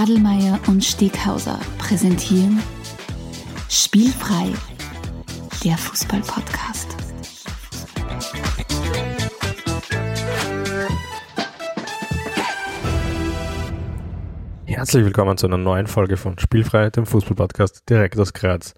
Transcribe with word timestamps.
Adelmeier 0.00 0.58
und 0.66 0.82
Steghauser 0.82 1.60
präsentieren 1.76 2.62
Spielfrei, 3.68 4.50
der 5.62 5.76
Fußball-Podcast. 5.76 6.96
Herzlich 14.64 15.04
willkommen 15.04 15.36
zu 15.36 15.48
einer 15.48 15.58
neuen 15.58 15.86
Folge 15.86 16.16
von 16.16 16.38
Spielfrei, 16.38 16.88
dem 16.88 17.04
Fußball-Podcast 17.04 17.82
direkt 17.90 18.18
aus 18.18 18.32
Graz. 18.32 18.72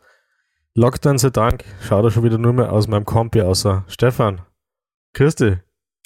Lockdown 0.75 1.19
sei 1.19 1.31
Dank, 1.31 1.63
schaut 1.83 2.05
er 2.05 2.11
schon 2.11 2.25
wieder 2.25 2.39
nur 2.39 2.53
mehr 2.53 2.73
aus 2.73 2.89
meinem 2.89 3.05
Kompi 3.05 3.43
außer 3.43 3.85
Stefan. 3.87 4.41
Christi. 5.13 5.59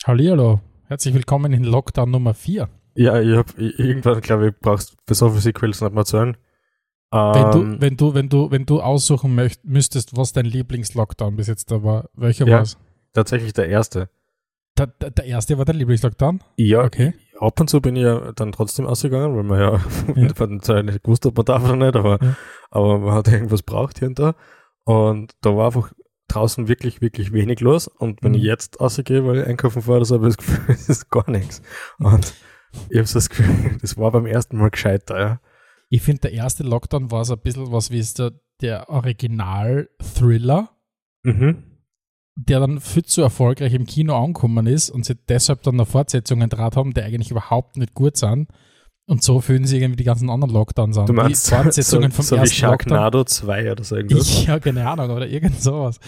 Hallihallo, 0.05 0.61
herzlich 0.89 1.15
willkommen 1.15 1.55
in 1.55 1.65
Lockdown 1.65 2.11
Nummer 2.11 2.35
4. 2.35 2.69
Ja, 2.97 3.21
ich 3.21 3.37
hab 3.37 3.59
irgendwann, 3.59 4.21
glaube 4.21 4.49
ich, 4.49 4.55
brauchst 4.61 4.97
bis 5.07 5.23
auf 5.23 5.35
Physik 5.35 5.61
willst 5.63 5.81
du 5.81 5.85
nicht 5.85 5.95
mehr 5.95 6.01
erzählen. 6.03 6.37
Wenn 7.13 7.51
du, 7.53 7.59
Ähm, 7.63 7.77
wenn 7.81 7.97
du, 7.97 8.15
wenn 8.15 8.29
du, 8.29 8.51
wenn 8.51 8.67
du 8.67 8.81
aussuchen 8.81 9.35
möcht, 9.35 9.65
müsstest, 9.65 10.17
was 10.17 10.33
dein 10.33 10.45
Lieblingslockdown 10.47 11.37
bis 11.37 11.47
jetzt 11.47 11.71
da 11.71 11.83
war, 11.83 12.09
welcher 12.15 12.47
Ja. 12.47 12.57
war 12.57 12.63
es? 12.63 12.77
tatsächlich 13.13 13.53
der 13.55 13.69
erste. 13.69 14.11
Der, 14.77 14.89
der, 14.89 15.11
der 15.11 15.25
erste 15.25 15.57
war 15.57 15.65
dein 15.65 15.77
Lieblingslockdown? 15.77 16.43
Ja, 16.57 16.83
Okay. 16.85 17.15
ab 17.41 17.59
und 17.61 17.71
zu 17.71 17.81
bin 17.81 17.97
ich 17.97 18.03
ja 18.03 18.33
dann 18.33 18.53
trotzdem 18.53 18.85
ausgegangen, 18.87 19.35
weil 19.37 19.45
man 19.45 19.59
ja, 19.61 19.81
Ja. 20.17 20.35
von 20.35 20.59
der 20.59 20.83
nicht 20.83 21.03
gewusst, 21.05 21.25
ob 21.25 21.37
man 21.37 21.47
darf 21.47 21.65
oder 21.65 21.77
nicht, 21.77 21.97
aber, 21.97 22.19
Ja. 22.21 22.37
aber 22.71 22.99
man 22.99 23.15
hat 23.15 23.29
irgendwas 23.29 23.63
braucht 23.63 23.99
hier 24.01 24.09
und 24.09 24.19
da. 24.19 24.35
Und 24.85 25.33
da 25.41 25.57
war 25.57 25.67
einfach 25.67 25.93
draußen 26.29 26.69
wirklich, 26.69 27.01
wirklich 27.01 27.33
wenig 27.33 27.61
los. 27.61 27.87
Und 27.89 28.23
wenn 28.23 28.33
Mhm. 28.33 28.39
ich 28.39 28.45
jetzt 28.45 28.81
rausgehe, 28.81 29.25
weil 29.25 29.39
ich 29.39 29.47
einkaufen 29.47 29.81
fahre, 29.81 30.05
so 30.05 30.17
habe 30.17 30.29
ich 30.29 30.37
das 30.37 30.45
Gefühl, 30.45 30.65
es 30.75 30.89
ist 30.91 31.09
gar 31.11 31.31
nichts. 31.31 31.63
Und 31.99 32.35
ich 32.91 32.97
habe 32.99 33.07
so 33.07 33.15
das 33.15 33.29
Gefühl, 33.29 33.79
das 33.83 33.97
war 33.97 34.11
beim 34.13 34.27
ersten 34.27 34.59
Mal 34.59 34.71
gescheiter, 34.71 35.19
ja. 35.21 35.41
Ich 35.89 36.03
finde, 36.03 36.23
der 36.23 36.33
erste 36.33 36.63
Lockdown 36.65 37.11
war 37.11 37.25
so 37.25 37.35
ein 37.35 37.41
bisschen 37.41 37.71
was 37.73 37.91
wie 37.91 38.03
der, 38.19 38.33
der 38.61 38.89
Original-Thriller, 38.89 40.71
Mhm. 41.25 41.63
der 42.37 42.61
dann 42.61 42.81
viel 42.81 43.05
zu 43.05 43.23
erfolgreich 43.23 43.73
im 43.75 43.87
Kino 43.87 44.17
angekommen 44.17 44.67
ist 44.67 44.91
und 44.91 45.05
sie 45.05 45.15
deshalb 45.29 45.63
dann 45.63 45.77
noch 45.77 45.89
Fortsetzungen 45.89 46.49
draht 46.49 46.77
haben, 46.77 46.93
die 46.95 47.03
eigentlich 47.03 47.31
überhaupt 47.31 47.77
nicht 47.77 47.95
gut 47.95 48.17
sind. 48.17 48.49
Und 49.09 49.23
so 49.23 49.41
fühlen 49.41 49.65
sich 49.65 49.81
irgendwie 49.81 49.97
die 49.99 50.05
ganzen 50.05 50.29
anderen 50.31 50.53
Lockdowns 50.53 50.99
an. 50.99 51.07
Du 51.07 51.13
meinst 51.13 51.47
die 51.47 51.55
Fortsetzungen 51.55 52.11
so, 52.11 52.17
vom 52.17 52.25
so 52.25 52.37
wie 52.37 52.41
ersten 52.41 52.67
Lockdown. 52.67 52.89
Sharknado 52.91 53.25
2 53.25 53.73
oder 53.73 53.85
so 53.85 53.97
irgendwas? 53.97 54.29
Ich, 54.29 54.47
ja, 54.47 54.59
keine 54.61 54.89
Ahnung, 54.89 55.11
oder 55.11 55.29
irgend 55.29 55.61
sowas. 55.63 55.99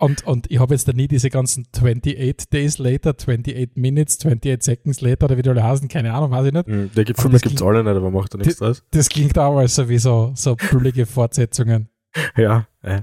Und, 0.00 0.24
und 0.26 0.48
ich 0.50 0.60
habe 0.60 0.74
jetzt 0.74 0.86
da 0.86 0.92
nie 0.92 1.08
diese 1.08 1.28
ganzen 1.28 1.66
28 1.74 2.48
Days 2.50 2.78
later, 2.78 3.10
28 3.18 3.70
Minutes, 3.74 4.18
28 4.24 4.62
Seconds 4.64 5.00
later 5.00 5.24
oder 5.26 5.36
wie 5.36 5.42
die 5.42 5.50
alle 5.50 5.64
heißen, 5.64 5.88
keine 5.88 6.14
Ahnung, 6.14 6.30
weiß 6.30 6.46
ich 6.46 6.52
nicht. 6.52 6.68
Mhm, 6.68 6.90
Der 6.94 7.04
gibt 7.04 7.20
Filme 7.20 7.38
gibt 7.40 7.46
es 7.54 7.58
klingt- 7.58 7.68
alle 7.68 7.82
nicht, 7.82 7.96
aber 7.96 8.10
macht 8.12 8.32
da 8.32 8.38
nichts 8.38 8.56
draus. 8.58 8.84
Das 8.92 9.08
klingt 9.08 9.36
auch 9.38 9.54
mal 9.54 9.66
so 9.66 9.88
wie 9.88 9.98
so, 9.98 10.30
so 10.34 10.56
billige 10.70 11.04
Fortsetzungen. 11.06 11.88
Ja, 12.36 12.66
ja. 12.82 13.00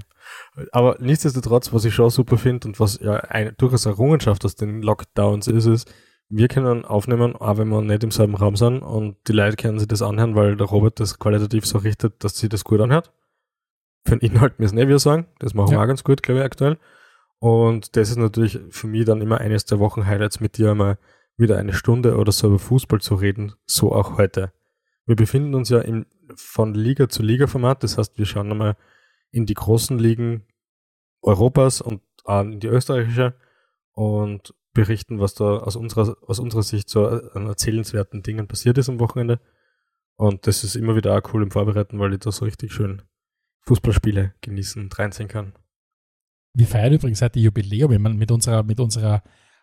Aber 0.72 0.96
nichtsdestotrotz, 1.00 1.72
was 1.72 1.84
ich 1.84 1.94
schon 1.94 2.10
super 2.10 2.36
finde 2.38 2.66
und 2.68 2.80
was 2.80 2.98
ja 3.00 3.14
eine, 3.16 3.52
durchaus 3.52 3.86
Errungenschaft 3.86 4.44
aus 4.44 4.56
den 4.56 4.82
Lockdowns 4.82 5.46
ist, 5.46 5.66
ist, 5.66 5.92
wir 6.28 6.48
können 6.48 6.84
aufnehmen, 6.84 7.36
auch 7.36 7.56
wenn 7.58 7.68
wir 7.68 7.82
nicht 7.82 8.02
im 8.02 8.10
selben 8.10 8.34
Raum 8.34 8.56
sind 8.56 8.80
und 8.82 9.16
die 9.28 9.32
Leute 9.32 9.56
können 9.56 9.78
sich 9.78 9.86
das 9.86 10.02
anhören, 10.02 10.34
weil 10.34 10.56
der 10.56 10.66
Robert 10.66 10.98
das 10.98 11.18
qualitativ 11.20 11.64
so 11.66 11.78
richtet, 11.78 12.24
dass 12.24 12.36
sie 12.36 12.48
das 12.48 12.64
gut 12.64 12.80
anhört. 12.80 13.12
Für 14.06 14.16
den 14.16 14.30
Inhalt 14.30 14.58
müssen 14.58 14.78
eh 14.78 14.88
wir 14.88 14.98
sagen, 14.98 15.26
das 15.38 15.54
machen 15.54 15.70
wir 15.70 15.78
Ja. 15.78 15.82
auch 15.82 15.86
ganz 15.88 16.04
gut, 16.04 16.22
glaube 16.22 16.40
ich, 16.40 16.44
aktuell. 16.46 16.78
Und 17.38 17.96
das 17.96 18.10
ist 18.10 18.16
natürlich 18.16 18.58
für 18.70 18.86
mich 18.86 19.04
dann 19.04 19.20
immer 19.20 19.38
eines 19.40 19.64
der 19.64 19.78
Wochen-Highlights, 19.78 20.40
mit 20.40 20.56
dir 20.56 20.70
einmal 20.70 20.98
wieder 21.36 21.58
eine 21.58 21.74
Stunde 21.74 22.16
oder 22.16 22.32
so 22.32 22.46
über 22.46 22.58
Fußball 22.58 23.00
zu 23.00 23.14
reden, 23.16 23.54
so 23.66 23.92
auch 23.92 24.16
heute. 24.16 24.52
Wir 25.04 25.16
befinden 25.16 25.54
uns 25.54 25.68
ja 25.68 25.80
im, 25.80 26.06
von 26.34 26.74
Liga 26.74 27.08
zu 27.08 27.22
Liga-Format, 27.22 27.82
das 27.82 27.98
heißt, 27.98 28.16
wir 28.18 28.24
schauen 28.26 28.50
einmal 28.50 28.76
in 29.30 29.44
die 29.44 29.54
großen 29.54 29.98
Ligen 29.98 30.44
Europas 31.20 31.80
und 31.80 32.00
auch 32.24 32.42
in 32.42 32.60
die 32.60 32.68
österreichische 32.68 33.34
und 33.92 34.54
berichten, 34.72 35.20
was 35.20 35.34
da 35.34 35.58
aus 35.58 35.76
unserer, 35.76 36.16
aus 36.26 36.38
unserer 36.38 36.62
Sicht 36.62 36.88
so 36.88 37.06
an 37.06 37.46
erzählenswerten 37.46 38.22
Dingen 38.22 38.46
passiert 38.48 38.78
ist 38.78 38.88
am 38.88 39.00
Wochenende. 39.00 39.40
Und 40.16 40.46
das 40.46 40.64
ist 40.64 40.76
immer 40.76 40.96
wieder 40.96 41.16
auch 41.16 41.34
cool 41.34 41.42
im 41.42 41.50
Vorbereiten, 41.50 41.98
weil 41.98 42.14
ich 42.14 42.20
da 42.20 42.32
so 42.32 42.44
richtig 42.44 42.72
schön 42.72 43.02
Fußballspiele 43.66 44.34
genießen 44.40 44.82
und 44.82 44.98
reinziehen 44.98 45.28
kann. 45.28 45.52
Wir 46.54 46.66
feiern 46.66 46.92
übrigens 46.92 47.20
heute 47.20 47.38
Jubiläum 47.38 47.92
ich 47.92 47.98
mein, 47.98 48.16
mit 48.16 48.30
unserer, 48.30 48.62
mit 48.62 48.80
unserer 48.80 49.22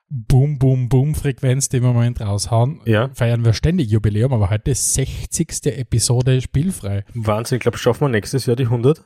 Boom, 0.09 0.59
Boom, 0.59 0.89
Boom-Frequenz, 0.89 1.69
die 1.69 1.81
wir 1.81 1.89
im 1.89 1.95
Moment 1.95 2.21
raushauen. 2.21 2.81
Ja. 2.85 3.09
Feiern 3.15 3.43
wir 3.43 3.53
ständig 3.53 3.89
Jubiläum, 3.89 4.31
aber 4.31 4.49
heute 4.49 4.71
ist 4.71 4.93
60. 4.93 5.65
Episode 5.65 6.39
spielfrei. 6.41 7.03
Wahnsinn, 7.15 7.57
ich 7.57 7.61
glaube, 7.61 7.79
schaffen 7.79 8.01
wir 8.01 8.09
nächstes 8.09 8.45
Jahr 8.45 8.55
die 8.55 8.65
100? 8.65 9.03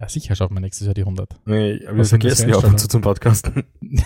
Ja, 0.00 0.08
sicher 0.08 0.34
schaffen 0.34 0.54
wir 0.54 0.60
nächstes 0.60 0.86
Jahr 0.86 0.94
die 0.94 1.02
100. 1.02 1.40
Nee, 1.44 1.80
wir 1.80 1.98
Was 1.98 2.08
vergessen 2.08 2.48
ja 2.48 2.56
ab 2.56 2.64
und 2.64 2.78
zu 2.78 2.88
zum 2.88 3.02
Podcasten. 3.02 3.64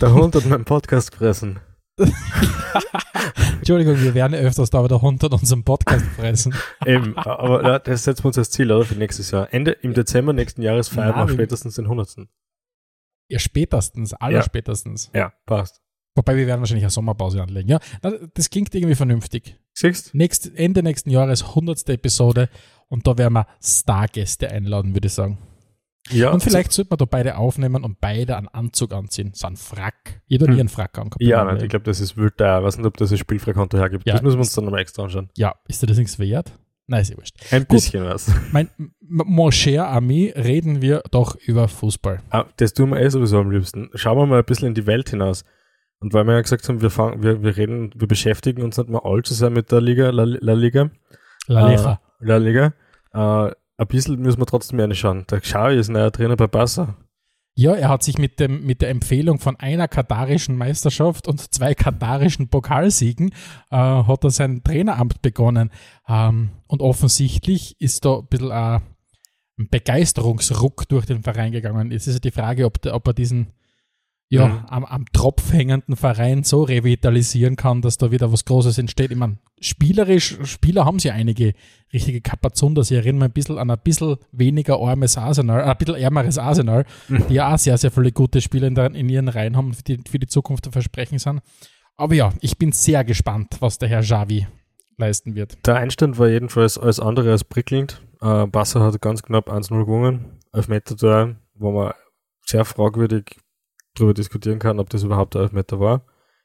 Der 0.00 0.14
Hund 0.14 0.34
hat 0.34 0.46
meinen 0.46 0.64
Podcast 0.64 1.14
fressen. 1.14 1.58
Entschuldigung, 3.58 4.00
wir 4.00 4.14
werden 4.14 4.34
öfters 4.34 4.70
da 4.70 4.84
wieder 4.84 4.96
100 4.96 5.32
unseren 5.32 5.64
Podcast 5.64 6.04
fressen. 6.16 6.54
Eben, 6.84 7.16
aber 7.16 7.62
ja, 7.62 7.78
das 7.78 8.04
setzen 8.04 8.24
wir 8.24 8.28
uns 8.28 8.38
als 8.38 8.50
Ziel, 8.50 8.70
oder? 8.70 8.84
Für 8.84 8.96
nächstes 8.96 9.30
Jahr. 9.30 9.52
Ende, 9.52 9.72
im 9.72 9.94
Dezember 9.94 10.32
nächsten 10.32 10.62
Jahres 10.62 10.88
feiern 10.88 11.16
wir 11.16 11.32
spätestens 11.32 11.76
den 11.76 11.86
100. 11.86 12.28
Ja, 13.28 13.38
spätestens, 13.38 14.12
aller 14.14 14.38
Ja. 14.38 14.42
spätestens. 14.42 15.10
Ja, 15.14 15.32
passt. 15.46 15.80
Wobei 16.14 16.36
wir 16.36 16.46
werden 16.46 16.60
wahrscheinlich 16.60 16.84
eine 16.84 16.90
Sommerpause 16.90 17.42
anlegen. 17.42 17.68
Ja, 17.68 17.80
na, 18.02 18.12
das 18.34 18.48
klingt 18.50 18.74
irgendwie 18.74 18.94
vernünftig. 18.94 19.58
Siehst 19.74 20.14
Nächst, 20.14 20.54
Ende 20.54 20.82
nächsten 20.82 21.10
Jahres 21.10 21.42
100. 21.42 21.88
Episode 21.90 22.48
und 22.88 23.06
da 23.06 23.18
werden 23.18 23.34
wir 23.34 23.46
Stargäste 23.62 24.50
einladen, 24.50 24.94
würde 24.94 25.08
ich 25.08 25.12
sagen. 25.12 25.38
Ja, 26.10 26.30
und 26.30 26.42
vielleicht 26.42 26.72
sollten 26.72 26.92
wir 26.92 26.96
da 26.96 27.04
beide 27.04 27.36
aufnehmen 27.36 27.82
und 27.84 28.00
beide 28.00 28.36
einen 28.36 28.48
Anzug 28.48 28.92
anziehen. 28.92 29.32
So 29.34 29.46
einen 29.46 29.56
Frack. 29.56 30.20
Jeder 30.26 30.46
Hm. 30.46 30.60
einen 30.60 30.68
Frack 30.68 30.96
angehabt. 30.98 31.20
Ja, 31.22 31.44
nein, 31.44 31.56
ich 31.62 31.68
glaube, 31.68 31.84
das 31.84 32.00
ist 32.00 32.16
wild 32.16 32.34
da. 32.36 32.58
Ich 32.58 32.64
weiß 32.64 32.76
nicht, 32.78 32.86
ob 32.86 32.96
das 32.96 33.10
ein 33.10 33.18
Spielfreikonto 33.18 33.76
hergibt. 33.78 34.06
Ja, 34.06 34.14
das 34.14 34.22
müssen 34.22 34.36
wir 34.36 34.40
uns 34.40 34.52
dann 34.54 34.64
nochmal 34.64 34.80
extra 34.82 35.02
anschauen. 35.04 35.30
ja, 35.36 35.54
ist 35.68 35.82
dir 35.82 35.86
das 35.86 35.98
nichts 35.98 36.18
wert? 36.18 36.52
Nein, 36.88 37.02
ist 37.02 37.10
ja 37.10 37.16
wurscht. 37.16 37.34
Ein 37.50 37.62
Gut. 37.62 37.68
bisschen 37.70 38.04
was. 38.04 38.30
Mein, 38.52 38.70
mon 39.00 39.50
cher 39.50 39.88
Ami, 39.88 40.32
reden 40.36 40.80
wir 40.80 41.02
doch 41.10 41.34
über 41.34 41.66
Fußball. 41.66 42.20
Ah, 42.30 42.44
das 42.58 42.74
tun 42.74 42.90
wir 42.90 43.00
eh 43.00 43.08
sowieso 43.08 43.38
am 43.40 43.50
liebsten. 43.50 43.90
Schauen 43.94 44.16
wir 44.18 44.26
mal 44.26 44.38
ein 44.38 44.44
bisschen 44.44 44.68
in 44.68 44.74
die 44.74 44.86
Welt 44.86 45.10
hinaus. 45.10 45.44
Und 45.98 46.14
weil 46.14 46.24
wir 46.24 46.34
ja 46.34 46.40
gesagt 46.42 46.68
haben, 46.68 46.82
wir, 46.82 46.90
fangen, 46.90 47.24
wir, 47.24 47.42
wir 47.42 47.56
reden, 47.56 47.90
wir 47.96 48.06
beschäftigen 48.06 48.62
uns 48.62 48.76
nicht 48.78 48.88
mal 48.88 49.00
allzu 49.02 49.34
sehr 49.34 49.50
mit 49.50 49.72
der 49.72 49.80
Liga, 49.80 50.10
La, 50.10 50.22
La 50.24 50.52
Liga. 50.52 50.90
La 51.48 51.68
Liga. 51.70 52.00
Äh, 52.20 52.24
La 52.24 52.36
Liga. 52.36 52.72
Äh, 53.12 53.52
ein 53.78 53.86
bisschen 53.86 54.20
müssen 54.20 54.40
wir 54.40 54.46
trotzdem 54.46 54.80
reinschauen. 54.80 55.26
Der 55.30 55.40
Xavi 55.40 55.78
ist 55.78 55.88
neuer 55.88 56.12
Trainer 56.12 56.36
bei 56.36 56.46
Barca. 56.46 56.96
Ja, 57.58 57.74
er 57.74 57.88
hat 57.88 58.02
sich 58.02 58.18
mit, 58.18 58.38
dem, 58.38 58.66
mit 58.66 58.82
der 58.82 58.90
Empfehlung 58.90 59.38
von 59.38 59.56
einer 59.56 59.88
katarischen 59.88 60.56
Meisterschaft 60.56 61.26
und 61.26 61.54
zwei 61.54 61.74
katarischen 61.74 62.48
Pokalsiegen 62.48 63.30
äh, 63.70 63.76
hat 63.76 64.24
er 64.24 64.30
sein 64.30 64.62
Traineramt 64.62 65.22
begonnen. 65.22 65.70
Ähm, 66.06 66.50
und 66.66 66.82
offensichtlich 66.82 67.80
ist 67.80 68.04
da 68.04 68.18
ein 68.18 68.26
bisschen 68.26 68.50
äh, 68.50 68.80
ein 69.58 69.68
Begeisterungsruck 69.70 70.86
durch 70.88 71.06
den 71.06 71.22
Verein 71.22 71.50
gegangen. 71.50 71.90
Jetzt 71.90 72.06
ist 72.06 72.14
ja 72.14 72.20
die 72.20 72.30
Frage, 72.30 72.66
ob, 72.66 72.84
ob 72.84 73.06
er 73.06 73.14
diesen 73.14 73.52
ja, 74.28 74.48
Mhm. 74.48 74.64
am, 74.68 74.84
am 74.84 75.04
Tropf 75.12 75.52
hängenden 75.52 75.94
Verein 75.96 76.42
so 76.42 76.62
revitalisieren 76.64 77.54
kann, 77.56 77.80
dass 77.82 77.96
da 77.96 78.10
wieder 78.10 78.32
was 78.32 78.44
Großes 78.44 78.76
entsteht. 78.78 79.10
Ich 79.12 79.16
meine, 79.16 79.38
spielerisch, 79.60 80.36
Spieler 80.44 80.84
haben 80.84 80.98
sie 80.98 81.10
einige 81.12 81.52
richtige 81.92 82.20
Kapazunders. 82.20 82.90
Ich 82.90 82.96
erinnere 82.96 83.20
mich 83.20 83.30
ein 83.30 83.32
bisschen 83.34 83.58
an 83.58 83.70
ein 83.70 83.78
bisschen 83.84 84.16
weniger 84.32 84.80
armes 84.80 85.16
Arsenal, 85.16 85.60
äh, 85.60 85.70
ein 85.70 85.76
bisschen 85.78 85.94
ärmeres 85.94 86.38
Arsenal, 86.38 86.84
die 87.28 87.34
ja 87.34 87.54
auch 87.54 87.58
sehr, 87.58 87.78
sehr 87.78 87.90
viele 87.92 88.10
gute 88.10 88.40
Spieler 88.40 88.66
in, 88.66 88.74
der, 88.74 88.92
in 88.94 89.08
ihren 89.08 89.28
Reihen 89.28 89.56
haben, 89.56 89.72
die 89.86 90.00
für 90.08 90.18
die 90.18 90.26
Zukunft 90.26 90.64
zu 90.64 90.72
versprechen 90.72 91.18
sind. 91.20 91.40
Aber 91.96 92.14
ja, 92.14 92.32
ich 92.40 92.58
bin 92.58 92.72
sehr 92.72 93.04
gespannt, 93.04 93.56
was 93.60 93.78
der 93.78 93.88
Herr 93.88 94.02
Javi 94.02 94.46
leisten 94.98 95.34
wird. 95.36 95.56
Der 95.66 95.76
Einstand 95.76 96.18
war 96.18 96.28
jedenfalls 96.28 96.78
alles 96.78 96.98
andere 97.00 97.30
als 97.30 97.44
prickelnd. 97.44 98.02
Äh, 98.20 98.46
Barca 98.46 98.80
hat 98.80 99.00
ganz 99.00 99.22
knapp 99.22 99.48
1-0 99.50 99.84
gewonnen. 99.84 100.38
Elfmeter 100.52 100.96
da, 100.96 101.36
wo 101.54 101.70
man 101.70 101.92
sehr 102.44 102.64
fragwürdig 102.64 103.36
darüber 103.96 104.14
diskutieren 104.14 104.58
kann, 104.58 104.78
ob 104.78 104.90
das 104.90 105.02
überhaupt 105.02 105.36
ein 105.36 105.42
Elfmeter 105.42 105.80
war. 105.80 106.02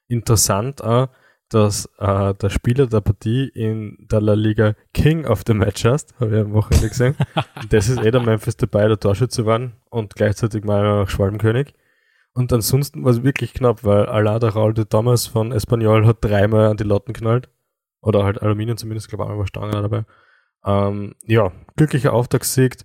Interessant 0.07 0.83
auch, 0.83 1.09
dass 1.49 1.85
äh, 1.99 2.33
der 2.33 2.49
Spieler 2.49 2.87
der 2.87 3.01
Partie 3.01 3.49
in 3.53 3.97
der 4.09 4.21
La 4.21 4.33
Liga 4.33 4.73
King 4.93 5.25
of 5.25 5.43
the 5.45 5.53
Match 5.53 5.83
heißt, 5.83 6.15
habe 6.19 6.35
ich 6.35 6.41
am 6.41 6.53
Wochenende 6.53 6.89
gesehen. 6.89 7.15
Das 7.69 7.89
ist 7.89 8.01
eh 8.01 8.11
der 8.11 8.21
Memphis 8.21 8.57
dabei, 8.57 8.87
der 8.87 8.99
Torschütze 8.99 9.45
waren 9.45 9.73
und 9.89 10.15
gleichzeitig 10.15 10.63
mal 10.63 10.85
auch 11.03 11.09
Schwalbenkönig. 11.09 11.73
Und 12.33 12.53
ansonsten 12.53 13.03
war 13.03 13.11
es 13.11 13.23
wirklich 13.23 13.53
knapp, 13.53 13.83
weil 13.83 14.05
Alada 14.05 14.49
Raul 14.49 14.73
de 14.73 14.85
Thomas 14.85 15.27
von 15.27 15.51
Espanyol 15.51 16.05
hat 16.05 16.17
dreimal 16.21 16.67
an 16.67 16.77
die 16.77 16.85
Latten 16.85 17.13
knallt. 17.13 17.49
Oder 18.01 18.23
halt 18.23 18.41
Aluminium 18.41 18.77
zumindest, 18.77 19.09
glaube 19.09 19.23
ich, 19.23 19.29
einmal 19.29 19.39
war 19.39 19.47
Stangen 19.47 19.75
auch 19.75 19.81
dabei. 19.81 20.05
Ähm, 20.65 21.15
ja, 21.25 21.51
glücklicher 21.75 22.13
Auftaktsieg. 22.13 22.77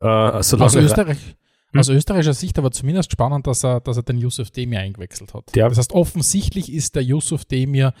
Äh, 0.00 0.42
solange 0.42 0.66
Aus, 0.66 0.74
Österreich, 0.76 1.36
Hm. 1.74 1.80
aus 1.80 1.88
österreichischer 1.88 2.34
Sicht 2.34 2.58
aber 2.58 2.70
zumindest 2.70 3.12
spannend, 3.12 3.46
dass 3.46 3.64
er, 3.64 3.80
dass 3.80 3.96
er 3.96 4.02
den 4.02 4.18
Yusuf 4.18 4.50
Demir 4.50 4.80
eingewechselt 4.80 5.34
hat. 5.34 5.54
Der- 5.54 5.68
das 5.68 5.78
heißt, 5.78 5.92
offensichtlich 5.92 6.72
ist 6.72 6.94
der 6.94 7.02
Yusuf 7.02 7.44
Demir 7.44 7.92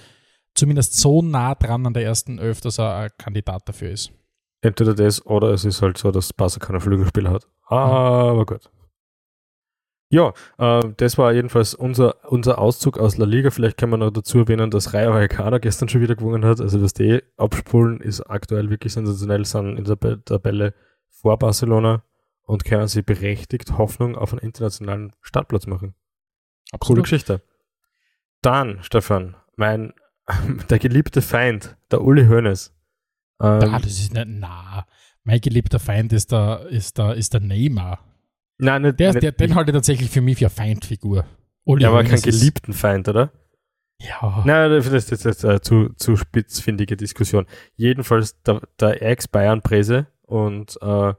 zumindest 0.54 0.98
so 0.98 1.20
nah 1.22 1.54
dran 1.54 1.86
an 1.86 1.94
der 1.94 2.04
ersten 2.04 2.38
Elf, 2.38 2.60
dass 2.60 2.78
er 2.78 2.94
ein 2.96 3.10
Kandidat 3.18 3.68
dafür 3.68 3.90
ist. 3.90 4.12
Entweder 4.62 4.94
das 4.94 5.26
oder 5.26 5.48
es 5.50 5.64
ist 5.64 5.82
halt 5.82 5.98
so, 5.98 6.10
dass 6.10 6.32
Barca 6.32 6.58
keine 6.58 6.80
Flügelspieler 6.80 7.30
hat. 7.30 7.46
Aber 7.66 8.46
gut. 8.46 8.70
Ja, 10.10 10.32
äh, 10.58 10.92
das 10.96 11.18
war 11.18 11.32
jedenfalls 11.32 11.74
unser, 11.74 12.30
unser 12.30 12.58
Auszug 12.58 12.98
aus 12.98 13.16
La 13.16 13.24
Liga. 13.26 13.50
Vielleicht 13.50 13.76
kann 13.76 13.90
man 13.90 14.00
noch 14.00 14.10
dazu 14.10 14.38
erwähnen, 14.38 14.70
dass 14.70 14.94
Rayo 14.94 15.12
Vallecano 15.12 15.58
gestern 15.58 15.88
schon 15.88 16.02
wieder 16.02 16.14
gewonnen 16.14 16.44
hat. 16.44 16.60
Also 16.60 16.78
das 16.78 16.92
D 16.92 17.22
abspulen 17.36 18.00
ist 18.00 18.20
aktuell 18.20 18.70
wirklich 18.70 18.92
sensationell, 18.92 19.44
sind 19.44 19.76
in 19.76 19.84
der 19.84 20.24
Tabelle 20.24 20.74
vor 21.10 21.36
Barcelona 21.38 22.04
und 22.44 22.64
können 22.64 22.88
sie 22.88 23.02
berechtigt 23.02 23.76
Hoffnung 23.78 24.16
auf 24.16 24.32
einen 24.32 24.40
internationalen 24.40 25.12
Startplatz 25.20 25.66
machen. 25.66 25.94
Absolut. 26.72 26.98
Coole 26.98 27.02
Geschichte. 27.02 27.42
Dann, 28.42 28.82
Stefan, 28.82 29.36
mein, 29.56 29.92
der 30.70 30.78
geliebte 30.78 31.22
Feind, 31.22 31.76
der 31.90 32.02
Uli 32.02 32.26
Hoeneß, 32.26 32.72
ähm, 33.40 33.60
da, 33.60 33.78
das 33.78 33.92
ist 33.92 34.14
nicht, 34.14 34.26
na, 34.28 34.86
mein 35.24 35.40
geliebter 35.40 35.80
Feind 35.80 36.12
ist 36.12 36.32
der, 36.32 36.66
ist 36.68 36.98
der, 36.98 37.14
ist 37.14 37.32
der 37.32 37.40
Neymar. 37.40 38.00
Nein, 38.58 38.82
nicht, 38.82 39.00
der, 39.00 39.12
nicht, 39.12 39.22
der, 39.22 39.32
den 39.32 39.54
halte 39.54 39.70
ich 39.70 39.74
tatsächlich 39.74 40.10
für 40.10 40.20
mich 40.20 40.38
für 40.38 40.46
eine 40.46 40.50
Feindfigur. 40.50 41.26
Uli 41.64 41.82
ja, 41.82 41.88
aber 41.88 42.04
keinen 42.04 42.22
geliebten 42.22 42.72
Feind, 42.72 43.08
oder? 43.08 43.32
Ja. 43.98 44.42
Nein, 44.44 44.70
das 44.70 44.86
ist 44.86 45.24
jetzt 45.24 45.44
eine 45.44 45.60
zu, 45.60 45.90
zu 45.96 46.16
spitzfindige 46.16 46.96
Diskussion. 46.96 47.46
Jedenfalls 47.74 48.40
der, 48.42 48.60
der 48.78 49.02
Ex-Bayern-Präse 49.02 50.06
und 50.22 50.78
äh, 50.82 51.14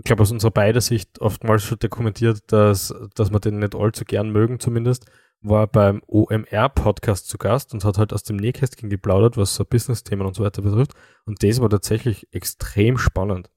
ich 0.00 0.04
glaube 0.04 0.22
aus 0.22 0.32
unserer 0.32 0.50
beider 0.50 0.80
Sicht 0.80 1.20
oftmals 1.20 1.62
schon 1.62 1.78
dokumentiert, 1.78 2.40
dass, 2.48 2.94
dass 3.14 3.30
wir 3.30 3.40
den 3.40 3.58
nicht 3.58 3.74
allzu 3.74 4.04
gern 4.04 4.30
mögen 4.30 4.58
zumindest 4.58 5.06
war 5.42 5.66
beim 5.66 6.02
OMR-Podcast 6.06 7.28
zu 7.28 7.38
Gast 7.38 7.72
und 7.72 7.84
hat 7.84 7.98
halt 7.98 8.12
aus 8.12 8.22
dem 8.22 8.36
Nähkästchen 8.36 8.90
geplaudert, 8.90 9.36
was 9.36 9.54
so 9.54 9.64
Business-Themen 9.64 10.26
und 10.26 10.34
so 10.34 10.44
weiter 10.44 10.62
betrifft. 10.62 10.92
Und 11.24 11.42
das 11.42 11.60
war 11.60 11.70
tatsächlich 11.70 12.28
extrem 12.32 12.98
spannend. 12.98 13.50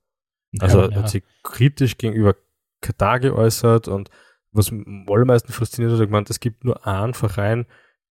Also 0.59 0.89
ja, 0.89 0.95
hat 0.95 1.09
sich 1.09 1.23
kritisch 1.43 1.97
gegenüber 1.97 2.35
Katar 2.81 3.19
geäußert 3.19 3.87
und 3.87 4.09
was 4.51 4.71
am 4.71 5.05
allermeisten 5.09 5.51
fasziniert 5.51 5.93
hat, 5.93 5.99
er 5.99 6.05
gemeint, 6.05 6.29
es 6.29 6.39
gibt 6.39 6.63
nur 6.63 6.85
einen 6.85 7.13
Verein, 7.13 7.65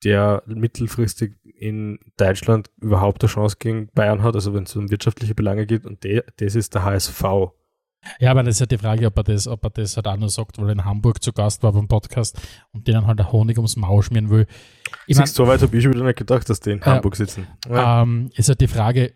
der 0.05 0.43
mittelfristig 0.46 1.37
in 1.44 2.00
Deutschland 2.17 2.70
überhaupt 2.81 3.23
eine 3.23 3.31
Chance 3.31 3.56
gegen 3.61 3.88
Bayern 3.94 4.23
hat, 4.23 4.35
also 4.35 4.52
wenn 4.52 4.64
es 4.64 4.75
um 4.75 4.90
wirtschaftliche 4.90 5.37
Belange 5.37 5.67
geht, 5.67 5.87
und 5.87 6.02
de, 6.02 6.25
das 6.38 6.56
ist 6.56 6.75
der 6.75 6.82
HSV. 6.82 7.23
Ja, 8.19 8.32
aber 8.32 8.43
das 8.43 8.56
ist 8.56 8.60
ja 8.60 8.66
die 8.66 8.78
Frage, 8.78 9.06
ob 9.06 9.16
er 9.16 9.25
das, 9.25 9.46
ob 9.46 9.64
er 9.64 9.70
das 9.70 9.96
halt 9.96 10.08
auch 10.08 10.16
nur 10.16 10.28
sagt, 10.28 10.58
weil 10.58 10.69
er 10.69 10.72
in 10.72 10.84
Hamburg 10.84 11.22
zu 11.22 11.32
Gast 11.32 11.62
war 11.62 11.72
beim 11.72 11.88
Podcast 11.88 12.40
und 12.72 12.88
denen 12.88 13.06
halt 13.06 13.19
der 13.19 13.31
Honig 13.31 13.56
ums 13.58 13.76
Maul 13.76 14.02
schmieren 14.02 14.31
will. 14.31 14.46
Ich 15.06 15.16
mein, 15.16 15.26
so 15.26 15.46
weit 15.46 15.62
habe 15.62 15.76
ich 15.76 15.82
schon 15.82 15.94
wieder 15.94 16.04
nicht 16.04 16.19
gedacht, 16.19 16.49
dass 16.49 16.60
die 16.60 16.72
in 16.72 16.82
äh, 16.82 16.84
Hamburg 16.84 17.16
sitzen. 17.16 17.46
Ja. 17.69 18.02
Ähm, 18.02 18.31
ist 18.34 18.49
halt 18.49 18.60
die 18.60 18.69
Frage, 18.69 19.14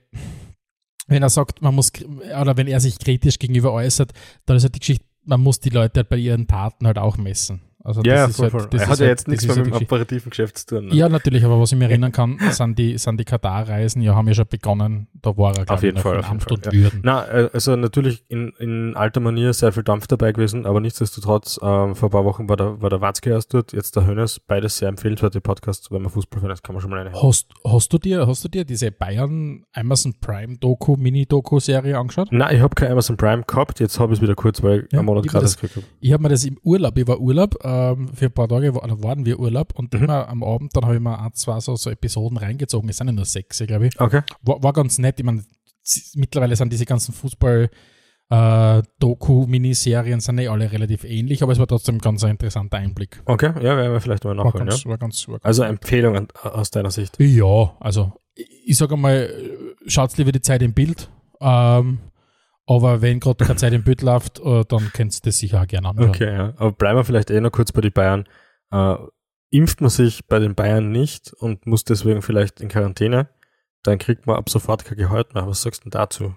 wenn 1.09 1.23
er 1.23 1.31
sagt, 1.31 1.63
man 1.63 1.75
muss, 1.75 1.93
oder 2.41 2.57
wenn 2.57 2.67
er 2.69 2.81
sich 2.81 2.99
kritisch 2.99 3.39
gegenüber 3.39 3.73
äußert, 3.73 4.13
dann 4.45 4.57
ist 4.57 4.63
halt 4.63 4.75
die 4.75 4.81
Geschichte, 4.81 5.05
man 5.25 5.41
muss 5.41 5.61
die 5.61 5.71
Leute 5.71 6.01
halt 6.01 6.09
bei 6.09 6.17
ihren 6.17 6.47
Taten 6.47 6.87
halt 6.87 6.99
auch 6.99 7.17
messen. 7.17 7.63
Also 7.87 8.03
ja, 8.03 8.29
voll, 8.29 8.51
halt, 8.51 8.63
voll. 8.63 8.81
er 8.81 8.81
hat 8.81 8.81
ja 8.81 8.89
halt, 8.89 9.01
jetzt 9.01 9.29
nichts 9.29 9.47
mehr 9.47 9.57
mit 9.57 9.67
dem 9.67 9.75
operativen 9.75 10.31
Geschäft 10.31 10.59
zu 10.59 10.67
tun. 10.67 10.87
Ne? 10.87 10.95
Ja, 10.95 11.09
natürlich, 11.09 11.45
aber 11.45 11.61
was 11.61 11.71
ich 11.71 11.79
mich 11.79 11.89
erinnern 11.89 12.11
kann, 12.11 12.37
sind 12.51 12.77
die, 12.77 12.99
sind 12.99 13.21
die 13.21 13.25
Katar-Reisen, 13.25 14.03
ja, 14.03 14.17
haben 14.17 14.27
ja 14.27 14.35
schon 14.35 14.49
begonnen, 14.49 15.07
da 15.23 15.37
war 15.37 15.57
er, 15.57 15.71
auf 15.71 15.85
jeden 15.85 15.99
Fall, 15.99 16.19
auf 16.19 16.29
jeden 16.29 16.41
Fall, 16.41 16.53
und 16.55 16.73
ja. 16.75 16.91
Na, 17.03 17.29
äh, 17.29 17.49
also 17.53 17.77
natürlich 17.77 18.25
in, 18.27 18.53
in 18.59 18.97
alter 18.97 19.21
Manier 19.21 19.53
sehr 19.53 19.71
viel 19.71 19.85
Dampf 19.85 20.09
dabei 20.09 20.33
gewesen, 20.33 20.67
aber 20.67 20.81
nichtsdestotrotz, 20.81 21.61
ähm, 21.63 21.95
vor 21.95 22.09
ein 22.09 22.11
paar 22.11 22.25
Wochen 22.25 22.49
war 22.49 22.57
der, 22.57 22.83
war 22.83 22.91
der 22.91 23.01
Watzke 23.01 23.31
erst 23.31 23.55
dort, 23.55 23.73
jetzt 23.73 23.95
der 23.95 24.05
Hönes, 24.05 24.41
beides 24.41 24.79
sehr 24.79 24.89
empfehlenswerte 24.89 25.41
Podcasts, 25.41 25.93
wenn 25.93 26.03
man 26.03 26.11
Fußballfan 26.11 26.51
ist, 26.51 26.65
kann 26.65 26.75
man 26.75 26.83
schon 26.83 26.91
mal 26.91 26.99
eine 26.99 27.13
hast, 27.13 27.53
hast 27.65 27.93
du 27.93 27.99
dir, 27.99 28.27
hast 28.27 28.43
du 28.43 28.49
dir 28.49 28.65
diese 28.65 28.91
Bayern 28.91 29.65
Amazon 29.75 30.13
Prime 30.21 30.59
Doku, 30.59 30.97
Mini-Doku-Serie 30.97 31.97
angeschaut? 31.97 32.33
Nein, 32.33 32.57
ich 32.57 32.63
habe 32.63 32.75
kein 32.75 32.91
Amazon 32.91 33.17
Prime 33.17 33.45
gehabt, 33.47 33.79
jetzt 33.79 34.01
habe 34.01 34.13
ich 34.13 34.19
es 34.19 34.23
wieder 34.23 34.35
kurz, 34.35 34.61
weil 34.61 34.89
ja, 34.91 34.99
am 34.99 35.05
Monat 35.05 35.29
gerade 35.29 35.45
das 35.45 35.55
gekriegt 35.55 35.77
habe. 35.77 35.87
Ich 36.01 36.13
habe 36.13 36.25
mir 36.25 36.31
das 36.31 36.45
im 36.45 36.59
Urlaub, 36.65 36.99
ich 36.99 37.07
war 37.07 37.21
Urlaub, 37.21 37.55
ähm, 37.93 38.09
für 38.09 38.27
ein 38.27 38.33
paar 38.33 38.49
Tage 38.49 38.57
Tage 38.57 38.75
war, 38.75 39.03
waren 39.03 39.25
wir 39.25 39.39
Urlaub 39.39 39.73
und 39.77 39.93
mhm. 39.93 40.05
immer 40.05 40.29
am 40.29 40.43
Abend, 40.43 40.77
dann 40.77 40.85
habe 40.85 40.97
ich 40.97 41.01
mir 41.01 41.19
ein, 41.19 41.33
zwei 41.35 41.61
so, 41.61 41.77
so 41.77 41.91
Episoden 41.91 42.39
reingezogen. 42.39 42.89
Es 42.89 42.99
sind 42.99 43.09
ja 43.09 43.13
nur 43.13 43.25
sechs, 43.25 43.59
glaube 43.67 43.89
ich. 43.89 44.01
Okay. 44.01 44.23
War, 44.43 44.63
war 44.63 44.73
ganz 44.73 44.99
nett. 44.99 45.19
Ich 45.19 45.25
meine, 45.25 45.45
mittlerweile 46.15 46.57
sind 46.57 46.73
diese 46.73 46.85
ganzen 46.85 47.15
Fußball- 47.15 47.71
äh, 48.29 48.83
Doku-Miniserien 48.99 50.19
sind 50.19 50.41
eh 50.41 50.49
alle 50.49 50.73
relativ 50.73 51.05
ähnlich, 51.05 51.45
aber 51.45 51.53
es 51.53 51.61
war 51.61 51.69
trotzdem 51.69 52.01
ganz 52.01 52.25
ein 52.25 52.33
interessanter 52.33 52.79
Einblick. 52.79 53.23
Okay, 53.25 53.53
ja, 53.63 53.77
werden 53.77 53.93
wir 53.93 54.01
vielleicht 54.01 54.25
mal 54.25 54.35
nachholen. 54.35 54.55
War 54.55 54.65
ganz, 54.67 54.83
ja. 54.83 54.91
war 54.91 54.99
ganz, 54.99 55.29
war 55.29 55.35
ganz 55.35 55.45
also 55.45 55.63
Empfehlung 55.63 56.27
aus 56.43 56.73
deiner 56.73 56.91
Sicht? 56.91 57.21
Ja, 57.21 57.77
also 57.79 58.15
ich 58.35 58.77
sage 58.77 58.97
mal, 58.97 59.33
schaut 59.87 60.17
lieber 60.17 60.33
die 60.33 60.41
Zeit 60.41 60.61
im 60.63 60.75
Bild. 60.75 61.09
Ähm, 61.41 61.99
aber 62.67 63.01
wenn 63.01 63.21
gerade 63.21 63.45
keine 63.45 63.57
Zeit 63.57 63.73
im 63.73 63.85
Bild 63.85 64.03
läuft, 64.03 64.41
äh, 64.41 64.65
dann 64.69 64.91
kennst 64.93 65.25
du 65.25 65.29
das 65.29 65.39
sicher 65.39 65.63
auch 65.63 65.67
gerne 65.67 65.89
anschauen. 65.89 66.09
Okay, 66.11 66.33
ja. 66.33 66.55
Aber 66.57 66.73
bleiben 66.73 66.99
wir 66.99 67.05
vielleicht 67.05 67.31
eh 67.31 67.41
noch 67.41 67.53
kurz 67.53 67.73
bei 67.73 67.81
den 67.81 67.93
Bayern. 67.93 68.25
Äh, 68.71 68.97
impft 69.51 69.81
man 69.81 69.91
sich 69.91 70.27
bei 70.27 70.39
den 70.39 70.55
Bayern 70.55 70.91
nicht 70.91 71.33
und 71.33 71.67
muss 71.67 71.85
deswegen 71.85 72.23
vielleicht 72.23 72.61
in 72.61 72.69
Quarantäne, 72.69 73.29
dann 73.85 73.99
kriegt 73.99 74.27
man 74.27 74.37
ab 74.37 74.49
sofort 74.49 74.85
kein 74.85 74.99
Gehalt 74.99 75.35
mehr. 75.35 75.47
Was 75.47 75.63
sagst 75.63 75.83
du 75.83 75.85
denn 75.85 75.93
dazu? 75.93 76.35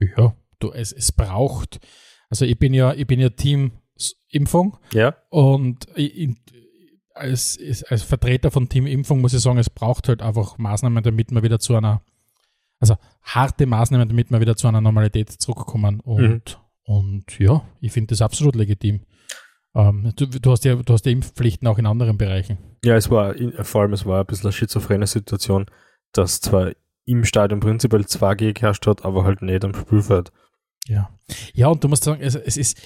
Ja, 0.00 0.34
du, 0.58 0.72
es, 0.72 0.92
es 0.92 1.12
braucht, 1.12 1.80
also 2.28 2.44
ich 2.44 2.58
bin 2.58 2.74
ja, 2.74 2.92
ich 2.94 3.06
bin 3.06 3.20
ja 3.20 3.28
Team 3.30 3.72
Impfung. 4.28 4.76
Ja. 4.92 5.16
Und 5.30 5.86
in, 5.96 6.36
als, 7.14 7.58
als 7.88 8.02
Vertreter 8.02 8.50
von 8.50 8.68
Team 8.68 8.86
Impfung 8.86 9.20
muss 9.20 9.34
ich 9.34 9.40
sagen, 9.40 9.58
es 9.58 9.70
braucht 9.70 10.08
halt 10.08 10.22
einfach 10.22 10.58
Maßnahmen, 10.58 11.02
damit 11.02 11.30
man 11.30 11.42
wieder 11.42 11.58
zu 11.58 11.74
einer 11.74 12.02
also 12.80 12.96
harte 13.22 13.66
Maßnahmen, 13.66 14.08
damit 14.08 14.30
wir 14.30 14.40
wieder 14.40 14.56
zu 14.56 14.68
einer 14.68 14.80
Normalität 14.80 15.30
zurückkommen. 15.30 16.00
Und, 16.00 16.58
mhm. 16.86 16.94
und 16.94 17.38
ja, 17.38 17.62
ich 17.80 17.92
finde 17.92 18.08
das 18.08 18.22
absolut 18.22 18.56
legitim. 18.56 19.00
Ähm, 19.74 20.12
du, 20.16 20.26
du, 20.26 20.50
hast 20.50 20.64
ja, 20.64 20.76
du 20.76 20.92
hast 20.92 21.06
ja 21.06 21.12
Impfpflichten 21.12 21.68
auch 21.68 21.78
in 21.78 21.86
anderen 21.86 22.18
Bereichen. 22.18 22.58
Ja, 22.84 22.96
es 22.96 23.10
war 23.10 23.34
vor 23.62 23.82
allem 23.82 23.92
es 23.92 24.06
war 24.06 24.20
ein 24.20 24.26
bisschen 24.26 24.46
eine 24.46 24.52
schizophrene 24.52 25.06
Situation, 25.06 25.66
dass 26.12 26.40
zwar 26.40 26.72
im 27.04 27.24
Stadion 27.24 27.60
prinzipiell 27.60 28.02
2G 28.02 28.52
geherrscht 28.52 28.86
hat, 28.86 29.04
aber 29.04 29.24
halt 29.24 29.42
nicht 29.42 29.64
am 29.64 29.74
Spielfeld. 29.74 30.30
Ja. 30.86 31.10
Ja, 31.52 31.68
und 31.68 31.82
du 31.84 31.88
musst 31.88 32.04
sagen, 32.04 32.20
es, 32.22 32.34
es 32.34 32.56
ist, 32.56 32.80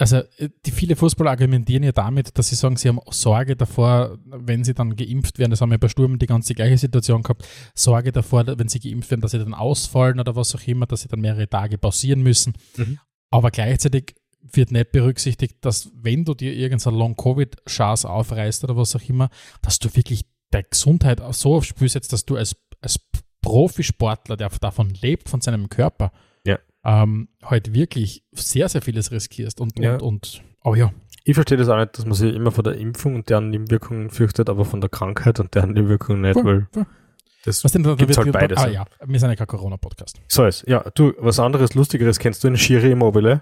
also 0.00 0.16
äh, 0.38 0.48
die 0.64 0.70
viele 0.70 0.96
Fußballer 0.96 1.30
argumentieren 1.30 1.82
ja 1.82 1.92
damit, 1.92 2.36
dass 2.38 2.48
sie 2.48 2.54
sagen, 2.54 2.76
sie 2.76 2.88
haben 2.88 3.00
Sorge 3.10 3.54
davor, 3.54 4.18
wenn 4.24 4.64
sie 4.64 4.72
dann 4.72 4.96
geimpft 4.96 5.38
werden, 5.38 5.50
das 5.50 5.60
haben 5.60 5.70
wir 5.70 5.78
bei 5.78 5.88
Sturm 5.88 6.18
die 6.18 6.26
ganze 6.26 6.54
gleiche 6.54 6.78
Situation 6.78 7.22
gehabt, 7.22 7.46
Sorge 7.74 8.10
davor, 8.10 8.46
wenn 8.46 8.68
sie 8.68 8.80
geimpft 8.80 9.10
werden, 9.10 9.20
dass 9.20 9.32
sie 9.32 9.38
dann 9.38 9.52
ausfallen 9.52 10.18
oder 10.18 10.34
was 10.34 10.54
auch 10.54 10.66
immer, 10.66 10.86
dass 10.86 11.02
sie 11.02 11.08
dann 11.08 11.20
mehrere 11.20 11.48
Tage 11.48 11.76
pausieren 11.76 12.22
müssen. 12.22 12.54
Mhm. 12.78 12.98
Aber 13.30 13.50
gleichzeitig 13.50 14.14
wird 14.40 14.72
nicht 14.72 14.90
berücksichtigt, 14.90 15.58
dass 15.60 15.90
wenn 15.94 16.24
du 16.24 16.32
dir 16.32 16.54
irgendein 16.54 16.94
Long-Covid-Chance 16.94 18.08
aufreißt 18.08 18.64
oder 18.64 18.76
was 18.76 18.96
auch 18.96 19.06
immer, 19.06 19.28
dass 19.60 19.78
du 19.78 19.94
wirklich 19.94 20.22
der 20.50 20.62
Gesundheit 20.62 21.20
so 21.32 21.56
aufs 21.56 21.66
Spiel 21.66 21.90
setzt, 21.90 22.14
dass 22.14 22.24
du 22.24 22.36
als, 22.36 22.56
als 22.80 22.98
Profisportler, 23.42 24.38
der 24.38 24.48
davon 24.48 24.88
lebt, 24.90 25.28
von 25.28 25.42
seinem 25.42 25.68
Körper, 25.68 26.10
ähm, 26.84 27.28
halt 27.42 27.74
wirklich 27.74 28.24
sehr, 28.32 28.68
sehr 28.68 28.82
vieles 28.82 29.10
riskierst. 29.10 29.60
Und, 29.60 29.78
ja. 29.78 29.94
und, 29.94 30.02
und 30.02 30.42
oh 30.64 30.74
ja. 30.74 30.92
Ich 31.24 31.34
verstehe 31.34 31.58
das 31.58 31.68
auch 31.68 31.78
nicht, 31.78 31.98
dass 31.98 32.06
man 32.06 32.14
sich 32.14 32.34
immer 32.34 32.50
vor 32.50 32.64
der 32.64 32.76
Impfung 32.76 33.14
und 33.14 33.28
deren 33.28 33.50
Nebenwirkungen 33.50 34.10
fürchtet, 34.10 34.48
aber 34.48 34.64
von 34.64 34.80
der 34.80 34.88
Krankheit 34.88 35.38
und 35.38 35.54
deren 35.54 35.72
Nebenwirkungen 35.72 36.22
nicht, 36.22 36.36
weil 36.36 36.66
das 37.44 37.64
was 37.64 37.72
denn, 37.72 37.82
da 37.82 37.94
gibt's 37.94 38.18
halt 38.18 38.32
beides. 38.32 38.58
Ah 38.58 38.68
ja, 38.68 38.84
wir 39.04 39.18
sind 39.18 39.30
ja 39.30 39.36
kein 39.36 39.46
Corona-Podcast. 39.46 40.20
So 40.28 40.44
ist, 40.44 40.66
ja. 40.66 40.84
Du, 40.94 41.12
was 41.18 41.38
anderes, 41.38 41.74
Lustigeres, 41.74 42.18
kennst 42.18 42.44
du 42.44 42.48
eine 42.48 42.58
Schiri 42.58 42.90
Immobile? 42.90 43.40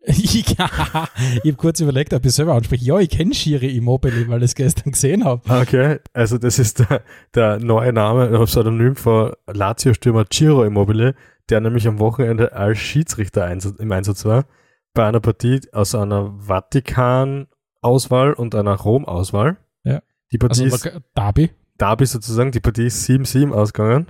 ja, 0.06 0.14
ich 0.14 0.58
habe 0.58 1.56
kurz 1.56 1.80
überlegt, 1.80 2.14
ob 2.14 2.24
ich 2.24 2.32
selber 2.32 2.54
anspreche. 2.54 2.84
Ja, 2.84 2.98
ich 2.98 3.10
kenne 3.10 3.34
Schiri 3.34 3.76
Immobile, 3.76 4.28
weil 4.28 4.38
ich 4.38 4.50
es 4.50 4.54
gestern 4.54 4.92
gesehen 4.92 5.24
habe. 5.24 5.42
Okay, 5.48 5.98
also 6.12 6.38
das 6.38 6.58
ist 6.58 6.78
der, 6.78 7.02
der 7.34 7.58
neue 7.58 7.92
Name, 7.92 8.28
oder 8.28 8.44
Pseudonym 8.44 8.94
von 8.94 9.32
Lazio-Stürmer 9.46 10.26
Ciro 10.32 10.64
Immobile, 10.64 11.14
der 11.50 11.60
nämlich 11.60 11.88
am 11.88 11.98
Wochenende 11.98 12.52
als 12.52 12.78
Schiedsrichter 12.78 13.50
im 13.50 13.92
Einsatz 13.92 14.24
war, 14.24 14.46
bei 14.94 15.06
einer 15.06 15.20
Partie 15.20 15.60
aus 15.72 15.94
einer 15.94 16.34
Vatikan-Auswahl 16.38 18.34
und 18.34 18.54
einer 18.54 18.74
Rom-Auswahl. 18.74 19.56
Ja. 19.84 20.00
Die 20.32 20.38
Partie 20.38 20.64
also, 20.64 20.76
ist, 20.76 21.00
Derby. 21.16 21.50
Derby 21.78 22.06
sozusagen, 22.06 22.52
die 22.52 22.60
Partie 22.60 22.86
ist 22.86 23.08
7-7 23.08 23.52
ausgegangen. 23.52 24.06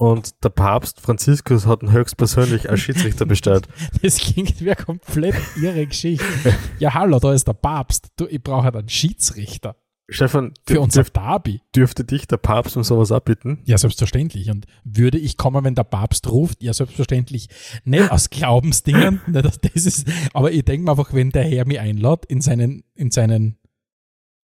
Und 0.00 0.42
der 0.42 0.48
Papst 0.48 0.98
Franziskus 0.98 1.66
hat 1.66 1.82
ihn 1.82 1.92
höchstpersönlich 1.92 2.70
als 2.70 2.80
Schiedsrichter 2.80 3.26
bestellt. 3.26 3.68
Das 4.02 4.16
klingt 4.16 4.58
wie 4.62 4.70
eine 4.70 4.82
komplett 4.82 5.34
irre 5.60 5.86
Geschichte. 5.86 6.54
Ja, 6.78 6.94
hallo, 6.94 7.18
da 7.18 7.34
ist 7.34 7.46
der 7.46 7.52
Papst. 7.52 8.08
Du, 8.16 8.26
ich 8.26 8.42
brauche 8.42 8.64
halt 8.64 8.76
einen 8.76 8.88
Schiedsrichter. 8.88 9.76
Stefan, 10.08 10.54
für 10.66 10.80
unser 10.80 11.04
Derby. 11.04 11.60
Dürfte 11.76 12.04
dich 12.04 12.26
der 12.26 12.38
Papst 12.38 12.78
um 12.78 12.82
sowas 12.82 13.12
abbitten? 13.12 13.58
Ja, 13.64 13.76
selbstverständlich. 13.76 14.50
Und 14.50 14.64
würde 14.84 15.18
ich 15.18 15.36
kommen, 15.36 15.64
wenn 15.64 15.74
der 15.74 15.84
Papst 15.84 16.30
ruft? 16.30 16.62
Ja, 16.62 16.72
selbstverständlich. 16.72 17.48
Nicht 17.84 18.10
aus 18.10 18.30
Glaubensdingen. 18.30 19.20
das 19.28 19.58
ist, 19.74 20.08
aber 20.32 20.50
ich 20.50 20.64
denke 20.64 20.86
mir 20.86 20.92
einfach, 20.92 21.12
wenn 21.12 21.28
der 21.28 21.44
Herr 21.44 21.66
mich 21.66 21.78
einlädt 21.78 22.24
in 22.24 22.40
seinen, 22.40 22.84
in 22.94 23.10
seinen 23.10 23.58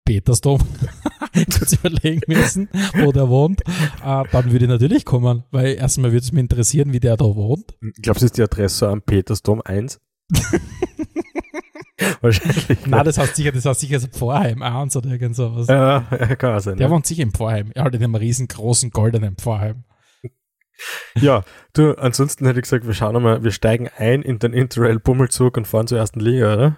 Petersdom, 0.06 0.62
kurz 1.58 1.74
überlegen 1.74 2.22
müssen, 2.28 2.70
wo 2.96 3.12
der 3.12 3.30
wohnt, 3.30 3.62
äh, 3.62 4.24
dann 4.32 4.52
würde 4.52 4.66
ich 4.66 4.70
natürlich 4.70 5.06
kommen, 5.06 5.44
weil 5.52 5.76
erstmal 5.76 6.12
würde 6.12 6.24
es 6.24 6.32
mich 6.32 6.42
interessieren, 6.42 6.94
wie 6.94 7.00
der 7.00 7.18
da 7.18 7.26
wohnt. 7.26 7.76
Ich 7.82 8.02
glaube, 8.02 8.18
es 8.18 8.24
ist 8.24 8.38
die 8.38 8.44
Adresse 8.44 8.88
am 8.90 9.02
Petersdom 9.02 9.62
1. 9.64 10.00
Wahrscheinlich. 12.22 12.86
Nein, 12.86 13.06
das 13.06 13.18
heißt 13.18 13.36
sicher, 13.36 13.52
das 13.52 13.66
heißt 13.66 13.80
sicher 13.80 14.00
so 14.00 14.08
Pfarrheim 14.08 14.62
1 14.62 14.96
oder 14.98 15.10
irgend 15.10 15.36
sowas. 15.36 15.68
Ja, 15.68 16.02
kann 16.38 16.56
auch 16.56 16.60
sein. 16.60 16.78
Der 16.78 16.88
ja. 16.88 16.92
wohnt 16.94 17.06
sicher 17.06 17.24
im 17.24 17.32
Pfarrheim. 17.32 17.72
Er 17.74 17.86
hat 17.86 17.96
in 17.96 18.04
einem 18.04 18.16
riesengroßen 18.16 18.92
goldenen 18.92 19.36
Pfarrheim. 19.36 19.84
ja, 21.16 21.44
du, 21.74 21.94
ansonsten 21.94 22.46
hätte 22.46 22.60
ich 22.60 22.64
gesagt, 22.64 22.86
wir 22.86 22.94
schauen 22.94 23.22
mal, 23.24 23.44
wir 23.44 23.52
steigen 23.52 23.90
ein 23.96 24.22
in 24.24 24.40
den 24.40 24.54
Interrail 24.54 25.00
Bummelzug 25.00 25.56
und 25.58 25.68
fahren 25.68 25.88
zur 25.88 25.98
ersten 25.98 26.20
Liga, 26.20 26.54
oder? 26.54 26.78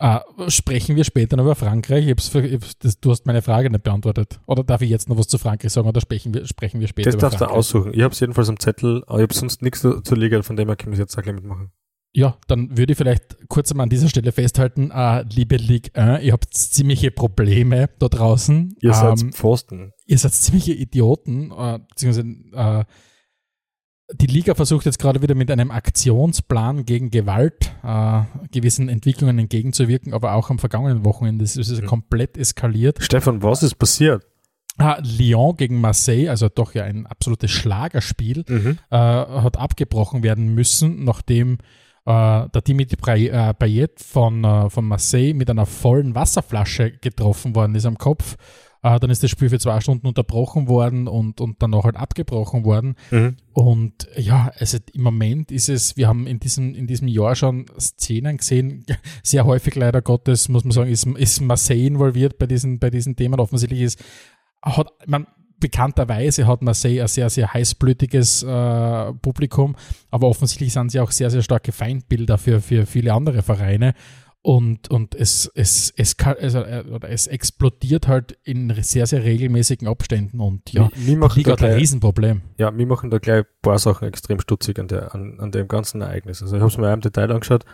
Äh, 0.00 0.18
sprechen 0.48 0.96
wir 0.96 1.04
später 1.04 1.36
noch 1.36 1.44
über 1.44 1.54
Frankreich? 1.54 2.04
Ich 2.04 2.10
hab's, 2.10 2.28
für- 2.28 2.44
ich 2.46 2.54
hab's, 2.54 2.76
das, 2.78 2.98
du 3.00 3.10
hast 3.12 3.26
meine 3.26 3.42
Frage 3.42 3.70
nicht 3.70 3.84
beantwortet. 3.84 4.40
Oder 4.46 4.64
darf 4.64 4.82
ich 4.82 4.90
jetzt 4.90 5.08
noch 5.08 5.16
was 5.16 5.28
zu 5.28 5.38
Frankreich 5.38 5.72
sagen 5.72 5.88
oder 5.88 6.00
sprechen 6.00 6.34
wir, 6.34 6.46
sprechen 6.46 6.80
wir 6.80 6.88
später 6.88 7.10
Das 7.10 7.14
über 7.14 7.20
darfst 7.22 7.34
du 7.36 7.38
Frankreich? 7.44 7.58
aussuchen. 7.58 7.92
Ich 7.94 8.02
habe 8.02 8.12
es 8.12 8.20
jedenfalls 8.20 8.48
am 8.48 8.58
Zettel, 8.58 9.04
aber 9.06 9.18
ich 9.18 9.22
habe 9.22 9.34
sonst 9.34 9.62
nichts 9.62 9.80
zu- 9.82 10.00
zur 10.00 10.16
Liga, 10.18 10.42
von 10.42 10.56
dem 10.56 10.68
her 10.68 10.76
können 10.76 10.92
wir 10.92 10.94
es 10.94 10.98
jetzt 11.00 11.16
auch 11.18 11.22
gleich 11.22 11.36
mitmachen. 11.36 11.70
Ja, 12.16 12.36
dann 12.46 12.76
würde 12.76 12.92
ich 12.92 12.98
vielleicht 12.98 13.48
kurz 13.48 13.70
einmal 13.72 13.84
an 13.84 13.90
dieser 13.90 14.08
Stelle 14.08 14.30
festhalten, 14.30 14.90
äh, 14.92 15.22
liebe 15.32 15.56
Ligue 15.56 15.90
1, 15.94 16.22
ihr 16.24 16.32
habt 16.32 16.54
ziemliche 16.54 17.10
Probleme 17.10 17.88
da 17.98 18.08
draußen. 18.08 18.76
Ihr 18.80 18.94
seid 18.94 19.20
Ähm, 19.20 19.32
Pfosten. 19.32 19.92
ihr 20.06 20.18
seid 20.18 20.32
ziemliche 20.32 20.72
Idioten, 20.74 21.50
äh, 21.50 21.80
beziehungsweise 21.88 22.28
äh, 22.52 22.84
die 24.12 24.26
Liga 24.26 24.54
versucht 24.54 24.84
jetzt 24.86 24.98
gerade 24.98 25.22
wieder 25.22 25.34
mit 25.34 25.50
einem 25.50 25.70
Aktionsplan 25.70 26.84
gegen 26.84 27.10
Gewalt 27.10 27.72
äh, 27.82 28.22
gewissen 28.52 28.88
Entwicklungen 28.88 29.38
entgegenzuwirken, 29.38 30.12
aber 30.12 30.34
auch 30.34 30.50
am 30.50 30.58
vergangenen 30.58 31.04
Wochenende 31.04 31.44
ist 31.44 31.56
es 31.56 31.80
Mhm. 31.80 31.86
komplett 31.86 32.36
eskaliert. 32.36 33.02
Stefan, 33.02 33.42
was 33.42 33.62
ist 33.62 33.76
passiert? 33.76 34.24
Ah, 34.76 34.98
Lyon 35.02 35.56
gegen 35.56 35.80
Marseille, 35.80 36.28
also 36.28 36.48
doch 36.48 36.74
ja 36.74 36.82
ein 36.84 37.06
absolutes 37.06 37.50
Schlagerspiel, 37.50 38.44
Mhm. 38.48 38.78
äh, 38.90 38.96
hat 38.96 39.56
abgebrochen 39.56 40.22
werden 40.22 40.54
müssen, 40.54 41.04
nachdem 41.04 41.58
äh, 42.06 42.48
der 42.50 42.60
Dimitri 42.60 43.28
äh, 43.28 43.54
Payet 43.54 43.98
von, 43.98 44.44
äh, 44.44 44.68
von 44.68 44.84
Marseille 44.84 45.32
mit 45.32 45.48
einer 45.48 45.64
vollen 45.64 46.14
Wasserflasche 46.14 46.90
getroffen 46.90 47.54
worden 47.54 47.74
ist 47.76 47.86
am 47.86 47.96
Kopf. 47.96 48.36
Äh, 48.84 49.00
dann 49.00 49.08
ist 49.08 49.22
das 49.22 49.30
Spiel 49.30 49.48
für 49.48 49.58
zwei 49.58 49.80
Stunden 49.80 50.06
unterbrochen 50.06 50.68
worden 50.68 51.08
und, 51.08 51.40
und 51.40 51.62
dann 51.62 51.72
auch 51.72 51.84
halt 51.84 51.96
abgebrochen 51.96 52.66
worden. 52.66 52.96
Mhm. 53.10 53.36
Und 53.54 54.06
ja, 54.14 54.52
also 54.58 54.76
im 54.92 55.02
Moment 55.02 55.50
ist 55.50 55.70
es, 55.70 55.96
wir 55.96 56.06
haben 56.06 56.26
in 56.26 56.38
diesem, 56.38 56.74
in 56.74 56.86
diesem 56.86 57.08
Jahr 57.08 57.34
schon 57.34 57.64
Szenen 57.80 58.36
gesehen, 58.36 58.84
sehr 59.22 59.46
häufig 59.46 59.74
leider 59.74 60.02
Gottes, 60.02 60.50
muss 60.50 60.64
man 60.64 60.72
sagen, 60.72 60.90
ist, 60.90 61.06
ist 61.06 61.40
Marseille 61.40 61.86
involviert 61.86 62.38
bei 62.38 62.46
diesen, 62.46 62.78
bei 62.78 62.90
diesen 62.90 63.16
Themen. 63.16 63.40
Offensichtlich 63.40 63.80
ist, 63.80 64.04
hat, 64.62 64.92
man, 65.06 65.28
bekannterweise 65.58 66.46
hat 66.46 66.60
Marseille 66.60 67.00
ein 67.00 67.08
sehr, 67.08 67.30
sehr 67.30 67.54
heißblütiges 67.54 68.42
äh, 68.42 69.12
Publikum, 69.14 69.76
aber 70.10 70.28
offensichtlich 70.28 70.74
sind 70.74 70.90
sie 70.90 71.00
auch 71.00 71.10
sehr, 71.10 71.30
sehr 71.30 71.40
starke 71.40 71.72
Feindbilder 71.72 72.36
für, 72.36 72.60
für 72.60 72.84
viele 72.84 73.14
andere 73.14 73.42
Vereine. 73.42 73.94
Und, 74.46 74.90
und 74.90 75.14
es, 75.14 75.50
es, 75.54 75.90
es, 75.96 76.18
kann, 76.18 76.36
also, 76.38 76.58
äh, 76.58 76.84
es 77.08 77.26
explodiert 77.26 78.08
halt 78.08 78.36
in 78.44 78.74
sehr, 78.82 79.06
sehr 79.06 79.24
regelmäßigen 79.24 79.88
Abständen. 79.88 80.38
Und 80.38 80.70
ja, 80.70 80.90
Wir, 80.94 81.18
wir 81.18 81.30
Liga 81.34 81.56
da 81.56 81.62
hat 81.62 81.70
ein 81.70 81.78
Riesenproblem. 81.78 82.42
ja, 82.58 82.76
wir 82.76 82.86
machen 82.86 83.08
da 83.08 83.16
gleich 83.16 83.38
ein 83.38 83.46
paar 83.62 83.78
Sachen 83.78 84.06
extrem 84.06 84.38
stutzig 84.40 84.78
an, 84.78 84.88
der, 84.88 85.14
an, 85.14 85.40
an 85.40 85.50
dem 85.50 85.66
ganzen 85.66 86.02
Ereignis. 86.02 86.42
Also 86.42 86.56
ich 86.56 86.60
habe 86.60 86.70
es 86.70 86.76
mir 86.76 86.90
auch 86.90 86.92
im 86.92 87.00
Detail 87.00 87.32
angeschaut. 87.32 87.64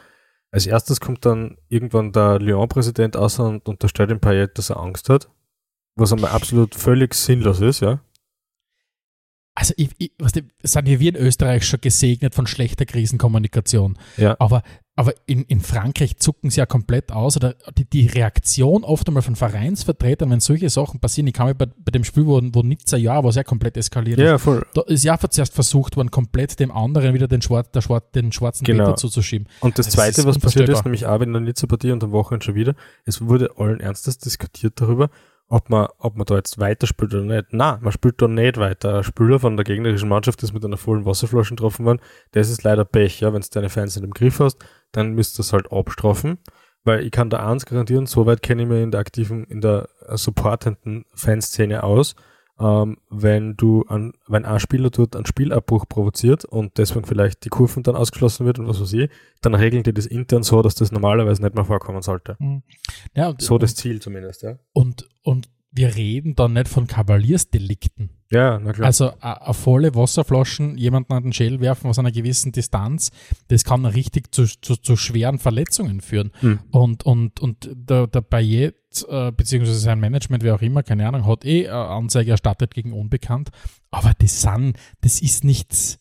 Als 0.52 0.68
erstes 0.68 1.00
kommt 1.00 1.26
dann 1.26 1.58
irgendwann 1.68 2.12
der 2.12 2.38
Lyon-Präsident 2.38 3.16
aus 3.16 3.40
und 3.40 3.68
unterstellt 3.68 4.10
dem 4.10 4.20
Payet, 4.20 4.56
dass 4.56 4.70
er 4.70 4.78
Angst 4.78 5.08
hat. 5.08 5.28
Was 5.96 6.12
einmal 6.12 6.30
absolut 6.30 6.76
völlig 6.76 7.14
sinnlos 7.14 7.60
ist, 7.60 7.80
ja. 7.80 8.00
Also, 9.56 9.74
ich, 9.76 9.90
ich, 9.98 10.12
was 10.18 10.30
die, 10.30 10.44
sind 10.62 10.86
wir 10.86 11.00
in 11.00 11.16
Österreich 11.16 11.66
schon 11.66 11.80
gesegnet 11.80 12.34
von 12.34 12.46
schlechter 12.46 12.86
Krisenkommunikation. 12.86 13.98
Ja. 14.16 14.36
Aber, 14.38 14.62
aber 15.00 15.14
in, 15.24 15.44
in 15.44 15.60
Frankreich 15.62 16.18
zucken 16.18 16.50
sie 16.50 16.58
ja 16.58 16.66
komplett 16.66 17.10
aus. 17.10 17.34
Oder 17.36 17.54
die, 17.78 17.86
die 17.88 18.06
Reaktion 18.06 18.84
oft 18.84 19.08
einmal 19.08 19.22
von 19.22 19.34
Vereinsvertretern, 19.34 20.30
wenn 20.30 20.40
solche 20.40 20.68
Sachen 20.68 21.00
passieren, 21.00 21.26
ich 21.26 21.32
kann 21.32 21.46
mich 21.48 21.56
bei, 21.56 21.66
bei 21.66 21.90
dem 21.90 22.04
Spiel, 22.04 22.26
wo, 22.26 22.38
wo 22.52 22.62
Nizza 22.62 22.98
ja, 22.98 23.24
was 23.24 23.36
ja 23.36 23.42
komplett 23.42 23.78
eskaliert 23.78 24.18
ist, 24.18 24.24
Ja, 24.26 24.36
voll. 24.36 24.62
da 24.74 24.82
ist 24.82 25.02
ja 25.02 25.18
zuerst 25.18 25.54
versucht 25.54 25.96
worden, 25.96 26.10
komplett 26.10 26.60
dem 26.60 26.70
anderen 26.70 27.14
wieder 27.14 27.28
den, 27.28 27.40
Schwarz, 27.40 27.70
der 27.70 27.80
Schwarz, 27.80 28.10
den 28.14 28.30
schwarzen 28.30 28.64
Genau. 28.64 28.84
Peter 28.84 28.96
zuzuschieben. 28.96 29.48
Und 29.60 29.78
das 29.78 29.86
Das 29.86 29.94
Zweite, 29.94 30.24
was 30.26 30.38
passiert 30.38 30.68
ist, 30.68 30.84
nämlich 30.84 31.06
auch 31.06 31.20
in 31.22 31.32
der 31.32 31.40
Nizza-Partie 31.40 31.92
und 31.92 32.04
am 32.04 32.12
Wochenende 32.12 32.44
schon 32.44 32.54
wieder, 32.54 32.74
es 33.06 33.22
wurde 33.22 33.50
allen 33.56 33.80
Ernstes 33.80 34.18
diskutiert 34.18 34.74
darüber, 34.80 35.08
ob 35.48 35.68
man, 35.68 35.88
ob 35.98 36.16
man 36.16 36.26
da 36.26 36.36
jetzt 36.36 36.58
weiterspielt 36.60 37.12
oder 37.12 37.24
nicht. 37.24 37.52
Nein, 37.52 37.78
man 37.80 37.90
spielt 37.90 38.22
da 38.22 38.28
nicht 38.28 38.56
weiter. 38.58 38.98
Ein 38.98 39.02
Spieler 39.04 39.40
von 39.40 39.56
der 39.56 39.64
gegnerischen 39.64 40.08
Mannschaft 40.08 40.42
ist 40.44 40.52
mit 40.52 40.64
einer 40.64 40.76
vollen 40.76 41.04
Wasserflasche 41.06 41.56
getroffen 41.56 41.84
worden. 41.86 41.98
Das 42.30 42.50
ist 42.50 42.62
leider 42.62 42.84
Pech, 42.84 43.18
ja. 43.20 43.32
Wenn 43.32 43.40
du 43.40 43.48
deine 43.50 43.68
Fans 43.68 43.96
nicht 43.96 44.04
im 44.04 44.12
Griff 44.12 44.38
hast, 44.38 44.58
dann 44.92 45.12
müsst 45.12 45.38
du 45.38 45.42
es 45.42 45.52
halt 45.52 45.72
abstrafen. 45.72 46.38
Weil 46.82 47.04
ich 47.04 47.10
kann 47.10 47.28
da 47.28 47.46
eins 47.46 47.66
garantieren, 47.66 48.06
soweit 48.06 48.42
kenne 48.42 48.62
ich 48.62 48.68
mich 48.68 48.82
in 48.82 48.90
der 48.90 49.00
aktiven, 49.00 49.44
in 49.44 49.60
der 49.60 49.88
supportenden 50.14 51.04
Fanszene 51.14 51.82
aus. 51.82 52.14
Ähm, 52.58 52.98
wenn 53.08 53.56
du 53.56 53.84
an, 53.88 54.12
wenn 54.28 54.44
ein 54.44 54.60
Spieler 54.60 54.90
dort 54.90 55.16
einen 55.16 55.26
Spielabbruch 55.26 55.88
provoziert 55.88 56.44
und 56.44 56.76
deswegen 56.76 57.06
vielleicht 57.06 57.44
die 57.44 57.48
Kurven 57.48 57.82
dann 57.82 57.96
ausgeschlossen 57.96 58.44
wird 58.44 58.58
und 58.58 58.68
was 58.68 58.80
weiß 58.80 58.92
ich, 58.94 59.10
dann 59.40 59.54
regeln 59.54 59.82
die 59.82 59.94
das 59.94 60.04
intern 60.06 60.42
so, 60.42 60.60
dass 60.60 60.74
das 60.74 60.92
normalerweise 60.92 61.42
nicht 61.42 61.54
mehr 61.54 61.64
vorkommen 61.64 62.02
sollte. 62.02 62.36
Ja, 63.14 63.28
und, 63.28 63.40
So 63.40 63.56
das 63.56 63.74
Ziel 63.74 64.00
zumindest, 64.00 64.42
ja. 64.42 64.58
und, 64.72 65.08
und 65.22 65.48
wir 65.72 65.94
reden 65.94 66.34
dann 66.34 66.54
nicht 66.54 66.68
von 66.68 66.86
Kavaliersdelikten. 66.86 68.10
Ja, 68.32 68.58
na 68.60 68.72
klar. 68.72 68.86
Also 68.86 69.12
a- 69.20 69.52
volle 69.52 69.94
Wasserflaschen 69.94 70.76
jemanden 70.78 71.12
an 71.12 71.24
den 71.24 71.32
Schädel 71.32 71.60
werfen 71.60 71.88
aus 71.88 71.98
einer 71.98 72.12
gewissen 72.12 72.52
Distanz, 72.52 73.10
das 73.48 73.64
kann 73.64 73.84
richtig 73.84 74.34
zu, 74.34 74.44
zu, 74.46 74.76
zu 74.76 74.96
schweren 74.96 75.38
Verletzungen 75.38 76.00
führen. 76.00 76.30
Hm. 76.40 76.60
Und, 76.70 77.04
und, 77.04 77.40
und 77.40 77.70
der, 77.72 78.06
der 78.06 78.20
Payet, 78.20 78.74
äh, 79.08 79.32
beziehungsweise 79.32 79.78
sein 79.78 80.00
Management, 80.00 80.42
wer 80.42 80.54
auch 80.54 80.62
immer, 80.62 80.82
keine 80.82 81.06
Ahnung, 81.08 81.26
hat 81.26 81.44
eh 81.44 81.64
äh, 81.64 81.68
Anzeige 81.70 82.30
erstattet 82.32 82.74
gegen 82.74 82.92
Unbekannt. 82.92 83.50
Aber 83.90 84.12
das 84.18 84.42
sind, 84.42 84.76
das 85.00 85.20
ist 85.22 85.42
nichts, 85.44 85.98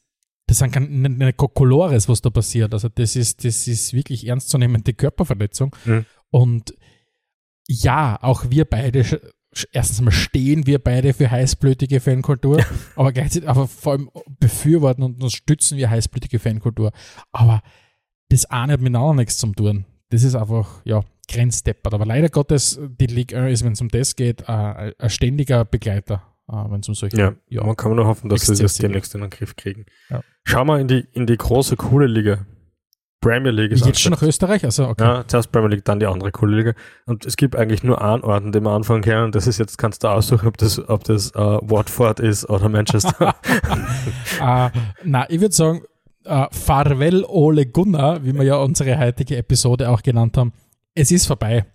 das 0.48 0.60
sind 0.60 0.72
keine, 0.72 0.88
keine 1.18 1.34
Kokolores, 1.34 2.10
was 2.10 2.22
da 2.22 2.30
passiert. 2.30 2.74
Also 2.74 2.90
das 2.90 3.16
ist, 3.16 3.44
das 3.44 3.68
ist 3.68 3.94
wirklich 3.94 4.28
ernstzunehmende 4.28 4.94
Körperverletzung. 4.94 5.76
Hm. 5.84 6.06
Und 6.32 6.74
ja, 7.68 8.18
auch 8.22 8.50
wir 8.50 8.66
beide, 8.66 9.04
erstens 9.72 10.02
mal 10.02 10.12
stehen 10.12 10.68
wir 10.68 10.80
beide 10.80 11.14
für 11.14 11.30
heißblütige 11.30 12.00
Fankultur, 12.00 12.64
aber 12.96 13.12
gleichzeitig, 13.12 13.50
aber 13.50 13.68
vor 13.68 13.94
allem 13.94 14.10
befürworten 14.40 15.04
und 15.04 15.16
unterstützen 15.16 15.78
wir 15.78 15.90
heißblütige 15.90 16.40
Fankultur. 16.40 16.92
Aber 17.32 17.62
das 18.30 18.46
eine 18.46 18.74
hat 18.74 18.82
mit 18.82 18.94
dem 18.94 18.96
anderen 18.96 19.18
nichts 19.18 19.38
zu 19.38 19.48
tun. 19.48 19.86
Das 20.10 20.24
ist 20.24 20.36
einfach, 20.36 20.82
ja, 20.86 21.04
grenzdeppert. 21.30 21.94
Aber 21.94 22.06
leider 22.06 22.30
Gottes, 22.30 22.80
die 23.00 23.08
Ligue 23.08 23.40
1 23.40 23.54
ist, 23.54 23.66
wenn 23.66 23.74
es 23.74 23.82
um 23.82 23.90
das 23.90 24.16
geht, 24.16 24.42
äh, 24.48 24.94
ein 24.98 25.10
ständiger 25.10 25.66
Begleiter, 25.66 26.24
äh, 26.48 26.54
wenn 26.70 26.82
es 26.82 26.90
um 26.90 26.96
solche, 26.96 27.18
ja, 27.18 27.36
ja. 27.48 27.64
man 27.64 27.76
kann 27.76 27.96
nur 27.96 28.06
hoffen, 28.06 28.30
dass 28.30 28.42
sie 28.42 28.62
das 28.62 28.78
demnächst 28.78 29.14
in 29.16 29.22
den 29.22 29.30
Griff 29.30 29.56
kriegen. 29.56 29.86
Ja. 30.10 30.22
Schau 30.44 30.66
mal 30.66 30.82
in 30.82 30.88
die, 30.88 31.06
in 31.14 31.28
die 31.28 31.38
große, 31.38 31.76
coole 31.76 32.08
Liga. 32.08 32.46
Premier 33.22 33.52
League 33.52 33.72
ist 33.72 33.86
Jetzt 33.86 34.02
schon 34.02 34.14
nach. 34.14 34.22
Österreich? 34.22 34.64
Also, 34.64 34.88
okay. 34.88 35.04
Ja, 35.04 35.24
zuerst 35.28 35.52
Premier 35.52 35.70
League, 35.70 35.86
dann 35.86 36.00
die 36.00 36.06
andere 36.06 36.32
coole 36.32 36.56
Liga. 36.56 36.74
Und 37.06 37.26
es 37.26 37.36
gibt 37.36 37.56
eigentlich 37.56 37.84
nur 37.84 38.02
einen 38.02 38.24
Ort, 38.24 38.44
an 38.44 38.52
dem 38.52 38.64
wir 38.64 38.72
anfangen 38.72 39.02
können. 39.02 39.26
Und 39.26 39.36
das 39.36 39.46
ist 39.46 39.58
jetzt, 39.58 39.78
kannst 39.78 40.04
du 40.04 40.08
aussuchen, 40.08 40.48
ob 40.48 40.58
das, 40.58 40.88
ob 40.88 41.04
das 41.04 41.32
äh, 41.32 41.38
Watford 41.38 42.22
ist 42.22 42.50
oder 42.50 42.70
Manchester. 42.70 43.36
äh, 44.42 44.70
na, 45.04 45.30
ich 45.30 45.42
würde 45.42 45.54
sagen, 45.54 45.82
äh, 46.24 46.48
Farewell 46.52 47.26
Ole 47.26 47.66
Gunnar, 47.66 48.24
wie 48.24 48.34
wir 48.34 48.44
ja 48.44 48.56
unsere 48.58 48.98
heutige 48.98 49.36
Episode 49.36 49.90
auch 49.90 50.02
genannt 50.02 50.38
haben. 50.38 50.54
Es 50.96 51.12
ist 51.12 51.26
vorbei. 51.26 51.66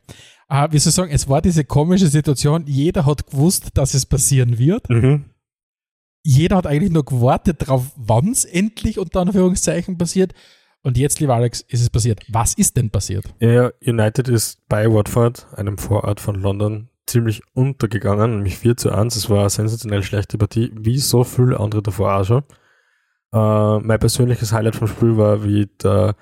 Äh, 0.48 0.68
wie 0.70 0.78
soll 0.78 0.90
ich 0.90 0.94
sagen, 0.94 1.12
es 1.12 1.28
war 1.28 1.42
diese 1.42 1.64
komische 1.64 2.06
Situation, 2.06 2.64
jeder 2.66 3.04
hat 3.04 3.26
gewusst, 3.26 3.68
dass 3.74 3.94
es 3.94 4.06
passieren 4.06 4.58
wird. 4.58 4.88
mhm. 4.88 5.26
Jeder 6.26 6.56
hat 6.56 6.66
eigentlich 6.66 6.90
nur 6.90 7.04
gewartet 7.04 7.60
darauf, 7.60 7.92
wann 7.96 8.30
es 8.30 8.46
endlich 8.46 8.98
unter 8.98 9.20
Anführungszeichen 9.20 9.98
passiert. 9.98 10.32
Und 10.84 10.98
jetzt, 10.98 11.18
lieber 11.18 11.34
Alex, 11.34 11.62
ist 11.62 11.80
es 11.80 11.90
passiert. 11.90 12.20
Was 12.28 12.54
ist 12.54 12.76
denn 12.76 12.90
passiert? 12.90 13.24
Ja, 13.40 13.72
United 13.84 14.28
ist 14.28 14.60
bei 14.68 14.86
Watford, 14.86 15.46
einem 15.56 15.78
Vorort 15.78 16.20
von 16.20 16.36
London, 16.36 16.88
ziemlich 17.06 17.42
untergegangen, 17.54 18.36
nämlich 18.36 18.58
4 18.58 18.76
zu 18.76 18.92
1. 18.92 19.16
Es 19.16 19.28
war 19.28 19.40
eine 19.40 19.50
sensationell 19.50 20.02
schlechte 20.02 20.38
Partie, 20.38 20.70
wie 20.76 20.98
so 20.98 21.24
viele 21.24 21.58
andere 21.58 21.82
davor 21.82 22.14
auch 22.14 22.24
schon. 22.24 22.42
Äh, 23.32 23.78
mein 23.80 23.98
persönliches 23.98 24.52
Highlight 24.52 24.76
vom 24.76 24.86
Spiel 24.86 25.16
war, 25.16 25.42
wie 25.42 25.66
der 25.82 26.16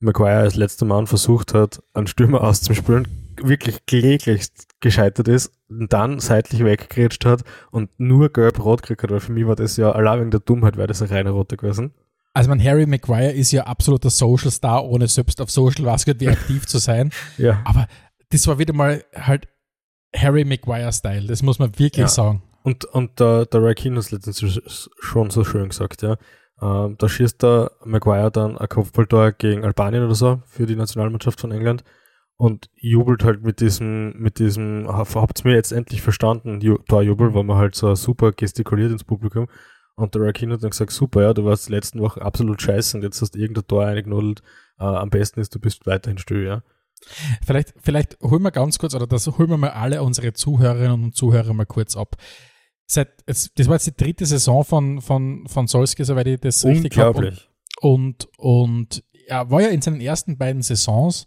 Maguire 0.00 0.40
als 0.40 0.56
letzter 0.56 0.84
Mann 0.84 1.06
versucht 1.06 1.54
hat, 1.54 1.82
einen 1.94 2.08
Stürmer 2.08 2.42
auszuspielen, 2.42 3.08
wirklich 3.40 3.86
kläglich 3.86 4.48
gescheitert 4.80 5.28
ist 5.28 5.52
dann 5.68 6.18
seitlich 6.18 6.64
weggerätscht 6.64 7.24
hat 7.24 7.44
und 7.70 7.90
nur 7.98 8.30
gelb-rot 8.32 8.82
gekriegt 8.82 9.02
hat, 9.02 9.10
weil 9.10 9.20
für 9.20 9.32
mich 9.32 9.46
war 9.46 9.56
das 9.56 9.76
ja 9.76 9.92
allein 9.92 10.20
wegen 10.20 10.30
der 10.30 10.40
Dummheit, 10.40 10.76
wäre 10.76 10.86
das 10.86 11.02
eine 11.02 11.10
reine 11.10 11.30
rote 11.30 11.56
gewesen. 11.56 11.92
Also, 12.38 12.50
mein 12.50 12.62
Harry 12.62 12.86
Maguire 12.86 13.32
ist 13.32 13.52
ja 13.52 13.64
absoluter 13.64 14.10
Social 14.10 14.50
Star, 14.50 14.84
ohne 14.84 15.08
selbst 15.08 15.40
auf 15.40 15.50
Social 15.50 15.84
Basket 15.84 16.20
wie 16.20 16.28
aktiv 16.28 16.66
zu 16.66 16.78
sein. 16.78 17.10
Ja. 17.36 17.60
Aber 17.64 17.86
das 18.30 18.46
war 18.46 18.58
wieder 18.58 18.72
mal 18.74 19.04
halt 19.14 19.48
Harry 20.14 20.44
Maguire-Style, 20.44 21.26
das 21.26 21.42
muss 21.42 21.58
man 21.58 21.70
wirklich 21.78 21.96
Ja. 22.02 22.08
sagen. 22.08 22.42
Und, 22.62 22.84
und 22.86 23.18
der, 23.20 23.46
der 23.46 23.74
Keane 23.74 23.96
hat 23.96 24.04
es 24.04 24.10
letztens 24.10 24.90
schon 25.00 25.30
so 25.30 25.44
schön 25.44 25.68
gesagt, 25.68 26.02
ja. 26.02 26.16
Ähm, 26.60 26.96
da 26.98 27.08
schießt 27.08 27.42
der 27.42 27.70
Maguire 27.84 28.30
dann 28.30 28.58
ein 28.58 28.68
Kopfballtor 28.68 29.32
gegen 29.32 29.64
Albanien 29.64 30.04
oder 30.04 30.14
so 30.16 30.42
für 30.46 30.66
die 30.66 30.74
Nationalmannschaft 30.76 31.40
von 31.40 31.52
England 31.52 31.84
und 32.36 32.68
jubelt 32.74 33.22
halt 33.24 33.42
mit 33.44 33.60
diesem, 33.60 34.12
mit 34.18 34.38
diesem, 34.38 34.86
habt 34.88 35.40
ihr 35.44 35.48
mir 35.50 35.54
jetzt 35.56 35.72
endlich 35.72 36.02
verstanden, 36.02 36.60
Ju- 36.60 36.84
Torjubel, 36.88 37.32
weil 37.34 37.44
man 37.44 37.56
halt 37.58 37.74
so 37.76 37.94
super 37.94 38.32
gestikuliert 38.32 38.90
ins 38.92 39.04
Publikum. 39.04 39.48
Und 39.98 40.14
der 40.14 40.22
Ray 40.22 40.32
Keane 40.32 40.54
hat 40.54 40.62
dann 40.62 40.70
gesagt, 40.70 40.92
super, 40.92 41.22
ja, 41.22 41.34
du 41.34 41.44
warst 41.44 41.68
die 41.68 41.72
letzten 41.72 42.00
Wochen 42.00 42.20
absolut 42.20 42.62
scheiße 42.62 42.96
und 42.96 43.02
jetzt 43.02 43.20
hast 43.20 43.34
du 43.34 43.38
irgendein 43.40 43.66
Tor 43.66 43.84
eingenudelt. 43.84 44.42
Äh, 44.78 44.84
am 44.84 45.10
besten 45.10 45.40
ist, 45.40 45.52
du 45.56 45.58
bist 45.58 45.86
weiterhin 45.86 46.18
still, 46.18 46.46
ja. 46.46 46.62
Vielleicht, 47.44 47.74
vielleicht 47.80 48.16
holen 48.22 48.42
wir 48.42 48.52
ganz 48.52 48.78
kurz, 48.78 48.94
oder 48.94 49.08
das 49.08 49.26
holen 49.26 49.50
wir 49.50 49.56
mal 49.56 49.70
alle 49.70 50.02
unsere 50.04 50.32
Zuhörerinnen 50.32 51.02
und 51.02 51.16
Zuhörer 51.16 51.52
mal 51.52 51.66
kurz 51.66 51.96
ab. 51.96 52.14
Seit, 52.86 53.08
das 53.26 53.50
war 53.66 53.74
jetzt 53.74 53.88
die 53.88 53.96
dritte 53.96 54.24
Saison 54.24 54.64
von, 54.64 55.00
von, 55.00 55.48
von 55.48 55.66
Solskjaer, 55.66 56.06
soweit 56.06 56.28
ich 56.28 56.40
das 56.40 56.64
richtig 56.64 56.96
habe. 56.96 57.18
Unglaublich. 57.18 57.48
Und, 57.80 58.28
und 58.38 59.02
er 59.26 59.50
war 59.50 59.62
ja 59.62 59.68
in 59.68 59.82
seinen 59.82 60.00
ersten 60.00 60.38
beiden 60.38 60.62
Saisons, 60.62 61.26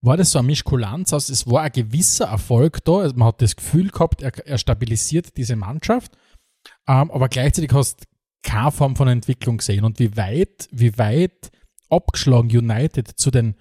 war 0.00 0.16
das 0.16 0.32
so 0.32 0.40
eine 0.40 0.46
Mischkulanz 0.46 1.12
aus, 1.12 1.28
es 1.28 1.48
war 1.48 1.62
ein 1.62 1.72
gewisser 1.72 2.26
Erfolg 2.26 2.84
da, 2.84 2.98
also 2.98 3.14
man 3.14 3.28
hat 3.28 3.42
das 3.42 3.54
Gefühl 3.54 3.90
gehabt, 3.90 4.22
er, 4.22 4.32
er 4.44 4.58
stabilisiert 4.58 5.36
diese 5.36 5.54
Mannschaft, 5.54 6.16
ähm, 6.88 7.10
aber 7.10 7.28
gleichzeitig 7.28 7.72
hast 7.72 8.00
du 8.00 8.04
keine 8.42 8.72
Form 8.72 8.96
von 8.96 9.08
Entwicklung 9.08 9.58
gesehen. 9.58 9.84
Und 9.84 9.98
wie 9.98 10.16
weit, 10.16 10.68
wie 10.72 10.96
weit 10.98 11.50
abgeschlagen 11.88 12.48
United 12.48 13.08
zu 13.08 13.30
den 13.30 13.54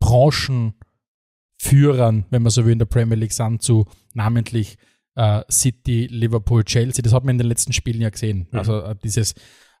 Branchenführern, 0.00 2.26
wenn 2.30 2.42
man 2.42 2.50
so 2.50 2.64
will, 2.64 2.72
in 2.72 2.78
der 2.78 2.86
Premier 2.86 3.16
League 3.16 3.32
sind, 3.32 3.62
zu 3.62 3.86
namentlich 4.14 4.76
äh, 5.14 5.42
City, 5.50 6.06
Liverpool, 6.10 6.64
Chelsea. 6.64 7.02
Das 7.02 7.12
hat 7.12 7.24
man 7.24 7.34
in 7.34 7.38
den 7.38 7.48
letzten 7.48 7.72
Spielen 7.72 8.00
ja 8.00 8.10
gesehen. 8.10 8.48
Mhm. 8.50 8.58
Also 8.58 8.80
äh, 8.80 8.96
dieses 9.02 9.34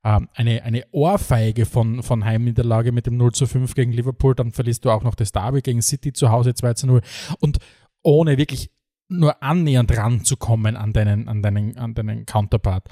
ähm, 0.04 0.28
eine, 0.34 0.62
eine 0.62 0.84
Ohrfeige 0.92 1.66
von, 1.66 2.02
von 2.02 2.24
Heimniederlage 2.24 2.92
mit 2.92 3.06
dem 3.06 3.16
0 3.16 3.32
zu 3.32 3.46
5 3.46 3.74
gegen 3.74 3.92
Liverpool, 3.92 4.34
dann 4.34 4.52
verlierst 4.52 4.84
du 4.84 4.90
auch 4.90 5.02
noch 5.02 5.14
das 5.14 5.32
Derby 5.32 5.60
gegen 5.60 5.82
City 5.82 6.12
zu 6.12 6.30
Hause 6.30 6.54
2 6.54 6.74
zu 6.74 6.86
0 6.86 7.00
und 7.40 7.58
ohne 8.02 8.38
wirklich 8.38 8.70
nur 9.08 9.42
annähernd 9.42 9.96
ranzukommen 9.96 10.76
an 10.76 10.92
deinen, 10.92 11.28
an 11.28 11.42
deinen, 11.42 11.76
an 11.78 11.94
deinen 11.94 12.26
Counterpart. 12.26 12.88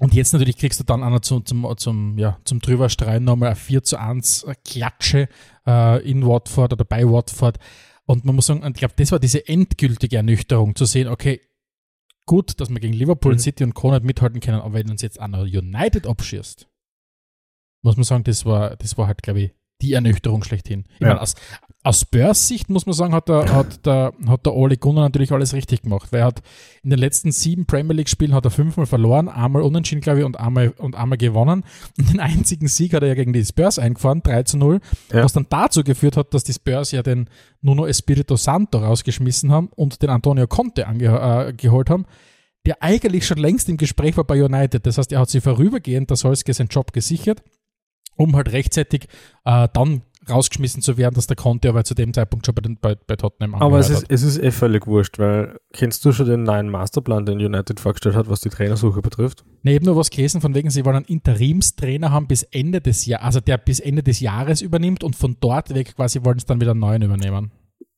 Und 0.00 0.14
jetzt 0.14 0.32
natürlich 0.32 0.56
kriegst 0.56 0.78
du 0.78 0.84
dann 0.84 1.02
einer 1.02 1.22
zum, 1.22 1.44
zum, 1.44 1.66
zum, 1.76 2.18
ja, 2.18 2.38
zum 2.44 2.60
Drüberstreuen 2.60 3.24
nochmal 3.24 3.48
eine 3.48 3.56
4 3.56 3.82
zu 3.82 3.98
1 3.98 4.46
Klatsche 4.64 5.28
äh, 5.66 6.08
in 6.08 6.24
Watford 6.24 6.72
oder 6.72 6.84
bei 6.84 7.04
Watford. 7.04 7.58
Und 8.04 8.24
man 8.24 8.36
muss 8.36 8.46
sagen, 8.46 8.64
ich 8.66 8.74
glaube, 8.74 8.94
das 8.96 9.10
war 9.12 9.18
diese 9.18 9.46
endgültige 9.48 10.16
Ernüchterung, 10.16 10.74
zu 10.76 10.84
sehen, 10.84 11.08
okay, 11.08 11.40
gut, 12.26 12.60
dass 12.60 12.68
wir 12.70 12.78
gegen 12.80 12.94
Liverpool, 12.94 13.34
Mhm. 13.34 13.38
City 13.38 13.64
und 13.64 13.74
Co. 13.74 13.90
nicht 13.92 14.04
mithalten 14.04 14.40
können, 14.40 14.60
aber 14.60 14.74
wenn 14.74 14.90
uns 14.90 15.02
jetzt 15.02 15.18
einer 15.20 15.40
United 15.42 16.06
abschießt, 16.06 16.68
muss 17.82 17.96
man 17.96 18.04
sagen, 18.04 18.24
das 18.24 18.44
war, 18.44 18.76
das 18.76 18.96
war 18.98 19.06
halt, 19.08 19.22
glaube 19.22 19.40
ich, 19.40 19.52
die 19.82 19.92
Ernüchterung 19.94 20.42
schlechthin. 20.44 20.84
Ich 20.94 21.00
Ja. 21.00 21.08
meine, 21.08 21.20
aus, 21.20 21.34
aus 21.84 22.00
Spurs-Sicht 22.00 22.68
muss 22.70 22.86
man 22.86 22.92
sagen, 22.92 23.14
hat 23.14 23.28
der, 23.28 23.52
hat 23.54 23.86
der, 23.86 24.12
hat 24.26 24.44
der 24.44 24.54
Ole 24.54 24.76
Gunnar 24.76 25.04
natürlich 25.04 25.32
alles 25.32 25.54
richtig 25.54 25.82
gemacht, 25.82 26.12
weil 26.12 26.20
er 26.20 26.26
hat 26.26 26.42
in 26.82 26.90
den 26.90 26.98
letzten 26.98 27.30
sieben 27.32 27.66
Premier 27.66 27.94
League-Spielen 27.94 28.34
hat 28.34 28.44
er 28.44 28.50
fünfmal 28.50 28.84
verloren, 28.86 29.28
einmal 29.28 29.62
unentschieden, 29.62 30.00
glaube 30.00 30.18
ich, 30.20 30.24
und 30.26 30.38
einmal, 30.40 30.70
und 30.78 30.96
einmal 30.96 31.16
gewonnen. 31.16 31.64
Und 31.96 32.12
den 32.12 32.20
einzigen 32.20 32.66
Sieg 32.68 32.92
hat 32.94 33.02
er 33.02 33.08
ja 33.08 33.14
gegen 33.14 33.32
die 33.32 33.44
Spurs 33.44 33.78
eingefahren, 33.78 34.22
3 34.22 34.42
zu 34.42 34.58
0, 34.58 34.80
Ja. 35.12 35.22
was 35.22 35.32
dann 35.32 35.46
dazu 35.48 35.84
geführt 35.84 36.16
hat, 36.16 36.34
dass 36.34 36.44
die 36.44 36.52
Spurs 36.52 36.90
ja 36.90 37.02
den 37.02 37.30
Nuno 37.62 37.86
Espirito 37.86 38.36
Santo 38.36 38.78
rausgeschmissen 38.78 39.52
haben 39.52 39.68
und 39.74 40.02
den 40.02 40.10
Antonio 40.10 40.46
Conte 40.48 40.86
ange 40.88 41.04
äh, 41.48 41.52
geholt 41.52 41.90
haben, 41.90 42.06
der 42.66 42.82
eigentlich 42.82 43.24
schon 43.24 43.38
längst 43.38 43.68
im 43.68 43.76
Gespräch 43.76 44.16
war 44.16 44.24
bei 44.24 44.42
United. 44.44 44.84
Das 44.84 44.98
heißt, 44.98 45.12
er 45.12 45.20
hat 45.20 45.30
sich 45.30 45.42
vorübergehend, 45.44 46.10
der 46.10 46.16
Solskjaer 46.16 46.54
seinen 46.54 46.68
Job 46.68 46.92
gesichert, 46.92 47.42
um 48.16 48.34
halt 48.36 48.50
rechtzeitig 48.52 49.06
äh, 49.44 49.68
dann 49.72 50.02
rausgeschmissen 50.30 50.82
zu 50.82 50.96
werden, 50.96 51.14
dass 51.14 51.26
der 51.26 51.36
Conte 51.36 51.68
aber 51.68 51.84
zu 51.84 51.94
dem 51.94 52.12
Zeitpunkt 52.12 52.46
schon 52.46 52.54
bei, 52.54 52.62
den, 52.62 52.78
bei, 52.78 52.94
bei 52.94 53.16
Tottenham 53.16 53.54
Aber 53.54 53.78
es 53.78 53.90
ist, 53.90 54.06
es 54.08 54.22
ist 54.22 54.38
eh 54.42 54.50
völlig 54.50 54.86
wurscht, 54.86 55.18
weil 55.18 55.58
kennst 55.72 56.04
du 56.04 56.12
schon 56.12 56.26
den 56.26 56.42
neuen 56.42 56.68
Masterplan, 56.68 57.26
den 57.26 57.38
United 57.38 57.80
vorgestellt 57.80 58.14
hat, 58.14 58.28
was 58.28 58.40
die 58.40 58.48
Trainersuche 58.48 59.02
betrifft? 59.02 59.44
Nee, 59.62 59.76
eben 59.76 59.86
nur 59.86 59.96
was 59.96 60.10
gelesen, 60.10 60.40
von 60.40 60.54
wegen, 60.54 60.70
sie 60.70 60.84
wollen 60.84 60.96
einen 60.96 61.06
Interimstrainer 61.06 62.10
haben 62.10 62.26
bis 62.26 62.42
Ende 62.44 62.80
des 62.80 63.06
Jahres, 63.06 63.24
also 63.24 63.40
der 63.40 63.58
bis 63.58 63.80
Ende 63.80 64.02
des 64.02 64.20
Jahres 64.20 64.60
übernimmt 64.62 65.04
und 65.04 65.16
von 65.16 65.36
dort 65.40 65.74
weg 65.74 65.96
quasi 65.96 66.24
wollen 66.24 66.38
sie 66.38 66.46
dann 66.46 66.60
wieder 66.60 66.72
einen 66.72 66.80
neuen 66.80 67.02
übernehmen. 67.02 67.52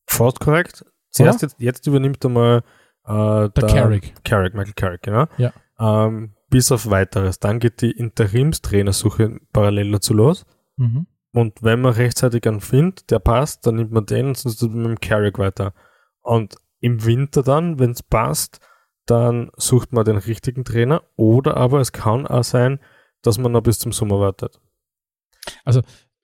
Fast 0.07 0.41
korrekt. 0.41 0.85
Zuerst 1.11 1.43
jetzt, 1.43 1.57
jetzt 1.59 1.87
übernimmt 1.87 2.25
einmal 2.25 2.63
äh, 3.05 3.13
der, 3.13 3.49
Der 3.49 3.67
Carrick. 3.67 4.15
Carrick, 4.25 4.55
Michael 4.55 4.75
Carrick, 4.75 5.03
genau. 5.03 5.27
Ja. 5.39 5.53
Ähm, 5.79 6.33
bis 6.51 6.71
auf 6.73 6.91
weiteres. 6.91 7.39
Dann 7.39 7.59
geht 7.59 7.81
die 7.81 7.91
Interimstrainersuche 7.91 9.41
parallel 9.53 9.93
dazu 9.93 10.15
los. 10.15 10.45
Mhm. 10.77 11.07
Und 11.33 11.63
wenn 11.63 11.81
man 11.81 11.93
rechtzeitig 11.93 12.47
einen 12.47 12.61
findet, 12.61 13.11
der 13.11 13.21
passt, 13.21 13.67
dann 13.67 13.77
nimmt 13.77 13.93
man 13.93 14.07
den 14.07 14.29
und 14.29 14.37
sonst 14.37 14.57
tut 14.57 14.73
man 14.73 14.83
mit 14.83 14.91
dem 14.91 15.01
Carrick 15.01 15.39
weiter. 15.39 15.75
Und 16.23 16.57
im 16.81 17.05
Winter 17.05 17.43
dann, 17.43 17.79
wenn 17.79 17.93
es 17.93 18.03
passt, 18.03 18.61
dann 19.07 19.51
sucht 19.57 19.93
man 19.93 20.05
den 20.05 20.17
richtigen 20.17 20.65
Trainer. 20.65 21.03
Oder 21.17 21.57
aber 21.57 21.81
es 21.81 21.93
kann 21.93 22.27
auch 22.27 22.45
sein, 22.45 22.81
dass 23.23 23.39
man 23.39 23.53
noch 23.53 23.63
bis 23.63 23.79
zum 23.79 23.93
Sommer 23.93 24.19
wartet. 24.19 24.61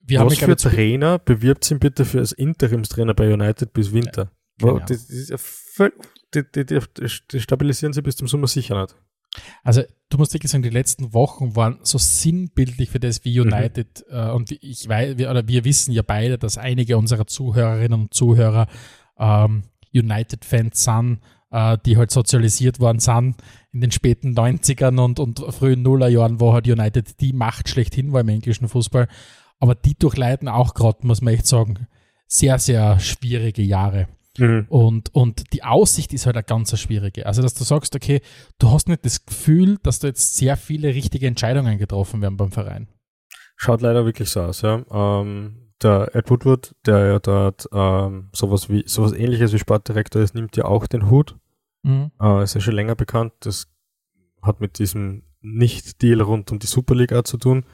Wir 0.01 0.21
haben, 0.21 0.31
Was 0.31 0.39
glaube 0.39 0.57
für 0.57 0.71
Trainer 0.71 1.19
bewirbt 1.19 1.65
sich 1.65 1.79
bitte 1.81 2.05
für 2.05 2.21
als 2.21 2.33
Interimstrainer 2.33 3.15
bei 3.15 3.33
United 3.33 3.73
bis 3.73 3.93
Winter? 3.93 4.31
das 4.87 5.11
ist 5.11 5.31
ja 5.31 5.37
voll, 5.37 5.93
die, 6.33 6.43
die, 6.51 6.65
die, 6.65 6.81
die 7.31 7.41
stabilisieren 7.41 7.93
sie 7.93 8.03
bis 8.03 8.17
zum 8.17 8.29
Sommer 8.29 8.47
sicher 8.47 8.81
nicht. 8.81 8.97
Also 9.63 9.83
du 10.09 10.19
musst 10.19 10.33
wirklich 10.35 10.51
sagen, 10.51 10.63
die 10.63 10.71
letzten 10.71 11.13
Wochen 11.13 11.57
waren 11.57 11.79
so 11.83 11.99
sinnbildlich 11.99 12.91
für 12.91 13.01
das, 13.01 13.25
wie 13.25 13.41
United 13.41 14.05
äh, 14.11 14.31
und 14.31 14.53
ich 14.53 14.89
weiß, 14.89 15.19
wir, 15.19 15.31
oder 15.31 15.47
wir 15.49 15.65
wissen 15.65 15.93
ja 15.93 16.03
beide, 16.03 16.39
dass 16.39 16.59
einige 16.59 16.97
unserer 16.97 17.27
Zuhörerinnen 17.27 18.01
und 18.03 18.15
Zuhörer 18.15 18.67
ähm, 19.19 19.65
United-Fans 19.93 20.85
sind, 20.85 21.21
äh, 21.51 21.79
die 21.85 21.97
halt 21.97 22.11
sozialisiert 22.11 22.81
worden 22.81 23.01
sind 23.01 23.37
in 23.73 23.81
den 23.81 23.91
späten 23.91 24.35
90ern 24.35 25.03
und, 25.03 25.19
und 25.19 25.41
frühen 25.55 25.83
Nullerjahren, 25.83 26.41
wo 26.41 26.53
halt 26.53 26.67
United 26.67 27.21
die 27.21 27.33
Macht 27.33 27.69
schlechthin 27.69 28.13
war 28.13 28.23
im 28.23 28.29
englischen 28.29 28.69
Fußball. 28.69 29.09
Aber 29.59 29.75
die 29.75 29.95
durchleiden 29.95 30.49
auch 30.49 30.75
gerade, 30.75 31.07
muss 31.07 31.23
man 31.23 31.35
echt 31.35 31.47
sagen, 31.47 31.87
sehr, 32.27 32.59
sehr 32.59 32.99
schwierige 33.01 33.63
Jahre. 33.63 34.09
Und, 34.69 35.15
und 35.15 35.53
die 35.53 35.65
Aussicht 35.65 36.13
ist 36.13 36.27
halt 36.27 36.37
eine 36.37 36.45
ganz 36.45 36.79
schwierige. 36.79 37.27
Also, 37.27 37.43
dass 37.43 37.55
du 37.55 37.65
sagst, 37.65 37.95
okay, 37.95 38.21
du 38.59 38.71
hast 38.71 38.89
nicht 38.89 39.05
das 39.05 39.25
Gefühl, 39.25 39.79
dass 39.83 39.99
da 39.99 40.09
jetzt 40.09 40.37
sehr 40.37 40.57
viele 40.57 40.89
richtige 40.89 41.27
Entscheidungen 41.27 41.79
getroffen 41.79 42.23
werden 42.23 42.37
beim 42.37 42.53
Verein. 42.53 42.89
Schaut 43.57 43.81
leider 43.81 44.05
wirklich 44.05 44.29
so 44.29 44.43
aus, 44.43 44.63
ja. 44.63 44.85
Ähm, 44.91 45.73
der 45.83 46.15
Ed 46.15 46.31
Woodward, 46.31 46.75
der 46.85 47.07
ja 47.07 47.19
dort 47.19 47.69
ähm, 47.73 48.29
sowas 48.33 48.69
wie 48.69 48.85
sowas 48.87 49.13
ähnliches 49.13 49.53
wie 49.53 49.59
Sportdirektor 49.59 50.23
ist, 50.23 50.35
nimmt 50.35 50.57
ja 50.57 50.65
auch 50.65 50.87
den 50.87 51.11
Hut. 51.11 51.37
Mhm. 51.83 52.11
Äh, 52.21 52.43
ist 52.43 52.55
ja 52.55 52.61
schon 52.61 52.75
länger 52.75 52.95
bekannt. 52.95 53.33
Das 53.41 53.69
hat 54.43 54.61
mit 54.61 54.79
diesem 54.79 55.25
Nicht-Deal 55.41 56.21
rund 56.21 56.51
um 56.53 56.59
die 56.59 56.67
Super 56.67 56.95
League 56.95 57.13
auch 57.13 57.25
zu 57.25 57.37
tun. 57.37 57.65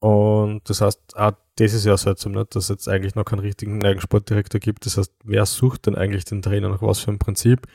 Und 0.00 0.68
das 0.68 0.80
heißt, 0.80 1.16
auch 1.16 1.32
das 1.56 1.74
ist 1.74 1.84
ja 1.84 1.96
seltsam, 1.96 2.32
nicht, 2.32 2.54
dass 2.54 2.64
es 2.64 2.68
jetzt 2.68 2.88
eigentlich 2.88 3.16
noch 3.16 3.24
keinen 3.24 3.40
richtigen 3.40 3.78
neuen 3.78 4.00
Sportdirektor 4.00 4.60
gibt. 4.60 4.86
Das 4.86 4.96
heißt, 4.96 5.12
wer 5.24 5.44
sucht 5.44 5.86
denn 5.86 5.96
eigentlich 5.96 6.24
den 6.24 6.42
Trainer 6.42 6.68
nach 6.68 6.82
was 6.82 7.00
für 7.00 7.10
ein 7.10 7.18
Prinzip? 7.18 7.66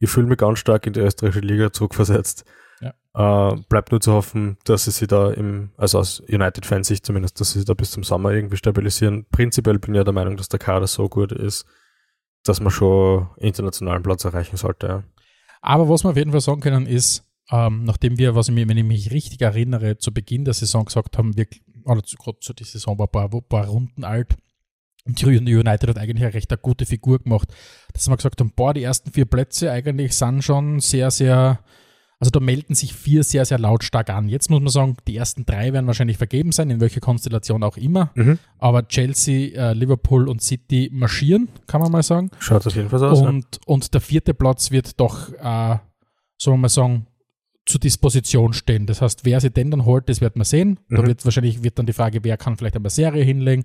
Ich 0.00 0.10
fühle 0.10 0.26
mich 0.26 0.38
ganz 0.38 0.58
stark 0.58 0.86
in 0.86 0.92
die 0.92 1.00
österreichische 1.00 1.46
Liga 1.46 1.72
zurückversetzt. 1.72 2.44
Äh, 3.18 3.56
bleibt 3.68 3.90
nur 3.90 4.00
zu 4.00 4.12
hoffen, 4.12 4.58
dass 4.62 4.84
sie 4.84 4.92
sich 4.92 5.08
da 5.08 5.32
im, 5.32 5.70
also 5.76 5.98
aus 5.98 6.20
United-Fansicht 6.20 7.04
zumindest, 7.04 7.40
dass 7.40 7.50
sie 7.50 7.58
sich 7.58 7.66
da 7.66 7.74
bis 7.74 7.90
zum 7.90 8.04
Sommer 8.04 8.30
irgendwie 8.30 8.56
stabilisieren. 8.56 9.26
Prinzipiell 9.32 9.80
bin 9.80 9.92
ich 9.92 9.98
ja 9.98 10.04
der 10.04 10.12
Meinung, 10.12 10.36
dass 10.36 10.48
der 10.48 10.60
Kader 10.60 10.86
so 10.86 11.08
gut 11.08 11.32
ist, 11.32 11.66
dass 12.44 12.60
man 12.60 12.70
schon 12.70 13.28
internationalen 13.38 14.04
Platz 14.04 14.24
erreichen 14.24 14.56
sollte. 14.56 14.86
Ja. 14.86 15.02
Aber 15.62 15.88
was 15.88 16.04
wir 16.04 16.10
auf 16.10 16.16
jeden 16.16 16.30
Fall 16.30 16.40
sagen 16.40 16.60
können, 16.60 16.86
ist, 16.86 17.24
ähm, 17.50 17.82
nachdem 17.82 18.18
wir, 18.18 18.36
was 18.36 18.50
ich 18.50 18.54
mir, 18.54 18.68
wenn 18.68 18.76
ich 18.76 18.84
mich 18.84 19.10
richtig 19.10 19.40
erinnere, 19.40 19.98
zu 19.98 20.14
Beginn 20.14 20.44
der 20.44 20.54
Saison 20.54 20.84
gesagt 20.84 21.18
haben, 21.18 21.36
wir, 21.36 21.46
oder 21.88 22.02
zu, 22.02 22.16
gerade 22.16 22.38
zu 22.40 22.52
die 22.52 22.64
Saison 22.64 22.98
war 22.98 23.06
ein 23.06 23.10
paar, 23.10 23.28
paar 23.42 23.66
Runden 23.66 24.04
alt, 24.04 24.36
und 25.08 25.20
die 25.22 25.56
United 25.56 25.88
hat 25.88 25.98
eigentlich 25.98 26.22
eine 26.22 26.34
recht 26.34 26.50
eine 26.52 26.58
gute 26.58 26.84
Figur 26.84 27.18
gemacht, 27.18 27.48
dass 27.94 28.08
wir 28.08 28.16
gesagt 28.16 28.40
haben, 28.40 28.52
boah, 28.54 28.74
die 28.74 28.82
ersten 28.82 29.10
vier 29.10 29.24
Plätze 29.24 29.72
eigentlich 29.72 30.14
sind 30.14 30.44
schon 30.44 30.80
sehr, 30.80 31.10
sehr, 31.10 31.60
also 32.20 32.30
da 32.30 32.40
melden 32.40 32.74
sich 32.74 32.92
vier 32.92 33.24
sehr, 33.24 33.46
sehr 33.46 33.58
lautstark 33.58 34.10
an. 34.10 34.28
Jetzt 34.28 34.50
muss 34.50 34.60
man 34.60 34.68
sagen, 34.68 34.96
die 35.06 35.16
ersten 35.16 35.46
drei 35.46 35.72
werden 35.72 35.86
wahrscheinlich 35.86 36.18
vergeben 36.18 36.52
sein, 36.52 36.68
in 36.68 36.80
welcher 36.80 37.00
Konstellation 37.00 37.62
auch 37.62 37.78
immer. 37.78 38.10
Mhm. 38.16 38.38
Aber 38.58 38.86
Chelsea, 38.86 39.56
äh, 39.56 39.72
Liverpool 39.72 40.28
und 40.28 40.42
City 40.42 40.90
marschieren, 40.92 41.48
kann 41.66 41.80
man 41.80 41.90
mal 41.90 42.02
sagen. 42.02 42.30
Schaut 42.38 42.66
auf 42.66 42.76
jeden 42.76 42.90
Fall 42.90 42.98
so 42.98 43.06
aus. 43.06 43.22
Und, 43.22 43.60
und 43.64 43.94
der 43.94 44.02
vierte 44.02 44.34
Platz 44.34 44.70
wird 44.70 45.00
doch, 45.00 45.32
äh, 45.32 45.78
soll 46.36 46.52
man 46.52 46.60
mal 46.62 46.68
sagen, 46.68 47.06
zur 47.68 47.80
Disposition 47.80 48.52
stehen. 48.54 48.86
Das 48.86 49.02
heißt, 49.02 49.24
wer 49.24 49.40
sie 49.40 49.50
denn 49.50 49.70
dann 49.70 49.84
holt, 49.84 50.08
das 50.08 50.20
wird 50.20 50.36
man 50.36 50.44
sehen. 50.44 50.80
Da 50.88 51.02
Mhm. 51.02 51.06
wird 51.06 51.24
wahrscheinlich 51.24 51.62
wird 51.62 51.78
dann 51.78 51.86
die 51.86 51.92
Frage, 51.92 52.24
wer 52.24 52.36
kann 52.36 52.56
vielleicht 52.56 52.76
eine 52.76 52.90
Serie 52.90 53.22
hinlegen. 53.22 53.64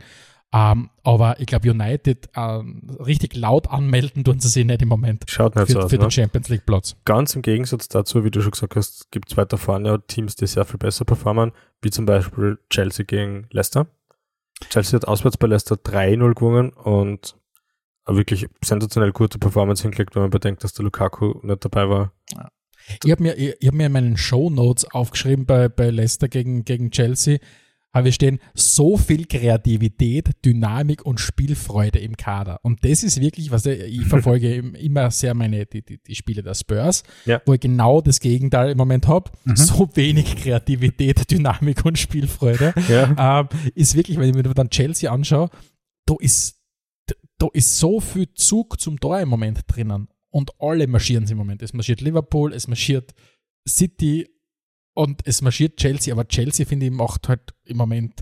Ähm, 0.55 0.91
aber 1.03 1.39
ich 1.39 1.47
glaube, 1.47 1.71
United 1.71 2.29
ähm, 2.35 2.81
richtig 3.03 3.35
laut 3.35 3.67
anmelden 3.69 4.23
tun 4.23 4.39
sie 4.39 4.49
sich 4.49 4.65
nicht 4.65 4.83
im 4.83 4.89
Moment. 4.89 5.23
Schaut 5.27 5.55
nicht 5.55 5.65
für, 5.65 5.71
so 5.73 5.79
aus. 5.79 5.89
für 5.89 5.95
Ne? 5.95 6.01
den 6.03 6.11
Champions 6.11 6.49
League 6.49 6.65
Platz. 6.65 6.95
Ganz 7.05 7.35
im 7.35 7.41
Gegensatz 7.41 7.87
dazu, 7.87 8.23
wie 8.23 8.29
du 8.29 8.39
schon 8.41 8.51
gesagt 8.51 8.75
hast, 8.75 9.09
gibt 9.09 9.31
es 9.31 9.37
weiter 9.37 9.57
vorne 9.57 9.89
ja 9.89 9.97
Teams, 9.97 10.35
die 10.35 10.45
sehr 10.45 10.65
viel 10.65 10.77
besser 10.77 11.05
performen, 11.05 11.53
wie 11.81 11.89
zum 11.89 12.05
Beispiel 12.05 12.59
Chelsea 12.69 13.03
gegen 13.05 13.47
Leicester. 13.49 13.87
Chelsea 14.69 14.97
hat 14.99 15.07
auswärts 15.07 15.37
bei 15.37 15.47
Leicester 15.47 15.75
3-0 15.75 16.35
gewonnen 16.35 16.69
und 16.71 17.35
eine 18.05 18.17
wirklich 18.17 18.47
sensationell 18.63 19.11
gute 19.11 19.39
Performance 19.39 19.81
hingelegt, 19.81 20.13
wenn 20.15 20.23
man 20.23 20.29
bedenkt, 20.29 20.63
dass 20.63 20.73
der 20.73 20.83
Lukaku 20.83 21.39
nicht 21.41 21.65
dabei 21.65 21.89
war. 21.89 22.11
Ich 23.03 23.11
habe 23.11 23.23
mir, 23.23 23.37
ich, 23.37 23.55
ich 23.59 23.67
hab 23.67 23.73
mir 23.75 23.85
in 23.87 23.91
meinen 23.91 24.17
Show 24.17 24.49
Notes 24.49 24.85
aufgeschrieben 24.85 25.45
bei, 25.45 25.69
bei 25.69 25.89
Leicester 25.89 26.27
gegen, 26.27 26.65
gegen 26.65 26.91
Chelsea, 26.91 27.37
habe 27.93 28.09
ich 28.09 28.15
stehen, 28.15 28.39
so 28.55 28.97
viel 28.97 29.25
Kreativität, 29.27 30.31
Dynamik 30.43 31.05
und 31.05 31.19
Spielfreude 31.19 31.99
im 31.99 32.17
Kader. 32.17 32.59
Und 32.63 32.83
das 32.83 33.03
ist 33.03 33.21
wirklich, 33.21 33.51
was 33.51 33.67
ich, 33.67 33.79
ich 34.01 34.05
verfolge 34.07 34.51
im- 34.55 34.73
immer 34.73 35.11
sehr 35.11 35.35
meine, 35.35 35.67
die, 35.67 35.83
die, 35.85 35.99
die 36.01 36.15
Spiele 36.15 36.41
der 36.41 36.55
Spurs, 36.55 37.03
Ja. 37.25 37.39
wo 37.45 37.53
ich 37.53 37.59
genau 37.59 38.01
das 38.01 38.19
Gegenteil 38.19 38.71
im 38.71 38.77
Moment 38.77 39.07
habe. 39.07 39.29
So 39.53 39.87
wenig 39.93 40.35
Kreativität, 40.37 41.29
Dynamik 41.31 41.85
und 41.85 41.99
Spielfreude. 41.99 42.73
Ja. 42.89 43.41
ähm, 43.41 43.49
ist 43.75 43.95
wirklich, 43.95 44.17
wenn 44.17 44.29
ich 44.29 44.35
mir 44.35 44.41
dann 44.43 44.71
Chelsea 44.71 45.11
anschaue, 45.11 45.49
da 46.07 46.15
ist, 46.19 46.55
da 47.37 47.47
ist 47.53 47.77
so 47.77 47.99
viel 47.99 48.33
Zug 48.33 48.79
zum 48.79 48.99
Tor 48.99 49.19
im 49.19 49.29
Moment 49.29 49.59
drinnen. 49.67 50.07
Und 50.33 50.49
alle 50.59 50.87
marschieren 50.87 51.27
im 51.27 51.37
Moment. 51.37 51.61
Es 51.61 51.73
marschiert 51.73 52.01
Liverpool, 52.01 52.53
es 52.53 52.67
marschiert 52.67 53.13
City 53.69 54.27
und 54.95 55.21
es 55.25 55.43
marschiert 55.43 55.77
Chelsea. 55.77 56.11
Aber 56.11 56.27
Chelsea, 56.27 56.65
finde 56.65 56.87
ich, 56.87 56.91
macht 56.91 57.29
halt 57.29 57.53
im 57.65 57.77
Moment 57.77 58.21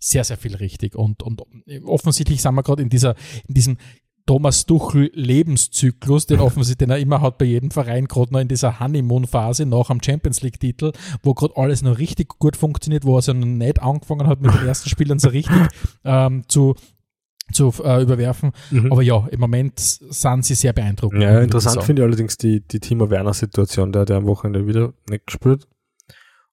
sehr, 0.00 0.24
sehr 0.24 0.38
viel 0.38 0.56
richtig. 0.56 0.96
Und, 0.96 1.22
und 1.22 1.42
offensichtlich 1.84 2.42
sind 2.42 2.56
wir 2.56 2.64
gerade 2.64 2.82
in 2.82 2.88
dieser, 2.88 3.14
in 3.46 3.54
diesem 3.54 3.78
Thomas 4.26 4.66
Tuchel 4.66 5.12
Lebenszyklus, 5.14 6.26
den 6.26 6.40
offensichtlich 6.40 6.88
den 6.88 6.90
er 6.90 6.98
immer 6.98 7.20
hat 7.20 7.38
bei 7.38 7.44
jedem 7.44 7.70
Verein, 7.70 8.06
gerade 8.06 8.32
noch 8.32 8.40
in 8.40 8.48
dieser 8.48 8.80
Honeymoon-Phase 8.80 9.66
nach 9.66 9.88
am 9.88 10.02
Champions 10.02 10.42
League-Titel, 10.42 10.90
wo 11.22 11.32
gerade 11.32 11.56
alles 11.56 11.82
noch 11.82 11.98
richtig 11.98 12.40
gut 12.40 12.56
funktioniert, 12.56 13.04
wo 13.04 13.16
er 13.16 13.22
so 13.22 13.32
noch 13.32 13.46
nicht 13.46 13.80
angefangen 13.80 14.26
hat, 14.26 14.40
mit 14.40 14.52
den 14.52 14.66
ersten 14.66 14.88
Spielern 14.88 15.20
so 15.20 15.28
richtig 15.28 15.68
ähm, 16.04 16.42
zu, 16.48 16.74
zu 17.52 17.72
äh, 17.84 18.02
überwerfen. 18.02 18.52
Mhm. 18.70 18.92
Aber 18.92 19.02
ja, 19.02 19.26
im 19.30 19.40
Moment 19.40 19.78
sind 19.78 20.44
sie 20.44 20.54
sehr 20.54 20.72
beeindruckend. 20.72 21.22
Ja, 21.22 21.40
interessant 21.40 21.82
finde 21.84 22.02
ich 22.02 22.06
allerdings 22.06 22.36
die, 22.36 22.60
die 22.60 22.80
Timo 22.80 23.10
Werner-Situation, 23.10 23.92
der 23.92 24.02
hat 24.02 24.10
ja 24.10 24.16
am 24.16 24.26
Wochenende 24.26 24.66
wieder 24.66 24.92
nicht 25.08 25.26
gespielt. 25.26 25.66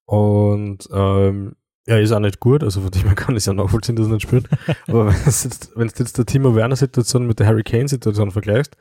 Und 0.05 0.87
ähm, 0.91 1.55
ja, 1.85 1.97
ist 1.97 2.11
auch 2.11 2.19
nicht 2.19 2.39
gut, 2.39 2.63
also 2.63 2.81
von 2.81 2.91
dem 2.91 3.03
her 3.03 3.15
kann 3.15 3.35
ich 3.35 3.39
es 3.39 3.45
ja 3.45 3.53
nachvollziehen, 3.53 3.95
dass 3.95 4.07
er 4.07 4.13
nicht 4.13 4.23
spielt. 4.23 4.47
Aber 4.87 5.07
wenn 5.07 5.13
du 5.13 5.25
jetzt, 5.25 5.71
wenn 5.75 5.87
du 5.87 5.93
jetzt 5.97 6.17
der 6.17 6.25
Timo 6.25 6.55
Werner-Situation 6.55 7.27
mit 7.27 7.39
der 7.39 7.47
Harry 7.47 7.63
Kane-Situation 7.63 8.31
vergleichst, 8.31 8.77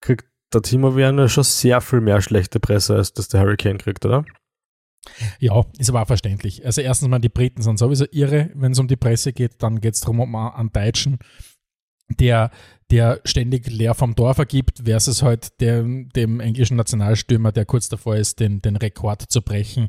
kriegt 0.00 0.26
der 0.52 0.62
Timo 0.62 0.96
Werner 0.96 1.28
schon 1.28 1.44
sehr 1.44 1.80
viel 1.80 2.00
mehr 2.00 2.20
schlechte 2.22 2.60
Presse, 2.60 2.94
als 2.96 3.12
das 3.12 3.28
der 3.28 3.40
Harry 3.40 3.56
Kane 3.56 3.78
kriegt, 3.78 4.04
oder? 4.06 4.24
Ja, 5.40 5.64
ist 5.78 5.90
aber 5.90 6.02
auch 6.02 6.06
verständlich. 6.06 6.64
Also 6.64 6.80
erstens 6.80 7.08
mal, 7.08 7.18
die 7.18 7.28
Briten 7.28 7.62
sind 7.62 7.78
sowieso 7.78 8.06
irre, 8.10 8.50
wenn 8.54 8.72
es 8.72 8.78
um 8.78 8.88
die 8.88 8.96
Presse 8.96 9.32
geht. 9.32 9.62
Dann 9.62 9.80
geht 9.80 9.94
es 9.94 10.00
darum, 10.00 10.20
um 10.20 10.34
einen 10.34 10.72
Deutschen, 10.72 11.18
der, 12.08 12.50
der 12.90 13.20
ständig 13.24 13.70
leer 13.70 13.94
vom 13.94 14.16
Tor 14.16 14.34
vergibt, 14.34 14.82
versus 14.84 15.22
halt 15.22 15.60
dem, 15.60 16.08
dem 16.10 16.40
englischen 16.40 16.76
Nationalstürmer, 16.76 17.52
der 17.52 17.66
kurz 17.66 17.88
davor 17.88 18.16
ist, 18.16 18.40
den, 18.40 18.62
den 18.62 18.76
Rekord 18.76 19.22
zu 19.22 19.42
brechen, 19.42 19.88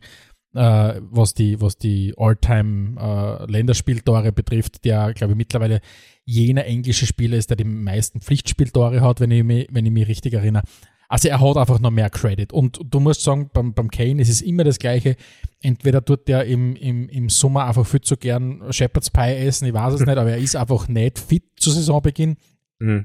äh, 0.54 1.02
was 1.02 1.34
die, 1.34 1.60
was 1.62 1.78
die 1.78 2.14
All-Time-Länderspieltore 2.18 4.32
betrifft, 4.32 4.86
der, 4.86 5.14
glaube 5.14 5.34
ich, 5.34 5.38
mittlerweile 5.38 5.82
jener 6.26 6.66
englische 6.66 7.06
Spieler 7.06 7.38
ist, 7.38 7.50
der 7.50 7.58
die 7.58 7.64
meisten 7.64 8.22
Pflichtspieltore 8.22 9.02
hat, 9.02 9.20
wenn 9.20 9.32
ich 9.32 9.44
mich, 9.44 9.68
wenn 9.72 9.86
ich 9.86 9.92
mich 9.92 10.08
richtig 10.08 10.34
erinnere. 10.34 10.64
Also 11.10 11.28
er 11.28 11.42
hat 11.42 11.58
einfach 11.58 11.80
noch 11.80 11.90
mehr 11.90 12.10
Credit. 12.10 12.54
Und 12.54 12.80
du 12.86 13.00
musst 13.00 13.24
sagen, 13.24 13.50
beim, 13.52 13.74
beim 13.74 13.90
Kane 13.90 14.22
ist 14.22 14.30
es 14.30 14.42
immer 14.42 14.64
das 14.64 14.78
Gleiche. 14.78 15.16
Entweder 15.60 16.06
tut 16.06 16.28
der 16.28 16.46
im, 16.46 16.76
im, 16.76 17.10
im 17.10 17.30
Sommer 17.30 17.66
einfach 17.66 17.86
viel 17.86 18.02
zu 18.02 18.16
gern 18.16 18.64
Shepherd's 18.72 19.10
Pie 19.10 19.36
essen, 19.36 19.66
ich 19.68 19.74
weiß 19.74 19.96
es 19.96 20.02
nicht, 20.02 20.18
aber 20.18 20.30
er 20.30 20.38
ist 20.38 20.56
einfach 20.56 20.88
nicht 20.88 21.18
fit 21.20 21.44
zu 21.58 21.72
Saisonbeginn. 21.72 22.38
Mhm. 22.78 23.04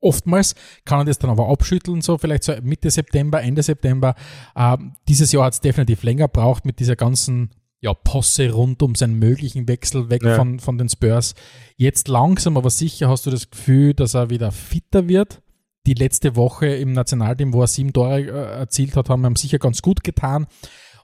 Oftmals 0.00 0.56
kann 0.84 1.00
er 1.00 1.04
das 1.04 1.18
dann 1.18 1.30
aber 1.30 1.48
abschütteln, 1.48 2.00
so 2.00 2.18
vielleicht 2.18 2.42
so 2.42 2.54
Mitte 2.62 2.90
September, 2.90 3.40
Ende 3.40 3.62
September. 3.62 4.16
Ähm, 4.56 4.94
dieses 5.06 5.30
Jahr 5.30 5.44
hat 5.44 5.52
es 5.52 5.60
definitiv 5.60 6.02
länger 6.02 6.26
braucht 6.26 6.64
mit 6.64 6.80
dieser 6.80 6.96
ganzen 6.96 7.50
ja, 7.80 7.92
Posse 7.94 8.50
rund 8.50 8.82
um 8.82 8.94
seinen 8.94 9.18
möglichen 9.18 9.68
Wechsel 9.68 10.08
weg 10.08 10.22
Ja. 10.24 10.36
von, 10.36 10.58
von 10.58 10.78
den 10.78 10.88
Spurs. 10.88 11.34
Jetzt 11.76 12.08
langsam, 12.08 12.56
aber 12.56 12.70
sicher 12.70 13.08
hast 13.08 13.26
du 13.26 13.30
das 13.30 13.50
Gefühl, 13.50 13.92
dass 13.94 14.14
er 14.14 14.30
wieder 14.30 14.50
fitter 14.50 15.06
wird. 15.08 15.42
Die 15.86 15.94
letzte 15.94 16.36
Woche 16.36 16.66
im 16.66 16.92
Nationalteam, 16.92 17.52
wo 17.52 17.60
er 17.62 17.66
sieben 17.66 17.92
Tore 17.92 18.20
äh, 18.20 18.26
erzielt 18.60 18.96
hat, 18.96 19.08
haben 19.08 19.24
ihm 19.24 19.36
sicher 19.36 19.58
ganz 19.58 19.82
gut 19.82 20.04
getan. 20.04 20.46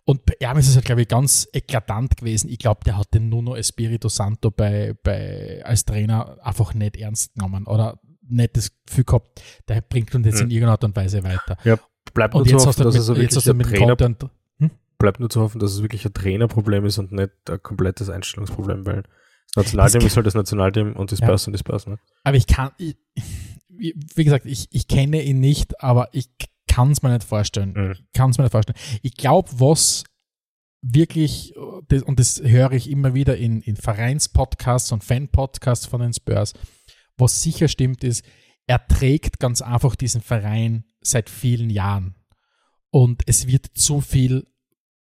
Und 0.04 0.24
bei 0.24 0.34
ihm 0.40 0.56
ist 0.56 0.68
es 0.68 0.74
halt, 0.76 0.86
glaube 0.86 1.02
ich, 1.02 1.08
ganz 1.08 1.48
eklatant 1.52 2.16
gewesen. 2.16 2.48
Ich 2.48 2.58
glaube, 2.58 2.80
der 2.84 2.96
hat 2.96 3.12
den 3.12 3.28
Nuno 3.28 3.56
Espirito 3.56 4.08
Santo 4.08 4.50
bei, 4.50 4.94
bei, 5.02 5.60
als 5.64 5.84
Trainer 5.84 6.38
einfach 6.42 6.72
nicht 6.74 6.96
ernst 6.96 7.34
genommen 7.34 7.66
oder 7.66 8.00
nicht 8.26 8.56
das 8.56 8.70
Gefühl 8.86 9.04
gehabt, 9.04 9.42
der 9.68 9.80
bringt 9.82 10.14
uns 10.14 10.26
jetzt 10.26 10.40
in 10.40 10.46
Mhm. 10.46 10.52
irgendeiner 10.52 10.72
Art 10.72 10.84
und 10.84 10.96
Weise 10.96 11.22
weiter. 11.24 11.56
Bleibt 12.14 12.34
nur 12.34 12.42
Und 12.42 12.48
zu 12.48 12.54
jetzt 12.54 12.66
hast 12.66 12.78
hoffen, 12.78 12.84
dass 12.84 12.94
mit, 12.94 13.30
es 13.30 13.44
jetzt 13.44 13.44
wirklich 13.44 13.44
du 13.44 13.50
ein 13.50 13.58
Trainer, 13.60 13.96
Content, 13.96 14.30
bleibt 14.98 15.20
nur 15.20 15.28
zu 15.30 15.40
hoffen, 15.40 15.58
dass 15.60 15.72
es 15.72 15.82
wirklich 15.82 16.04
ein 16.06 16.12
Trainerproblem 16.14 16.84
ist 16.86 16.98
und 16.98 17.12
nicht 17.12 17.30
ein 17.50 17.62
komplettes 17.62 18.08
Einstellungsproblem, 18.08 18.86
weil 18.86 19.02
das 19.54 19.56
Nationalteam 19.74 20.00
Das 20.00 20.10
ist 20.10 20.16
halt 20.16 20.26
das 20.26 20.34
Nationalteam 20.34 20.96
und 20.96 21.10
die 21.10 21.16
Ja. 21.16 21.26
Spurs 21.26 21.44
sind 21.44 21.52
die 21.52 21.58
Spurs, 21.58 21.86
ne? 21.86 21.98
Aber 22.24 22.36
ich 22.36 22.46
kann, 22.46 22.70
ich, 22.78 22.96
wie 23.78 24.24
gesagt, 24.24 24.46
ich, 24.46 24.68
ich 24.70 24.88
kenne 24.88 25.22
ihn 25.22 25.40
nicht, 25.40 25.82
aber 25.82 26.08
ich 26.12 26.28
kann 26.68 26.90
es 26.92 27.02
mir 27.02 27.12
nicht 27.12 27.24
vorstellen. 27.24 27.72
Mhm. 27.74 27.92
Ich 27.92 28.12
kann 28.12 28.30
es 28.30 28.38
mir 28.38 28.44
nicht 28.44 28.52
vorstellen. 28.52 28.78
Ich 29.02 29.16
glaube, 29.16 29.48
was 29.54 30.04
wirklich, 30.82 31.54
das, 31.88 32.02
und 32.02 32.20
das 32.20 32.40
höre 32.42 32.72
ich 32.72 32.90
immer 32.90 33.14
wieder 33.14 33.36
in, 33.36 33.60
in 33.62 33.76
Vereinspodcasts 33.76 34.92
und 34.92 35.04
Fanpodcasts 35.04 35.86
von 35.86 36.00
den 36.00 36.12
Spurs, 36.12 36.54
was 37.16 37.42
sicher 37.42 37.68
stimmt, 37.68 38.04
ist, 38.04 38.24
er 38.66 38.86
trägt 38.86 39.40
ganz 39.40 39.62
einfach 39.62 39.96
diesen 39.96 40.20
Verein 40.20 40.84
seit 41.00 41.30
vielen 41.30 41.70
Jahren. 41.70 42.14
Und 42.90 43.22
es 43.26 43.46
wird 43.46 43.66
zu 43.74 44.00
viel 44.00 44.46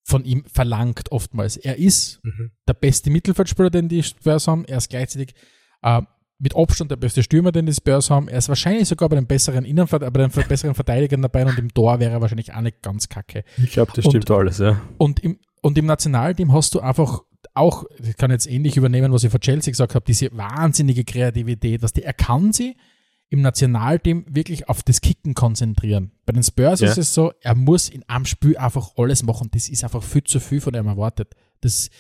von 0.05 0.25
ihm 0.25 0.45
verlangt 0.47 1.13
oftmals. 1.13 1.57
Er 1.57 1.77
ist 1.77 2.21
Mhm. 2.25 2.53
der 2.67 2.75
beste 2.75 3.11
Mittelfeldspieler, 3.11 3.71
den 3.71 3.89
die 3.89 4.03
Spurs 4.03 4.49
haben. 4.49 4.65
Er 4.65 4.79
ist 4.79 4.89
gleichzeitig 4.89 5.35
äh, 5.83 6.03
mit 6.43 6.57
Abstand 6.57 6.91
der 6.91 6.97
beste 6.97 7.23
Stürmer, 7.23 7.53
den 7.53 7.67
die 7.67 7.73
Spurs 7.75 8.09
haben. 8.11 8.27
Er 8.29 8.39
ist 8.39 8.49
wahrscheinlich 8.49 8.89
sogar 8.89 9.09
bei 9.11 9.17
den 9.17 9.27
besseren 9.27 9.65
Innenvert 9.65 10.01
bei 10.13 10.27
den 10.27 10.31
besseren 10.49 10.75
Verteidigern 10.75 11.21
dabei 11.23 11.45
und 11.47 11.59
im 11.59 11.73
Tor 11.73 12.01
wäre 12.01 12.13
er 12.13 12.21
wahrscheinlich 12.21 12.53
auch 12.55 12.63
nicht 12.63 12.83
ganz 12.83 13.09
kacke. 13.09 13.45
Ich 13.63 13.71
glaube, 13.73 13.93
das 13.95 14.05
Und- 14.07 14.11
stimmt 14.13 14.31
alles, 14.31 14.59
ja. 14.59 14.81
Und 14.99 15.21
im, 15.21 15.39
und 15.61 15.77
im 15.77 15.85
Nationalteam 15.87 16.53
hast 16.53 16.75
du 16.75 16.81
einfach 16.81 17.21
auch, 17.55 17.85
ich 18.03 18.17
kann 18.17 18.31
jetzt 18.31 18.47
ähnlich 18.47 18.77
übernehmen, 18.77 19.13
was 19.13 19.23
ich 19.25 19.31
von 19.31 19.41
Chelsea 19.41 19.71
gesagt 19.71 19.95
habe, 19.95 20.05
diese 20.07 20.35
wahnsinnige 20.37 21.05
Kreativität, 21.05 21.83
was 21.83 21.93
die, 21.93 22.03
er 22.03 22.13
kann 22.15 22.53
sie 22.53 22.77
im 23.29 23.43
Nationalteam 23.43 24.25
wirklich 24.29 24.69
auf 24.69 24.83
das 24.83 25.01
Kicken 25.01 25.35
konzentrieren. 25.35 26.11
Bei 26.27 26.33
den 26.33 26.43
Spurs 26.43 26.81
Ja. 26.81 26.89
ist 26.91 26.99
es 26.99 27.13
so, 27.15 27.33
er 27.43 27.55
muss 27.55 27.89
in 27.89 28.03
einem 28.09 28.25
Spiel 28.25 28.57
einfach 28.57 28.93
alles 28.97 29.23
machen. 29.23 29.49
Das 29.53 29.69
ist 29.69 29.85
einfach 29.85 30.03
viel 30.03 30.25
zu 30.25 30.41
viel 30.41 30.61
von 30.61 30.75
ihm 30.75 30.87
erwartet. 30.87 31.35
Das, 31.61 31.91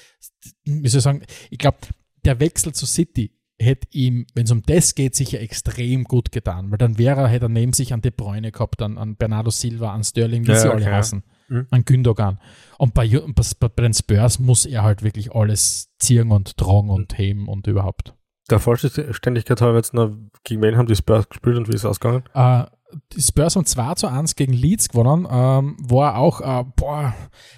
wie 0.64 0.88
soll 0.88 0.98
ich 0.98 1.04
sagen, 1.04 1.22
ich 1.50 1.58
glaube, 1.58 1.78
der 2.24 2.40
Wechsel 2.40 2.72
zu 2.72 2.86
City 2.86 3.32
hätte 3.60 3.86
ihm, 3.92 4.26
wenn 4.34 4.44
es 4.44 4.50
um 4.50 4.62
das 4.62 4.94
geht, 4.94 5.14
sicher 5.14 5.40
extrem 5.40 6.04
gut 6.04 6.32
getan, 6.32 6.70
weil 6.70 6.78
dann 6.78 6.98
wäre 6.98 7.20
er, 7.20 7.28
hätte 7.28 7.46
er 7.46 7.50
neben 7.50 7.72
sich 7.72 7.92
an 7.92 8.00
De 8.00 8.10
Bruyne 8.10 8.50
gehabt, 8.52 8.80
an, 8.82 8.98
an 8.98 9.16
Bernardo 9.16 9.50
Silva, 9.50 9.92
an 9.92 10.02
Sterling, 10.02 10.46
wie 10.46 10.52
Ja, 10.52 10.56
sie 10.58 10.68
alle 10.70 10.82
okay. 10.82 10.92
heißen, 10.92 11.22
Mhm. 11.48 11.66
an 11.70 11.84
Gündogan. 11.84 12.38
Und 12.78 12.94
bei, 12.94 13.08
bei, 13.08 13.68
bei 13.68 13.82
den 13.82 13.92
Spurs 13.92 14.38
muss 14.38 14.66
er 14.66 14.82
halt 14.84 15.02
wirklich 15.02 15.34
alles 15.34 15.90
ziehen 15.98 16.30
und 16.30 16.56
tragen 16.56 16.90
und 16.90 17.18
heben 17.18 17.48
und 17.48 17.66
überhaupt. 17.66 18.14
Der 18.50 18.58
Vollständigkeit 18.60 19.60
halber 19.60 19.76
jetzt 19.76 19.94
noch, 19.94 20.10
gegen 20.44 20.62
wen 20.62 20.76
haben 20.76 20.86
die 20.86 20.96
Spurs 20.96 21.28
gespielt 21.28 21.56
und 21.56 21.68
wie 21.68 21.72
ist 21.74 21.82
es 21.82 21.84
ausgegangen? 21.86 22.22
Äh, 22.34 22.64
die 23.12 23.20
Spurs 23.20 23.56
haben 23.56 23.66
2 23.66 23.94
zu 23.94 24.06
1 24.08 24.36
gegen 24.36 24.52
Leeds 24.52 24.88
gewonnen. 24.88 25.26
Ähm, 25.30 25.76
war 25.80 26.16
auch, 26.16 26.40
äh, 26.40 26.64
boah, 26.76 27.14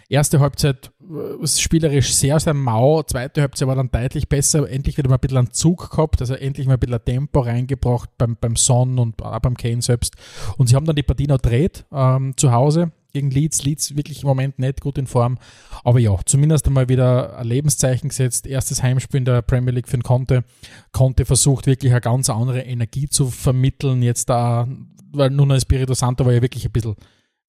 erste 0.08 0.40
Halbzeit 0.40 0.90
äh, 1.00 1.46
spielerisch 1.46 2.14
sehr, 2.14 2.38
sehr 2.40 2.54
mau. 2.54 3.02
Zweite 3.02 3.40
Halbzeit 3.42 3.68
war 3.68 3.76
dann 3.76 3.90
deutlich 3.90 4.28
besser. 4.28 4.68
Endlich 4.68 4.98
wieder 4.98 5.08
mal 5.08 5.16
ein 5.16 5.20
bisschen 5.20 5.38
einen 5.38 5.52
Zug 5.52 5.90
gehabt, 5.90 6.20
also 6.20 6.34
endlich 6.34 6.66
mal 6.66 6.74
ein 6.74 6.80
bisschen 6.80 6.94
ein 6.94 7.04
Tempo 7.04 7.40
reingebracht 7.40 8.10
beim, 8.18 8.36
beim 8.40 8.56
Son 8.56 8.98
und 8.98 9.22
auch 9.22 9.38
beim 9.40 9.56
Kane 9.56 9.82
selbst. 9.82 10.16
Und 10.56 10.68
sie 10.68 10.76
haben 10.76 10.86
dann 10.86 10.96
die 10.96 11.02
Partie 11.02 11.26
noch 11.26 11.40
gedreht 11.40 11.84
ähm, 11.92 12.34
zu 12.36 12.52
Hause 12.52 12.92
gegen 13.12 13.30
Leeds. 13.30 13.64
Leeds 13.64 13.96
wirklich 13.96 14.22
im 14.22 14.28
Moment 14.28 14.58
nicht 14.58 14.80
gut 14.80 14.98
in 14.98 15.06
Form. 15.06 15.38
Aber 15.84 15.98
ja, 15.98 16.16
zumindest 16.24 16.66
einmal 16.66 16.88
wieder 16.88 17.36
ein 17.38 17.46
Lebenszeichen 17.46 18.08
gesetzt. 18.08 18.46
Erstes 18.46 18.82
Heimspiel 18.82 19.18
in 19.18 19.24
der 19.24 19.42
Premier 19.42 19.72
League 19.72 19.88
für 19.88 19.96
den 19.96 20.02
Conte. 20.02 20.44
Conte 20.92 21.24
versucht 21.24 21.66
wirklich 21.66 21.92
eine 21.92 22.00
ganz 22.00 22.30
andere 22.30 22.60
Energie 22.60 23.08
zu 23.08 23.30
vermitteln. 23.30 24.02
Jetzt 24.02 24.28
da, 24.28 24.66
weil 25.12 25.30
Nuno 25.30 25.54
Espirito 25.54 25.94
Santo 25.94 26.24
war 26.24 26.32
ja 26.32 26.42
wirklich 26.42 26.64
ein 26.64 26.72
bisschen 26.72 26.96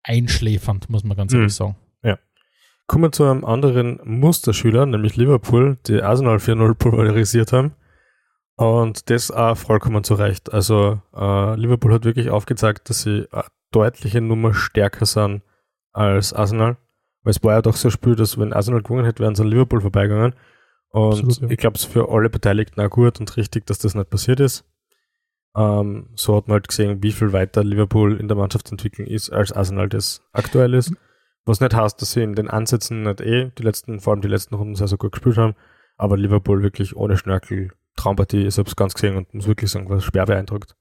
einschläfernd, 0.02 0.88
muss 0.90 1.04
man 1.04 1.16
ganz 1.16 1.32
Mhm. 1.32 1.38
ehrlich 1.40 1.54
sagen. 1.54 1.76
Kommen 2.90 3.04
wir 3.04 3.12
zu 3.12 3.24
einem 3.24 3.44
anderen 3.44 4.00
Musterschüler, 4.02 4.86
nämlich 4.86 5.14
Liverpool, 5.14 5.76
die 5.86 6.00
Arsenal 6.00 6.38
4-0 6.38 6.74
pulverisiert 6.74 7.52
haben. 7.52 7.72
Und 8.56 9.10
das 9.10 9.30
auch 9.30 9.58
vollkommen 9.58 10.02
zu 10.04 10.14
Recht. 10.14 10.50
Also 10.54 10.98
äh, 11.14 11.54
Liverpool 11.56 11.92
hat 11.92 12.06
wirklich 12.06 12.30
aufgezeigt, 12.30 12.88
dass 12.88 13.02
sie 13.02 13.26
eine 13.30 13.44
deutliche 13.72 14.22
Nummer 14.22 14.54
stärker 14.54 15.04
sind 15.04 15.42
als 15.98 16.32
Arsenal. 16.32 16.76
Weil 17.22 17.32
es 17.32 17.42
war 17.42 17.54
ja 17.54 17.62
doch 17.62 17.76
so 17.76 17.88
ein 17.88 17.92
Spiel, 17.92 18.14
dass 18.14 18.38
wenn 18.38 18.52
Arsenal 18.52 18.82
gewonnen 18.82 19.04
hätte, 19.04 19.22
wären 19.22 19.34
sie 19.34 19.42
an 19.42 19.48
Liverpool 19.48 19.80
vorbeigegangen. 19.80 20.34
Und 20.90 21.12
Absolut, 21.12 21.40
ja. 21.40 21.50
ich 21.50 21.58
glaube, 21.58 21.76
es 21.76 21.84
ist 21.84 21.92
für 21.92 22.08
alle 22.08 22.30
Beteiligten 22.30 22.80
auch 22.80 22.90
gut 22.90 23.20
und 23.20 23.36
richtig, 23.36 23.66
dass 23.66 23.78
das 23.78 23.94
nicht 23.94 24.08
passiert 24.08 24.40
ist. 24.40 24.64
Ähm, 25.56 26.10
so 26.14 26.36
hat 26.36 26.48
man 26.48 26.54
halt 26.54 26.68
gesehen, 26.68 27.02
wie 27.02 27.12
viel 27.12 27.32
weiter 27.32 27.64
Liverpool 27.64 28.18
in 28.18 28.28
der 28.28 28.36
Mannschaftsentwicklung 28.36 29.06
ist, 29.06 29.30
als 29.30 29.52
Arsenal 29.52 29.88
das 29.88 30.22
aktuell 30.32 30.74
ist. 30.74 30.92
Was 31.44 31.60
nicht 31.60 31.74
heißt, 31.74 32.00
dass 32.00 32.12
sie 32.12 32.22
in 32.22 32.34
den 32.34 32.48
Ansätzen 32.48 33.02
nicht 33.02 33.20
eh 33.20 33.50
die 33.58 33.62
letzten, 33.62 34.00
vor 34.00 34.12
allem 34.12 34.22
die 34.22 34.28
letzten 34.28 34.54
Runden 34.54 34.76
sehr, 34.76 34.88
sehr 34.88 34.98
gut 34.98 35.12
gespielt 35.12 35.36
haben, 35.36 35.54
aber 35.96 36.16
Liverpool 36.16 36.62
wirklich 36.62 36.94
ohne 36.94 37.16
Schnörkel 37.16 37.72
Traumpartie. 37.96 38.46
Ich 38.46 38.56
habe 38.58 38.68
es 38.68 38.76
ganz 38.76 38.94
gesehen 38.94 39.16
und 39.16 39.34
muss 39.34 39.46
wirklich 39.46 39.70
sagen, 39.70 39.88
was 39.88 40.04
schwer 40.04 40.26
beeindruckt. 40.26 40.76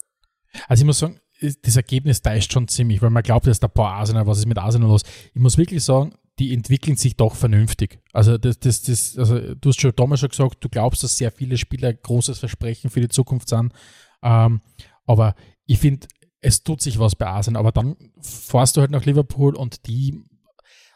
Also 0.67 0.81
ich 0.81 0.85
muss 0.85 0.99
sagen, 0.99 1.19
das 1.61 1.75
Ergebnis 1.75 2.21
täuscht 2.21 2.51
schon 2.51 2.67
ziemlich, 2.67 3.01
weil 3.01 3.09
man 3.09 3.23
glaubt, 3.23 3.47
dass 3.47 3.59
der 3.59 3.67
paar 3.67 3.93
Arsenal, 3.93 4.27
was 4.27 4.39
ist 4.39 4.47
mit 4.47 4.57
Arsenal 4.57 4.89
los? 4.89 5.03
Ich 5.33 5.41
muss 5.41 5.57
wirklich 5.57 5.83
sagen, 5.83 6.13
die 6.39 6.53
entwickeln 6.53 6.97
sich 6.97 7.15
doch 7.15 7.35
vernünftig. 7.35 7.99
Also 8.13 8.37
das, 8.37 8.59
das, 8.59 8.83
das, 8.83 9.17
also 9.17 9.55
du 9.55 9.69
hast 9.69 9.81
schon 9.81 9.93
damals 9.95 10.19
schon 10.19 10.29
gesagt, 10.29 10.57
du 10.63 10.69
glaubst, 10.69 11.03
dass 11.03 11.17
sehr 11.17 11.31
viele 11.31 11.57
Spieler 11.57 11.93
großes 11.93 12.39
Versprechen 12.39 12.89
für 12.89 13.01
die 13.01 13.09
Zukunft 13.09 13.49
sind. 13.49 13.73
Ähm, 14.21 14.61
aber 15.05 15.35
ich 15.65 15.79
finde, 15.79 16.07
es 16.41 16.63
tut 16.63 16.81
sich 16.81 16.99
was 16.99 17.15
bei 17.15 17.25
Arsenal. 17.25 17.59
Aber 17.59 17.71
dann 17.71 17.95
fährst 18.21 18.77
du 18.77 18.81
halt 18.81 18.91
nach 18.91 19.05
Liverpool 19.05 19.55
und 19.55 19.87
die, 19.87 20.23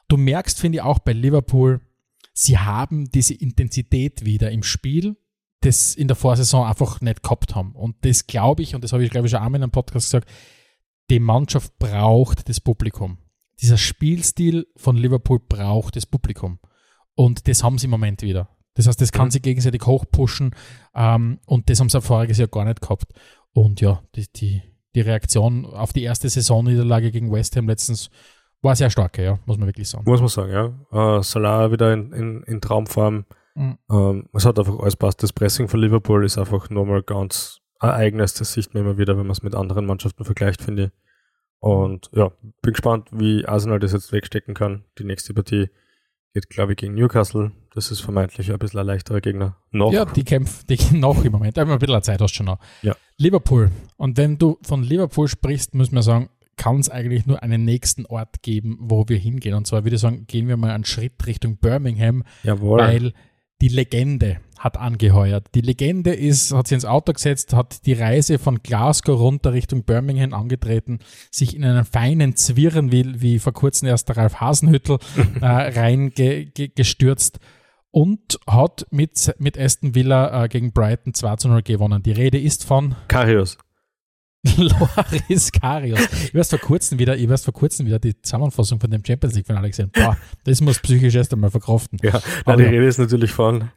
du 0.08 0.18
merkst, 0.18 0.60
finde 0.60 0.78
ich 0.78 0.82
auch 0.84 1.00
bei 1.00 1.14
Liverpool, 1.14 1.82
sie 2.34 2.58
haben 2.58 3.10
diese 3.10 3.34
Intensität 3.34 4.26
wieder 4.26 4.52
im 4.52 4.64
Spiel, 4.64 5.18
das 5.62 5.96
in 5.96 6.08
der 6.08 6.16
Vorsaison 6.16 6.66
einfach 6.66 7.02
nicht 7.02 7.24
gehabt 7.24 7.56
haben. 7.56 7.74
Und 7.74 7.96
das 8.02 8.28
glaube 8.28 8.64
ich, 8.64 8.76
und 8.76 8.84
das 8.84 8.94
habe 8.94 9.04
ich 9.04 9.12
glaube 9.12 9.28
ich 9.28 9.32
schon 9.32 9.42
einmal 9.42 9.60
in 9.60 9.64
einem 9.64 9.72
Podcast 9.72 10.08
gesagt, 10.08 10.30
die 11.10 11.20
Mannschaft 11.20 11.78
braucht 11.78 12.50
das 12.50 12.60
Publikum. 12.60 13.18
Dieser 13.62 13.78
Spielstil 13.78 14.68
von 14.76 14.98
Liverpool 14.98 15.40
braucht 15.40 15.96
das 15.96 16.06
Publikum. 16.06 16.60
Und 17.16 17.48
das 17.48 17.64
haben 17.64 17.78
sie 17.78 17.86
im 17.86 17.92
Moment 17.92 18.22
wieder. 18.22 18.50
Das 18.74 18.88
heißt, 18.88 19.02
das 19.02 19.12
kann 19.12 19.26
mhm. 19.26 19.32
sie 19.32 19.42
gegenseitig 19.42 19.86
hochpushen 19.86 20.56
ähm, 20.96 21.40
und 21.46 21.70
das 21.70 21.80
haben 21.80 21.90
sie 21.90 22.02
voriges 22.02 22.38
Jahr 22.38 22.48
gar 22.48 22.66
nicht 22.66 22.82
gehabt. 22.82 23.14
Und 23.54 23.82
ja, 23.82 24.02
die, 24.16 24.32
die, 24.34 24.62
die 24.96 25.02
Reaktion 25.02 25.66
auf 25.66 25.94
die 25.94 26.04
erste 26.04 26.30
Saisonniederlage 26.30 27.12
gegen 27.12 27.32
West 27.32 27.56
Ham 27.58 27.68
letztens 27.68 28.10
war 28.62 28.76
sehr 28.76 28.90
stark, 28.90 29.18
ja, 29.18 29.40
muss 29.46 29.58
man 29.58 29.68
wirklich 29.68 29.90
sagen. 29.90 30.06
Muss 30.08 30.20
man 30.20 30.30
sagen, 30.30 30.52
ja. 30.52 31.18
Uh, 31.18 31.22
Salah 31.22 31.72
wieder 31.72 31.94
in, 31.94 32.14
in, 32.14 32.44
in 32.44 32.62
Traumform. 32.62 33.26
Mhm. 33.56 33.78
Um, 33.88 34.30
es 34.34 34.46
hat 34.46 34.60
einfach 34.60 34.80
alles 34.80 34.96
passt. 34.96 35.24
Das 35.24 35.34
Pressing 35.34 35.68
von 35.68 35.80
Liverpool 35.80 36.26
ist 36.26 36.38
einfach 36.38 36.70
nochmal 36.70 37.04
ganz 37.04 37.60
ein 37.80 37.90
eigenes. 37.90 38.34
Das 38.34 38.54
sieht 38.54 38.74
man 38.74 38.84
immer 38.84 38.98
wieder, 38.98 39.18
wenn 39.18 39.26
man 39.26 39.32
es 39.32 39.44
mit 39.44 39.56
anderen 39.56 39.86
Mannschaften 39.86 40.26
vergleicht, 40.26 40.62
finde 40.62 40.86
ich. 40.86 40.92
Und 41.60 42.10
ja, 42.14 42.32
bin 42.62 42.74
gespannt, 42.74 43.10
wie 43.12 43.46
Arsenal 43.46 43.80
das 43.80 43.92
jetzt 43.92 44.12
wegstecken 44.12 44.56
kann. 44.56 44.84
Die 44.98 45.04
nächste 45.04 45.34
Partie 45.34 45.70
geht, 46.34 46.50
glaube 46.50 46.74
ich, 46.74 46.78
gegen 46.78 46.96
Newcastle. 46.96 47.52
Das 47.74 47.92
ist 47.92 48.02
vermeintlich 48.02 48.52
ein 48.52 48.58
bisschen 48.58 48.80
ein 48.80 48.86
leichterer 48.86 49.22
Gegner. 49.22 49.58
Noch. 49.70 49.94
Ja, 49.94 50.06
die 50.06 50.24
kämpfen 50.24 50.66
die 50.68 50.80
noch 50.98 51.24
im 51.24 51.32
Moment. 51.32 51.58
Aber 51.60 51.74
ein 51.74 51.80
bisschen 51.80 52.02
Zeit 52.04 52.22
hast 52.22 52.34
schon 52.34 52.48
noch. 52.48 52.60
Ja. 52.82 52.96
Liverpool. 53.18 53.70
Und 53.98 54.18
wenn 54.18 54.38
du 54.38 54.58
von 54.64 54.82
Liverpool 54.82 55.28
sprichst, 55.28 55.76
muss 55.76 55.92
man 55.92 56.02
sagen, 56.02 56.30
kann 56.58 56.80
es 56.80 56.90
eigentlich 56.90 57.26
nur 57.26 57.42
einen 57.44 57.64
nächsten 57.64 58.06
Ort 58.06 58.42
geben, 58.42 58.78
wo 58.82 59.08
wir 59.08 59.18
hingehen. 59.18 59.56
Und 59.56 59.68
zwar 59.68 59.84
würde 59.84 59.96
ich 59.96 60.02
sagen, 60.02 60.26
gehen 60.28 60.48
wir 60.48 60.58
mal 60.58 60.72
einen 60.72 60.86
Schritt 60.86 61.26
Richtung 61.26 61.58
Birmingham, 61.58 62.24
Jawohl. 62.44 62.80
weil 62.80 63.14
die 63.62 63.68
Legende 63.68 64.38
hat 64.60 64.78
angeheuert. 64.78 65.48
Die 65.56 65.62
Legende 65.62 66.14
ist, 66.14 66.54
hat 66.54 66.68
sich 66.68 66.76
ins 66.76 66.86
Auto 66.86 67.14
gesetzt, 67.14 67.54
hat 67.54 67.86
die 67.86 67.94
Reise 67.94 68.38
von 68.38 68.62
Glasgow 68.62 69.20
runter 69.20 69.54
Richtung 69.54 69.84
Birmingham 69.84 70.34
angetreten, 70.34 71.00
sich 71.32 71.56
in 71.56 71.64
einen 71.64 71.86
feinen 71.86 72.36
Zwirren, 72.36 72.92
wie, 72.92 73.22
wie 73.22 73.40
vor 73.40 73.54
kurzem 73.54 73.88
erst 73.88 74.10
der 74.10 74.18
Ralf 74.18 74.36
Hasenhüttel, 74.36 75.00
äh, 75.42 75.46
reingestürzt 75.46 77.40
ge, 77.40 77.48
und 77.92 78.40
hat 78.48 78.86
mit, 78.92 79.34
mit 79.40 79.60
Aston 79.60 79.96
Villa 79.96 80.44
äh, 80.44 80.48
gegen 80.48 80.72
Brighton 80.72 81.14
2 81.14 81.36
zu 81.38 81.48
0 81.50 81.62
gewonnen. 81.64 82.04
Die 82.04 82.12
Rede 82.12 82.40
ist 82.40 82.64
von 82.64 82.96
Karius. 83.08 83.58
Loris 84.58 85.52
Karius. 85.52 86.00
Ich 86.24 86.34
weiß 86.34 86.50
vor 86.50 86.60
kurzem 86.60 86.98
wieder, 86.98 87.16
ich 87.16 87.30
weiß 87.30 87.44
vor 87.44 87.54
kurzem 87.54 87.86
wieder 87.86 88.00
die 88.00 88.20
Zusammenfassung 88.22 88.80
von 88.80 88.90
dem 88.90 89.06
Champions 89.06 89.36
League 89.36 89.46
Finale 89.46 89.70
gesehen. 89.70 89.92
Boah, 89.94 90.18
das 90.46 90.62
muss 90.62 90.80
psychisch 90.80 91.14
erst 91.14 91.32
einmal 91.34 91.52
verkraften. 91.52 92.00
Ja, 92.02 92.22
nein, 92.46 92.58
die 92.58 92.64
Rede 92.64 92.88
ist 92.88 92.98
natürlich 92.98 93.32
von 93.32 93.70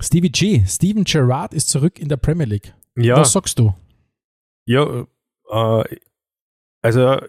Stevie 0.00 0.30
G. 0.30 0.64
Steven 0.66 1.04
Gerrard 1.04 1.54
ist 1.54 1.68
zurück 1.68 1.98
in 1.98 2.08
der 2.08 2.16
Premier 2.16 2.46
League. 2.46 2.74
Ja. 2.96 3.16
Was 3.16 3.32
sagst 3.32 3.58
du? 3.58 3.74
Ja, 4.66 5.06
äh, 5.50 5.96
also 6.82 7.20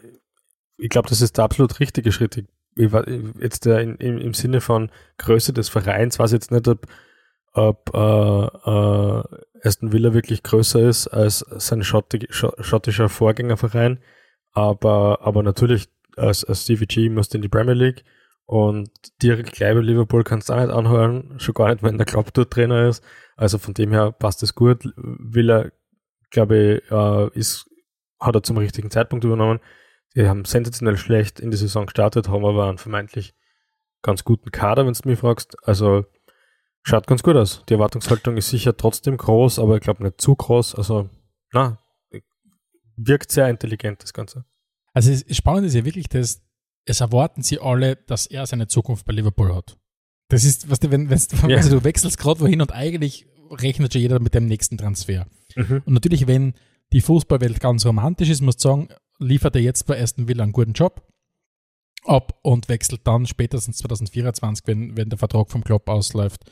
ich 0.78 0.90
glaube, 0.90 1.10
das 1.10 1.22
ist 1.22 1.38
der 1.38 1.46
absolut 1.46 1.80
richtige 1.80 2.12
Schritt. 2.12 2.44
Ich, 2.76 2.92
jetzt 3.40 3.68
äh, 3.68 3.82
in, 3.82 3.96
im, 3.98 4.18
im 4.18 4.34
Sinne 4.34 4.62
von 4.62 4.90
Größe 5.18 5.54
des 5.54 5.70
Vereins 5.70 6.18
weiß 6.18 6.32
ich 6.32 6.36
jetzt 6.36 6.52
nicht, 6.52 6.68
ob, 6.68 6.88
ob 7.54 7.92
äh, 7.94 7.98
äh, 7.98 9.24
Aston 9.64 9.92
Villa 9.92 10.14
wirklich 10.14 10.44
größer 10.44 10.88
ist 10.88 11.08
als 11.08 11.40
sein 11.40 11.84
schottig, 11.84 12.28
schottischer 12.34 13.10
Vorgängerverein, 13.10 14.00
aber, 14.54 15.20
aber 15.22 15.44
natürlich 15.44 15.90
als, 16.18 16.44
als 16.44 16.64
Stevie 16.64 16.88
G 16.88 17.10
musste 17.10 17.38
in 17.38 17.42
die 17.42 17.50
Premier 17.50 17.74
League 17.74 18.04
und 18.46 18.90
direkt 19.22 19.54
gleich 19.54 19.74
bei 19.74 19.80
Liverpool 19.80 20.24
kannst 20.24 20.50
du 20.50 20.54
auch 20.54 20.60
nicht 20.60 20.74
anhören, 20.74 21.40
schon 21.40 21.54
gar 21.54 21.70
nicht, 21.70 21.84
wenn 21.84 21.98
der 21.98 22.06
Klopp 22.06 22.34
dort 22.34 22.52
Trainer 22.52 22.90
ist. 22.90 23.04
Also 23.38 23.58
von 23.58 23.74
dem 23.74 23.92
her 23.92 24.12
passt 24.12 24.44
es 24.44 24.56
gut. 24.56 24.84
Villa, 24.96 25.72
glaube 26.32 26.82
ich, 26.84 26.92
äh, 26.92 27.30
ist, 27.40 27.70
hat 28.20 28.36
er 28.36 28.44
zum 28.44 28.58
richtigen 28.58 28.92
Zeitpunkt 28.92 29.24
übernommen. 29.24 29.62
Die 30.16 30.28
haben 30.28 30.44
sensationell 30.44 30.98
schlecht 30.98 31.40
in 31.40 31.50
die 31.50 31.58
Saison 31.58 31.86
gestartet, 31.86 32.28
haben 32.28 32.46
aber 32.46 32.68
einen 32.68 32.78
vermeintlich 32.78 33.34
ganz 34.02 34.26
guten 34.26 34.52
Kader, 34.52 34.86
wenn 34.86 34.94
du 34.94 35.10
mich 35.10 35.20
fragst. 35.20 35.56
Also 35.64 36.06
Schaut 36.84 37.08
ganz 37.08 37.22
gut 37.24 37.36
aus. 37.36 37.64
Die 37.70 37.74
Erwartungshaltung 37.74 38.38
ist 38.38 38.50
sicher 38.50 38.76
trotzdem 38.76 39.18
groß, 39.18 39.60
aber 39.60 39.76
ich 39.76 39.82
glaube 39.82 40.04
nicht 40.04 40.20
zu 40.20 40.36
groß. 40.36 40.76
Also, 40.76 41.10
na, 41.54 41.78
wirkt 42.98 43.32
sehr 43.32 43.50
intelligent, 43.50 44.02
das 44.04 44.14
Ganze. 44.14 44.46
Also, 44.94 45.14
spannend 45.32 45.68
ist 45.68 45.76
ja 45.76 45.86
wirklich, 45.86 46.10
dass 46.10 46.42
es 46.86 47.02
erwarten 47.02 47.44
sie 47.44 47.60
alle, 47.60 47.96
dass 47.96 48.26
er 48.26 48.46
seine 48.46 48.68
Zukunft 48.68 49.06
bei 49.06 49.14
Liverpool 49.14 49.54
hat. 49.54 49.78
Das 50.30 50.44
ist, 50.44 50.70
was 50.70 50.80
du, 50.80 50.90
wenn, 50.92 51.10
ja. 51.10 51.58
also 51.58 51.70
du 51.70 51.84
wechselst 51.84 52.18
gerade 52.18 52.40
wohin 52.40 52.62
und 52.62 52.72
eigentlich 52.72 53.28
rechnet 53.52 53.94
schon 53.94 54.02
jeder 54.02 54.20
mit 54.20 54.34
dem 54.34 54.48
nächsten 54.48 54.78
Transfer. 54.78 55.28
Mhm. 55.56 55.84
Und 55.86 55.94
natürlich, 55.94 56.26
wenn 56.26 56.54
die 56.94 57.02
Fußballwelt 57.02 57.60
ganz 57.60 57.86
romantisch 57.86 58.30
ist, 58.30 58.42
muss 58.42 58.58
du 58.58 58.70
sagen, 58.70 58.88
liefert 59.20 59.56
er 59.56 59.62
jetzt 59.62 59.86
bei 59.86 60.02
Aston 60.02 60.28
Villa 60.28 60.44
einen 60.44 60.54
guten 60.54 60.74
Job 60.74 61.06
ab 62.06 62.40
und 62.42 62.70
wechselt 62.70 63.02
dann 63.04 63.28
spätestens 63.28 63.78
2024, 63.78 64.66
wenn, 64.68 64.98
wenn 64.98 65.10
der 65.10 65.20
Vertrag 65.20 65.52
vom 65.52 65.64
Klopp 65.64 65.88
ausläuft, 65.90 66.50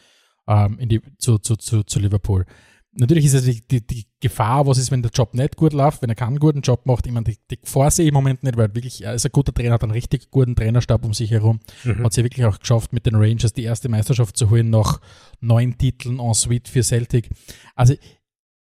ähm, 0.50 0.80
in 0.80 0.90
die, 0.90 1.02
zu, 1.18 1.38
zu, 1.38 1.56
zu, 1.56 1.84
zu 1.84 2.00
Liverpool. 2.00 2.46
Natürlich 2.92 3.26
ist 3.26 3.36
es 3.36 3.46
die, 3.46 3.66
die, 3.66 3.86
die, 3.86 4.06
Gefahr, 4.22 4.68
was 4.68 4.78
ist, 4.78 4.92
wenn 4.92 5.02
der 5.02 5.12
Job 5.12 5.34
nicht 5.34 5.56
gut 5.56 5.72
läuft, 5.72 6.02
wenn 6.02 6.10
er 6.10 6.16
keinen 6.16 6.40
guten 6.40 6.60
Job 6.60 6.86
macht. 6.86 7.08
Ich 7.08 7.14
meine, 7.14 7.24
die, 7.24 7.38
die 7.50 7.62
Gefahr 7.62 7.90
sehe 7.90 8.04
ich 8.04 8.10
im 8.10 8.16
Moment 8.16 8.44
nicht, 8.44 8.58
weil 8.58 8.76
wirklich, 8.76 9.02
er 9.02 9.14
ist 9.14 9.26
ein 9.26 9.32
guter 9.32 9.54
Trainer, 9.54 9.76
hat 9.76 9.84
einen 9.84 9.94
richtig 9.94 10.30
guten 10.30 10.56
Trainerstab 10.56 11.06
um 11.06 11.14
sich 11.14 11.32
herum. 11.32 11.62
Mhm. 11.86 12.04
Hat 12.04 12.12
es 12.12 12.18
ja 12.18 12.24
wirklich 12.24 12.46
auch 12.46 12.60
geschafft, 12.60 12.92
mit 12.92 13.06
den 13.06 13.16
Rangers 13.16 13.54
die 13.54 13.64
erste 13.64 13.88
Meisterschaft 13.88 14.36
zu 14.36 14.50
holen, 14.50 14.72
nach 14.72 15.00
neun 15.40 15.78
Titeln 15.78 16.20
en 16.20 16.34
suite 16.34 16.68
für 16.68 16.84
Celtic. 16.84 17.30
Also, 17.76 17.94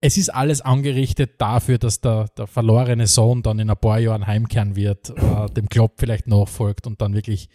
es 0.01 0.19
ist 0.19 0.29
alles 0.29 0.61
angerichtet 0.61 1.41
dafür, 1.41 1.79
dass 1.79 2.03
der, 2.03 2.29
der 2.37 2.47
verlorene 2.47 3.07
Sohn 3.07 3.43
dann 3.43 3.59
in 3.59 3.71
ein 3.71 3.77
paar 3.77 3.99
Jahren 4.01 4.27
heimkehren 4.27 4.77
wird, 4.77 5.11
äh, 5.11 5.47
dem 5.57 5.71
Klopp 5.71 5.95
vielleicht 5.97 6.27
nachfolgt 6.27 6.87
und 6.87 7.01
dann 7.01 7.15
wirklich 7.15 7.49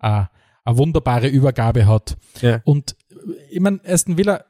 äh, 0.00 0.24
eine 0.68 0.78
wunderbare 0.78 1.28
Übergabe 1.28 1.86
hat. 1.86 2.16
Ja. 2.42 2.60
Und 2.64 2.96
ich 3.50 3.60
meine, 3.60 3.80
Aston 3.84 4.18
Villa, 4.18 4.44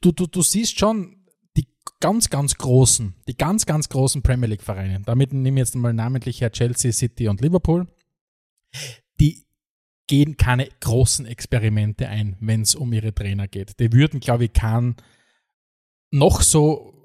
du, 0.00 0.12
du, 0.12 0.26
du 0.26 0.42
siehst 0.42 0.78
schon 0.78 1.26
die 1.56 1.66
ganz, 2.00 2.30
ganz 2.30 2.56
großen, 2.56 3.16
die 3.26 3.36
ganz, 3.36 3.66
ganz 3.66 3.88
großen 3.88 4.22
Premier 4.22 4.48
League-Vereine, 4.48 5.02
damit 5.04 5.32
nehme 5.32 5.60
ich 5.60 5.66
jetzt 5.66 5.74
mal 5.74 5.92
namentlich 5.92 6.40
her 6.40 6.52
Chelsea, 6.52 6.92
City 6.92 7.28
und 7.28 7.40
Liverpool, 7.40 7.88
die 9.20 9.44
gehen 10.06 10.36
keine 10.36 10.68
großen 10.80 11.26
Experimente 11.26 12.08
ein, 12.08 12.36
wenn 12.38 12.62
es 12.62 12.76
um 12.76 12.92
ihre 12.92 13.12
Trainer 13.12 13.48
geht. 13.48 13.80
Die 13.80 13.92
würden, 13.92 14.20
glaube 14.20 14.44
ich, 14.44 14.52
kein 14.52 14.94
noch 16.12 16.42
so 16.42 16.92
äh, 16.92 16.95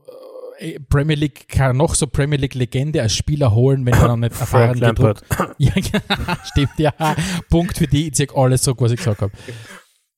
Premier 0.89 1.15
League, 1.15 1.47
kann 1.47 1.77
noch 1.77 1.95
so 1.95 2.07
Premier 2.07 2.37
League 2.37 2.55
Legende 2.55 3.01
als 3.01 3.15
Spieler 3.15 3.53
holen, 3.53 3.85
wenn 3.85 3.93
er 3.93 4.07
noch 4.07 4.17
nicht 4.17 4.31
erfahren 4.39 4.79
wird. 4.79 5.21
ja, 5.57 5.71
stimmt, 6.43 6.77
ja. 6.77 6.93
Punkt 7.49 7.77
für 7.77 7.87
die, 7.87 8.09
ich 8.09 8.15
sage 8.15 8.35
alles 8.35 8.63
so, 8.63 8.73
was 8.77 8.91
ich 8.91 8.97
gesagt 8.97 9.21
habe. 9.21 9.31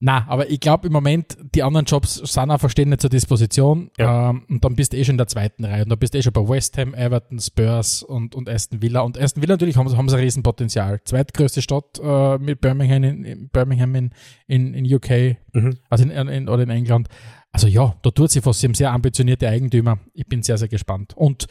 Na, 0.05 0.25
aber 0.27 0.49
ich 0.49 0.59
glaube 0.59 0.87
im 0.87 0.91
Moment, 0.91 1.37
die 1.55 1.63
anderen 1.63 1.85
Jobs 1.85 2.15
sind 2.15 2.51
einfach 2.51 2.69
stehen 2.69 2.89
nicht 2.89 2.99
zur 2.99 3.09
Disposition. 3.09 3.89
Ja. 3.97 4.31
Ähm, 4.31 4.45
und 4.49 4.65
dann 4.65 4.75
bist 4.75 4.91
du 4.91 4.97
eh 4.97 5.05
schon 5.05 5.13
in 5.13 5.17
der 5.17 5.27
zweiten 5.27 5.63
Reihe. 5.63 5.83
Und 5.83 5.89
dann 5.89 5.97
bist 5.97 6.13
du 6.13 6.17
eh 6.17 6.21
schon 6.21 6.33
bei 6.33 6.45
West 6.45 6.77
Ham, 6.77 6.93
Everton, 6.93 7.39
Spurs 7.39 8.03
und, 8.03 8.35
und 8.35 8.49
Aston 8.49 8.81
Villa. 8.81 8.99
Und 8.99 9.17
Aston 9.17 9.41
Villa 9.41 9.53
natürlich 9.53 9.77
haben, 9.77 9.95
haben 9.95 10.09
sie 10.09 10.17
ein 10.17 10.21
Riesenpotenzial. 10.21 10.99
Zweitgrößte 11.05 11.61
Stadt 11.61 12.01
äh, 12.03 12.37
mit 12.37 12.59
Birmingham 12.59 13.01
in, 13.05 13.23
in 13.23 13.47
Birmingham 13.47 13.95
in, 13.95 14.09
in, 14.47 14.73
in 14.73 14.93
UK, 14.93 15.37
mhm. 15.53 15.77
also 15.89 16.03
in, 16.03 16.11
in, 16.11 16.49
oder 16.49 16.63
in 16.63 16.69
England. 16.69 17.07
Also 17.53 17.67
ja, 17.67 17.95
da 18.01 18.11
tut 18.11 18.31
sich 18.31 18.45
was. 18.45 18.59
Sie 18.59 18.67
haben 18.67 18.73
sehr 18.73 18.91
ambitionierte 18.91 19.47
Eigentümer. 19.47 19.99
Ich 20.13 20.25
bin 20.25 20.41
sehr, 20.41 20.57
sehr 20.57 20.67
gespannt. 20.67 21.13
Und 21.15 21.45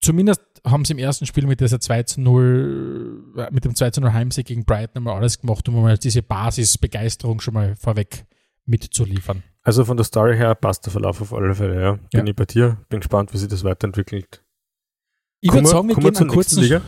zumindest 0.00 0.42
haben 0.66 0.84
sie 0.84 0.92
im 0.92 0.98
ersten 0.98 1.24
Spiel 1.24 1.46
mit 1.46 1.60
dieser 1.60 1.80
2 1.80 2.02
zu 2.04 2.20
0, 2.20 3.34
äh, 3.38 3.48
mit 3.50 3.64
dem 3.64 3.74
2 3.74 3.90
zu 3.90 4.00
0 4.02 4.12
Heimsieg 4.12 4.46
gegen 4.46 4.64
Brighton 4.64 5.02
mal 5.02 5.16
alles 5.16 5.40
gemacht, 5.40 5.66
um 5.68 5.80
mal 5.80 5.96
diese 5.96 6.22
Basisbegeisterung 6.22 7.40
schon 7.40 7.54
mal 7.54 7.74
vorweg 7.76 8.26
mitzuliefern. 8.66 9.42
Also 9.62 9.86
von 9.86 9.96
der 9.96 10.04
Story 10.04 10.36
her 10.36 10.54
passt 10.54 10.84
der 10.84 10.92
Verlauf 10.92 11.22
auf 11.22 11.32
alle 11.32 11.54
Fälle, 11.54 11.80
ja. 11.80 11.92
Bin 11.92 12.02
ja. 12.12 12.24
ich 12.26 12.36
bei 12.36 12.44
dir, 12.44 12.78
bin 12.90 13.00
gespannt, 13.00 13.32
wie 13.32 13.38
sich 13.38 13.48
das 13.48 13.64
weiterentwielt. 13.64 14.42
Ich 15.40 15.52
würde 15.52 15.66
sagen, 15.66 15.88
wir 15.88 15.96
gehen 15.96 16.16
einen 16.16 16.28
kurzen. 16.28 16.62
Liga? 16.62 16.82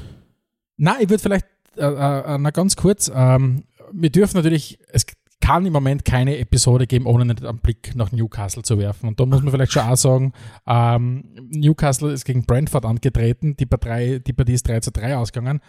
Nein, 0.77 0.97
ich 1.01 1.09
würde 1.09 1.23
vielleicht, 1.23 1.47
äh, 1.77 1.87
äh, 1.87 2.39
na 2.39 2.51
ganz 2.51 2.77
kurz, 2.77 3.11
ähm, 3.15 3.65
wir 3.93 4.11
dürfen 4.11 4.37
natürlich, 4.37 4.79
es 4.93 5.07
kann 5.41 5.67
im 5.67 5.73
Moment 5.73 6.05
keine 6.05 6.39
Episode 6.39 6.87
geben, 6.87 7.07
ohne 7.07 7.23
einen 7.23 7.59
Blick 7.59 7.95
nach 7.95 8.11
Newcastle 8.11 8.63
zu 8.63 8.79
werfen. 8.79 9.09
Und 9.09 9.21
da 9.21 9.27
muss 9.27 9.43
man 9.43 9.53
vielleicht 9.53 9.73
schon 9.73 9.83
auch 9.83 9.97
sagen, 9.97 10.33
ähm, 10.67 11.25
Newcastle 11.51 12.13
ist 12.13 12.25
gegen 12.25 12.45
Brentford 12.45 12.85
angetreten, 12.85 13.57
die, 13.57 13.67
Partei, 13.67 14.21
die 14.27 14.33
Partie 14.33 14.55
ist 14.55 14.67
3 14.67 14.81
zu 14.81 14.91
3 14.93 15.17
ausgegangen. 15.17 15.61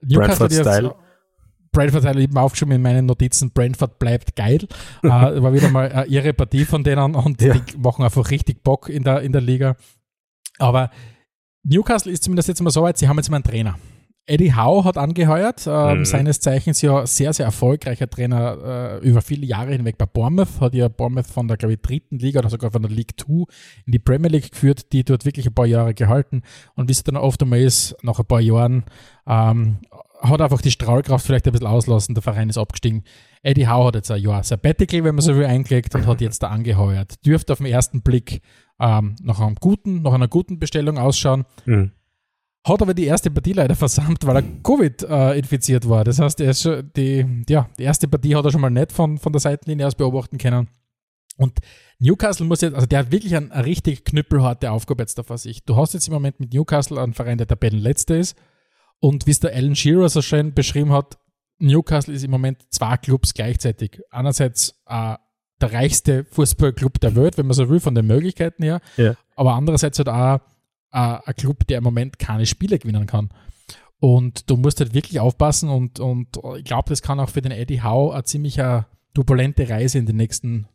Brentford-Style. 0.00 0.94
Brentford 1.70 2.04
hat 2.04 2.16
eben 2.16 2.36
aufgeschrieben 2.38 2.76
in 2.76 2.82
meinen 2.82 3.06
Notizen, 3.06 3.50
Brentford 3.50 3.98
bleibt 3.98 4.34
geil. 4.36 4.66
äh, 5.02 5.08
war 5.08 5.52
wieder 5.52 5.70
mal 5.70 5.86
äh, 5.86 6.04
ihre 6.08 6.32
Partie 6.32 6.64
von 6.64 6.82
denen 6.82 7.14
und 7.14 7.42
ja. 7.42 7.54
die 7.54 7.76
machen 7.76 8.04
einfach 8.04 8.30
richtig 8.30 8.62
Bock 8.62 8.88
in 8.88 9.04
der, 9.04 9.20
in 9.20 9.32
der 9.32 9.42
Liga. 9.42 9.76
Aber 10.58 10.90
Newcastle 11.64 12.12
ist 12.12 12.24
zumindest 12.24 12.48
jetzt 12.48 12.62
mal 12.62 12.70
so 12.70 12.82
weit, 12.82 12.96
sie 12.98 13.08
haben 13.08 13.16
jetzt 13.16 13.30
mal 13.30 13.36
einen 13.36 13.44
Trainer. 13.44 13.78
Eddie 14.28 14.54
Howe 14.54 14.84
hat 14.84 14.98
angeheuert, 14.98 15.66
äh, 15.66 15.94
mhm. 15.94 16.04
seines 16.04 16.40
Zeichens 16.40 16.82
ja 16.82 17.06
sehr, 17.06 17.32
sehr 17.32 17.46
erfolgreicher 17.46 18.10
Trainer 18.10 19.00
äh, 19.02 19.08
über 19.08 19.22
viele 19.22 19.46
Jahre 19.46 19.72
hinweg 19.72 19.96
bei 19.96 20.04
Bournemouth, 20.04 20.60
hat 20.60 20.74
ja 20.74 20.88
Bournemouth 20.88 21.26
von 21.26 21.48
der, 21.48 21.56
glaube 21.56 21.74
ich, 21.74 21.80
dritten 21.80 22.18
Liga 22.18 22.40
oder 22.40 22.50
sogar 22.50 22.70
von 22.70 22.82
der 22.82 22.90
League 22.90 23.14
2 23.18 23.44
in 23.86 23.92
die 23.92 23.98
Premier 23.98 24.28
League 24.28 24.52
geführt, 24.52 24.92
die 24.92 25.02
dort 25.02 25.24
wirklich 25.24 25.46
ein 25.46 25.54
paar 25.54 25.64
Jahre 25.64 25.94
gehalten 25.94 26.42
und 26.74 26.88
wie 26.88 26.92
es 26.92 27.02
dann 27.04 27.16
oft 27.16 27.42
einmal 27.42 27.60
ist, 27.60 27.96
nach 28.02 28.18
ein 28.18 28.26
paar 28.26 28.40
Jahren, 28.40 28.84
ähm, 29.26 29.78
hat 30.20 30.42
einfach 30.42 30.60
die 30.60 30.72
Strahlkraft 30.72 31.24
vielleicht 31.24 31.46
ein 31.46 31.52
bisschen 31.52 31.66
auslassen, 31.68 32.14
der 32.14 32.22
Verein 32.22 32.50
ist 32.50 32.58
abgestiegen. 32.58 33.04
Eddie 33.42 33.68
Howe 33.68 33.86
hat 33.86 33.94
jetzt 33.94 34.10
ein 34.10 34.20
Jahr 34.20 34.42
Sabbatical, 34.42 35.04
wenn 35.04 35.14
man 35.14 35.22
so 35.22 35.36
will, 35.36 35.46
eingelegt 35.46 35.94
und 35.94 36.06
hat 36.06 36.20
jetzt 36.20 36.42
da 36.42 36.48
angeheuert. 36.48 37.24
Dürfte 37.24 37.54
auf 37.54 37.60
den 37.60 37.68
ersten 37.68 38.02
Blick 38.02 38.42
ähm, 38.78 39.16
nach 39.22 39.40
einem 39.40 39.54
guten, 39.54 40.02
nach 40.02 40.12
einer 40.12 40.28
guten 40.28 40.58
Bestellung 40.58 40.98
ausschauen. 40.98 41.44
Mhm 41.64 41.92
hat 42.66 42.82
aber 42.82 42.94
die 42.94 43.06
erste 43.06 43.30
Partie 43.30 43.52
leider 43.52 43.74
versammelt, 43.74 44.26
weil 44.26 44.36
er 44.36 44.42
Covid 44.62 45.02
äh, 45.04 45.38
infiziert 45.38 45.88
war. 45.88 46.04
Das 46.04 46.18
heißt, 46.18 46.40
er 46.40 46.50
ist 46.50 46.62
schon 46.62 46.90
die, 46.96 47.44
ja, 47.48 47.68
die 47.78 47.84
erste 47.84 48.08
Partie 48.08 48.34
hat 48.34 48.44
er 48.44 48.50
schon 48.50 48.60
mal 48.60 48.70
nicht 48.70 48.92
von, 48.92 49.18
von 49.18 49.32
der 49.32 49.40
Seitenlinie 49.40 49.86
aus 49.86 49.94
beobachten 49.94 50.38
können. 50.38 50.68
Und 51.36 51.60
Newcastle 52.00 52.46
muss 52.46 52.60
jetzt, 52.60 52.74
also 52.74 52.86
der 52.86 53.00
hat 53.00 53.12
wirklich 53.12 53.34
eine, 53.36 53.52
eine 53.52 53.64
richtig 53.64 54.04
knüppelharte 54.04 54.70
Aufgabe 54.72 55.02
jetzt 55.02 55.18
da 55.18 55.22
vor 55.22 55.38
sich. 55.38 55.64
Du 55.64 55.76
hast 55.76 55.94
jetzt 55.94 56.08
im 56.08 56.14
Moment 56.14 56.40
mit 56.40 56.52
Newcastle 56.52 57.00
einen 57.00 57.14
Verein, 57.14 57.38
der 57.38 57.46
Tabellenletzter 57.46 58.16
ist. 58.16 58.36
Und 59.00 59.26
wie 59.26 59.30
es 59.30 59.40
der 59.40 59.54
Alan 59.54 59.76
Shearer 59.76 60.08
so 60.08 60.20
schön 60.20 60.52
beschrieben 60.52 60.92
hat, 60.92 61.16
Newcastle 61.60 62.14
ist 62.14 62.24
im 62.24 62.32
Moment 62.32 62.66
zwei 62.70 62.96
Clubs 62.96 63.34
gleichzeitig. 63.34 64.00
Einerseits 64.10 64.80
äh, 64.86 65.14
der 65.60 65.72
reichste 65.72 66.24
Fußballclub 66.24 67.00
der 67.00 67.16
Welt, 67.16 67.38
wenn 67.38 67.46
man 67.46 67.54
so 67.54 67.68
will, 67.68 67.80
von 67.80 67.94
den 67.94 68.06
Möglichkeiten 68.06 68.62
her. 68.62 68.80
Ja. 68.96 69.14
Aber 69.36 69.54
andererseits 69.54 69.98
halt 69.98 70.08
auch 70.08 70.40
äh, 70.92 71.18
ein 71.24 71.34
Club, 71.36 71.66
der 71.66 71.78
im 71.78 71.84
Moment 71.84 72.18
keine 72.18 72.46
Spiele 72.46 72.78
gewinnen 72.78 73.06
kann. 73.06 73.30
Und 74.00 74.48
du 74.48 74.56
musst 74.56 74.80
halt 74.80 74.94
wirklich 74.94 75.18
aufpassen 75.18 75.68
und, 75.68 75.98
und 75.98 76.28
ich 76.56 76.64
glaube, 76.64 76.88
das 76.88 77.02
kann 77.02 77.18
auch 77.18 77.30
für 77.30 77.42
den 77.42 77.50
Eddie 77.50 77.82
Howe 77.82 78.14
eine 78.14 78.24
ziemlich 78.24 78.60
turbulente 79.12 79.68
Reise 79.68 79.98
in 79.98 80.06
den 80.06 80.16
nächsten 80.16 80.68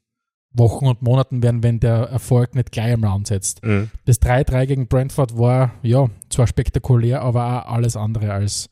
Wochen 0.54 0.86
und 0.88 1.02
Monaten 1.02 1.41
werden, 1.41 1.63
wenn 1.63 1.80
der 1.80 2.10
Erfolg 2.10 2.56
nicht 2.56 2.71
gleich 2.71 2.93
am 2.93 3.04
Round 3.04 3.28
setzt. 3.28 3.63
Mhm. 3.63 3.89
Das 4.06 4.21
3-3 4.21 4.65
gegen 4.67 4.88
Brentford 4.88 5.38
war, 5.38 5.73
ja, 5.82 6.10
zwar 6.30 6.47
spektakulär, 6.47 7.21
aber 7.21 7.65
auch 7.65 7.71
alles 7.71 7.95
andere 7.95 8.32
als, 8.32 8.69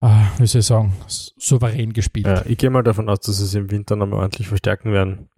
äh, 0.00 0.08
wie 0.38 0.46
soll 0.46 0.60
ich 0.60 0.66
sagen, 0.66 0.94
souverän 1.06 1.92
gespielt. 1.92 2.26
Ja, 2.26 2.46
ich 2.46 2.56
gehe 2.56 2.70
mal 2.70 2.82
davon 2.82 3.08
aus, 3.08 3.20
dass 3.20 3.38
sie 3.38 3.44
es 3.44 3.54
im 3.54 3.70
Winter 3.70 3.96
nochmal 3.96 4.20
ordentlich 4.20 4.48
verstärken 4.48 4.92
werden. 4.92 5.28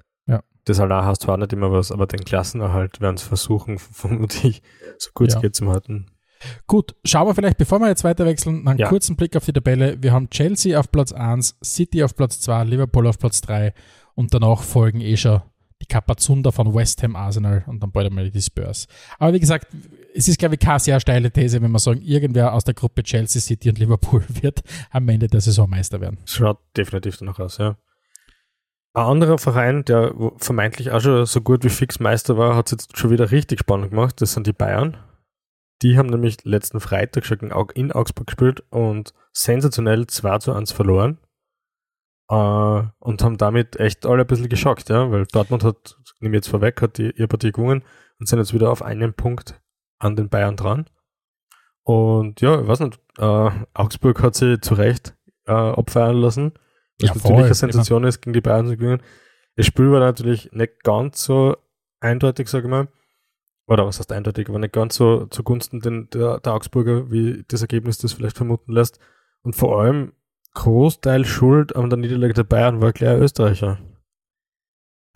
Das 0.67 0.81
allein 0.81 1.05
hast 1.05 1.23
zwar 1.23 1.39
nicht 1.39 1.53
immer 1.53 1.71
was, 1.73 1.93
aber 1.93 2.07
den 2.07 2.25
Klassenerhalt 2.25 3.01
werden 3.01 3.17
es 3.17 3.23
versuchen, 3.23 3.79
vermutlich 3.79 4.63
so 4.99 5.11
kurz 5.15 5.35
ja. 5.35 5.41
geht 5.41 5.55
zum 5.55 5.71
halten. 5.71 6.07
Gut, 6.67 6.95
schauen 7.05 7.27
wir 7.29 7.35
vielleicht, 7.35 7.57
bevor 7.57 7.79
wir 7.79 7.89
jetzt 7.89 8.05
weiter 8.05 8.27
wechseln, 8.27 8.69
einen 8.69 8.79
ja. 8.79 8.89
kurzen 8.89 9.17
Blick 9.17 9.37
auf 9.37 9.47
die 9.47 9.53
Tabelle. 9.53 10.03
Wir 10.03 10.13
haben 10.13 10.29
Chelsea 10.29 10.79
auf 10.79 10.93
Platz 10.93 11.13
1, 11.13 11.57
City 11.65 12.03
auf 12.05 12.15
Platz 12.15 12.41
2, 12.41 12.65
Liverpool 12.65 13.07
auf 13.07 13.19
Platz 13.19 13.41
3 13.41 13.73
und 14.15 14.35
danach 14.35 14.63
folgen 14.63 15.01
eh 15.01 15.17
schon 15.17 15.41
die 15.81 15.87
Kapazunder 15.87 16.53
von 16.53 16.75
West 16.75 17.03
Ham 17.03 17.17
Arsenal 17.17 17.65
und 17.67 17.83
dann 17.83 17.93
bald 17.93 18.09
einmal 18.09 18.31
die 18.31 18.43
Spurs. 18.43 18.87
Aber 19.19 19.33
wie 19.35 19.41
gesagt, 19.41 19.69
es 20.15 20.29
ist, 20.29 20.39
glaube 20.39 20.55
ich, 20.55 20.61
keine 20.61 20.81
sehr 20.81 20.99
steile 21.01 21.31
These, 21.31 21.63
wenn 21.63 21.71
wir 21.71 21.79
sagen, 21.79 22.03
irgendwer 22.03 22.55
aus 22.55 22.65
der 22.65 22.75
Gruppe 22.75 23.03
Chelsea, 23.03 23.41
City 23.41 23.69
und 23.69 23.79
Liverpool 23.79 24.25
wird 24.43 24.63
am 24.91 25.09
Ende 25.09 25.29
der 25.29 25.41
Saison 25.41 25.71
Meister 25.71 26.01
werden. 26.01 26.19
Schaut 26.25 26.59
definitiv 26.77 27.19
danach 27.19 27.39
aus, 27.39 27.59
ja. 27.59 27.77
Ein 28.97 29.05
anderer 29.05 29.37
Verein, 29.37 29.85
der 29.85 30.15
vermeintlich 30.39 30.91
auch 30.91 31.03
schon 31.03 31.27
so 31.27 31.43
gut 31.43 31.65
wie 31.65 31.69
fix 31.69 32.01
Meister 32.01 32.39
war, 32.39 32.57
hat 32.57 32.69
es 32.69 32.73
jetzt 32.73 32.97
schon 32.97 33.11
wieder 33.11 33.31
richtig 33.31 33.61
spannend 33.61 33.91
gemacht. 33.91 34.23
Das 34.23 34.33
sind 34.33 34.47
die 34.47 34.55
Bayern. 34.55 34.97
Die 35.83 35.99
haben 35.99 36.09
nämlich 36.09 36.43
letzten 36.45 36.81
Freitag 36.81 37.27
schon 37.27 37.51
in 37.75 37.93
Augsburg 37.93 38.29
gespielt 38.29 38.65
und 38.71 39.13
sensationell 39.35 40.07
2 40.07 40.39
zu 40.39 40.55
1 40.55 40.73
verloren. 40.73 41.19
Uh, 42.33 42.85
und 42.99 43.23
haben 43.23 43.37
damit 43.37 43.79
echt 43.79 44.07
alle 44.07 44.23
ein 44.23 44.27
bisschen 44.27 44.49
geschockt, 44.49 44.89
ja, 44.89 45.11
weil 45.13 45.27
Dortmund 45.27 45.63
hat, 45.63 45.99
nehme 46.21 46.35
jetzt 46.35 46.49
vorweg, 46.49 46.81
hat 46.81 46.97
die, 46.97 47.11
ihre 47.11 47.29
Partie 47.29 47.53
gewonnen 47.53 47.85
und 48.19 48.27
sind 48.27 48.39
jetzt 48.39 48.55
wieder 48.55 48.71
auf 48.71 48.81
einen 48.81 49.13
Punkt 49.13 49.61
an 49.99 50.17
den 50.17 50.31
Bayern 50.31 50.57
dran. 50.57 50.87
Und 51.83 52.41
ja, 52.41 52.63
ich 52.63 52.67
weiß 52.67 52.81
nicht, 52.81 52.99
uh, 53.21 53.51
Augsburg 53.75 54.23
hat 54.23 54.37
sie 54.37 54.59
zu 54.59 54.73
Recht 54.73 55.15
uh, 55.47 55.53
abfeiern 55.53 56.17
lassen 56.17 56.55
was 57.01 57.09
ja, 57.09 57.15
natürlich 57.15 57.45
eine 57.45 57.55
Sensation 57.55 58.05
ist, 58.05 58.21
gegen 58.21 58.33
die 58.33 58.41
Bayern 58.41 58.67
zu 58.67 58.77
gewinnen. 58.77 59.03
Das 59.57 59.67
Spiel 59.67 59.91
war 59.91 60.01
natürlich 60.01 60.53
nicht 60.53 60.83
ganz 60.83 61.23
so 61.23 61.57
eindeutig, 62.01 62.49
sage 62.49 62.67
ich 62.67 62.71
mal. 62.71 62.89
Oder 63.67 63.87
was 63.87 63.99
heißt 63.99 64.13
eindeutig, 64.13 64.49
aber 64.49 64.59
nicht 64.59 64.73
ganz 64.73 64.95
so 64.95 65.27
zugunsten 65.27 65.81
den, 65.81 66.09
der, 66.11 66.39
der 66.39 66.55
Augsburger, 66.55 67.11
wie 67.11 67.45
das 67.49 67.63
Ergebnis 67.63 67.99
das 67.99 68.13
vielleicht 68.13 68.37
vermuten 68.37 68.73
lässt. 68.73 69.01
Und 69.43 69.57
vor 69.57 69.81
allem 69.81 70.13
Großteil 70.55 71.25
Schuld 71.25 71.75
an 71.75 71.91
der 71.91 71.99
Niederlage 71.99 72.33
der 72.33 72.45
Bayern 72.45 72.81
war 72.81 72.93
gleich 72.93 73.19
Österreicher. 73.19 73.79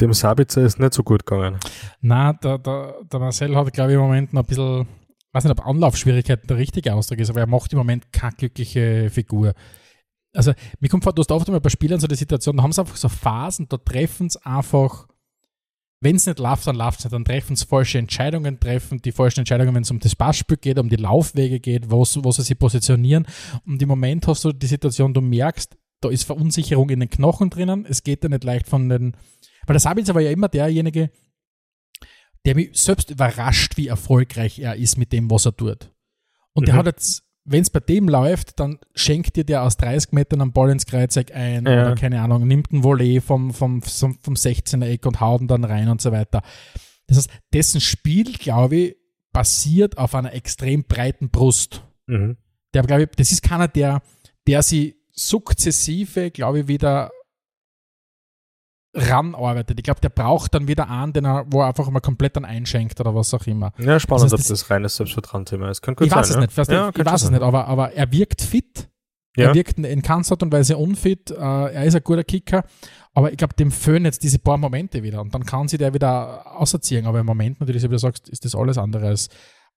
Dem 0.00 0.12
Sabitzer 0.12 0.62
ist 0.62 0.78
nicht 0.78 0.94
so 0.94 1.02
gut 1.02 1.24
gegangen. 1.24 1.58
Na, 2.00 2.32
der, 2.32 2.58
der, 2.58 2.96
der 3.04 3.20
Marcel 3.20 3.54
hat, 3.56 3.72
glaube 3.72 3.92
ich, 3.92 3.94
im 3.94 4.02
Moment 4.02 4.32
noch 4.32 4.42
ein 4.42 4.46
bisschen, 4.46 4.88
weiß 5.32 5.44
nicht, 5.44 5.58
ob 5.58 5.66
Anlaufschwierigkeiten 5.66 6.46
der 6.46 6.56
richtige 6.56 6.94
Ausdruck 6.94 7.18
ist, 7.18 7.30
aber 7.30 7.40
er 7.40 7.46
macht 7.46 7.72
im 7.72 7.78
Moment 7.78 8.12
keine 8.12 8.32
glückliche 8.32 9.10
Figur 9.10 9.54
also 10.32 10.52
mir 10.78 10.88
kommt 10.88 11.04
vor, 11.04 11.12
du 11.12 11.20
hast 11.20 11.32
oft 11.32 11.48
einmal 11.48 11.60
bei 11.60 11.70
Spielern 11.70 12.00
so 12.00 12.06
die 12.06 12.14
Situation, 12.14 12.56
da 12.56 12.62
haben 12.62 12.72
sie 12.72 12.80
einfach 12.80 12.96
so 12.96 13.08
Phasen, 13.08 13.68
da 13.68 13.76
treffen 13.78 14.28
sie 14.28 14.44
einfach, 14.44 15.08
wenn 16.00 16.16
es 16.16 16.26
nicht 16.26 16.38
läuft, 16.38 16.66
dann 16.66 16.76
läuft 16.76 17.00
es 17.00 17.04
nicht, 17.04 17.12
dann 17.12 17.24
treffen 17.24 17.56
sie 17.56 17.66
falsche 17.66 17.98
Entscheidungen, 17.98 18.60
treffen 18.60 19.02
die 19.02 19.12
falschen 19.12 19.40
Entscheidungen, 19.40 19.74
wenn 19.74 19.82
es 19.82 19.90
um 19.90 19.98
das 19.98 20.16
Passspiel 20.16 20.56
geht, 20.56 20.78
um 20.78 20.88
die 20.88 20.96
Laufwege 20.96 21.60
geht, 21.60 21.90
wo, 21.90 22.00
wo 22.00 22.32
sie 22.32 22.42
sich 22.42 22.58
positionieren. 22.58 23.26
Und 23.66 23.82
im 23.82 23.88
Moment 23.88 24.26
hast 24.26 24.44
du 24.44 24.52
die 24.52 24.66
Situation, 24.66 25.12
du 25.12 25.20
merkst, 25.20 25.76
da 26.00 26.08
ist 26.08 26.24
Verunsicherung 26.24 26.88
in 26.90 27.00
den 27.00 27.10
Knochen 27.10 27.50
drinnen, 27.50 27.84
es 27.86 28.02
geht 28.02 28.22
ja 28.22 28.30
nicht 28.30 28.44
leicht 28.44 28.68
von 28.68 28.88
den, 28.88 29.16
weil 29.66 29.74
der 29.74 29.80
Sabitzer 29.80 30.14
war 30.14 30.22
ja 30.22 30.30
immer 30.30 30.48
derjenige, 30.48 31.10
der 32.46 32.54
mich 32.54 32.70
selbst 32.80 33.10
überrascht, 33.10 33.76
wie 33.76 33.88
erfolgreich 33.88 34.58
er 34.58 34.76
ist 34.76 34.96
mit 34.96 35.12
dem, 35.12 35.30
was 35.30 35.44
er 35.44 35.56
tut. 35.56 35.92
Und 36.54 36.62
mhm. 36.62 36.66
der 36.66 36.74
hat 36.76 36.86
jetzt 36.86 37.24
wenn 37.50 37.62
es 37.62 37.70
bei 37.70 37.80
dem 37.80 38.08
läuft, 38.08 38.60
dann 38.60 38.78
schenkt 38.94 39.34
dir 39.36 39.44
der 39.44 39.62
aus 39.64 39.76
30 39.76 40.12
Metern 40.12 40.40
einen 40.40 40.52
Ball 40.52 40.70
ins 40.70 40.86
Kreuzeck 40.86 41.34
ein 41.34 41.66
ja. 41.66 41.82
oder 41.82 41.94
keine 41.96 42.20
Ahnung, 42.22 42.46
nimmt 42.46 42.72
ein 42.72 42.84
Volley 42.84 43.20
vom, 43.20 43.52
vom, 43.52 43.82
vom, 43.82 44.16
vom 44.20 44.34
16er 44.34 44.86
Eck 44.86 45.04
und 45.04 45.20
haut 45.20 45.40
ihn 45.40 45.48
dann 45.48 45.64
rein 45.64 45.88
und 45.88 46.00
so 46.00 46.12
weiter. 46.12 46.42
Das 47.08 47.16
heißt, 47.16 47.30
dessen 47.52 47.80
Spiel, 47.80 48.32
glaube 48.34 48.76
ich, 48.76 48.96
basiert 49.32 49.98
auf 49.98 50.14
einer 50.14 50.32
extrem 50.32 50.84
breiten 50.84 51.30
Brust. 51.30 51.82
Mhm. 52.06 52.36
Der, 52.72 52.82
glaube 52.82 53.02
ich, 53.02 53.08
das 53.16 53.32
ist 53.32 53.42
keiner, 53.42 53.66
der, 53.66 54.00
der 54.46 54.62
sie 54.62 54.96
sukzessive, 55.10 56.30
glaube 56.30 56.60
ich, 56.60 56.68
wieder 56.68 57.10
ranarbeitet. 58.94 59.78
Ich 59.78 59.84
glaube, 59.84 60.00
der 60.00 60.08
braucht 60.08 60.54
dann 60.54 60.66
wieder 60.68 60.90
einen, 60.90 61.12
den 61.12 61.24
er, 61.24 61.44
wo 61.48 61.60
er 61.60 61.68
einfach 61.68 61.88
mal 61.90 62.00
komplett 62.00 62.36
dann 62.36 62.44
einschenkt 62.44 63.00
oder 63.00 63.14
was 63.14 63.32
auch 63.34 63.46
immer. 63.46 63.72
Ja, 63.78 64.00
spannend, 64.00 64.24
das 64.24 64.32
heißt, 64.32 64.34
ob 64.34 64.38
das, 64.38 64.48
das 64.48 64.70
reines 64.70 64.96
Selbstvertrauen-Thema 64.96 65.70
ist. 65.70 65.82
Kann 65.82 65.94
gut 65.94 66.06
ich 66.06 66.12
sein, 66.12 66.20
weiß 66.20 66.30
es 66.30 66.34
ja? 66.34 66.40
nicht, 66.40 66.56
ja, 66.56 66.90
ich 66.96 67.04
weiß 67.04 67.22
es 67.22 67.30
nicht, 67.30 67.42
aber, 67.42 67.66
aber 67.68 67.92
er 67.92 68.10
wirkt 68.12 68.42
fit. 68.42 68.88
Ja. 69.36 69.48
Er 69.48 69.54
wirkt 69.54 69.78
in 69.78 70.02
ganz 70.02 70.32
Art 70.32 70.42
und 70.42 70.52
Weise 70.52 70.76
unfit. 70.76 71.30
Äh, 71.30 71.34
er 71.36 71.84
ist 71.84 71.94
ein 71.94 72.02
guter 72.02 72.24
Kicker. 72.24 72.64
Aber 73.12 73.30
ich 73.30 73.38
glaube, 73.38 73.54
dem 73.54 73.70
fehlen 73.70 74.04
jetzt 74.04 74.24
diese 74.24 74.40
paar 74.40 74.58
Momente 74.58 75.02
wieder. 75.04 75.20
Und 75.20 75.32
dann 75.34 75.44
kann 75.44 75.68
sie 75.68 75.78
der 75.78 75.94
wieder 75.94 76.58
auserziehen. 76.58 77.06
Aber 77.06 77.20
im 77.20 77.26
Moment 77.26 77.60
natürlich, 77.60 77.82
wie 77.84 77.88
du 77.88 77.98
sagst, 77.98 78.28
ist 78.28 78.44
das 78.44 78.56
alles 78.56 78.76
andere 78.76 79.06
als 79.06 79.28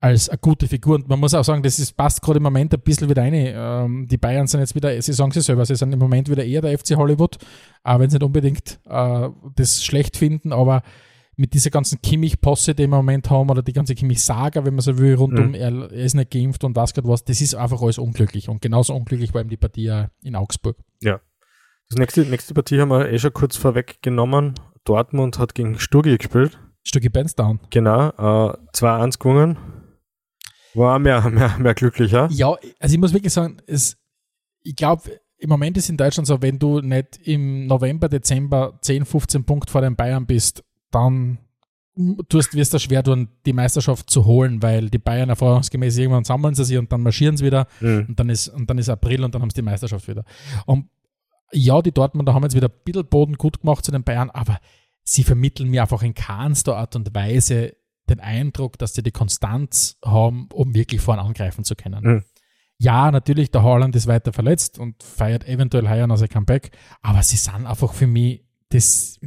als 0.04 0.28
eine 0.28 0.38
gute 0.40 0.68
Figur. 0.68 0.96
Und 0.96 1.08
man 1.08 1.18
muss 1.18 1.34
auch 1.34 1.46
sagen, 1.46 1.64
das 1.64 1.80
ist, 1.80 1.96
passt 1.96 2.22
gerade 2.22 2.38
im 2.38 2.44
Moment 2.44 2.74
ein 2.74 2.82
bisschen 2.82 3.10
wieder 3.10 3.22
rein. 3.22 3.34
Ähm, 3.34 4.06
die 4.10 4.18
Bayern 4.18 4.48
sind 4.48 4.60
jetzt 4.60 4.76
wieder, 4.76 5.02
sie 5.02 5.14
sagen 5.14 5.32
sie 5.32 5.40
selber, 5.40 5.66
sie 5.66 5.78
sind 5.78 5.94
im 5.94 6.00
Moment 6.00 6.30
wieder 6.30 6.44
eher 6.44 6.62
der 6.62 6.78
FC 6.78 6.98
Hollywood, 6.98 7.38
auch 7.84 8.00
wenn 8.00 8.10
sie 8.10 8.18
nicht 8.18 8.24
unbedingt 8.26 8.80
äh, 8.86 9.30
das 9.56 9.84
schlecht 9.84 10.18
finden, 10.18 10.52
aber 10.52 10.84
mit 11.38 11.54
dieser 11.54 11.70
ganzen 11.70 12.02
Kimmich-Posse, 12.02 12.76
die 12.76 12.80
wir 12.80 12.86
im 12.86 12.90
Moment 12.92 13.30
haben, 13.30 13.50
oder 13.50 13.64
die 13.64 13.72
ganze 13.72 13.96
Kimmich-Saga, 13.96 14.66
wenn 14.66 14.76
man 14.76 14.82
so 14.82 14.98
will, 14.98 15.16
rund 15.16 15.34
Mhm. 15.34 15.46
um, 15.46 15.54
er, 15.54 15.72
er 15.72 15.92
ist 16.04 16.16
nicht 16.16 16.32
geimpft 16.32 16.66
und 16.66 16.76
was 16.76 16.94
gerade 16.94 17.08
was, 17.08 17.24
das 17.24 17.40
ist 17.40 17.56
einfach 17.56 17.82
alles 17.82 17.98
unglücklich. 17.98 18.50
Und 18.50 18.62
genauso 18.62 18.94
unglücklich 18.94 19.34
war 19.34 19.40
eben 19.40 19.50
die 19.50 19.58
Partie 19.58 20.04
in 20.22 20.36
Augsburg. 20.36 20.76
Das 21.90 21.98
nächste, 21.98 22.22
nächste 22.22 22.54
Partie 22.54 22.80
haben 22.82 22.90
wir 22.90 23.10
eh 23.10 23.20
schon 23.20 23.34
kurz 23.34 23.56
vorweggenommen. 23.56 24.56
Dortmund 24.84 25.40
hat 25.40 25.56
gegen 25.56 25.80
Sturgi 25.80 26.18
gespielt. 26.18 26.60
Stücki 26.84 27.10
Benz 27.10 27.36
down. 27.36 27.60
Genau, 27.70 28.10
äh, 28.10 28.54
2-1 28.74 29.18
gewonnen. 29.20 29.58
War 30.74 31.00
mehr, 31.00 31.22
mehr, 31.30 31.58
mehr 31.60 31.74
glücklicher. 31.74 32.28
Ja, 32.32 32.56
also 32.80 32.94
ich 32.94 33.00
muss 33.00 33.14
wirklich 33.14 33.34
sagen, 33.34 33.58
es, 33.68 33.98
ich 34.64 34.76
glaube, 34.76 35.20
im 35.38 35.50
Moment 35.50 35.78
ist 35.78 35.90
in 35.90 35.98
Deutschland 35.98 36.26
so, 36.28 36.42
wenn 36.42 36.58
du 36.60 36.80
nicht 36.80 37.20
im 37.26 37.68
November, 37.68 38.08
Dezember 38.10 38.78
10, 38.82 39.06
15 39.06 39.44
Punkte 39.44 39.72
vor 39.72 39.82
den 39.82 39.96
Bayern 39.96 40.26
bist, 40.26 40.64
dann 40.92 41.40
tust, 42.30 42.56
wirst 42.56 42.74
du 42.74 42.80
schwer 42.80 43.04
tun, 43.04 43.28
die 43.46 43.54
Meisterschaft 43.54 44.10
zu 44.10 44.26
holen, 44.26 44.64
weil 44.64 44.90
die 44.90 44.98
Bayern 45.00 45.30
erfahrungsgemäß 45.30 45.98
irgendwann 45.98 46.24
sammeln 46.24 46.56
sie 46.56 46.64
sich 46.66 46.78
und 46.78 46.92
dann 46.92 47.02
marschieren 47.02 47.38
sie 47.38 47.46
wieder 47.46 47.68
Mhm. 47.82 48.06
und 48.10 48.20
dann 48.20 48.30
ist, 48.30 48.48
und 48.48 48.70
dann 48.70 48.78
ist 48.78 48.90
April 48.90 49.24
und 49.24 49.36
dann 49.36 49.42
haben 49.42 49.50
sie 49.50 49.56
die 49.56 49.62
Meisterschaft 49.64 50.08
wieder. 50.08 50.24
Und 50.66 50.90
ja, 51.52 51.82
die 51.84 51.92
Dortmunder 51.92 52.34
haben 52.34 52.44
jetzt 52.44 52.56
wieder 52.56 52.68
ein 52.70 52.84
bisschen 52.84 53.06
Boden 53.06 53.36
gut 53.36 53.62
gemacht 53.62 53.86
zu 53.86 53.92
den 53.92 54.04
Bayern, 54.04 54.32
aber 54.32 54.60
sie 55.04 55.24
vermitteln 55.24 55.70
mir 55.70 55.82
einfach 55.84 56.02
in 56.02 56.14
keinster 56.16 56.78
Art 56.78 56.96
und 56.96 57.14
Weise 57.14 57.76
den 58.10 58.20
Eindruck, 58.20 58.78
dass 58.78 58.94
sie 58.94 59.04
die 59.04 59.12
Konstanz 59.12 59.98
haben, 60.04 60.50
um 60.54 60.74
wirklich 60.74 61.02
vorne 61.02 61.22
angreifen 61.22 61.64
zu 61.64 61.76
können. 61.76 62.04
Mhm. 62.04 62.24
Ja, 62.78 63.12
natürlich, 63.12 63.52
der 63.52 63.64
Haaland 63.64 63.96
ist 63.96 64.08
weiter 64.08 64.34
verletzt 64.34 64.78
und 64.78 65.02
feiert 65.04 65.48
eventuell 65.48 65.90
heuer 65.90 66.08
noch 66.08 66.18
sein 66.18 66.30
Comeback, 66.30 66.72
aber 67.02 67.24
sie 67.24 67.38
sind 67.38 67.66
einfach 67.66 67.94
für 67.94 68.08
mich, 68.08 68.44
das, 68.70 69.20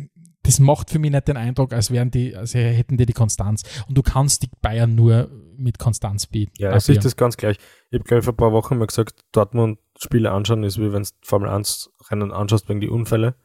das 0.42 0.58
macht 0.58 0.90
für 0.90 0.98
mich 0.98 1.10
nicht 1.10 1.28
den 1.28 1.36
Eindruck, 1.36 1.72
als 1.72 1.90
wären 1.90 2.10
die, 2.10 2.36
als 2.36 2.54
hätten 2.54 2.96
die 2.98 3.06
die 3.06 3.12
Konstanz. 3.12 3.62
Und 3.88 3.96
du 3.96 4.02
kannst 4.02 4.42
die 4.42 4.50
Bayern 4.60 4.94
nur 4.94 5.30
mit 5.56 5.78
Konstanz 5.78 6.26
bieten. 6.26 6.52
Ja, 6.58 6.74
es 6.74 6.88
ist 6.88 7.04
das 7.04 7.16
ganz 7.16 7.36
gleich. 7.36 7.56
Ich 7.90 7.98
habe, 7.98 8.04
glaube 8.04 8.18
ich, 8.18 8.24
vor 8.24 8.34
ein 8.34 8.36
paar 8.36 8.52
Wochen 8.52 8.76
mal 8.76 8.86
gesagt, 8.86 9.24
Dortmund-Spiele 9.32 10.30
anschauen 10.30 10.62
ist 10.64 10.78
wie 10.78 10.92
wenn 10.92 11.04
du 11.04 11.08
Formel 11.22 11.48
1-Rennen 11.48 12.32
anschaust 12.32 12.68
wegen 12.68 12.80
die 12.80 12.88
Unfälle. 12.88 13.36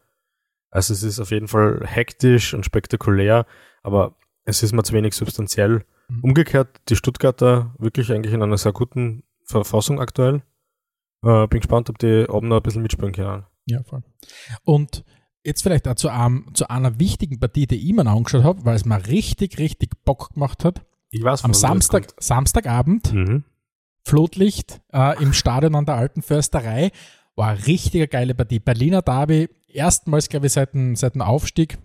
Also 0.72 0.94
es 0.94 1.04
ist 1.04 1.20
auf 1.20 1.32
jeden 1.32 1.48
Fall 1.48 1.82
hektisch 1.86 2.54
und 2.54 2.66
spektakulär, 2.66 3.46
aber 3.84 4.16
es 4.46 4.64
ist 4.64 4.74
mir 4.74 4.84
zu 4.84 4.94
wenig 4.94 5.14
substanziell. 5.14 5.86
Mhm. 6.08 6.20
Umgekehrt, 6.24 6.82
die 6.90 6.96
Stuttgarter 6.96 7.74
wirklich 7.78 8.12
eigentlich 8.12 8.34
in 8.34 8.42
einer 8.44 8.58
sehr 8.58 8.74
guten 8.74 9.24
Verfassung 9.46 10.00
aktuell. 10.00 10.42
Äh, 11.24 11.48
bin 11.48 11.60
gespannt, 11.60 11.90
ob 11.90 12.00
die 12.00 12.26
oben 12.28 12.48
noch 12.48 12.58
ein 12.58 12.64
bisschen 12.64 12.82
mitspielen 12.82 13.14
können. 13.14 13.44
Ja, 13.66 13.84
voll. 13.84 14.04
Und 14.64 15.04
jetzt 15.44 15.62
vielleicht 15.62 15.88
auch 15.88 15.96
zu, 15.96 16.10
einem, 16.10 16.48
zu 16.54 16.70
einer 16.70 17.00
wichtigen 17.00 17.40
Partie, 17.40 17.68
die 17.68 17.88
ich 17.88 17.94
mir 17.94 18.04
noch 18.04 18.16
angeschaut 18.16 18.44
habe, 18.44 18.66
weil 18.66 18.76
es 18.76 18.86
mir 18.86 19.06
richtig, 19.08 19.58
richtig 19.60 20.04
Bock 20.04 20.34
gemacht 20.34 20.64
hat. 20.66 20.82
Ich 21.12 21.24
weiß, 21.24 21.44
Am 21.44 21.54
Samstag. 21.54 22.08
Samstagabend, 22.20 23.14
Mhm. 23.14 23.44
Flutlicht 24.04 24.82
äh, 24.94 25.22
im 25.22 25.32
Stadion 25.34 25.76
an 25.76 25.86
der 25.86 25.96
Alten 25.96 26.24
Försterei, 26.24 26.92
war 27.36 27.50
eine 27.50 27.68
richtige 27.68 28.08
geile 28.08 28.34
Partie. 28.34 28.60
Berliner 28.60 29.04
Derby, 29.04 29.48
erstmals, 29.68 30.28
glaube 30.28 30.48
ich, 30.48 30.54
seit 30.54 30.74
dem, 30.74 30.96
seit 30.96 31.14
dem 31.14 31.22
Aufstieg, 31.22 31.78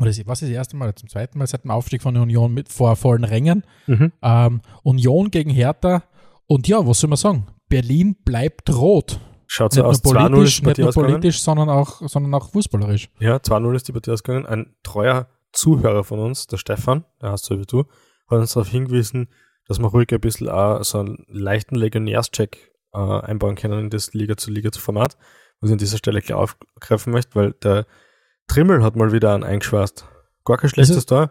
oder 0.00 0.10
was 0.26 0.42
ist 0.42 0.48
das 0.48 0.56
erste 0.56 0.76
Mal, 0.76 0.94
zum 0.94 1.08
zweiten 1.08 1.38
Mal 1.38 1.46
seit 1.46 1.64
dem 1.64 1.70
Aufstieg 1.70 2.02
von 2.02 2.14
der 2.14 2.22
Union 2.22 2.52
mit 2.52 2.68
vor 2.68 2.96
vollen 2.96 3.24
Rängen. 3.24 3.64
Mhm. 3.86 4.12
Ähm, 4.22 4.60
Union 4.82 5.30
gegen 5.30 5.50
Hertha. 5.50 6.04
Und 6.46 6.68
ja, 6.68 6.86
was 6.86 7.00
soll 7.00 7.10
man 7.10 7.16
sagen? 7.16 7.46
Berlin 7.68 8.16
bleibt 8.24 8.70
rot. 8.70 9.20
Schaut 9.46 9.72
so 9.72 9.80
Nicht 9.80 9.88
aus, 9.88 10.04
nur 10.04 10.14
2-0 10.14 10.28
politisch, 10.28 10.48
ist 10.48 10.60
die 10.60 10.66
nicht 10.66 10.78
nur 10.78 10.92
politisch 10.92 11.40
sondern, 11.40 11.68
auch, 11.70 12.02
sondern 12.06 12.34
auch 12.34 12.50
fußballerisch. 12.50 13.08
Ja, 13.18 13.36
2-0 13.36 13.74
ist 13.74 13.88
die 13.88 13.92
Partie 13.92 14.10
ausgegangen. 14.10 14.46
Ein 14.46 14.74
treuer 14.82 15.28
Zuhörer 15.52 16.04
von 16.04 16.18
uns, 16.20 16.46
der 16.46 16.58
Stefan, 16.58 17.04
der 17.20 17.32
heißt 17.32 17.44
so 17.44 17.58
wie 17.58 17.64
du, 17.64 17.84
hat 18.28 18.38
uns 18.38 18.52
darauf 18.52 18.68
hingewiesen, 18.68 19.28
dass 19.66 19.78
wir 19.78 19.86
ruhig 19.86 20.12
ein 20.12 20.20
bisschen 20.20 20.48
auch 20.48 20.82
so 20.84 20.98
einen 21.00 21.24
leichten 21.28 21.74
Legionärscheck 21.74 22.72
äh, 22.92 22.98
einbauen 22.98 23.54
können 23.54 23.78
in 23.80 23.90
das 23.90 24.12
Liga 24.14 24.36
zu 24.36 24.50
Liga 24.50 24.70
zu 24.70 24.80
Format, 24.80 25.16
was 25.60 25.70
ich 25.70 25.72
an 25.72 25.78
dieser 25.78 25.98
Stelle 25.98 26.20
gleich 26.20 26.36
aufgreifen 26.36 27.12
möchte, 27.12 27.34
weil 27.34 27.52
der 27.52 27.86
Trimmel 28.48 28.82
hat 28.82 28.96
mal 28.96 29.12
wieder 29.12 29.34
einen 29.34 29.44
eingeschweißt. 29.44 30.04
Gar 30.44 30.56
kein 30.56 30.70
schlechtes 30.70 31.06
Tor. 31.06 31.30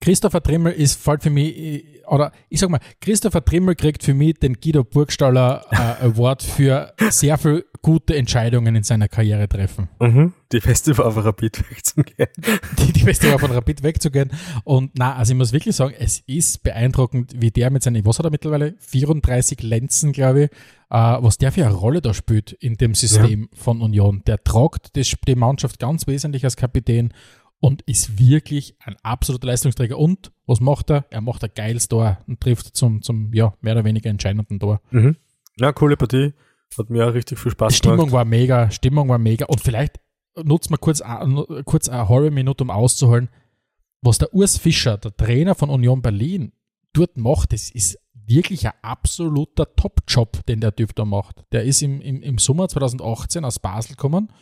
Christopher 0.00 0.42
Trimmel 0.42 0.72
ist 0.72 1.00
fällt 1.00 1.22
für 1.22 1.30
mich, 1.30 1.56
äh, 1.56 1.84
oder 2.06 2.32
ich 2.48 2.60
sag 2.60 2.70
mal, 2.70 2.80
Christopher 3.00 3.44
Trimmel 3.44 3.74
kriegt 3.74 4.02
für 4.02 4.14
mich 4.14 4.34
den 4.34 4.54
Guido 4.54 4.82
Burgstaller 4.82 5.64
äh, 5.70 6.06
Award 6.06 6.42
für 6.42 6.92
sehr 7.10 7.38
viel 7.38 7.64
gute 7.82 8.16
Entscheidungen 8.16 8.76
in 8.76 8.82
seiner 8.82 9.08
Karriere 9.08 9.48
treffen. 9.48 9.88
Mhm. 10.00 10.32
Die 10.52 10.60
beste 10.60 10.96
war 10.98 11.06
auf 11.06 11.16
Rapid 11.16 11.70
wegzugehen. 11.70 12.28
Die, 12.78 12.92
die 12.92 13.04
beste 13.04 13.30
war 13.30 13.38
von 13.38 13.52
Rapid 13.52 13.82
wegzugehen. 13.82 14.30
Und 14.64 14.92
na, 14.94 15.14
also 15.14 15.32
ich 15.32 15.38
muss 15.38 15.52
wirklich 15.52 15.76
sagen, 15.76 15.94
es 15.98 16.20
ist 16.26 16.62
beeindruckend, 16.62 17.34
wie 17.40 17.50
der 17.50 17.70
mit 17.70 17.82
seinen, 17.82 18.04
was 18.04 18.18
hat 18.18 18.26
er 18.26 18.30
mittlerweile? 18.30 18.74
34 18.80 19.62
Lenzen, 19.62 20.12
glaube 20.12 20.44
ich, 20.44 20.50
äh, 20.90 21.16
was 21.20 21.38
der 21.38 21.52
für 21.52 21.64
eine 21.64 21.74
Rolle 21.74 22.00
da 22.00 22.12
spielt 22.12 22.52
in 22.52 22.74
dem 22.74 22.94
System 22.94 23.48
von 23.54 23.80
Union. 23.80 24.22
Der 24.26 24.42
tragt 24.42 24.96
das, 24.96 25.14
die 25.26 25.34
Mannschaft 25.34 25.78
ganz 25.78 26.06
wesentlich 26.06 26.44
als 26.44 26.56
Kapitän 26.56 27.14
und 27.60 27.82
ist 27.82 28.18
wirklich 28.18 28.74
ein 28.80 28.96
absoluter 29.02 29.46
Leistungsträger. 29.46 29.98
Und 29.98 30.32
was 30.46 30.60
macht 30.60 30.90
er? 30.90 31.04
Er 31.10 31.20
macht 31.20 31.44
ein 31.44 31.50
geiles 31.54 31.88
Tor 31.88 32.18
und 32.26 32.40
trifft 32.40 32.74
zum, 32.76 33.02
zum 33.02 33.32
ja, 33.34 33.54
mehr 33.60 33.74
oder 33.74 33.84
weniger 33.84 34.10
entscheidenden 34.10 34.58
Tor. 34.58 34.80
Mhm. 34.90 35.16
Ja, 35.58 35.72
coole 35.72 35.96
Partie. 35.96 36.32
Hat 36.78 36.88
mir 36.88 37.06
auch 37.06 37.14
richtig 37.14 37.38
viel 37.38 37.50
Die 37.50 37.54
Spaß 37.54 37.76
Stimmung 37.76 37.98
gemacht. 37.98 38.12
war 38.12 38.24
mega, 38.24 38.70
Stimmung 38.70 39.08
war 39.08 39.18
mega. 39.18 39.46
Und 39.46 39.60
vielleicht 39.60 40.00
nutzen 40.42 40.72
wir 40.72 40.78
kurz, 40.78 41.02
kurz 41.64 41.88
eine 41.88 42.08
halbe 42.08 42.30
Minute, 42.30 42.64
um 42.64 42.70
auszuholen, 42.70 43.28
was 44.00 44.18
der 44.18 44.32
Urs 44.32 44.56
Fischer, 44.56 44.96
der 44.96 45.14
Trainer 45.16 45.54
von 45.54 45.68
Union 45.68 46.00
Berlin, 46.00 46.52
dort 46.92 47.18
macht. 47.18 47.52
Das 47.52 47.70
ist 47.70 47.98
wirklich 48.14 48.66
ein 48.66 48.72
absoluter 48.82 49.74
Top-Job, 49.74 50.46
den 50.46 50.60
der 50.60 50.74
Typ 50.74 50.94
da 50.94 51.04
macht. 51.04 51.44
Der 51.52 51.64
ist 51.64 51.82
im, 51.82 52.00
im, 52.00 52.22
im 52.22 52.38
Sommer 52.38 52.68
2018 52.68 53.44
aus 53.44 53.58
Basel 53.58 53.96
gekommen, 53.96 54.32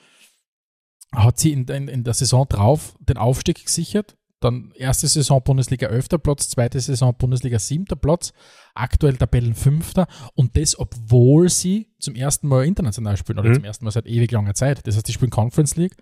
hat 1.14 1.38
sie 1.38 1.52
in, 1.52 1.64
in, 1.66 1.88
in 1.88 2.04
der 2.04 2.14
Saison 2.14 2.46
drauf 2.48 2.94
den 3.00 3.16
Aufstieg 3.16 3.64
gesichert. 3.64 4.16
Dann 4.40 4.70
erste 4.76 5.08
Saison 5.08 5.42
Bundesliga 5.42 5.88
11. 5.88 6.08
Platz, 6.22 6.48
zweite 6.48 6.78
Saison 6.78 7.12
Bundesliga 7.16 7.58
7. 7.58 7.86
Platz, 8.00 8.32
aktuell 8.74 9.16
Tabellenfünfter 9.16 10.06
und 10.34 10.56
das, 10.56 10.78
obwohl 10.78 11.48
sie 11.48 11.88
zum 11.98 12.14
ersten 12.14 12.46
Mal 12.46 12.64
international 12.64 13.16
spielen 13.16 13.40
oder 13.40 13.48
Mhm. 13.48 13.54
zum 13.54 13.64
ersten 13.64 13.84
Mal 13.84 13.90
seit 13.90 14.06
ewig 14.06 14.30
langer 14.30 14.54
Zeit. 14.54 14.86
Das 14.86 14.94
heißt, 14.94 15.08
die 15.08 15.12
spielen 15.12 15.32
Conference 15.32 15.74
League 15.74 15.96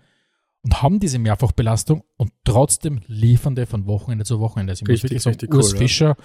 und 0.61 0.83
haben 0.83 0.99
diese 0.99 1.17
Mehrfachbelastung 1.17 2.03
und 2.17 2.31
trotzdem 2.43 3.01
liefern 3.07 3.55
die 3.55 3.65
von 3.65 3.87
Wochenende 3.87 4.23
zu 4.25 4.39
Wochenende. 4.39 4.71
Also 4.71 4.83
ich 4.83 4.87
muss 4.87 5.03
Richtig, 5.03 5.23
wirklich 5.23 5.23
sagen, 5.23 5.55
Urs 5.55 5.69
cool, 5.69 5.73
ja. 5.73 5.79
Fischer 5.79 6.15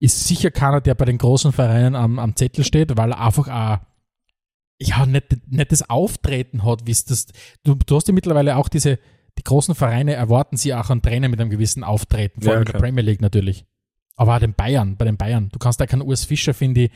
ist 0.00 0.26
sicher 0.28 0.50
keiner, 0.50 0.82
der 0.82 0.94
bei 0.94 1.06
den 1.06 1.16
großen 1.16 1.52
Vereinen 1.52 1.94
am, 1.94 2.18
am 2.18 2.36
Zettel 2.36 2.62
steht, 2.64 2.94
weil 2.98 3.12
er 3.12 3.20
einfach 3.24 3.48
auch 3.48 3.78
ja, 4.80 5.06
nicht, 5.06 5.36
nicht 5.50 5.72
das 5.72 5.88
Auftreten 5.88 6.64
hat, 6.64 6.86
wie 6.86 6.92
es 6.92 7.04
das. 7.04 7.26
Du, 7.64 7.74
du 7.74 7.96
hast 7.96 8.08
ja 8.08 8.14
mittlerweile 8.14 8.56
auch 8.56 8.68
diese, 8.68 8.98
die 9.38 9.42
großen 9.44 9.74
Vereine 9.74 10.14
erwarten 10.14 10.56
sie 10.56 10.74
auch 10.74 10.90
einen 10.90 11.02
Trainer 11.02 11.28
mit 11.28 11.40
einem 11.40 11.50
gewissen 11.50 11.84
Auftreten, 11.84 12.42
vor 12.42 12.52
Ja, 12.52 12.58
allem 12.58 12.66
in 12.66 12.72
der. 12.72 12.78
Premier 12.78 13.02
League 13.04 13.20
natürlich. 13.20 13.66
Aber 14.16 14.34
auch 14.36 14.40
den 14.40 14.54
Bayern, 14.54 14.96
bei 14.96 15.04
den 15.04 15.16
Bayern. 15.16 15.48
Du 15.50 15.58
kannst 15.58 15.80
da 15.80 15.86
keinen 15.86 16.02
Urs 16.02 16.24
Fischer, 16.24 16.54
finde 16.54 16.82
ich, 16.84 16.90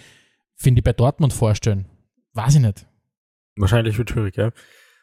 finde 0.57 0.81
ich, 0.81 0.85
bei 0.85 0.93
Dortmund 0.93 1.33
vorstellen. 1.33 1.87
Weiß 2.35 2.55
ich 2.57 2.61
nicht. 2.61 2.87
Wahrscheinlich 3.57 3.99
wird 3.99 4.11
schwierig, 4.11 4.37
ja. 4.37 4.51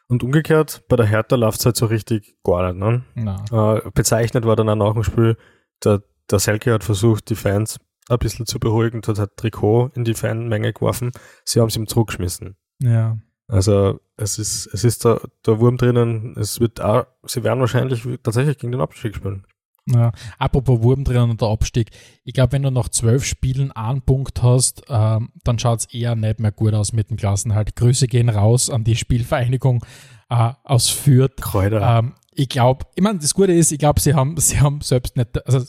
Und 0.08 0.22
umgekehrt, 0.24 0.82
bei 0.88 0.96
der 0.96 1.06
Hertha 1.06 1.36
läuft 1.36 1.60
es 1.60 1.66
halt 1.66 1.76
so 1.76 1.86
richtig 1.86 2.36
gar 2.42 2.72
nicht. 2.72 3.04
Ne? 3.14 3.44
Äh, 3.52 3.90
bezeichnet 3.92 4.44
war 4.44 4.56
dann 4.56 4.68
auch 4.68 4.74
nach 4.74 4.92
dem 4.94 5.04
Spiel, 5.04 5.36
der, 5.84 6.02
der 6.30 6.40
Selke 6.40 6.72
hat 6.72 6.82
versucht, 6.82 7.30
die 7.30 7.36
Fans 7.36 7.78
ein 8.08 8.18
bisschen 8.18 8.44
zu 8.44 8.58
beruhigen, 8.58 9.02
hat 9.06 9.18
ein 9.18 9.28
Trikot 9.36 9.92
in 9.94 10.04
die 10.04 10.14
Fanmenge 10.14 10.72
geworfen. 10.72 11.12
Sie 11.44 11.60
haben 11.60 11.68
es 11.68 11.76
ihm 11.76 11.86
zurückgeschmissen. 11.86 12.56
Ja. 12.80 13.18
Also 13.48 14.00
es 14.16 14.38
ist, 14.38 14.66
es 14.72 14.84
ist 14.84 15.04
da, 15.04 15.20
der 15.44 15.58
Wurm 15.58 15.76
drinnen, 15.76 16.36
es 16.38 16.60
wird 16.60 16.80
auch, 16.80 17.06
sie 17.24 17.42
werden 17.42 17.60
wahrscheinlich 17.60 18.06
tatsächlich 18.22 18.58
gegen 18.58 18.72
den 18.72 18.80
Abstieg 18.80 19.16
spielen. 19.16 19.44
Ja, 19.86 20.12
apropos 20.38 20.82
Wurm 20.82 21.04
drinnen 21.04 21.30
und 21.30 21.40
der 21.40 21.48
Abstieg. 21.48 21.90
Ich 22.22 22.34
glaube, 22.34 22.52
wenn 22.52 22.62
du 22.62 22.70
nach 22.70 22.88
zwölf 22.90 23.24
Spielen 23.24 23.72
einen 23.72 24.02
Punkt 24.02 24.42
hast, 24.42 24.82
ähm, 24.88 25.30
dann 25.42 25.58
schaut 25.58 25.80
es 25.80 25.84
eher 25.86 26.14
nicht 26.14 26.38
mehr 26.38 26.52
gut 26.52 26.74
aus 26.74 26.92
mit 26.92 27.10
dem 27.10 27.16
Klassenhalt. 27.16 27.74
Grüße 27.74 28.06
gehen 28.06 28.28
raus 28.28 28.70
an 28.70 28.84
die 28.84 28.94
Spielvereinigung 28.94 29.84
äh, 30.28 30.52
aus 30.62 30.90
Fürth. 30.90 31.40
Kräuter. 31.40 31.98
Ähm, 31.98 32.14
ich 32.32 32.48
glaube, 32.48 32.86
ich 32.94 33.02
meine, 33.02 33.18
das 33.18 33.34
Gute 33.34 33.52
ist, 33.52 33.72
ich 33.72 33.78
glaube, 33.78 34.00
sie 34.00 34.14
haben, 34.14 34.36
sie 34.38 34.60
haben 34.60 34.80
selbst 34.80 35.16
nicht, 35.16 35.44
also 35.46 35.60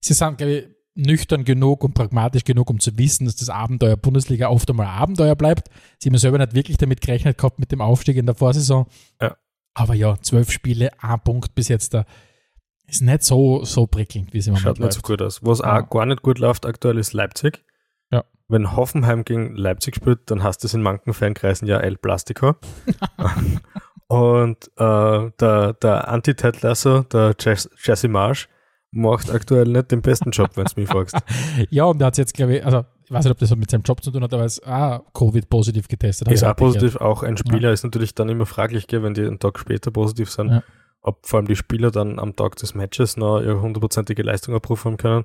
sie 0.00 0.14
sind, 0.14 0.38
glaube 0.38 0.52
ich, 0.52 0.73
nüchtern 0.94 1.44
genug 1.44 1.82
und 1.84 1.94
pragmatisch 1.94 2.44
genug, 2.44 2.70
um 2.70 2.78
zu 2.78 2.96
wissen, 2.98 3.24
dass 3.26 3.36
das 3.36 3.48
Abenteuer 3.50 3.96
Bundesliga 3.96 4.48
oft 4.48 4.68
einmal 4.70 4.86
ein 4.86 4.92
Abenteuer 4.98 5.34
bleibt. 5.34 5.68
Sie 5.98 6.08
haben 6.08 6.16
selber 6.18 6.38
nicht 6.38 6.54
wirklich 6.54 6.76
damit 6.76 7.00
gerechnet 7.00 7.36
gehabt 7.38 7.58
mit 7.58 7.72
dem 7.72 7.80
Aufstieg 7.80 8.16
in 8.16 8.26
der 8.26 8.34
Vorsaison. 8.34 8.86
Ja. 9.20 9.36
Aber 9.74 9.94
ja, 9.94 10.16
zwölf 10.22 10.52
Spiele, 10.52 10.90
ein 11.02 11.20
Punkt 11.20 11.54
bis 11.56 11.68
jetzt 11.68 11.94
da. 11.94 12.04
Ist 12.86 13.00
nicht 13.02 13.22
so, 13.22 13.64
so 13.64 13.86
prickelnd, 13.86 14.32
wie 14.32 14.38
es 14.38 14.46
im 14.46 14.56
Schaut 14.56 14.78
nicht 14.78 14.92
so 14.92 15.00
gut 15.00 15.20
aus. 15.22 15.42
Was 15.42 15.60
Ja. 15.60 15.80
auch 15.80 15.90
gar 15.90 16.06
nicht 16.06 16.22
gut 16.22 16.38
läuft 16.38 16.66
aktuell 16.66 16.98
ist 16.98 17.12
Leipzig. 17.12 17.64
Ja. 18.12 18.24
Wenn 18.46 18.76
Hoffenheim 18.76 19.24
gegen 19.24 19.56
Leipzig 19.56 19.96
spielt, 19.96 20.30
dann 20.30 20.42
heißt 20.42 20.62
das 20.62 20.74
in 20.74 20.82
manchen 20.82 21.12
Fankreisen 21.14 21.66
ja 21.66 21.78
El 21.80 21.96
Plastico. 21.96 22.54
Und 24.06 24.70
äh, 24.76 25.30
der, 25.40 25.72
der 25.72 26.08
Anti-Ted 26.08 26.62
Lasso, 26.62 27.02
der 27.04 27.34
Jess, 27.40 27.68
Jesse 27.82 28.06
Marsh, 28.08 28.48
macht 28.94 29.30
aktuell 29.30 29.66
nicht 29.66 29.90
den 29.90 30.02
besten 30.02 30.30
Job, 30.30 30.50
wenn 30.54 30.64
du 30.64 30.80
mich 30.80 30.88
fragst. 30.88 31.16
Ja, 31.70 31.84
und 31.84 31.98
der 31.98 32.06
hat 32.06 32.18
jetzt, 32.18 32.34
glaube 32.34 32.56
ich, 32.56 32.64
also 32.64 32.84
ich 33.04 33.10
weiß 33.12 33.24
nicht, 33.24 33.32
ob 33.32 33.38
das 33.38 33.54
mit 33.54 33.70
seinem 33.70 33.82
Job 33.82 34.02
zu 34.02 34.10
tun 34.10 34.22
hat, 34.22 34.32
aber 34.32 34.42
er 34.42 34.46
ist 34.46 34.66
auch 34.66 35.02
Covid-positiv 35.12 35.88
getestet. 35.88 36.30
Ist 36.30 36.42
auch 36.44 36.56
positiv, 36.56 36.96
auch 36.96 37.22
ein 37.22 37.36
Spieler 37.36 37.72
ist 37.72 37.84
natürlich 37.84 38.14
dann 38.14 38.28
immer 38.28 38.46
fraglich, 38.46 38.86
gell, 38.86 39.02
wenn 39.02 39.14
die 39.14 39.22
einen 39.22 39.38
Tag 39.38 39.58
später 39.58 39.90
positiv 39.90 40.30
sind, 40.30 40.50
Ja. 40.50 40.62
ob 41.02 41.26
vor 41.26 41.38
allem 41.38 41.46
die 41.46 41.56
Spieler 41.56 41.90
dann 41.90 42.18
am 42.18 42.34
Tag 42.34 42.56
des 42.56 42.74
Matches 42.74 43.16
noch 43.16 43.40
ihre 43.40 43.60
hundertprozentige 43.60 44.22
Leistung 44.22 44.54
abrufen 44.54 44.96
können. 44.96 45.24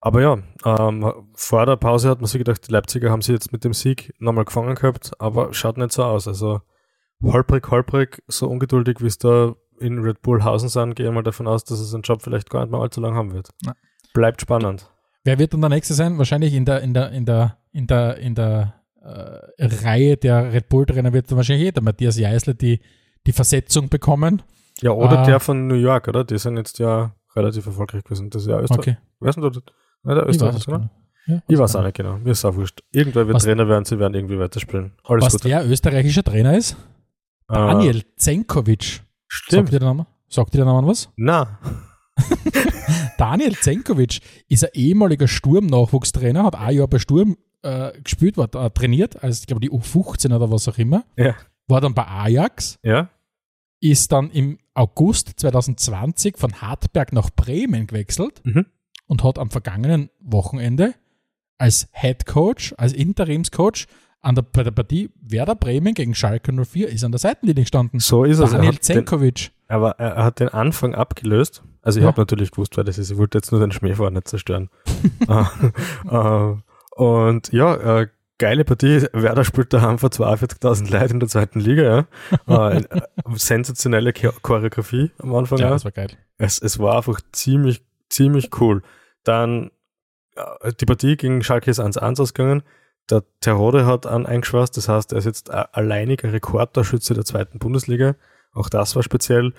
Aber 0.00 0.20
ja, 0.20 0.38
ähm, 0.64 1.12
vor 1.34 1.66
der 1.66 1.76
Pause 1.76 2.10
hat 2.10 2.20
man 2.20 2.26
sich 2.26 2.38
gedacht, 2.38 2.66
die 2.68 2.72
Leipziger 2.72 3.10
haben 3.10 3.22
sie 3.22 3.32
jetzt 3.32 3.52
mit 3.52 3.64
dem 3.64 3.72
Sieg 3.72 4.12
nochmal 4.18 4.44
gefangen 4.44 4.74
gehabt, 4.74 5.12
aber 5.18 5.52
schaut 5.54 5.78
nicht 5.78 5.92
so 5.92 6.04
aus. 6.04 6.28
Also 6.28 6.60
holprig, 7.22 7.70
holprig, 7.70 8.22
so 8.28 8.46
ungeduldig, 8.48 9.00
wie 9.00 9.06
es 9.06 9.18
da 9.18 9.54
in 9.80 9.98
Red 9.98 10.22
Bull 10.22 10.42
Hausen 10.44 10.68
sind, 10.68 10.94
gehe 10.96 11.06
ich 11.08 11.12
mal 11.12 11.22
davon 11.22 11.46
aus, 11.46 11.64
dass 11.64 11.78
es 11.80 11.92
einen 11.94 12.02
Job 12.02 12.22
vielleicht 12.22 12.50
gar 12.50 12.60
nicht 12.62 12.70
mehr 12.70 12.80
allzu 12.80 13.00
lang 13.00 13.14
haben 13.14 13.32
wird. 13.32 13.50
Ja. 13.64 13.72
Bleibt 14.14 14.40
spannend. 14.40 14.90
Wer 15.24 15.38
wird 15.38 15.52
dann 15.52 15.60
der 15.60 15.70
Nächste 15.70 15.94
sein? 15.94 16.18
Wahrscheinlich 16.18 16.54
in 16.54 16.64
der, 16.64 16.80
in 16.82 16.94
der, 16.94 17.10
in 17.12 17.24
der, 17.26 17.56
in 17.72 17.86
der, 17.86 18.16
in 18.18 18.34
der 18.34 18.74
äh, 19.02 19.64
Reihe 19.84 20.16
der 20.16 20.52
Red 20.52 20.68
Bull-Trainer 20.68 21.12
wird 21.12 21.30
dann 21.30 21.36
wahrscheinlich 21.36 21.64
jeder 21.64 21.80
Matthias 21.82 22.18
Jeißler 22.18 22.54
die, 22.54 22.80
die 23.26 23.32
Versetzung 23.32 23.88
bekommen. 23.88 24.42
Ja, 24.82 24.90
oder 24.92 25.20
Ah. 25.20 25.24
der 25.24 25.40
von 25.40 25.66
New 25.66 25.74
York, 25.74 26.08
oder? 26.08 26.24
Die 26.24 26.38
sind 26.38 26.56
jetzt 26.56 26.78
ja 26.78 27.12
relativ 27.34 27.66
erfolgreich 27.66 28.04
gewesen. 28.04 28.30
Das 28.30 28.42
ist 28.42 28.48
ja 28.48 28.60
Österreich. 28.60 28.78
Okay. 28.78 28.96
Weißt 29.20 29.38
du, 29.38 29.42
Nein, 29.42 30.14
der 30.16 30.22
Ich 30.24 30.28
Österreich, 30.30 30.56
es 30.56 30.68
oder? 30.68 30.90
Ja, 31.26 31.42
Ich 31.48 31.58
weiß 31.58 31.76
auch 31.76 31.82
nicht 31.82 31.96
genau. 31.96 32.18
Mir 32.18 32.30
ist 32.30 32.44
auch 32.44 32.54
wurscht. 32.54 32.82
Irgendwer 32.92 33.26
wird 33.26 33.34
Was- 33.36 33.42
Trainer 33.44 33.66
werden, 33.68 33.84
sie 33.84 33.98
werden 33.98 34.14
irgendwie 34.14 34.38
weiterspielen. 34.38 34.92
Alles 35.02 35.24
Was 35.24 35.32
gut. 35.32 35.44
der 35.44 35.66
österreichische 35.68 36.22
Trainer 36.22 36.56
ist? 36.56 36.72
Äh, 37.48 37.54
Daniel 37.54 38.02
Zenkovic. 39.28 39.28
Sagt 39.28 39.44
Stimmt. 39.44 39.72
dir 39.72 39.78
der 39.80 39.88
Name? 39.88 40.06
Sagt 40.28 40.54
dir 40.54 40.58
der 40.58 40.66
Name 40.66 40.86
was? 40.86 41.08
Na, 41.16 41.58
Daniel 43.18 43.56
Zenkovic 43.56 44.20
ist 44.48 44.64
ein 44.64 44.70
ehemaliger 44.74 45.28
Sturm-Nachwuchstrainer, 45.28 46.44
hat 46.44 46.54
ein 46.56 46.76
Jahr 46.76 46.88
bei 46.88 46.98
Sturm 46.98 47.36
äh, 47.62 47.92
gespielt, 48.02 48.36
war 48.36 48.52
äh, 48.54 48.70
trainiert, 48.70 49.22
als 49.22 49.40
ich 49.40 49.46
glaube 49.46 49.60
die 49.60 49.70
U15 49.70 50.34
oder 50.34 50.50
was 50.50 50.68
auch 50.68 50.78
immer. 50.78 51.04
Ja. 51.16 51.34
War 51.68 51.80
dann 51.80 51.94
bei 51.94 52.06
Ajax, 52.06 52.78
ja. 52.82 53.10
ist 53.80 54.12
dann 54.12 54.30
im 54.30 54.58
August 54.74 55.32
2020 55.40 56.36
von 56.38 56.60
Hartberg 56.60 57.12
nach 57.12 57.30
Bremen 57.30 57.86
gewechselt 57.86 58.40
Mhm. 58.44 58.66
und 59.06 59.24
hat 59.24 59.38
am 59.38 59.50
vergangenen 59.50 60.10
Wochenende 60.20 60.94
als 61.58 61.88
Head 61.92 62.26
Coach, 62.26 62.74
als 62.76 62.92
Interimscoach 62.92 63.86
an 64.26 64.34
der, 64.34 64.42
bei 64.42 64.62
der 64.62 64.70
Partie 64.72 65.10
Werder 65.20 65.54
Bremen 65.54 65.94
gegen 65.94 66.14
Schalke 66.14 66.52
04 66.52 66.88
ist 66.88 67.04
an 67.04 67.12
der 67.12 67.18
Seitenlinie 67.18 67.62
gestanden. 67.64 68.00
So 68.00 68.24
ist 68.24 68.38
es. 68.38 68.50
Er 68.52 68.56
Daniel 68.58 68.72
den, 68.74 68.82
Zenkovic. 68.82 69.52
aber 69.68 69.92
er 69.98 70.24
hat 70.24 70.40
den 70.40 70.48
Anfang 70.48 70.94
abgelöst. 70.94 71.62
Also 71.82 71.98
ich 72.00 72.02
Ja. 72.02 72.08
habe 72.08 72.20
natürlich 72.20 72.50
gewusst, 72.50 72.76
wer 72.76 72.84
das 72.84 72.98
ist. 72.98 73.10
Ich 73.10 73.16
wollte 73.18 73.38
jetzt 73.38 73.52
nur 73.52 73.60
den 73.60 73.70
Schmäh 73.72 73.94
vorher 73.94 74.10
nicht 74.10 74.26
zerstören. 74.28 74.68
Äh, 75.28 75.44
äh, 76.10 76.56
und 76.96 77.52
ja, 77.52 78.00
äh, 78.00 78.08
geile 78.38 78.64
Partie. 78.64 79.06
Werder 79.12 79.44
spielt 79.44 79.72
daheim 79.72 79.98
vor 79.98 80.10
42.000 80.10 80.90
Leuten 80.90 81.14
in 81.14 81.20
der 81.20 81.28
zweiten 81.28 81.60
Liga. 81.60 81.82
Ja. 81.82 82.06
Äh, 82.70 82.78
äh, 82.78 83.00
sensationelle 83.36 84.10
Cho- 84.12 84.34
Choreografie 84.42 85.10
am 85.18 85.34
Anfang. 85.34 85.58
Ja, 85.58 85.66
ja. 85.66 85.70
das 85.70 85.84
war 85.84 85.92
geil. 85.92 86.08
es, 86.38 86.58
es 86.60 86.78
war 86.78 86.96
einfach 86.96 87.20
ziemlich, 87.32 87.82
ziemlich 88.08 88.50
cool. 88.60 88.82
Dann 89.24 89.70
äh, 90.34 90.72
die 90.80 90.84
Partie 90.86 91.16
gegen 91.16 91.42
Schalke 91.44 91.70
ist 91.70 91.80
1-1 91.80 92.20
ausgegangen. 92.20 92.62
Der 93.10 93.22
Terode 93.40 93.86
hat 93.86 94.06
an 94.06 94.26
eingeschweißt, 94.26 94.76
das 94.76 94.88
heißt, 94.88 95.12
er 95.12 95.18
ist 95.18 95.26
jetzt 95.26 95.50
alleiniger 95.50 96.32
Rekordtorschütze 96.32 97.14
der 97.14 97.24
zweiten 97.24 97.58
Bundesliga. 97.58 98.16
Auch 98.52 98.68
das 98.68 98.96
war 98.96 99.02
speziell. 99.02 99.52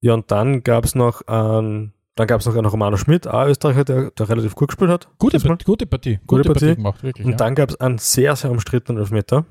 Ja, 0.00 0.14
und 0.14 0.30
dann 0.30 0.62
gab 0.62 0.84
es 0.84 0.94
noch 0.94 1.22
einen, 1.26 1.92
dann 2.14 2.26
gab 2.26 2.40
es 2.40 2.46
noch 2.46 2.56
einen 2.56 2.66
Romano 2.66 2.96
Schmidt, 2.96 3.28
auch 3.28 3.46
Österreicher, 3.46 3.84
der, 3.84 4.10
der 4.10 4.28
relativ 4.28 4.54
gut 4.54 4.68
gespielt 4.68 4.90
hat. 4.90 5.08
Gute. 5.18 5.38
Partie, 5.38 5.64
gute 5.64 5.86
Partie. 5.86 6.20
Gute, 6.26 6.44
Partie. 6.44 6.66
Partie. 6.66 6.76
gemacht, 6.76 7.02
wirklich. 7.02 7.26
Und 7.26 7.32
ja. 7.32 7.36
dann 7.36 7.54
gab 7.54 7.70
es 7.70 7.80
einen 7.80 7.98
sehr, 7.98 8.34
sehr 8.36 8.50
umstrittenen 8.50 9.00
Elfmeter. 9.00 9.44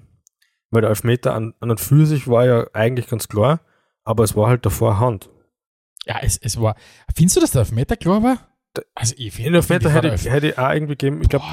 Weil 0.71 0.81
der 0.81 0.89
Elfmeter 0.89 1.35
an, 1.35 1.53
an 1.59 1.69
und 1.69 1.79
für 1.81 2.05
sich 2.05 2.27
war 2.27 2.45
ja 2.45 2.65
eigentlich 2.73 3.07
ganz 3.07 3.27
klar, 3.27 3.59
aber 4.03 4.23
es 4.23 4.35
war 4.35 4.47
halt 4.47 4.65
davor 4.65 4.99
Hand. 4.99 5.29
ja, 6.05 6.19
es, 6.21 6.37
es 6.37 6.59
war. 6.59 6.75
Findest 7.13 7.35
du, 7.35 7.41
dass 7.41 7.51
der 7.51 7.59
Elfmeter 7.59 7.97
klar 7.97 8.23
war? 8.23 8.37
Also, 8.95 9.15
ich 9.17 9.35
Den 9.35 9.43
finde, 9.43 9.57
Elfmeter 9.57 9.89
find, 9.89 10.03
hätte, 10.03 10.29
hätte 10.29 10.47
ich 10.47 10.57
auch 10.57 10.71
irgendwie 10.71 10.93
gegeben. 10.93 11.21
Ich 11.21 11.29
glaube. 11.29 11.45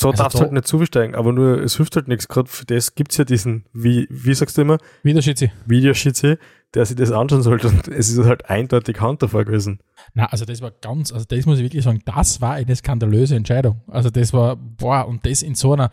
So 0.00 0.10
Also 0.10 0.22
darfst 0.22 0.34
du 0.34 0.38
da- 0.38 0.44
halt 0.44 0.52
nicht 0.52 0.66
zusteigen, 0.68 1.14
aber 1.16 1.32
nur, 1.32 1.60
es 1.62 1.76
hilft 1.76 1.96
halt 1.96 2.06
nichts. 2.08 2.28
Gerade 2.28 2.48
für 2.48 2.64
das 2.64 2.94
gibt 2.94 3.10
es 3.12 3.18
ja 3.18 3.24
diesen, 3.24 3.64
wie, 3.72 4.06
wie 4.10 4.32
sagst 4.34 4.56
du 4.56 4.62
immer, 4.62 4.78
Wieder 5.02 5.22
Schützi. 5.22 5.50
Videoschütze, 5.66 6.38
der 6.74 6.86
sich 6.86 6.96
das 6.96 7.10
anschauen 7.10 7.42
sollte. 7.42 7.68
Und 7.68 7.88
es 7.88 8.08
ist 8.08 8.24
halt 8.24 8.48
eindeutig 8.48 9.00
Hand 9.00 9.22
davor 9.22 9.44
gewesen. 9.44 9.80
Na, 10.14 10.26
also 10.26 10.44
das 10.44 10.60
war 10.62 10.70
ganz, 10.70 11.12
also 11.12 11.24
das 11.28 11.46
muss 11.46 11.58
ich 11.58 11.64
wirklich 11.64 11.82
sagen, 11.82 12.00
das 12.04 12.40
war 12.40 12.52
eine 12.54 12.76
skandalöse 12.76 13.34
Entscheidung. 13.34 13.80
Also 13.88 14.10
das 14.10 14.32
war, 14.32 14.54
boah, 14.56 15.08
und 15.08 15.26
das 15.26 15.42
in 15.42 15.54
so 15.56 15.72
einer 15.72 15.90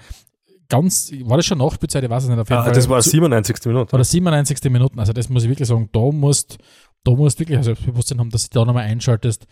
ganz, 0.69 1.11
war 1.23 1.37
das 1.37 1.45
schon 1.47 1.57
Nachspielzeit, 1.57 2.03
ich 2.03 2.09
weiß 2.09 2.23
es 2.23 2.29
nicht, 2.29 2.37
auf 2.39 2.49
jeden 2.49 2.59
Ah, 2.61 2.65
Fall. 2.65 2.73
das 2.73 2.87
war 2.89 3.01
Zu- 3.01 3.09
97. 3.09 3.57
Minute. 3.65 3.95
Oder 3.95 4.03
97. 4.03 4.69
Minuten, 4.71 4.99
also 4.99 5.13
das 5.13 5.29
muss 5.29 5.43
ich 5.43 5.49
wirklich 5.49 5.67
sagen, 5.67 5.89
da 5.91 6.11
musst, 6.11 6.57
da 7.03 7.11
musst 7.11 7.39
wirklich 7.39 7.57
also 7.57 7.69
Selbstbewusstsein 7.69 8.19
haben, 8.19 8.29
dass 8.29 8.49
du 8.49 8.59
da 8.59 8.65
nochmal 8.65 8.85
einschaltest. 8.85 9.45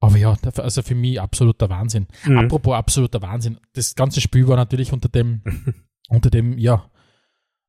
Aber 0.00 0.16
ja, 0.16 0.34
also 0.56 0.82
für 0.82 0.94
mich 0.94 1.20
absoluter 1.20 1.68
Wahnsinn. 1.68 2.06
Mhm. 2.24 2.38
Apropos 2.38 2.74
absoluter 2.74 3.20
Wahnsinn, 3.22 3.58
das 3.74 3.94
ganze 3.94 4.20
Spiel 4.20 4.48
war 4.48 4.56
natürlich 4.56 4.92
unter 4.92 5.08
dem, 5.10 5.42
unter 6.08 6.30
dem, 6.30 6.56
ja, 6.58 6.90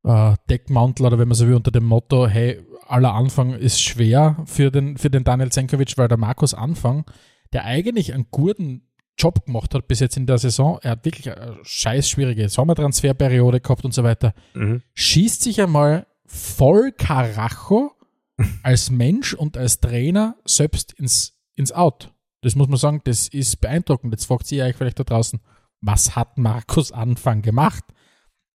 äh, 0.04 0.36
Deckmantel 0.50 1.06
oder 1.06 1.20
wenn 1.20 1.28
man 1.28 1.36
so 1.36 1.46
will, 1.48 1.56
unter 1.56 1.72
dem 1.72 1.86
Motto, 1.86 2.28
hey, 2.28 2.60
aller 2.88 3.14
Anfang 3.14 3.54
ist 3.54 3.82
schwer 3.82 4.38
für 4.46 4.72
den, 4.72 4.98
für 4.98 5.10
den 5.10 5.24
Daniel 5.24 5.52
Zenkovic, 5.52 5.98
weil 5.98 6.08
der 6.08 6.18
Markus 6.18 6.54
Anfang, 6.54 7.06
der 7.54 7.66
eigentlich 7.66 8.14
einen 8.14 8.28
guten 8.32 8.88
Job 9.18 9.46
gemacht 9.46 9.76
hat 9.76 9.88
bis 9.88 10.00
jetzt 10.00 10.18
in 10.18 10.26
der 10.26 10.38
Saison, 10.38 10.80
er 10.82 10.92
hat 10.92 11.06
wirklich 11.06 11.30
eine 11.30 11.58
scheiß 11.64 12.10
schwierige 12.10 12.48
Sommertransferperiode 12.50 13.60
gehabt 13.60 13.84
und 13.86 13.94
so 13.94 14.04
weiter, 14.04 14.34
Mhm. 14.54 14.82
schießt 14.94 15.44
sich 15.44 15.62
einmal 15.62 16.08
voll 16.26 16.94
Karacho 16.94 17.92
als 18.64 18.90
Mensch 18.90 19.34
und 19.34 19.58
als 19.58 19.82
Trainer 19.82 20.38
selbst 20.46 20.94
ins, 20.94 21.34
ins 21.56 21.72
Out. 21.74 22.12
Das 22.42 22.56
muss 22.56 22.68
man 22.68 22.78
sagen, 22.78 23.02
das 23.04 23.28
ist 23.28 23.62
beeindruckend. 23.62 24.14
Jetzt 24.14 24.26
fragt 24.26 24.52
ihr 24.52 24.66
euch 24.66 24.76
vielleicht 24.76 25.00
da 25.00 25.04
draußen, 25.04 25.39
was 25.82 26.16
hat 26.16 26.38
Markus 26.38 26.92
Anfang 26.92 27.42
gemacht? 27.42 27.84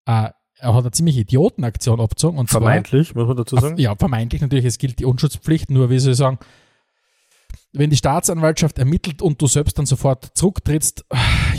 Äh, 0.06 0.30
er 0.58 0.74
hat 0.74 0.84
eine 0.84 0.90
ziemlich 0.90 1.16
Idiotenaktion 1.18 2.00
abgezogen. 2.00 2.38
Und 2.38 2.48
zwar- 2.48 2.62
Vermeintlich, 2.62 3.14
muss 3.14 3.26
man 3.28 3.36
dazu 3.36 3.56
sagen. 3.56 3.76
ja, 3.78 3.94
vermeintlich 3.94 4.40
natürlich, 4.42 4.64
es 4.64 4.78
gilt 4.78 4.98
die 4.98 5.04
Unschutzpflicht, 5.04 5.70
nur 5.70 5.90
wie 5.90 5.98
soll 5.98 6.12
ich 6.12 6.18
sagen, 6.18 6.38
wenn 7.72 7.90
die 7.90 7.96
Staatsanwaltschaft 7.96 8.78
ermittelt 8.78 9.20
und 9.20 9.40
du 9.42 9.46
selbst 9.46 9.76
dann 9.78 9.84
sofort 9.84 10.30
zurücktrittst, 10.34 11.04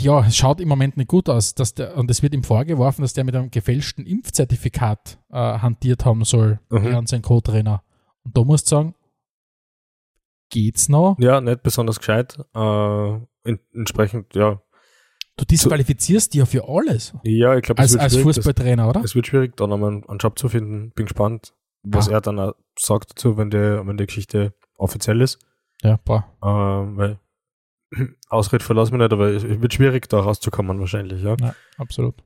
ja, 0.00 0.26
es 0.26 0.36
schaut 0.36 0.60
im 0.60 0.68
Moment 0.68 0.96
nicht 0.96 1.06
gut 1.08 1.28
aus. 1.28 1.54
Dass 1.54 1.74
der, 1.74 1.96
und 1.96 2.10
es 2.10 2.22
wird 2.22 2.34
ihm 2.34 2.42
vorgeworfen, 2.42 3.02
dass 3.02 3.12
der 3.12 3.22
mit 3.24 3.36
einem 3.36 3.50
gefälschten 3.52 4.04
Impfzertifikat 4.04 5.18
äh, 5.30 5.36
hantiert 5.36 6.04
haben 6.04 6.24
soll, 6.24 6.58
Mhm. 6.70 6.86
er 6.86 6.98
und 6.98 7.08
sein 7.08 7.22
Co-Trainer. 7.22 7.82
Und 8.24 8.36
da 8.36 8.42
musst 8.42 8.66
du 8.66 8.70
sagen, 8.76 8.94
geht's 10.50 10.88
noch? 10.88 11.16
Ja, 11.18 11.40
nicht 11.40 11.62
besonders 11.62 11.98
gescheit. 11.98 12.38
Äh, 12.54 13.14
in, 13.44 13.58
entsprechend, 13.74 14.34
ja. 14.34 14.60
Du 15.36 15.44
disqualifizierst 15.44 16.34
dich 16.34 16.40
ja 16.40 16.46
für 16.46 16.68
alles. 16.68 17.14
Ja, 17.22 17.54
ich 17.56 17.62
glaube, 17.62 17.80
es, 17.82 17.96
Als, 17.96 18.14
als 18.14 18.22
Fußballtrainer, 18.22 18.88
oder? 18.88 19.02
es 19.04 19.14
wird 19.14 19.28
schwierig, 19.28 19.56
da 19.56 19.66
nochmal 19.68 19.92
einen, 19.92 20.04
einen 20.08 20.18
Job 20.18 20.38
zu 20.38 20.48
finden. 20.48 20.90
Bin 20.96 21.06
gespannt, 21.06 21.54
was 21.84 22.08
Ah. 22.08 22.14
er 22.14 22.20
dann 22.20 22.52
sagt 22.78 23.12
dazu, 23.12 23.36
wenn 23.36 23.50
die, 23.50 23.56
wenn 23.56 23.96
die 23.96 24.06
Geschichte 24.06 24.52
offiziell 24.76 25.20
ist. 25.20 25.38
Ja, 25.82 25.98
boah. 26.04 26.24
Ähm, 26.42 26.96
weil 26.96 27.18
Ausred 28.28 28.62
verlassen 28.64 28.92
wir 28.94 28.98
nicht, 28.98 29.12
aber 29.12 29.28
es 29.28 29.44
es 29.44 29.60
wird 29.62 29.72
schwierig, 29.74 30.08
da 30.08 30.18
rauszukommen 30.20 30.80
wahrscheinlich, 30.80 31.22
ja. 31.22 31.36
Ja, 31.40 31.54
absolut. 31.76 32.16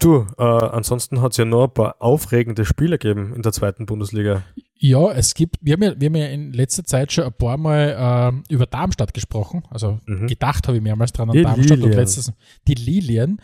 Du, 0.00 0.26
äh, 0.38 0.42
ansonsten 0.42 1.20
hat 1.22 1.32
es 1.32 1.38
ja 1.38 1.44
noch 1.44 1.64
ein 1.64 1.74
paar 1.74 1.96
aufregende 1.98 2.64
Spiele 2.64 2.98
gegeben 2.98 3.34
in 3.34 3.42
der 3.42 3.52
zweiten 3.52 3.84
Bundesliga. 3.86 4.42
Ja, 4.76 5.10
es 5.12 5.34
gibt, 5.34 5.56
wir 5.60 5.72
haben 5.74 5.82
ja, 5.82 5.92
wir 6.00 6.06
haben 6.06 6.14
ja 6.14 6.26
in 6.26 6.52
letzter 6.52 6.84
Zeit 6.84 7.12
schon 7.12 7.24
ein 7.24 7.32
paar 7.32 7.56
Mal 7.56 7.96
ähm, 7.98 8.44
über 8.48 8.66
Darmstadt 8.66 9.12
gesprochen. 9.12 9.62
Also 9.70 9.98
Mhm. 10.06 10.28
gedacht 10.28 10.66
habe 10.68 10.76
ich 10.78 10.82
mehrmals 10.82 11.12
dran 11.12 11.30
an 11.30 11.36
Die 11.36 11.42
Darmstadt 11.42 11.78
und 11.78 11.82
Lilien. 11.84 11.98
letztes, 11.98 12.32
die 12.68 12.74
Lilien. 12.74 13.40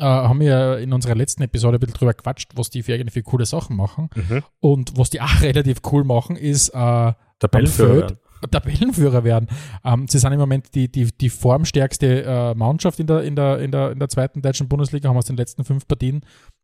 Äh, 0.00 0.04
haben 0.04 0.38
wir 0.38 0.46
ja 0.46 0.74
in 0.76 0.92
unserer 0.92 1.16
letzten 1.16 1.42
Episode 1.42 1.76
ein 1.76 1.80
bisschen 1.80 1.94
drüber 1.96 2.14
quatscht, 2.14 2.52
was 2.54 2.70
die 2.70 2.84
für 2.84 3.04
für 3.10 3.22
coole 3.24 3.44
Sachen 3.44 3.74
machen. 3.76 4.08
Mhm. 4.14 4.44
Und 4.60 4.96
was 4.96 5.10
die 5.10 5.20
auch 5.20 5.26
relativ 5.42 5.78
cool 5.90 6.04
machen, 6.04 6.36
ist 6.36 6.68
äh, 6.68 7.12
Tabellenführer. 7.40 8.06
Feld. 8.08 8.16
Tabellenführer 8.50 9.24
werden. 9.24 9.48
Ähm, 9.84 10.06
sie 10.08 10.18
sind 10.18 10.32
im 10.32 10.38
Moment 10.40 10.74
die, 10.74 10.90
die, 10.90 11.06
die 11.18 11.30
formstärkste 11.30 12.24
äh, 12.24 12.54
Mannschaft 12.54 13.00
in 13.00 13.06
der, 13.06 13.22
in, 13.22 13.36
der, 13.36 13.58
in, 13.58 13.70
der, 13.72 13.92
in 13.92 13.98
der 13.98 14.08
zweiten 14.08 14.42
deutschen 14.42 14.68
Bundesliga, 14.68 15.08
haben 15.08 15.16
aus 15.16 15.26
den 15.26 15.36
letzten 15.36 15.64
fünf 15.64 15.86
Partien 15.88 16.20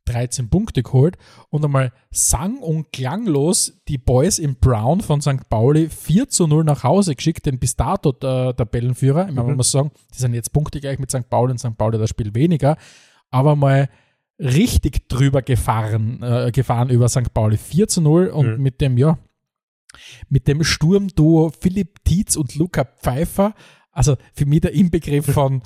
13 0.07 0.51
Punkte 0.51 0.83
geholt 0.83 1.17
und 1.49 1.65
einmal 1.65 1.91
sang- 2.11 2.59
und 2.59 2.93
klanglos 2.93 3.81
die 3.89 3.97
Boys 3.99 4.39
im 4.39 4.57
Brown 4.57 5.01
von 5.01 5.23
St. 5.23 5.49
Pauli 5.49 5.89
4 5.89 6.29
zu 6.29 6.47
0 6.47 6.63
nach 6.65 6.85
Hause 6.85 7.15
geschickt, 7.15 7.47
den 7.47 7.59
bis 7.59 7.75
dato 7.77 8.13
der 8.13 8.55
Tabellenführer. 8.55 9.23
Ich 9.29 9.35
meine, 9.35 9.43
man 9.47 9.51
Mhm. 9.53 9.57
muss 9.57 9.71
sagen, 9.71 9.91
die 10.15 10.19
sind 10.19 10.35
jetzt 10.35 10.53
punktegleich 10.53 10.99
mit 10.99 11.11
St. 11.11 11.29
Pauli 11.31 11.53
und 11.53 11.59
St. 11.59 11.77
Pauli 11.79 11.97
das 11.99 12.11
Spiel 12.11 12.35
weniger, 12.35 12.77
aber 13.31 13.57
mal 13.57 13.89
richtig 14.39 15.09
drüber 15.09 15.43
gefahren, 15.43 16.23
äh, 16.23 16.51
gefahren 16.53 16.91
über 16.91 17.09
St. 17.09 17.33
Pauli. 17.33 17.57
4 17.57 17.89
zu 17.89 18.01
0 18.03 18.27
und 18.27 18.57
Mhm. 18.59 18.63
mit 18.63 18.81
dem, 18.81 18.99
ja, 18.99 19.17
mit 20.29 20.49
dem 20.49 20.65
Sturmduo 20.65 21.51
Philipp 21.61 22.05
Tietz 22.05 22.37
und 22.37 22.55
Luca 22.57 22.85
Pfeiffer, 22.85 23.55
also 23.93 24.17
für 24.35 24.47
mich 24.47 24.61
der 24.61 24.73
Inbegriff 24.73 25.27
von 25.33 25.63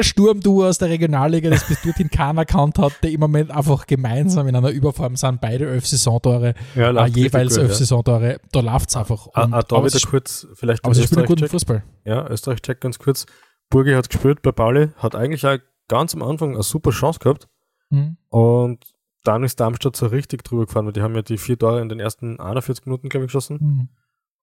Sturmduo 0.00 0.66
aus 0.66 0.78
der 0.78 0.88
Regionalliga, 0.88 1.50
das 1.50 1.66
bis 1.68 1.82
dorthin 1.82 2.08
keiner 2.10 2.46
kannt 2.46 2.78
hat, 2.78 2.92
die 3.02 3.12
im 3.12 3.20
Moment 3.20 3.50
einfach 3.50 3.86
gemeinsam 3.86 4.48
in 4.48 4.56
einer 4.56 4.70
Überform 4.70 5.16
sind, 5.16 5.40
beide 5.42 5.68
elf 5.68 5.86
Saisontore, 5.86 6.54
Ja, 6.74 6.90
äh, 7.04 7.08
jeweils 7.10 7.58
elf 7.58 7.70
ja. 7.70 7.74
Saisontore, 7.74 8.40
da 8.52 8.60
läuft 8.60 8.88
es 8.88 8.96
einfach. 8.96 9.28
Ah, 9.34 9.48
ah, 9.50 9.62
da 9.62 9.84
wieder 9.84 9.98
kurz, 10.08 10.46
vielleicht 10.54 10.82
aber 10.84 10.94
sie 10.94 11.02
spielen 11.02 11.26
guten. 11.26 11.46
Fußball. 11.46 11.82
Ja, 12.06 12.26
Österreich-Check 12.26 12.80
ganz 12.80 12.98
kurz. 12.98 13.26
Burgi 13.68 13.92
hat 13.92 14.08
gespielt 14.08 14.40
bei 14.40 14.52
Pauli, 14.52 14.88
hat 14.96 15.14
eigentlich 15.14 15.46
auch 15.46 15.58
ganz 15.88 16.14
am 16.14 16.22
Anfang 16.22 16.54
eine 16.54 16.62
super 16.62 16.90
Chance 16.90 17.18
gehabt 17.18 17.48
Mhm. 17.90 18.16
und 18.30 18.78
dann 19.24 19.44
ist 19.44 19.60
Darmstadt 19.60 19.96
so 19.96 20.06
richtig 20.06 20.44
drüber 20.44 20.66
gefahren, 20.66 20.86
weil 20.86 20.92
die 20.92 21.02
haben 21.02 21.14
ja 21.14 21.22
die 21.22 21.38
vier 21.38 21.58
Tore 21.58 21.80
in 21.80 21.88
den 21.88 22.00
ersten 22.00 22.40
41 22.40 22.86
Minuten, 22.86 23.08
glaube 23.08 23.24
ich, 23.24 23.28
geschossen. 23.28 23.58
Mhm. 23.60 23.88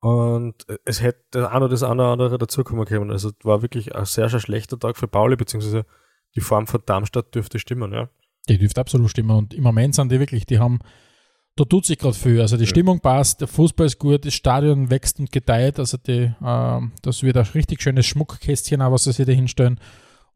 Und 0.01 0.65
es 0.85 1.01
hätte 1.01 1.19
das 1.31 1.47
eine 1.47 1.65
oder 1.65 1.69
das 1.69 1.83
eine 1.83 2.01
oder 2.01 2.11
andere 2.11 2.37
dazukommen 2.37 2.85
können. 2.85 3.11
Also 3.11 3.29
es 3.29 3.35
war 3.43 3.61
wirklich 3.61 3.95
ein 3.95 4.05
sehr, 4.05 4.29
sehr 4.29 4.39
schlechter 4.39 4.79
Tag 4.79 4.95
für 4.95 5.07
Pauli, 5.07 5.35
beziehungsweise 5.35 5.85
die 6.35 6.41
Form 6.41 6.67
von 6.67 6.81
Darmstadt 6.85 7.35
dürfte 7.35 7.59
stimmen, 7.59 7.91
ja. 7.91 8.09
Die 8.47 8.57
dürfte 8.57 8.79
absolut 8.79 9.09
stimmen. 9.09 9.31
Und 9.31 9.53
im 9.53 9.63
Moment 9.63 9.95
sind 9.95 10.11
die 10.11 10.19
wirklich, 10.19 10.45
die 10.45 10.59
haben, 10.59 10.79
da 11.57 11.65
tut 11.65 11.85
sich 11.85 11.97
gerade 11.97 12.15
viel. 12.15 12.39
Also 12.39 12.55
die 12.55 12.63
Ja. 12.63 12.69
Stimmung 12.69 13.01
passt, 13.01 13.41
der 13.41 13.49
Fußball 13.49 13.87
ist 13.87 13.99
gut, 13.99 14.25
das 14.25 14.33
Stadion 14.33 14.89
wächst 14.89 15.19
und 15.19 15.31
gedeiht. 15.33 15.79
Also 15.79 15.97
die, 15.97 16.33
ähm, 16.41 16.93
das 17.01 17.21
wird 17.21 17.35
ein 17.35 17.45
richtig 17.53 17.81
schönes 17.81 18.05
Schmuckkästchen, 18.05 18.81
auch, 18.81 18.93
was 18.93 19.03
sie 19.03 19.11
sich 19.11 19.25
da 19.25 19.33
hinstellen. 19.33 19.81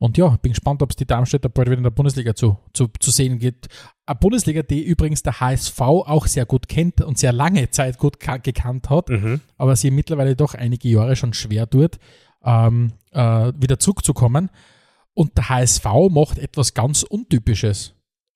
Und 0.04 0.18
ja, 0.18 0.28
bin 0.42 0.52
gespannt, 0.52 0.82
ob 0.82 0.90
es 0.90 0.98
die 0.98 1.06
Darmstädter 1.06 1.48
bald 1.48 1.70
wieder 1.70 1.78
in 1.78 1.84
der 1.84 1.90
Bundesliga 1.90 2.36
zu, 2.36 2.58
zu, 2.74 2.90
zu 3.00 3.10
sehen 3.10 3.40
gibt. 3.40 3.70
Eine 4.06 4.18
Bundesliga, 4.20 4.62
die 4.62 4.84
übrigens 4.84 5.24
der 5.24 5.40
HSV 5.40 5.80
auch 5.80 6.28
sehr 6.28 6.46
gut 6.46 6.68
kennt 6.68 7.00
und 7.00 7.18
sehr 7.18 7.32
lange 7.32 7.70
Zeit 7.70 7.98
gut 7.98 8.20
ka- 8.20 8.36
gekannt 8.36 8.90
hat, 8.90 9.08
Mhm. 9.08 9.40
aber 9.58 9.78
sie 9.78 9.92
mittlerweile 9.92 10.36
doch 10.36 10.56
einige 10.56 10.90
Jahre 10.90 11.16
schon 11.16 11.34
schwer 11.34 11.70
tut, 11.70 12.00
ähm, 12.44 12.92
äh, 13.12 13.54
wieder 13.58 13.80
zurückzukommen. 13.80 14.50
Und 15.14 15.38
der 15.38 15.48
HSV 15.48 15.86
macht 16.10 16.38
etwas 16.38 16.74
ganz 16.74 17.04
Untypisches. 17.04 17.94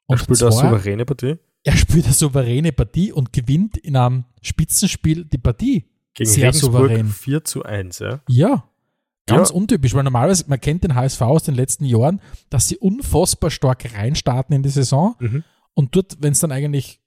Er 0.07 0.13
Und 0.13 0.19
spielt 0.19 0.41
eine 0.41 0.51
zwar, 0.51 0.69
souveräne 0.69 1.03
Partie 1.05 1.35
er 1.63 1.75
spielt 1.75 2.05
eine 2.05 2.13
souveräne 2.13 2.71
Partie 2.71 3.11
und 3.11 3.33
gewinnt 3.33 3.75
in 3.75 3.97
einem 3.97 4.23
Spitzenspiel 4.41 5.25
die 5.25 5.37
Partie. 5.37 5.83
gegen 6.13 6.29
Sehr 6.29 6.43
Regensburg 6.45 6.71
souverän. 6.73 7.07
4 7.09 7.43
zu 7.43 7.63
1, 7.63 7.99
ja. 7.99 8.21
Ja. 8.29 8.63
Ganz 9.27 9.49
Ja. 9.49 9.55
untypisch, 9.55 9.93
weil 9.93 10.03
normalerweise, 10.03 10.45
man 10.47 10.59
kennt 10.59 10.83
den 10.83 10.95
HSV 10.95 11.21
aus 11.21 11.43
den 11.43 11.53
letzten 11.55 11.85
Jahren, 11.85 12.19
dass 12.49 12.67
sie 12.67 12.77
unfassbar 12.77 13.51
stark 13.51 13.93
reinstarten 13.93 14.55
in 14.55 14.63
die 14.63 14.69
Saison 14.69 15.15
Mhm. 15.19 15.43
und 15.75 15.95
dort, 15.95 16.17
wenn 16.21 16.31
es 16.31 16.39
dann 16.39 16.51
eigentlich 16.51 16.99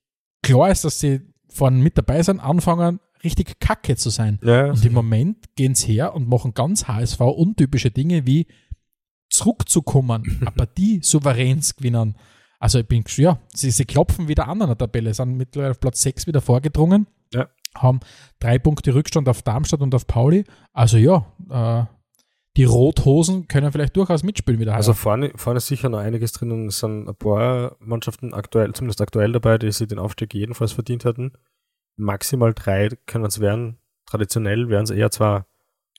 klar 0.42 0.70
ist, 0.70 0.84
dass 0.84 1.00
sie 1.00 1.20
vorne 1.48 1.78
mit 1.78 1.98
dabei 1.98 2.22
sind, 2.22 2.38
anfangen, 2.40 3.00
richtig 3.24 3.58
kacke 3.60 3.96
zu 3.96 4.08
sein. 4.10 4.38
Ja, 4.42 4.70
Und 4.70 4.84
im 4.84 4.92
Moment 4.92 5.54
gehen 5.56 5.74
sie 5.74 5.92
her 5.94 6.14
und 6.14 6.28
machen 6.28 6.54
ganz 6.54 6.86
HSV 6.88 7.20
untypische 7.20 7.90
Dinge 7.90 8.24
wie 8.26 8.46
zurückzukommen, 9.28 10.22
eine 10.40 10.50
Partie 10.50 11.00
souverän 11.02 11.60
gewinnen. 11.76 12.16
Also 12.58 12.78
ich 12.80 12.86
bin, 12.86 13.04
ja, 13.16 13.38
sie, 13.54 13.70
sie 13.70 13.84
klopfen 13.84 14.28
wieder 14.28 14.46
an 14.48 14.60
an 14.62 14.68
der 14.68 14.78
Tabelle, 14.78 15.14
sind 15.14 15.36
mittlerweile 15.36 15.70
auf 15.72 15.80
Platz 15.80 16.02
6 16.02 16.26
wieder 16.26 16.40
vorgedrungen, 16.40 17.06
Ja. 17.32 17.48
haben 17.76 18.00
drei 18.38 18.58
Punkte 18.58 18.94
Rückstand 18.94 19.28
auf 19.28 19.42
Darmstadt 19.42 19.80
und 19.80 19.94
auf 19.94 20.06
Pauli. 20.06 20.44
Also 20.72 20.98
ja, 20.98 21.24
äh, 21.48 21.84
die 22.60 22.64
Rothosen 22.64 23.48
können 23.48 23.72
vielleicht 23.72 23.96
durchaus 23.96 24.22
mitspielen 24.22 24.60
wieder. 24.60 24.74
Also 24.74 24.92
vorne, 24.92 25.32
vorne 25.34 25.56
ist 25.56 25.66
sicher 25.66 25.88
noch 25.88 26.00
einiges 26.00 26.32
drinnen. 26.32 26.66
Es 26.66 26.80
sind 26.80 27.08
ein 27.08 27.14
paar 27.14 27.76
Mannschaften 27.80 28.34
aktuell, 28.34 28.74
zumindest 28.74 29.00
aktuell 29.00 29.32
dabei, 29.32 29.56
die 29.56 29.72
sich 29.72 29.88
den 29.88 29.98
Aufstieg 29.98 30.34
jedenfalls 30.34 30.72
verdient 30.72 31.06
hätten. 31.06 31.32
Maximal 31.96 32.52
drei 32.52 32.90
können 33.06 33.24
es 33.24 33.40
werden. 33.40 33.78
Traditionell 34.04 34.68
wären 34.68 34.84
es 34.84 34.90
eher 34.90 35.10
zwei. 35.10 35.46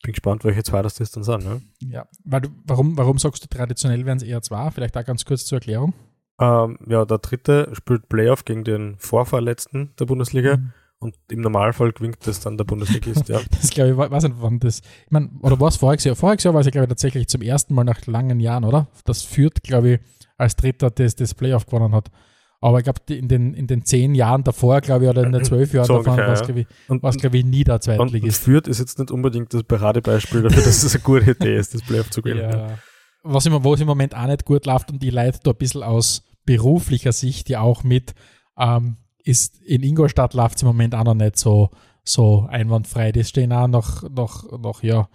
Bin 0.04 0.14
gespannt, 0.14 0.44
welche 0.44 0.62
zwei 0.62 0.84
das 0.84 0.94
dann 0.94 1.24
sind. 1.24 1.44
Ne? 1.46 1.62
ja, 1.80 2.06
weil 2.26 2.42
du, 2.42 2.50
warum, 2.66 2.96
warum 2.96 3.18
sagst 3.18 3.44
du 3.44 3.48
traditionell 3.48 4.06
wären 4.06 4.18
es 4.18 4.24
eher 4.24 4.44
zwei? 4.44 4.70
Vielleicht 4.70 4.96
auch 4.96 5.06
ganz 5.06 5.26
kurz 5.26 5.46
zur 5.46 5.58
Erklärung. 5.58 5.96
Ähm, 6.40 6.78
ja, 6.88 7.06
der 7.06 7.18
dritte 7.18 7.72
spielt 7.74 8.08
Playoff 8.08 8.46
gegen 8.46 8.64
den 8.64 8.98
Vorvorletzten 9.00 9.96
der 10.00 10.06
Bundesliga 10.06 10.58
Mhm. 10.58 10.74
Und 11.02 11.16
im 11.32 11.42
Normalfall 11.42 11.92
gewinnt 11.94 12.18
das 12.26 12.40
dann 12.40 12.58
der 12.58 12.64
Bundesligist. 12.64 13.28
ja. 13.28 13.40
Das 13.52 13.72
glaube 13.72 13.90
ich, 13.92 13.98
weiß 13.98 14.24
nicht, 14.24 14.36
wann 14.40 14.60
das. 14.60 14.80
Ich 14.80 15.12
meine, 15.12 15.32
oder 15.42 15.60
war 15.60 15.70
es 15.70 15.78
voriges 15.78 16.06
Jahr? 16.06 16.16
Voriges 16.16 16.44
Jahr 16.44 16.54
war 16.54 16.62
es 16.62 16.68
ja, 16.68 16.72
glaube 16.72 16.86
ich, 16.86 16.90
tatsächlich 16.90 17.28
zum 17.28 17.42
ersten 17.42 17.74
Mal 17.74 17.84
nach 17.84 18.06
langen 18.06 18.40
Jahren, 18.40 18.64
oder? 18.64 18.88
Das 19.06 19.24
führt, 19.24 19.64
glaube 19.64 19.94
ich, 19.94 20.00
als 20.38 20.56
Dritter 20.56 20.92
das, 20.92 21.16
das 21.16 21.34
Playoff 21.34 21.66
gewonnen 21.66 21.94
hat. 21.94 22.12
Aber 22.60 22.78
ich 22.78 22.84
glaube, 22.84 23.00
in 23.12 23.28
den, 23.28 23.56
in 23.56 23.66
den 23.66 23.84
zehn 23.84 24.14
Jahren 24.14 24.44
davor, 24.44 24.82
glaube 24.82 25.06
ich, 25.06 25.10
oder 25.10 25.24
in 25.24 25.32
den 25.32 25.44
zwölf 25.44 25.74
Jahren 25.74 25.88
So 25.88 25.98
davor, 25.98 26.18
war 26.18 26.34
es, 26.34 26.44
glaube 26.44 26.60
ich, 26.60 26.68
war's, 26.88 27.18
glaube 27.18 27.40
ich, 27.40 27.46
nie 27.46 27.64
der 27.64 27.76
und, 27.76 27.88
und 27.88 27.98
Zweitligist. 27.98 28.44
Fürth 28.44 28.68
ist 28.68 28.78
jetzt 28.78 29.00
nicht 29.00 29.10
unbedingt 29.10 29.52
das 29.52 29.64
Paradebeispiel 29.64 30.44
dafür, 30.44 30.64
dass 30.64 30.84
es 30.84 30.94
eine 30.94 31.04
gute 31.04 31.32
Idee 31.32 31.58
ist, 31.58 31.74
das 31.74 31.82
Playoff 31.82 32.12
zu 32.12 32.22
gewinnen. 32.22 32.52
Ja. 32.52 32.78
Was 33.24 33.48
im, 33.48 33.64
wo 33.64 33.74
es 33.74 33.82
im 33.82 33.88
Moment 33.88 34.16
auch 34.16 34.28
nicht 34.28 34.46
gut 34.46 34.68
läuft 34.68 34.92
und 34.92 35.02
die 35.02 35.10
Leute 35.10 35.40
da 35.42 35.52
ein 35.52 35.58
bisschen 35.58 35.82
aus 35.82 36.24
beruflicher 36.46 37.12
Sicht 37.12 37.50
ja 37.50 37.62
auch 37.62 37.84
mit, 37.84 38.14
ähm, 38.60 38.98
ist 39.24 39.62
in 39.62 39.84
Ingolstadt 39.84 40.34
läuft 40.34 40.58
es 40.58 40.62
im 40.64 40.68
Moment 40.68 40.96
auch 40.96 41.04
noch 41.04 41.14
nicht 41.14 41.38
so, 41.38 41.70
so 42.04 42.48
einwandfrei. 42.50 43.12
Die 43.12 43.24
stehen 43.24 43.54
auch 43.54 43.68
noch, 43.68 44.10
noch, 44.10 44.60
noch, 44.60 44.84
ja, 44.84 45.10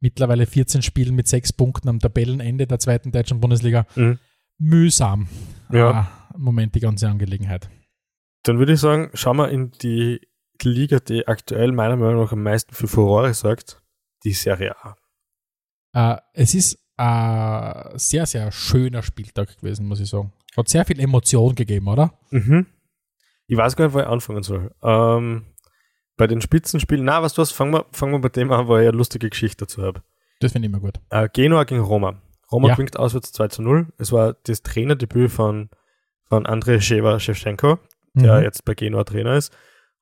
mittlerweile 0.00 0.46
14 0.46 0.82
Spielen 0.82 1.14
mit 1.14 1.28
sechs 1.28 1.52
Punkten 1.52 1.88
am 1.88 1.98
Tabellenende 1.98 2.66
der 2.66 2.78
zweiten 2.78 3.12
deutschen 3.12 3.40
Bundesliga. 3.40 3.86
Mhm. 3.94 4.18
Mühsam. 4.58 5.28
Ja. 5.72 5.90
Ah, 5.90 6.34
im 6.34 6.42
Moment 6.42 6.74
die 6.74 6.80
ganze 6.80 7.08
Angelegenheit. 7.08 7.70
Dann 8.42 8.58
würde 8.58 8.74
ich 8.74 8.80
sagen, 8.80 9.10
schauen 9.14 9.36
wir 9.36 9.48
in 9.50 9.70
die 9.82 10.20
Liga, 10.62 11.00
die 11.00 11.26
aktuell 11.26 11.72
meiner 11.72 11.96
Meinung 11.96 12.22
nach 12.22 12.32
am 12.32 12.42
meisten 12.42 12.74
für 12.74 12.88
Furore 12.88 13.32
sorgt, 13.34 13.82
die 14.24 14.32
Serie 14.32 14.74
A. 14.82 14.96
Äh, 15.92 16.20
es 16.34 16.54
ist 16.54 16.78
ein 16.96 17.98
sehr, 17.98 18.26
sehr 18.26 18.52
schöner 18.52 19.02
Spieltag 19.02 19.58
gewesen, 19.58 19.86
muss 19.86 20.00
ich 20.00 20.08
sagen. 20.08 20.32
Hat 20.56 20.68
sehr 20.68 20.84
viel 20.84 21.00
Emotion 21.00 21.54
gegeben, 21.54 21.88
oder? 21.88 22.12
Mhm. 22.30 22.66
Ich 23.50 23.56
weiß 23.56 23.74
gar 23.74 23.86
nicht, 23.86 23.94
wo 23.94 23.98
ich 24.00 24.06
anfangen 24.06 24.42
soll. 24.44 24.70
Ähm, 24.82 25.44
bei 26.16 26.26
den 26.26 26.40
Spitzenspielen, 26.40 27.04
na, 27.04 27.22
was 27.22 27.34
du 27.34 27.42
was, 27.42 27.50
fangen 27.50 27.72
wir, 27.72 27.84
fangen 27.90 28.12
wir 28.12 28.20
bei 28.20 28.28
dem 28.28 28.52
an, 28.52 28.68
wo 28.68 28.76
ich 28.76 28.86
eine 28.86 28.96
lustige 28.96 29.28
Geschichte 29.28 29.64
dazu 29.64 29.82
habe. 29.82 30.02
Das 30.40 30.52
finde 30.52 30.66
ich 30.68 30.72
immer 30.72 30.80
gut. 30.80 31.00
Äh, 31.10 31.28
Genua 31.32 31.64
gegen 31.64 31.80
Roma. 31.80 32.20
Roma 32.52 32.68
Ja. 32.68 32.74
gewinnt 32.74 32.96
auswärts 32.96 33.32
2 33.32 33.48
zu 33.48 33.62
0. 33.62 33.88
Es 33.98 34.12
war 34.12 34.34
das 34.44 34.62
Trainerdebüt 34.62 35.30
von, 35.32 35.68
von 36.26 36.46
Andrei 36.46 36.78
Sheva-Shevchenko, 36.80 37.78
der 38.14 38.36
Mhm. 38.38 38.42
jetzt 38.44 38.64
bei 38.64 38.74
Genua 38.74 39.02
Trainer 39.04 39.34
ist. 39.34 39.52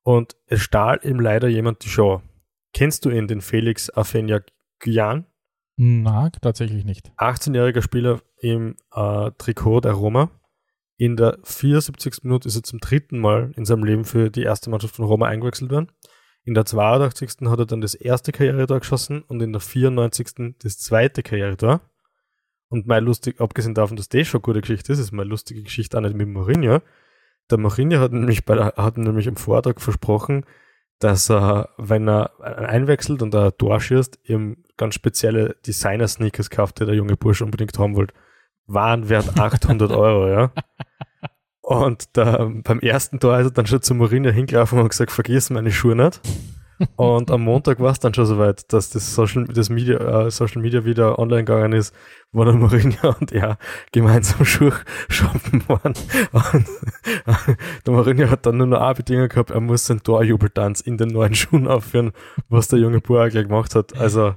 Und 0.03 0.37
es 0.47 0.61
stahl 0.61 1.01
ihm 1.03 1.19
leider 1.21 1.49
jemand 1.49 1.85
die 1.85 1.89
Show. 1.89 2.21
Kennst 2.75 3.05
du 3.07 3.11
ihn, 3.11 3.29
den 3.29 3.41
Felix 3.41 3.89
Afenyak-Gyan? 3.97 5.25
Na, 5.77 6.29
tatsächlich 6.31 6.85
nicht. 6.85 7.13
18-jähriger 7.17 7.83
Spieler 7.83 8.21
im 8.41 8.77
äh, 8.95 9.31
Trikot 9.39 9.81
der 9.81 9.93
Roma. 9.93 10.31
In 11.01 11.17
der 11.17 11.39
74. 11.45 12.25
Minute 12.25 12.49
ist 12.49 12.57
er 12.57 12.65
zum 12.65 12.81
dritten 12.81 13.21
Mal 13.21 13.53
in 13.57 13.65
seinem 13.65 13.85
Leben 13.85 14.05
für 14.05 14.31
die 14.31 14.43
erste 14.43 14.69
Mannschaft 14.69 14.97
von 14.97 15.05
Roma 15.05 15.27
eingewechselt 15.27 15.71
worden. 15.71 15.93
In 16.43 16.55
der 16.55 16.65
82. 16.65 17.49
hat 17.49 17.61
er 17.61 17.67
dann 17.67 17.81
das 17.81 17.95
erste 17.95 18.33
Karrieretor 18.33 18.81
geschossen 18.81 19.23
und 19.23 19.41
in 19.41 19.53
der 19.53 19.61
94. 19.61 20.57
das 20.61 20.79
zweite 20.79 21.23
Karrieretor. 21.23 21.81
Und 22.69 22.89
mein 22.89 23.05
lustig, 23.05 23.41
abgesehen 23.41 23.75
davon, 23.75 23.97
dass 23.97 24.09
das 24.09 24.27
schon 24.27 24.39
eine 24.39 24.43
gute 24.43 24.61
Geschichte 24.61 24.93
ist, 24.93 24.99
ist 24.99 25.13
meine 25.13 25.31
lustige 25.31 25.63
Geschichte 25.63 25.97
auch 25.97 26.03
nicht 26.03 26.17
mit 26.17 26.29
Mourinho. 26.29 26.81
Der 27.49 27.59
Mourinho 27.59 28.01
hat 28.01 28.13
nämlich, 28.13 28.45
bei 28.45 28.57
der, 28.57 28.75
hat 28.77 28.99
nämlich 28.99 29.29
im 29.29 29.37
Vortrag 29.37 29.81
versprochen, 29.81 30.45
dass 30.99 31.31
er, 31.31 31.71
wenn 31.79 32.09
er 32.09 32.33
einwechselt 32.41 33.23
und 33.23 33.33
er 33.35 33.47
ein 33.47 33.57
Tor 33.57 33.81
schießt, 33.81 34.19
ihm 34.25 34.65
ganz 34.77 34.97
spezielle 34.97 35.55
Designer-Sneakers 35.65 36.51
kauft, 36.51 36.81
die 36.81 36.87
der 36.87 36.97
junge 36.97 37.17
Bursche 37.17 37.45
unbedingt 37.45 37.79
haben 37.79 37.95
wollte. 37.95 38.15
Waren 38.69 39.09
wert 39.09 39.39
800 39.39 39.91
Euro, 39.91 40.29
ja. 40.29 40.53
Und 41.63 42.17
da, 42.17 42.51
beim 42.65 42.81
ersten 42.81 43.21
Tor 43.21 43.39
ist 43.39 43.47
er 43.47 43.51
dann 43.51 43.67
schon 43.67 43.83
zu 43.83 43.95
Mourinho 43.95 44.31
hingelaufen 44.31 44.79
und 44.79 44.89
gesagt, 44.89 45.11
vergiss 45.11 45.51
meine 45.51 45.73
Schuhe 45.73 45.97
nicht. 45.97 46.21
Und 46.97 47.31
am 47.31 47.43
Montag 47.43 47.81
war 47.81 47.91
es 47.91 47.99
dann 47.99 48.15
schon 48.15 48.27
soweit, 48.27 48.73
dass 48.73 48.91
das 48.91 49.15
Social, 49.15 49.45
das 49.45 49.69
Media, 49.69 50.27
äh, 50.27 50.31
Social 50.31 50.63
Media 50.63 50.85
wieder 50.85 51.19
online 51.19 51.45
gegangen 51.45 51.73
ist, 51.73 51.95
wo 52.31 52.45
der 52.45 52.55
Mourinho 52.55 53.17
und 53.21 53.33
er 53.33 53.59
gemeinsam 53.91 54.45
Schuhe 54.45 54.73
shoppen 55.09 55.63
waren. 55.69 55.95
Und 56.33 56.67
der 57.87 57.93
Mourinho 57.93 58.31
hat 58.31 58.47
dann 58.47 58.59
nur 58.59 58.69
noch 58.69 58.81
eine 58.81 58.95
Bedingung 58.95 59.29
gehabt, 59.29 59.51
er 59.51 59.61
muss 59.61 59.87
seinen 59.87 60.03
Torjubeltanz 60.03 60.81
in 60.81 60.97
den 60.99 61.09
neuen 61.09 61.35
Schuhen 61.35 61.67
aufführen, 61.67 62.13
was 62.49 62.69
der 62.69 62.79
junge 62.79 63.01
Bauer 63.01 63.29
gleich 63.29 63.49
gemacht 63.49 63.75
hat. 63.75 63.97
Also 63.99 64.37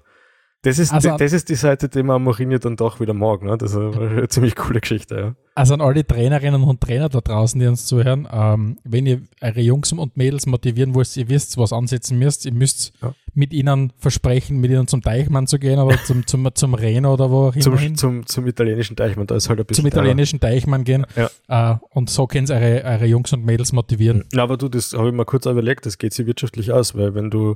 Das 0.63 0.77
ist, 0.77 0.93
Also- 0.93 1.09
die, 1.11 1.17
das 1.17 1.33
ist 1.33 1.49
die 1.49 1.55
Seite, 1.55 1.89
die 1.89 2.03
man 2.03 2.21
Mourinho 2.23 2.59
dann 2.59 2.75
doch 2.75 2.99
wieder 2.99 3.15
mag. 3.15 3.41
Ne? 3.41 3.57
Das 3.57 3.71
ist 3.71 3.77
eine 3.77 4.27
ziemlich 4.27 4.55
coole 4.55 4.79
Geschichte. 4.79 5.15
Ja. 5.15 5.35
Also 5.55 5.73
an 5.73 5.81
alle 5.81 6.05
Trainerinnen 6.05 6.61
und 6.63 6.79
Trainer 6.79 7.09
da 7.09 7.19
draußen, 7.19 7.59
die 7.59 7.65
uns 7.65 7.85
zuhören, 7.87 8.27
ähm, 8.31 8.77
wenn 8.83 9.05
ihr 9.07 9.21
eure 9.41 9.59
Jungs 9.59 9.91
und 9.91 10.15
Mädels 10.17 10.45
motivieren 10.45 10.93
wollt, 10.93 11.17
ihr 11.17 11.29
wisst, 11.29 11.57
was 11.57 11.73
ansetzen 11.73 12.19
müsst, 12.19 12.45
ihr 12.45 12.53
müsst 12.53 12.93
Ja. 13.01 13.13
mit 13.33 13.53
ihnen 13.53 13.91
versprechen, 13.97 14.61
mit 14.61 14.69
ihnen 14.71 14.87
zum 14.87 15.01
Deichmann 15.01 15.47
zu 15.47 15.57
gehen 15.57 15.79
oder 15.79 15.97
zum, 16.05 16.27
zum, 16.27 16.47
zum 16.53 16.73
Reno 16.75 17.13
oder 17.15 17.31
wo 17.31 17.47
auch 17.47 17.55
immer 17.55 17.77
hin, 17.79 17.95
Zum, 17.95 18.21
zum, 18.21 18.25
zum 18.27 18.47
italienischen 18.47 18.95
Deichmann, 18.95 19.25
da 19.27 19.35
ist 19.35 19.49
halt 19.49 19.59
ein 19.59 19.65
bisschen. 19.65 19.81
zum 19.83 19.87
italienischen 19.87 20.39
Deichmann 20.39 20.83
gehen 20.83 21.05
äh, 21.49 21.75
und 21.89 22.09
so 22.11 22.27
können 22.27 22.45
sie 22.47 22.53
eure, 22.53 22.83
eure 22.85 23.05
Jungs 23.07 23.33
und 23.33 23.43
Mädels 23.43 23.73
motivieren. 23.73 24.25
Na, 24.31 24.43
aber 24.43 24.57
du, 24.57 24.69
das 24.69 24.93
habe 24.93 25.07
ich 25.09 25.13
mir 25.13 25.25
kurz 25.25 25.47
überlegt, 25.47 25.85
das 25.87 25.97
geht 25.97 26.13
sich 26.13 26.27
wirtschaftlich 26.27 26.71
aus, 26.71 26.95
weil 26.95 27.13
wenn 27.15 27.29
du, 27.31 27.55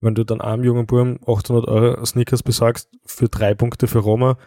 wenn 0.00 0.14
du 0.14 0.24
dann 0.24 0.40
einem 0.40 0.64
jungen 0.64 0.86
Buben 0.86 1.18
800 1.26 1.66
Euro 1.68 2.04
Sneakers 2.04 2.42
besorgst 2.42 2.90
für 3.04 3.28
drei 3.28 3.54
Punkte 3.54 3.86
für 3.86 3.98
Roma, 4.00 4.38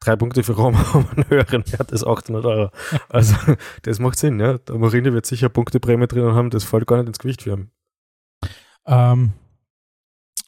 drei 0.00 0.16
Punkte 0.16 0.42
für 0.42 0.52
Roma 0.52 0.78
haben 0.94 1.08
einen 1.14 1.28
höheren 1.28 1.64
Wert 1.72 1.92
als 1.92 2.04
800 2.04 2.44
Euro. 2.44 2.70
Also, 3.08 3.36
das 3.82 3.98
macht 3.98 4.18
Sinn, 4.18 4.40
ja. 4.40 4.58
Der 4.58 4.76
Mourinho 4.76 5.12
wird 5.12 5.26
sicher 5.26 5.48
Punkteprämie 5.48 6.06
drinnen 6.06 6.34
haben, 6.34 6.50
das 6.50 6.64
fällt 6.64 6.86
gar 6.86 6.98
nicht 6.98 7.08
ins 7.08 7.18
Gewicht 7.18 7.42
für 7.42 7.50
ihn. 7.52 7.70
Ähm, 8.86 9.32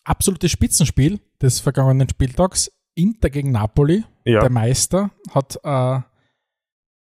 absolutes 0.04 0.50
Spitzenspiel 0.50 1.20
des 1.40 1.60
vergangenen 1.60 2.08
Spieltags. 2.08 2.70
Inter 2.94 3.30
gegen 3.30 3.52
Napoli. 3.52 4.04
Ja, 4.24 4.40
Der 4.40 4.50
Meister 4.50 5.10
hat 5.30 5.58
äh, 5.64 6.00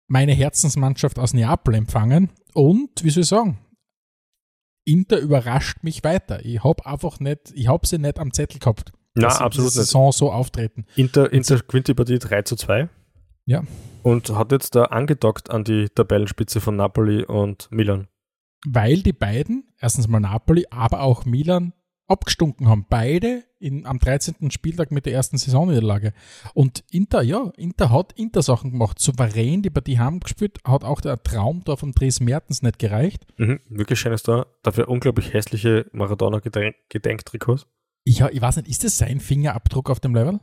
meine 0.07 0.33
Herzensmannschaft 0.33 1.17
aus 1.17 1.33
Neapel 1.33 1.75
empfangen 1.75 2.29
und, 2.53 3.03
wie 3.03 3.09
soll 3.09 3.23
ich 3.23 3.29
sagen, 3.29 3.59
Inter 4.87 5.19
überrascht 5.19 5.83
mich 5.83 6.03
weiter. 6.05 6.45
Ich 6.45 6.63
habe 6.63 6.85
einfach 6.85 7.19
nicht, 7.19 7.51
ich 7.53 7.67
habe 7.67 7.85
sie 7.85 7.97
nicht 7.97 8.19
am 8.19 8.31
Zettel 8.31 8.59
gehabt. 8.59 8.93
na, 9.15 9.27
absolut 9.27 9.65
nicht. 9.65 9.73
Saison 9.73 10.13
so 10.13 10.31
auftreten. 10.31 10.85
Inter, 10.95 11.31
Inter 11.33 11.59
gewinnt 11.59 11.89
die 11.89 11.93
Partie 11.93 12.19
3 12.19 12.43
zu 12.43 12.55
2. 12.55 12.87
Ja. 13.45 13.63
Und 14.03 14.29
hat 14.33 14.53
jetzt 14.53 14.75
da 14.75 14.85
angedockt 14.85 15.51
an 15.51 15.65
die 15.65 15.89
Tabellenspitze 15.89 16.61
von 16.61 16.77
Napoli 16.77 17.25
und 17.25 17.67
Milan. 17.69 18.07
Weil 18.65 19.01
die 19.01 19.13
beiden, 19.13 19.67
erstens 19.77 20.07
mal 20.07 20.21
Napoli, 20.21 20.65
aber 20.69 21.01
auch 21.01 21.25
Milan, 21.25 21.73
abgestunken 22.07 22.67
haben. 22.67 22.85
Beide 22.89 23.43
in, 23.59 23.85
am 23.85 23.99
13. 23.99 24.51
Spieltag 24.51 24.91
mit 24.91 25.05
der 25.05 25.13
ersten 25.13 25.37
Saisonniederlage. 25.37 26.13
Und 26.53 26.83
Inter, 26.91 27.21
ja, 27.21 27.51
Inter 27.57 27.91
hat 27.91 28.13
Inter-Sachen 28.13 28.71
gemacht. 28.71 28.99
Souverän 28.99 29.61
die 29.61 29.69
Partie 29.69 29.99
haben 29.99 30.19
gespielt, 30.19 30.59
hat 30.63 30.83
auch 30.83 31.01
der 31.01 31.21
Traumtor 31.21 31.77
von 31.77 31.91
Dries 31.91 32.19
Mertens 32.19 32.61
nicht 32.61 32.79
gereicht. 32.79 33.25
Mhm, 33.37 33.59
wirklich 33.69 33.99
schönes 33.99 34.23
da. 34.23 34.45
Dafür 34.63 34.87
unglaublich 34.87 35.33
hässliche 35.33 35.87
Maradona-Gedenktrikots. 35.91 37.67
Ich, 38.03 38.21
ich 38.21 38.41
weiß 38.41 38.57
nicht, 38.57 38.69
ist 38.69 38.83
das 38.83 38.97
sein 38.97 39.19
Fingerabdruck 39.19 39.89
auf 39.89 39.99
dem 39.99 40.15
Level? 40.15 40.39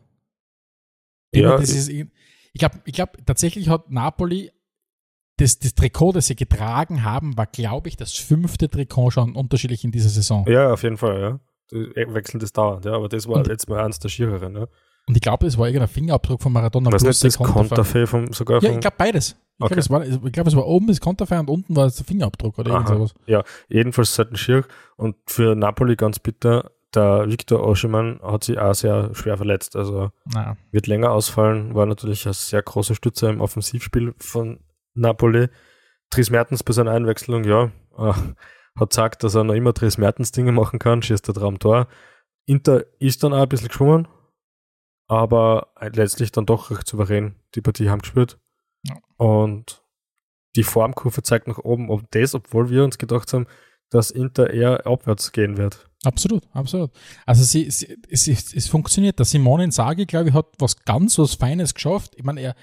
Ich 1.30 1.40
Ja, 1.40 1.56
das 1.56 1.70
ist, 1.70 1.88
ich 1.88 2.06
glaube, 2.54 2.80
ich 2.84 2.92
glaub, 2.92 3.16
tatsächlich 3.26 3.68
hat 3.68 3.90
Napoli 3.90 4.52
das, 5.38 5.58
das 5.58 5.74
Trikot, 5.74 6.12
das 6.12 6.26
sie 6.26 6.36
getragen 6.36 7.02
haben, 7.02 7.36
war, 7.36 7.46
glaube 7.46 7.88
ich, 7.88 7.96
das 7.96 8.12
fünfte 8.12 8.68
Trikot 8.68 9.10
schon 9.10 9.34
unterschiedlich 9.34 9.82
in 9.84 9.90
dieser 9.90 10.10
Saison. 10.10 10.46
Ja, 10.48 10.72
auf 10.72 10.82
jeden 10.82 10.96
Fall, 10.96 11.20
ja. 11.20 11.40
Wechseln 11.70 12.40
das 12.40 12.52
dauernd, 12.52 12.84
ja. 12.84 12.92
Aber 12.92 13.08
das 13.08 13.26
war 13.28 13.36
Und- 13.36 13.48
jetzt 13.48 13.68
mal 13.68 13.82
eins 13.84 13.98
der 13.98 14.08
schiereren, 14.08 14.56
ja. 14.56 14.66
Und 15.06 15.14
ich 15.16 15.20
glaube, 15.20 15.46
es 15.46 15.58
war 15.58 15.66
irgendein 15.66 15.88
Fingerabdruck 15.88 16.40
von 16.40 16.50
Maradona 16.52 16.88
nicht 16.90 17.04
das 17.04 17.18
der 17.20 17.30
Konterfei. 17.32 18.06
Vom 18.06 18.32
sogar 18.32 18.62
Ja, 18.62 18.70
ich 18.72 18.80
glaube 18.80 18.96
beides. 18.96 19.36
Ich 19.58 19.64
Okay. 19.64 19.74
glaube, 19.80 20.04
es, 20.06 20.22
war- 20.22 20.30
glaub, 20.30 20.46
es 20.46 20.56
war 20.56 20.66
oben 20.66 20.86
das 20.86 20.98
Konterfei 21.00 21.38
und 21.38 21.48
unten 21.50 21.76
war 21.76 21.86
es 21.86 21.96
der 21.96 22.06
Fingerabdruck 22.06 22.58
oder 22.58 22.70
irgend 22.72 22.88
Aha. 22.88 22.96
sowas. 22.96 23.14
jedenfalls 23.68 24.14
seit 24.14 24.30
dem 24.30 24.36
Schier 24.36 24.64
und 24.96 25.16
für 25.26 25.54
Napoli 25.54 25.94
ganz 25.96 26.18
bitter, 26.18 26.70
der 26.94 27.28
Viktor 27.28 27.62
Oschimann 27.62 28.18
hat 28.22 28.44
sich 28.44 28.58
auch 28.58 28.72
sehr 28.74 29.10
schwer 29.14 29.36
verletzt, 29.36 29.76
also 29.76 30.10
Naja. 30.24 30.56
wird 30.72 30.86
länger 30.86 31.10
ausfallen, 31.10 31.74
war 31.74 31.86
natürlich 31.86 32.26
ein 32.26 32.32
sehr 32.32 32.62
großer 32.62 32.94
Stützer 32.94 33.28
im 33.30 33.40
Offensivspiel 33.42 34.14
von 34.18 34.60
Napoli. 34.94 35.48
Dries 36.10 36.30
Mertens 36.30 36.62
bei 36.62 36.72
seiner 36.72 36.92
Einwechslung, 36.92 37.44
ja, 37.44 37.70
äh, 37.98 38.12
hat 38.77 38.91
gesagt, 38.91 39.22
dass 39.22 39.35
er 39.35 39.45
noch 39.45 39.55
immer 39.55 39.72
Dries 39.72 39.99
Mertens 39.99 40.33
Dinge 40.33 40.53
machen 40.53 40.79
kann, 40.79 41.03
schießt 41.03 41.27
der 41.27 41.35
Traumtor. 41.35 41.89
Inter 42.47 42.85
ist 42.99 43.22
dann 43.22 43.33
auch 43.33 43.43
ein 43.43 43.49
bisschen 43.49 43.68
geschwommen, 43.68 44.09
aber 45.07 45.68
letztlich 45.81 46.33
dann 46.33 46.47
doch 46.47 46.70
recht 46.70 46.87
souverän 46.87 47.37
die 47.55 47.61
Partie 47.61 47.89
haben 47.89 48.03
gespielt. 48.03 48.39
Ja. 48.87 48.97
Und 49.16 49.85
die 50.57 50.64
Formkurve 50.64 51.22
zeigt 51.22 51.49
nach 51.49 51.59
oben, 51.59 51.91
ob 51.91 52.11
das, 52.11 52.35
obwohl 52.35 52.70
wir 52.70 52.85
uns 52.85 52.99
gedacht 52.99 53.33
haben, 53.33 53.47
dass 53.91 54.11
Inter 54.11 54.51
eher 54.51 54.87
abwärts 54.87 55.33
gehen 55.33 55.57
wird. 55.57 55.89
Absolut, 56.05 56.45
absolut. 56.53 56.91
Also 57.25 57.45
sie, 57.45 57.70
sie, 57.70 57.97
es, 58.11 58.29
es, 58.29 58.55
es 58.55 58.68
funktioniert. 58.68 59.18
Der 59.18 59.27
Simone 59.27 59.64
Inzaghi, 59.64 60.05
glaube 60.05 60.29
ich, 60.29 60.35
hat 60.35 60.47
was 60.59 60.85
ganz 60.85 61.18
was 61.18 61.35
Feines 61.35 61.75
geschafft. 61.75 62.12
Ich 62.16 62.25
meine, 62.25 62.41
er, 62.41 62.57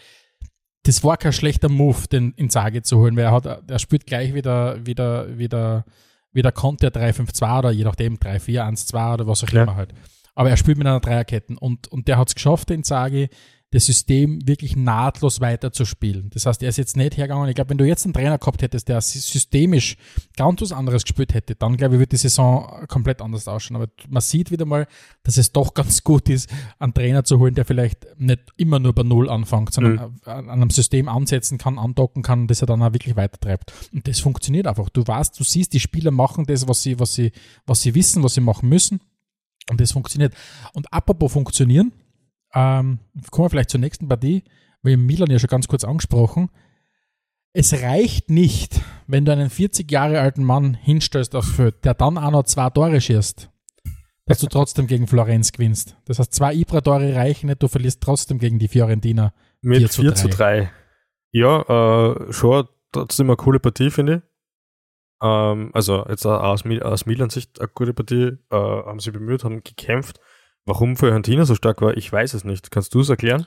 das 0.84 1.04
war 1.04 1.18
kein 1.18 1.34
schlechter 1.34 1.70
Move, 1.70 2.08
den 2.12 2.32
Inzaghi 2.34 2.82
zu 2.82 2.98
holen, 2.98 3.16
weil 3.16 3.26
er 3.26 3.32
hat, 3.32 3.70
er 3.70 3.80
spielt 3.80 4.06
gleich 4.08 4.34
wieder, 4.34 4.86
wieder, 4.86 5.38
wieder, 5.38 5.86
wieder 6.32 6.52
Conte 6.52 6.90
3-5-2 6.90 7.60
oder 7.60 7.72
je 7.72 7.84
nachdem 7.84 8.18
3-4-1-2 8.18 9.14
oder 9.14 9.28
was 9.28 9.44
auch 9.44 9.50
Ja. 9.50 9.64
immer 9.64 9.76
halt. 9.76 9.94
Aber 10.34 10.50
er 10.50 10.58
spielt 10.58 10.78
mit 10.78 10.88
einer 10.88 11.00
Dreierketten 11.00 11.58
und, 11.58 11.88
und 11.90 12.08
der 12.08 12.18
hat 12.18 12.30
es 12.30 12.36
geschafft, 12.36 12.70
den 12.70 12.78
Inzaghi, 12.80 13.30
das 13.74 13.86
System 13.86 14.46
wirklich 14.46 14.76
nahtlos 14.76 15.40
weiterzuspielen. 15.40 16.30
Das 16.34 16.46
heißt, 16.46 16.62
er 16.62 16.70
ist 16.70 16.78
jetzt 16.78 16.98
nicht 16.98 17.16
hergegangen. 17.16 17.48
Ich 17.48 17.56
glaube, 17.56 17.70
wenn 17.70 17.78
du 17.78 17.86
jetzt 17.86 18.06
einen 18.06 18.14
Trainer 18.14 18.38
gehabt 18.38 18.62
hättest, 18.62 18.90
der 18.90 19.00
sy- 19.00 19.20
systemisch 19.20 19.96
ganz 20.36 20.62
was 20.62 20.74
anderes 20.74 21.04
gespielt 21.04 21.34
hätte, 21.34 21.56
dann 21.56 21.78
glaube 21.78 21.96
ich, 21.96 22.00
wird 22.00 22.12
die 22.12 22.18
Saison 22.18 22.86
komplett 22.90 23.22
anders 23.22 23.48
ausschauen. 23.48 23.78
Aber 23.78 23.88
man 24.10 24.22
sieht 24.22 24.52
wieder 24.52 24.66
mal, 24.66 24.88
dass 25.24 25.38
es 25.38 25.54
doch 25.54 25.74
ganz 25.74 26.04
gut 26.04 26.28
ist, 26.28 26.50
einen 26.80 26.94
Trainer 26.94 27.24
zu 27.24 27.40
holen, 27.40 27.56
der 27.56 27.64
vielleicht 27.64 28.06
nicht 28.18 28.42
immer 28.58 28.80
nur 28.80 28.94
bei 28.94 29.04
Null 29.04 29.30
anfängt, 29.30 29.74
sondern 29.74 30.20
an 30.26 30.50
einem 30.50 30.70
System 30.70 31.08
ansetzen 31.08 31.58
kann, 31.58 31.80
andocken 31.80 32.24
kann, 32.24 32.48
das 32.48 32.62
er 32.62 32.68
dann 32.68 32.84
auch 32.84 32.92
wirklich 32.92 33.16
weitertreibt. 33.16 33.72
Und 33.94 34.06
das 34.06 34.20
funktioniert 34.20 34.68
einfach. 34.68 34.90
Du 34.90 35.08
weißt, 35.08 35.40
du 35.40 35.46
siehst, 35.46 35.72
die 35.72 35.80
Spieler 35.80 36.12
machen 36.12 36.46
das, 36.46 36.68
was 36.68 36.84
sie, 36.84 37.00
was 37.00 37.16
sie, 37.16 37.32
was 37.66 37.82
sie 37.82 37.96
wissen, 37.96 38.22
was 38.22 38.34
sie 38.34 38.42
machen 38.42 38.68
müssen. 38.68 39.00
Und 39.70 39.80
das 39.80 39.94
funktioniert. 39.94 40.34
Und 40.74 40.92
apropos 40.92 41.32
funktionieren, 41.32 41.94
ähm, 42.54 43.00
kommen 43.32 43.46
wir 43.46 43.50
vielleicht 43.50 43.70
zur 43.70 43.80
nächsten 43.80 44.08
Partie, 44.08 44.44
weil 44.82 44.98
Milan 44.98 45.30
ja 45.30 45.40
schon 45.40 45.50
ganz 45.50 45.68
kurz 45.68 45.84
angesprochen. 45.84 46.50
Es 47.54 47.74
reicht 47.74 48.30
nicht, 48.30 48.82
wenn 49.08 49.26
du 49.26 49.34
einen 49.34 49.50
40 49.50 49.92
Jahre 49.92 50.22
alten 50.22 50.44
Mann 50.44 50.74
hinstellst 50.74 51.36
aufs 51.36 51.52
Feld, 51.52 51.84
der 51.84 51.94
dann 51.94 52.18
auch 52.18 52.32
noch 52.32 52.44
zwei 52.44 52.70
Tore 52.70 53.02
schießt, 53.02 53.50
dass 54.26 54.40
du 54.40 54.48
trotzdem 54.48 54.88
gegen 54.88 55.08
Florenz 55.08 55.52
gewinnst. 55.52 55.98
Das 56.06 56.20
heißt, 56.20 56.34
zwei 56.34 56.54
Ibra-Tore 56.54 57.14
reichen 57.14 57.48
nicht, 57.48 57.62
du 57.62 57.68
verlierst 57.68 58.02
trotzdem 58.02 58.40
gegen 58.40 58.58
die 58.58 58.70
Fiorentina. 58.70 59.34
Mit 59.62 59.80
4 59.80 59.90
4 59.90 60.16
zu 60.16 60.30
zu 60.30 60.38
3. 60.38 60.72
Ja, 61.34 61.62
äh, 61.62 62.34
schon 62.34 62.68
trotzdem 62.92 63.28
eine 63.28 63.38
coole 63.38 63.60
Partie, 63.60 63.90
finde 63.90 64.16
ich. 64.16 64.22
Ähm, 65.22 65.72
also 65.74 66.06
jetzt 66.10 66.26
aus, 66.26 66.64
aus 66.66 67.06
Milan-Sicht 67.06 67.60
eine 67.60 67.70
gute 67.70 67.94
Partie. 67.94 68.38
Äh, 68.50 68.56
haben 68.56 69.00
sie 69.00 69.12
bemüht, 69.12 69.44
haben 69.44 69.64
gekämpft. 69.64 70.20
Warum 70.66 70.96
Fiorentina 70.96 71.46
so 71.46 71.56
stark 71.56 71.82
war, 71.82 71.98
ich 71.98 72.12
weiß 72.12 72.34
es 72.34 72.44
nicht. 72.44 72.72
Kannst 72.72 72.94
du 72.94 73.00
es 73.02 73.10
erklären? 73.10 73.46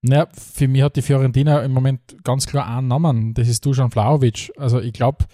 Naja, 0.00 0.28
für 0.32 0.68
mich 0.68 0.82
hat 0.82 0.96
die 0.96 1.02
Fiorentina 1.02 1.60
im 1.62 1.72
Moment 1.72 2.22
ganz 2.24 2.46
klar 2.46 2.66
einen 2.68 2.88
Namen, 2.88 3.34
das 3.34 3.48
ist 3.48 3.66
Dusan 3.66 3.90
Vlahovic. 3.90 4.52
Also 4.56 4.80
ich 4.80 4.92
glaube, 4.92 5.24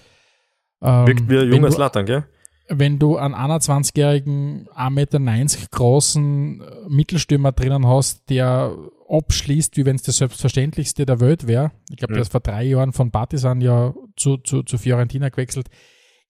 ähm, 0.83 1.07
Wirkt 1.07 1.29
wie 1.29 1.37
ein 1.39 1.43
wenn 1.43 1.53
junger 1.53 1.69
du- 1.69 1.75
Slatan, 1.75 2.07
gell? 2.07 2.25
wenn 2.69 2.99
du 2.99 3.19
einen 3.19 3.35
21-jährigen, 3.35 4.69
1,90 4.75 4.91
Meter 4.91 5.67
großen 5.71 6.61
äh, 6.63 6.65
Mittelstürmer 6.89 7.53
drinnen 7.53 7.87
hast, 7.87 8.31
der 8.31 8.75
abschließt, 9.07 9.77
wie 9.77 9.85
wenn 9.85 9.97
es 9.97 10.03
das 10.03 10.17
Selbstverständlichste 10.17 11.05
der 11.05 11.21
Welt 11.21 11.47
wäre. 11.47 11.73
Ich 11.91 11.99
glaube, 11.99 12.13
Mhm. 12.13 12.17
der 12.17 12.23
ist 12.23 12.33
vor 12.33 12.41
drei 12.41 12.65
Jahren 12.65 12.95
von 12.95 13.11
Partisan 13.11 13.61
ja 13.61 13.93
zu, 14.17 14.39
zu, 14.39 14.63
zu 14.63 14.79
Fiorentina 14.79 15.29
gewechselt. 15.29 15.69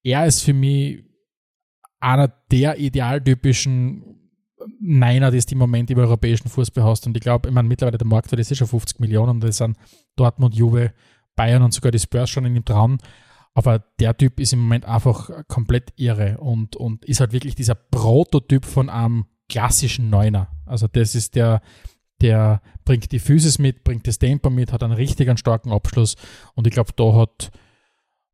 Er 0.02 0.26
ist 0.26 0.42
für 0.42 0.54
mich 0.54 1.04
einer 2.00 2.26
der 2.50 2.78
idealtypischen 2.80 4.23
Niner, 4.80 5.30
die 5.30 5.38
es 5.38 5.50
im 5.50 5.58
Moment 5.58 5.90
im 5.90 5.98
europäischen 5.98 6.48
Fußball 6.48 6.84
hast. 6.84 7.06
Und 7.06 7.16
ich 7.16 7.22
glaube, 7.22 7.48
ich 7.48 7.54
meine, 7.54 7.68
mittlerweile 7.68 7.98
der 7.98 8.06
Markt 8.06 8.32
ist 8.32 8.50
ja 8.50 8.56
schon 8.56 8.68
50 8.68 9.00
Millionen 9.00 9.40
das 9.40 9.58
sind 9.58 9.76
Dortmund, 10.16 10.54
Juve, 10.54 10.92
Bayern 11.36 11.62
und 11.62 11.72
sogar 11.72 11.92
die 11.92 11.98
Spurs 11.98 12.30
schon 12.30 12.44
in 12.44 12.56
ihm 12.56 12.64
dran. 12.64 12.98
Aber 13.54 13.78
der 14.00 14.16
Typ 14.16 14.40
ist 14.40 14.52
im 14.52 14.60
Moment 14.60 14.84
einfach 14.84 15.30
komplett 15.46 15.92
irre 15.96 16.38
und, 16.38 16.76
und 16.76 17.04
ist 17.04 17.20
halt 17.20 17.32
wirklich 17.32 17.54
dieser 17.54 17.76
Prototyp 17.76 18.64
von 18.64 18.88
einem 18.88 19.26
klassischen 19.48 20.10
Neuner. 20.10 20.48
Also 20.66 20.88
das 20.88 21.14
ist 21.14 21.36
der, 21.36 21.60
der 22.20 22.62
bringt 22.84 23.12
die 23.12 23.20
Physis 23.20 23.58
mit, 23.58 23.84
bringt 23.84 24.06
das 24.08 24.18
Tempo 24.18 24.50
mit, 24.50 24.72
hat 24.72 24.82
einen 24.82 24.92
richtig 24.92 25.28
einen 25.28 25.36
starken 25.36 25.70
Abschluss 25.70 26.16
und 26.54 26.66
ich 26.66 26.72
glaube, 26.72 26.90
da 26.96 27.14
hat, 27.14 27.52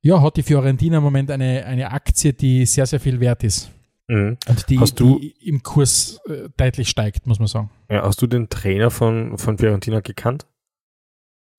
ja, 0.01 0.23
hat 0.23 0.39
die 0.39 0.43
Fiorentina 0.43 0.99
im 0.99 1.03
Moment 1.03 1.31
eine, 1.31 1.67
eine 1.67 1.91
Aktie, 1.91 2.33
die 2.33 2.65
sehr, 2.65 2.87
sehr 2.87 3.01
viel 3.01 3.21
wert 3.21 3.45
ist 3.45 3.71
Mhm. 4.11 4.39
und 4.49 4.69
die, 4.69 4.77
die 4.77 5.35
im 5.49 5.63
Kurs 5.63 6.21
äh, 6.27 6.49
deutlich 6.57 6.89
steigt, 6.89 7.29
muss 7.29 7.39
man 7.39 7.47
sagen. 7.47 7.71
Ja, 7.89 8.03
hast 8.03 8.21
du 8.21 8.27
den 8.27 8.49
Trainer 8.49 8.91
von, 8.91 9.39
von 9.39 9.57
Fiorentina 9.57 10.01
gekannt? 10.01 10.47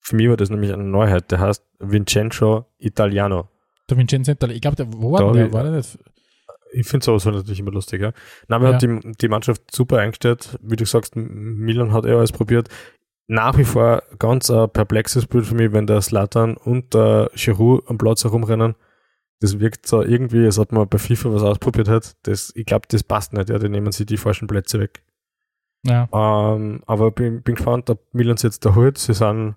Für 0.02 0.18
mich 0.18 0.28
war 0.28 0.36
das 0.36 0.50
nämlich 0.50 0.74
eine 0.74 0.84
Neuheit. 0.84 1.32
Der 1.32 1.40
heißt 1.40 1.64
Vincenzo 1.80 2.66
Italiano. 2.78 3.48
Der 3.90 3.98
Vincenzo 3.98 4.34
Itali, 4.34 4.56
ich 4.56 4.62
glaube, 4.62 4.76
der, 4.76 4.88
wo 4.92 5.14
war 5.14 5.32
der? 5.32 5.54
War 5.54 5.64
der 5.64 5.72
nicht? 5.74 5.98
ich 6.74 6.88
finde 6.88 7.06
sowas 7.06 7.26
natürlich 7.26 7.60
immer 7.60 7.72
lustig, 7.72 8.02
ja. 8.02 8.12
Nein, 8.48 8.62
ja. 8.62 8.74
hat 8.74 8.82
die, 8.82 9.00
die 9.20 9.28
Mannschaft 9.28 9.64
super 9.74 10.00
eingestellt. 10.00 10.58
Wie 10.62 10.76
du 10.76 10.86
sagst, 10.86 11.16
Milan 11.16 11.94
hat 11.94 12.06
eh 12.06 12.12
alles 12.12 12.32
probiert. 12.32 12.70
Nach 13.28 13.58
wie 13.58 13.64
vor 13.64 14.04
ganz 14.20 14.50
ein 14.50 14.70
perplexes 14.70 15.26
Bild 15.26 15.46
für 15.46 15.56
mich, 15.56 15.72
wenn 15.72 15.88
der 15.88 16.02
Slatan 16.02 16.58
und 16.58 16.94
der 16.94 17.32
Giroud 17.36 17.84
am 17.88 17.98
Platz 17.98 18.24
herumrennen. 18.24 18.76
Das 19.42 19.60
wirkt 19.60 19.86
so 19.88 20.02
irgendwie, 20.02 20.46
als 20.46 20.60
ob 20.60 20.72
man 20.72 20.88
bei 20.88 20.98
FIFA 20.98 21.34
was 21.34 21.44
ausprobiert 21.44 21.90
hat. 21.90 22.16
Das, 22.24 22.54
ich 22.56 22.66
glaube, 22.66 22.88
das 22.88 23.04
passt 23.04 23.34
nicht, 23.34 23.50
ja. 23.50 23.60
Die 23.60 23.70
nehmen 23.70 23.92
sich 23.92 24.06
die 24.06 24.18
falschen 24.18 24.48
Plätze 24.48 24.80
weg. 24.80 25.04
Ja. 25.84 26.08
Ähm, 26.14 26.84
aber 26.86 27.12
bin, 27.12 27.42
bin 27.42 27.56
gespannt, 27.56 27.90
ob 27.90 28.02
Milan 28.14 28.36
es 28.36 28.44
jetzt 28.44 28.64
erholt. 28.66 28.98
Sie 28.98 29.14
sind 29.14 29.56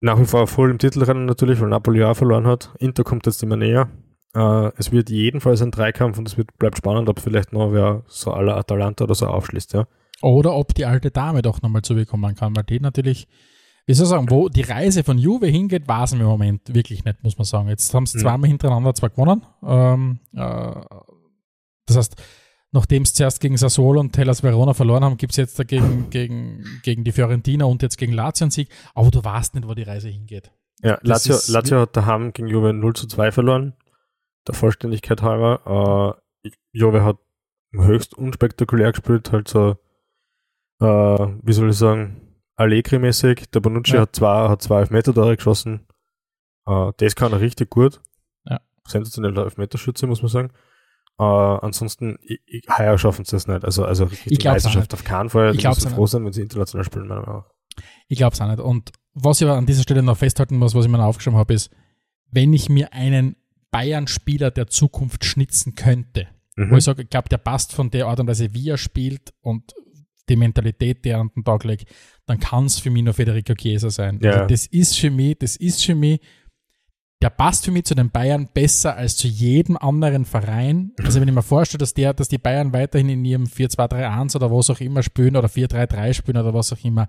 nach 0.00 0.18
wie 0.18 0.24
vor 0.24 0.46
voll 0.46 0.70
im 0.70 0.78
Titelrennen 0.78 1.26
natürlich, 1.26 1.60
weil 1.60 1.68
Napoli 1.68 2.02
auch 2.04 2.16
verloren 2.16 2.46
hat. 2.46 2.70
Inter 2.78 3.04
kommt 3.04 3.26
jetzt 3.26 3.42
immer 3.42 3.56
näher. 3.56 3.88
Äh, 4.34 4.70
es 4.76 4.92
wird 4.92 5.10
jedenfalls 5.10 5.62
ein 5.62 5.70
Dreikampf 5.70 6.18
und 6.18 6.28
es 6.28 6.36
wird, 6.36 6.56
bleibt 6.58 6.78
spannend, 6.78 7.08
ob 7.08 7.20
vielleicht 7.20 7.52
noch 7.52 7.72
wer 7.72 8.04
so 8.06 8.32
aller 8.32 8.56
Atalanta 8.56 9.04
oder 9.04 9.14
so 9.14 9.26
aufschließt, 9.26 9.74
ja. 9.74 9.86
Oder 10.20 10.54
ob 10.54 10.74
die 10.74 10.84
alte 10.84 11.10
Dame 11.10 11.42
doch 11.42 11.62
nochmal 11.62 11.82
zubekommen 11.82 12.34
kann, 12.34 12.54
weil 12.56 12.64
die 12.64 12.80
natürlich, 12.80 13.28
wie 13.88 13.94
soll 13.94 14.04
ich 14.04 14.10
sagen, 14.10 14.30
wo 14.30 14.50
die 14.50 14.60
Reise 14.60 15.02
von 15.02 15.16
Juve 15.16 15.46
hingeht, 15.46 15.88
war 15.88 16.04
es 16.04 16.12
im 16.12 16.22
Moment 16.22 16.74
wirklich 16.74 17.06
nicht, 17.06 17.24
muss 17.24 17.38
man 17.38 17.46
sagen. 17.46 17.68
Jetzt 17.70 17.94
haben 17.94 18.04
sie 18.04 18.18
mhm. 18.18 18.22
zweimal 18.22 18.48
hintereinander 18.50 18.94
zwar 18.94 19.08
gewonnen. 19.08 19.46
Ähm, 19.66 20.18
äh, 20.34 20.74
das 21.86 21.96
heißt, 21.96 22.16
nachdem 22.70 23.06
sie 23.06 23.14
zuerst 23.14 23.40
gegen 23.40 23.56
Sassuolo 23.56 24.00
und 24.00 24.16
Hellas 24.18 24.42
Verona 24.42 24.74
verloren 24.74 25.04
haben, 25.04 25.16
gibt 25.16 25.32
es 25.32 25.38
jetzt 25.38 25.58
dagegen 25.58 26.06
gegen, 26.10 26.66
gegen 26.82 27.02
die 27.02 27.12
Fiorentina 27.12 27.64
und 27.64 27.80
jetzt 27.80 27.96
gegen 27.96 28.12
Lazio 28.12 28.44
einen 28.44 28.50
Sieg. 28.50 28.68
Aber 28.94 29.10
du 29.10 29.24
weißt 29.24 29.54
nicht, 29.54 29.66
wo 29.66 29.72
die 29.72 29.84
Reise 29.84 30.10
hingeht. 30.10 30.52
Ja, 30.82 30.98
Lazio, 31.00 31.36
Lazio 31.48 31.80
hat 31.80 31.96
daheim 31.96 32.34
gegen 32.34 32.48
Juve 32.48 32.74
0 32.74 32.94
zu 32.94 33.06
2 33.06 33.32
verloren 33.32 33.72
der 34.46 34.54
Vollständigkeit 34.54 35.22
halber. 35.22 36.20
Äh, 36.44 36.50
Juve 36.72 37.04
hat 37.04 37.16
höchst 37.72 38.12
unspektakulär 38.14 38.92
gespielt, 38.92 39.32
halt 39.32 39.48
so, 39.48 39.76
äh, 40.80 40.86
wie 41.42 41.52
soll 41.52 41.70
ich 41.70 41.76
sagen, 41.76 42.27
Allegri-mäßig. 42.58 43.50
Der 43.52 43.60
Bonucci 43.60 43.94
ja. 43.94 44.02
hat 44.02 44.16
zwei, 44.16 44.48
hat 44.48 44.62
zwei 44.62 44.80
Elfmeter-Tore 44.80 45.36
geschossen. 45.36 45.86
Äh, 46.66 46.92
das 46.96 47.14
kann 47.14 47.32
er 47.32 47.40
richtig 47.40 47.70
gut. 47.70 48.00
Ja. 48.44 48.60
Sensationeller 48.86 49.44
Elfmeterschütze, 49.44 50.06
muss 50.06 50.22
man 50.22 50.28
sagen. 50.28 50.50
Äh, 51.18 51.22
ansonsten, 51.22 52.18
ich, 52.22 52.40
ich, 52.46 52.62
heuer 52.76 52.98
schaffen 52.98 53.24
sie 53.24 53.32
das 53.32 53.46
nicht. 53.46 53.64
Also, 53.64 53.84
also 53.84 54.04
richtig 54.04 54.44
Meisterschaft 54.44 54.92
auf 54.92 55.04
keinen 55.04 55.30
Fall. 55.30 55.54
Ich 55.54 55.60
glaube 55.60 55.80
froh 55.80 56.06
sein, 56.06 56.24
wenn 56.24 56.32
sie 56.32 56.42
international 56.42 56.84
spielen, 56.84 57.06
meiner 57.06 57.20
Meinung 57.20 57.42
nach. 57.42 57.84
Ich 58.08 58.18
glaube 58.18 58.34
es 58.34 58.40
auch 58.40 58.48
nicht. 58.48 58.60
Und 58.60 58.90
was 59.14 59.40
ich 59.40 59.46
aber 59.46 59.56
an 59.56 59.66
dieser 59.66 59.82
Stelle 59.82 60.02
noch 60.02 60.16
festhalten 60.16 60.56
muss, 60.56 60.74
was 60.74 60.84
ich 60.84 60.90
mir 60.90 61.02
aufgeschrieben 61.02 61.38
habe, 61.38 61.54
ist, 61.54 61.70
wenn 62.30 62.52
ich 62.52 62.68
mir 62.68 62.92
einen 62.92 63.36
Bayern-Spieler 63.70 64.50
der 64.50 64.66
Zukunft 64.66 65.24
schnitzen 65.24 65.74
könnte. 65.74 66.26
Mhm. 66.56 66.70
Wo 66.70 66.76
ich 66.76 66.84
sage, 66.84 67.02
ich 67.02 67.10
glaube, 67.10 67.28
der 67.28 67.38
passt 67.38 67.72
von 67.72 67.90
der 67.90 68.06
Art 68.06 68.18
und 68.18 68.26
Weise, 68.26 68.52
wie 68.52 68.68
er 68.68 68.78
spielt 68.78 69.32
und 69.42 69.74
die 70.28 70.36
Mentalität, 70.36 71.04
die 71.04 71.10
er 71.10 71.20
an 71.20 71.30
den 71.34 71.44
Tag 71.44 71.64
legt, 71.64 71.88
dann 72.28 72.40
kann 72.40 72.66
es 72.66 72.78
für 72.78 72.90
mich 72.90 73.02
nur 73.02 73.14
Federico 73.14 73.54
Chiesa 73.54 73.90
sein. 73.90 74.20
Ja. 74.22 74.32
Also 74.32 74.46
das 74.46 74.66
ist 74.66 74.98
für 74.98 75.10
mich, 75.10 75.38
das 75.38 75.56
ist 75.56 75.84
für 75.84 75.94
mich, 75.94 76.20
der 77.20 77.30
passt 77.30 77.64
für 77.64 77.72
mich 77.72 77.84
zu 77.84 77.94
den 77.94 78.10
Bayern 78.10 78.48
besser 78.52 78.96
als 78.96 79.16
zu 79.16 79.26
jedem 79.26 79.76
anderen 79.76 80.24
Verein. 80.24 80.92
Also 81.02 81.20
wenn 81.20 81.28
ich 81.28 81.34
mir 81.34 81.42
vorstelle, 81.42 81.78
dass 81.78 81.94
der, 81.94 82.14
dass 82.14 82.28
die 82.28 82.38
Bayern 82.38 82.72
weiterhin 82.72 83.08
in 83.08 83.24
ihrem 83.24 83.44
4-2-3-1 83.44 84.36
oder 84.36 84.52
was 84.52 84.70
auch 84.70 84.80
immer 84.80 85.02
spielen 85.02 85.36
oder 85.36 85.48
4-3-3 85.48 86.14
spielen 86.14 86.36
oder 86.36 86.54
was 86.54 86.72
auch 86.72 86.84
immer, 86.84 87.08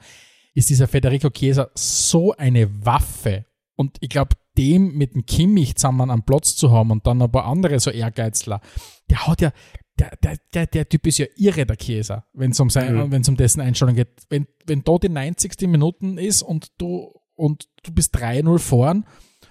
ist 0.55 0.69
dieser 0.69 0.87
Federico 0.87 1.29
Chiesa 1.29 1.69
so 1.75 2.33
eine 2.35 2.85
Waffe. 2.85 3.45
Und 3.75 3.97
ich 3.99 4.09
glaube, 4.09 4.35
dem 4.57 4.97
mit 4.97 5.13
dem 5.13 5.25
Kimmich 5.25 5.75
zusammen 5.75 6.09
am 6.09 6.23
Platz 6.23 6.55
zu 6.55 6.71
haben 6.71 6.91
und 6.91 7.05
dann 7.05 7.21
ein 7.21 7.31
paar 7.31 7.45
andere 7.45 7.79
so 7.79 7.91
Ehrgeizler, 7.91 8.61
der 9.09 9.27
hat 9.27 9.41
ja, 9.41 9.51
der, 9.99 10.15
der, 10.23 10.37
der, 10.53 10.67
der 10.67 10.89
Typ 10.89 11.07
ist 11.07 11.17
ja 11.17 11.25
irre, 11.35 11.65
der 11.65 11.75
Käse, 11.75 12.23
wenn 12.33 12.51
es 12.51 12.59
um, 12.59 12.67
mhm. 12.67 13.21
um 13.27 13.37
dessen 13.37 13.61
Einstellung 13.61 13.95
geht. 13.95 14.09
Wenn, 14.29 14.47
wenn 14.65 14.83
da 14.83 14.97
die 14.97 15.09
90. 15.09 15.67
Minuten 15.67 16.17
ist 16.17 16.41
und 16.41 16.71
du, 16.77 17.13
und 17.35 17.67
du 17.83 17.91
bist 17.91 18.15
3-0 18.15 18.59
vorn 18.59 19.05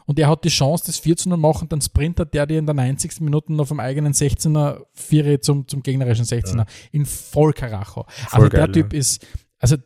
und 0.07 0.19
er 0.19 0.29
hat 0.29 0.45
die 0.45 0.49
Chance, 0.49 0.85
das 0.87 0.99
4 0.99 1.17
0 1.27 1.37
machen, 1.37 1.69
dann 1.69 1.81
sprintet 1.81 2.33
der 2.33 2.47
dir 2.47 2.59
in 2.59 2.67
der 2.67 2.75
90. 2.75 3.21
Minute 3.21 3.53
noch 3.53 3.67
vom 3.67 3.81
eigenen 3.81 4.15
16er 4.15 4.85
Viere 4.95 5.41
zum, 5.41 5.69
zum 5.69 5.83
gegnerischen 5.83 6.25
16er 6.25 6.59
ja. 6.59 6.67
in 6.93 7.05
Vollkaracho. 7.05 8.07
Voll 8.09 8.41
also 8.41 8.49
geil, 8.49 8.67
der 8.67 8.73
Typ 8.73 8.93
ja. 8.93 8.99
ist, 8.99 9.27
also 9.59 9.77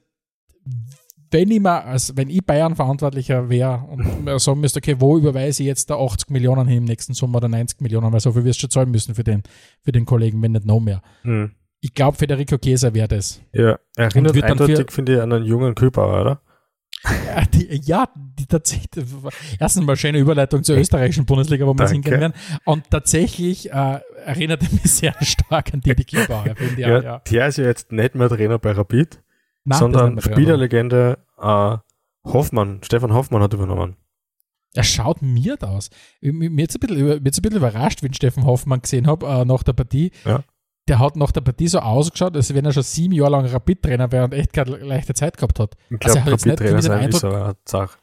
wenn 1.32 1.50
ich 1.50 1.60
mal, 1.60 1.80
als 1.80 2.16
wenn 2.16 2.28
ich 2.28 2.44
Bayern-Verantwortlicher 2.44 3.48
wäre 3.48 3.84
und 3.88 4.40
sagen 4.40 4.60
müsste, 4.60 4.78
okay, 4.78 4.96
wo 4.98 5.16
überweise 5.18 5.62
ich 5.62 5.66
jetzt 5.66 5.90
da 5.90 5.96
80 5.96 6.30
Millionen 6.30 6.68
hin 6.68 6.78
im 6.78 6.84
nächsten 6.84 7.14
Sommer 7.14 7.38
oder 7.38 7.48
90 7.48 7.80
Millionen, 7.80 8.12
weil 8.12 8.20
so 8.20 8.32
viel 8.32 8.44
wirst 8.44 8.58
du 8.58 8.62
schon 8.62 8.70
zahlen 8.70 8.90
müssen 8.90 9.14
für 9.14 9.24
den, 9.24 9.42
für 9.82 9.92
den 9.92 10.04
Kollegen, 10.04 10.40
wenn 10.42 10.52
nicht 10.52 10.66
noch 10.66 10.80
mehr. 10.80 11.02
Hm. 11.22 11.52
Ich 11.80 11.94
glaube, 11.94 12.16
Federico 12.16 12.58
Chiesa 12.58 12.94
wäre 12.94 13.08
das. 13.08 13.40
Ja, 13.52 13.78
er 13.96 14.04
erinnert 14.04 14.40
eindeutig, 14.42 14.92
finde 14.92 15.14
ich, 15.14 15.20
an 15.20 15.32
einen 15.32 15.44
jungen 15.44 15.74
Kühlbauer, 15.74 16.20
oder? 16.20 16.42
Ja, 17.04 17.44
die, 17.52 17.80
ja, 17.82 18.08
die 18.14 18.46
tatsächlich, 18.46 19.04
erstens 19.58 19.84
mal 19.84 19.96
schöne 19.96 20.18
Überleitung 20.18 20.62
zur 20.62 20.76
österreichischen 20.76 21.26
Bundesliga, 21.26 21.66
wo 21.66 21.74
wir 21.74 21.84
es 21.84 21.90
hingehen 21.90 22.20
werden. 22.20 22.34
Und 22.64 22.88
tatsächlich 22.90 23.72
äh, 23.72 24.00
erinnert 24.24 24.62
er 24.62 24.72
mich 24.72 24.82
sehr 24.84 25.14
stark 25.22 25.74
an 25.74 25.80
Didi 25.80 26.04
finde 26.04 26.56
ich. 26.76 26.78
Ja, 26.78 27.02
ja. 27.02 27.18
Der 27.18 27.48
ist 27.48 27.58
ja 27.58 27.64
jetzt 27.64 27.90
nicht 27.90 28.14
mehr 28.14 28.28
Trainer 28.28 28.58
bei 28.58 28.72
Rapid. 28.72 29.20
Sondern 29.64 30.20
Spielerlegende 30.20 31.18
äh, 31.38 31.76
Hoffmann, 32.24 32.80
Stefan 32.82 33.12
Hoffmann 33.12 33.42
hat 33.42 33.54
übernommen. 33.54 33.96
Er 34.74 34.84
schaut 34.84 35.20
mir 35.20 35.56
aus. 35.62 35.90
Mir 36.20 36.50
jetzt 36.62 36.76
ein 36.76 36.80
bisschen, 36.80 37.12
ein 37.12 37.22
bisschen 37.22 37.56
überrascht, 37.56 38.02
wenn 38.02 38.10
ich 38.10 38.16
Stefan 38.16 38.46
Hoffmann 38.46 38.80
gesehen 38.80 39.06
habe 39.06 39.26
äh, 39.26 39.44
nach 39.44 39.62
der 39.62 39.74
Partie. 39.74 40.12
Ja. 40.24 40.42
Der 40.88 40.98
hat 40.98 41.14
nach 41.14 41.30
der 41.30 41.42
Partie 41.42 41.68
so 41.68 41.78
ausgeschaut, 41.78 42.34
als 42.36 42.52
wenn 42.54 42.64
er 42.64 42.72
schon 42.72 42.82
sieben 42.82 43.14
Jahre 43.14 43.32
lang 43.32 43.46
Rapid-Trainer 43.46 44.10
wäre 44.10 44.24
und 44.24 44.34
echt 44.34 44.52
keine 44.52 44.76
leichte 44.78 45.14
Zeit 45.14 45.36
gehabt 45.36 45.60
hat. 45.60 45.76
Ich 45.90 45.98
glaube, 46.00 46.20
also 46.20 46.30
Rapid-Trainer 46.30 46.82
sein 46.82 47.08
ist 47.08 47.20
so 47.20 47.28
eine 47.28 47.54
Sache. 47.64 47.98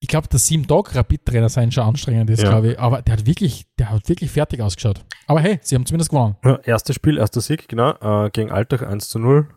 Ich 0.00 0.08
glaube, 0.08 0.28
dass 0.28 0.46
sieben 0.46 0.66
Tage 0.66 0.94
Rapid-Trainer 0.94 1.48
sein 1.48 1.72
schon 1.72 1.84
anstrengend 1.84 2.28
ist, 2.30 2.42
ja. 2.42 2.50
glaube 2.50 2.72
ich. 2.72 2.78
Aber 2.78 3.02
der 3.02 3.14
hat 3.14 3.26
wirklich, 3.26 3.66
der 3.78 3.90
hat 3.90 4.08
wirklich 4.08 4.30
fertig 4.30 4.60
ausgeschaut. 4.60 5.04
Aber 5.26 5.40
hey, 5.40 5.58
sie 5.62 5.74
haben 5.74 5.86
zumindest 5.86 6.10
gewonnen. 6.10 6.36
Ja, 6.44 6.56
erstes 6.64 6.96
Spiel, 6.96 7.18
erster 7.18 7.40
Sieg, 7.40 7.68
genau, 7.68 7.94
äh, 8.00 8.30
gegen 8.30 8.50
Alltag 8.50 8.82
1 8.82 9.08
zu 9.08 9.18
0. 9.18 9.48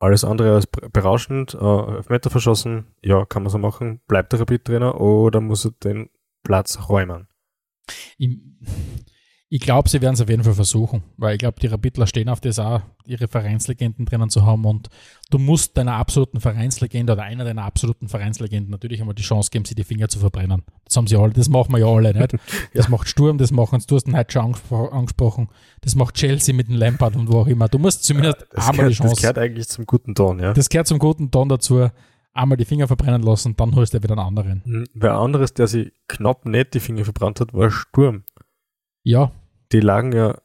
Alles 0.00 0.24
andere 0.24 0.54
als 0.54 0.66
berauschend, 0.66 1.54
äh, 1.54 1.96
Elfmeter 1.96 2.30
verschossen, 2.30 2.86
ja, 3.02 3.26
kann 3.26 3.42
man 3.42 3.50
so 3.50 3.58
machen. 3.58 4.00
Bleibt 4.08 4.32
der 4.32 4.40
Rapid-Trainer 4.40 4.98
oder 4.98 5.42
muss 5.42 5.66
er 5.66 5.72
den 5.72 6.08
Platz 6.42 6.88
räumen? 6.88 7.28
Ich, 8.16 8.38
ich 9.52 9.60
glaube, 9.60 9.88
sie 9.88 10.00
werden 10.00 10.14
es 10.14 10.20
auf 10.20 10.28
jeden 10.28 10.44
Fall 10.44 10.54
versuchen, 10.54 11.02
weil 11.16 11.32
ich 11.32 11.40
glaube, 11.40 11.58
die 11.60 11.66
Rapidler 11.66 12.06
stehen 12.06 12.28
auf 12.28 12.40
das 12.40 12.60
auch, 12.60 12.82
ihre 13.04 13.26
Vereinslegenden 13.26 14.06
drinnen 14.06 14.30
zu 14.30 14.46
haben 14.46 14.64
und 14.64 14.88
du 15.30 15.38
musst 15.38 15.76
deiner 15.76 15.94
absoluten 15.94 16.40
Vereinslegende 16.40 17.14
oder 17.14 17.24
einer 17.24 17.44
deiner 17.44 17.64
absoluten 17.64 18.08
Vereinslegenden 18.08 18.70
natürlich 18.70 19.00
einmal 19.00 19.16
die 19.16 19.24
Chance 19.24 19.50
geben, 19.50 19.64
sie 19.64 19.74
die 19.74 19.82
Finger 19.82 20.08
zu 20.08 20.20
verbrennen. 20.20 20.62
Das 20.84 20.96
haben 20.96 21.08
sie 21.08 21.16
alle, 21.16 21.32
das 21.32 21.48
machen 21.48 21.72
wir 21.72 21.80
ja 21.80 21.86
alle, 21.86 22.14
nicht? 22.14 22.36
Das 22.74 22.84
ja. 22.84 22.90
macht 22.90 23.08
Sturm, 23.08 23.38
das 23.38 23.50
machen 23.50 23.82
du 23.88 23.96
hast 23.96 24.06
ihn 24.06 24.16
heute 24.16 24.32
schon 24.32 24.54
angesprochen, 24.92 25.48
das 25.80 25.96
macht 25.96 26.14
Chelsea 26.14 26.54
mit 26.54 26.68
dem 26.68 26.76
Lampard 26.76 27.16
und 27.16 27.26
wo 27.32 27.40
auch 27.40 27.48
immer. 27.48 27.66
Du 27.66 27.80
musst 27.80 28.04
zumindest 28.04 28.46
ja, 28.56 28.68
einmal 28.68 28.76
gehört, 28.76 28.90
die 28.92 28.94
Chance. 28.94 29.14
Das 29.14 29.20
gehört 29.20 29.38
eigentlich 29.38 29.68
zum 29.68 29.84
guten 29.84 30.14
Ton, 30.14 30.38
ja. 30.38 30.52
Das 30.52 30.68
gehört 30.68 30.86
zum 30.86 31.00
guten 31.00 31.32
Ton 31.32 31.48
dazu 31.48 31.88
einmal 32.32 32.56
die 32.56 32.64
Finger 32.64 32.86
verbrennen 32.86 33.22
lassen, 33.22 33.56
dann 33.56 33.74
holst 33.74 33.94
du 33.94 34.00
wieder 34.00 34.12
einen 34.12 34.20
anderen. 34.20 34.62
Mhm. 34.64 34.84
Wer 34.94 35.14
anderes, 35.14 35.54
der 35.54 35.66
sich 35.66 35.92
knapp 36.06 36.46
nicht 36.46 36.74
die 36.74 36.80
Finger 36.80 37.02
verbrannt 37.02 37.40
hat, 37.40 37.52
war 37.52 37.72
Sturm. 37.72 38.22
Ja, 39.02 39.32
die 39.72 39.80
lagen 39.80 40.12
ja 40.12 40.38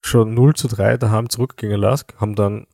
schon 0.00 0.34
0 0.34 0.54
zu 0.54 0.68
3 0.68 0.96
daheim 0.96 1.28
zurück 1.28 1.56
gegen 1.56 1.74
Lask, 1.74 2.14
haben 2.20 2.34
dann 2.34 2.66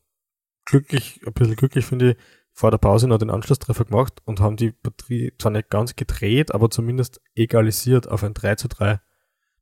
glücklich, 0.64 1.20
ein 1.26 1.32
bisschen 1.32 1.56
glücklich 1.56 1.84
finde 1.84 2.12
ich, 2.12 2.16
vor 2.52 2.70
der 2.70 2.78
Pause 2.78 3.06
noch 3.06 3.18
den 3.18 3.30
Anschlusstreffer 3.30 3.84
gemacht 3.84 4.22
und 4.24 4.40
haben 4.40 4.56
die 4.56 4.70
Batterie 4.70 5.32
zwar 5.38 5.52
nicht 5.52 5.68
ganz 5.68 5.94
gedreht, 5.94 6.54
aber 6.54 6.70
zumindest 6.70 7.20
egalisiert 7.34 8.08
auf 8.08 8.24
ein 8.24 8.32
3 8.32 8.54
zu 8.54 8.68
3 8.68 8.98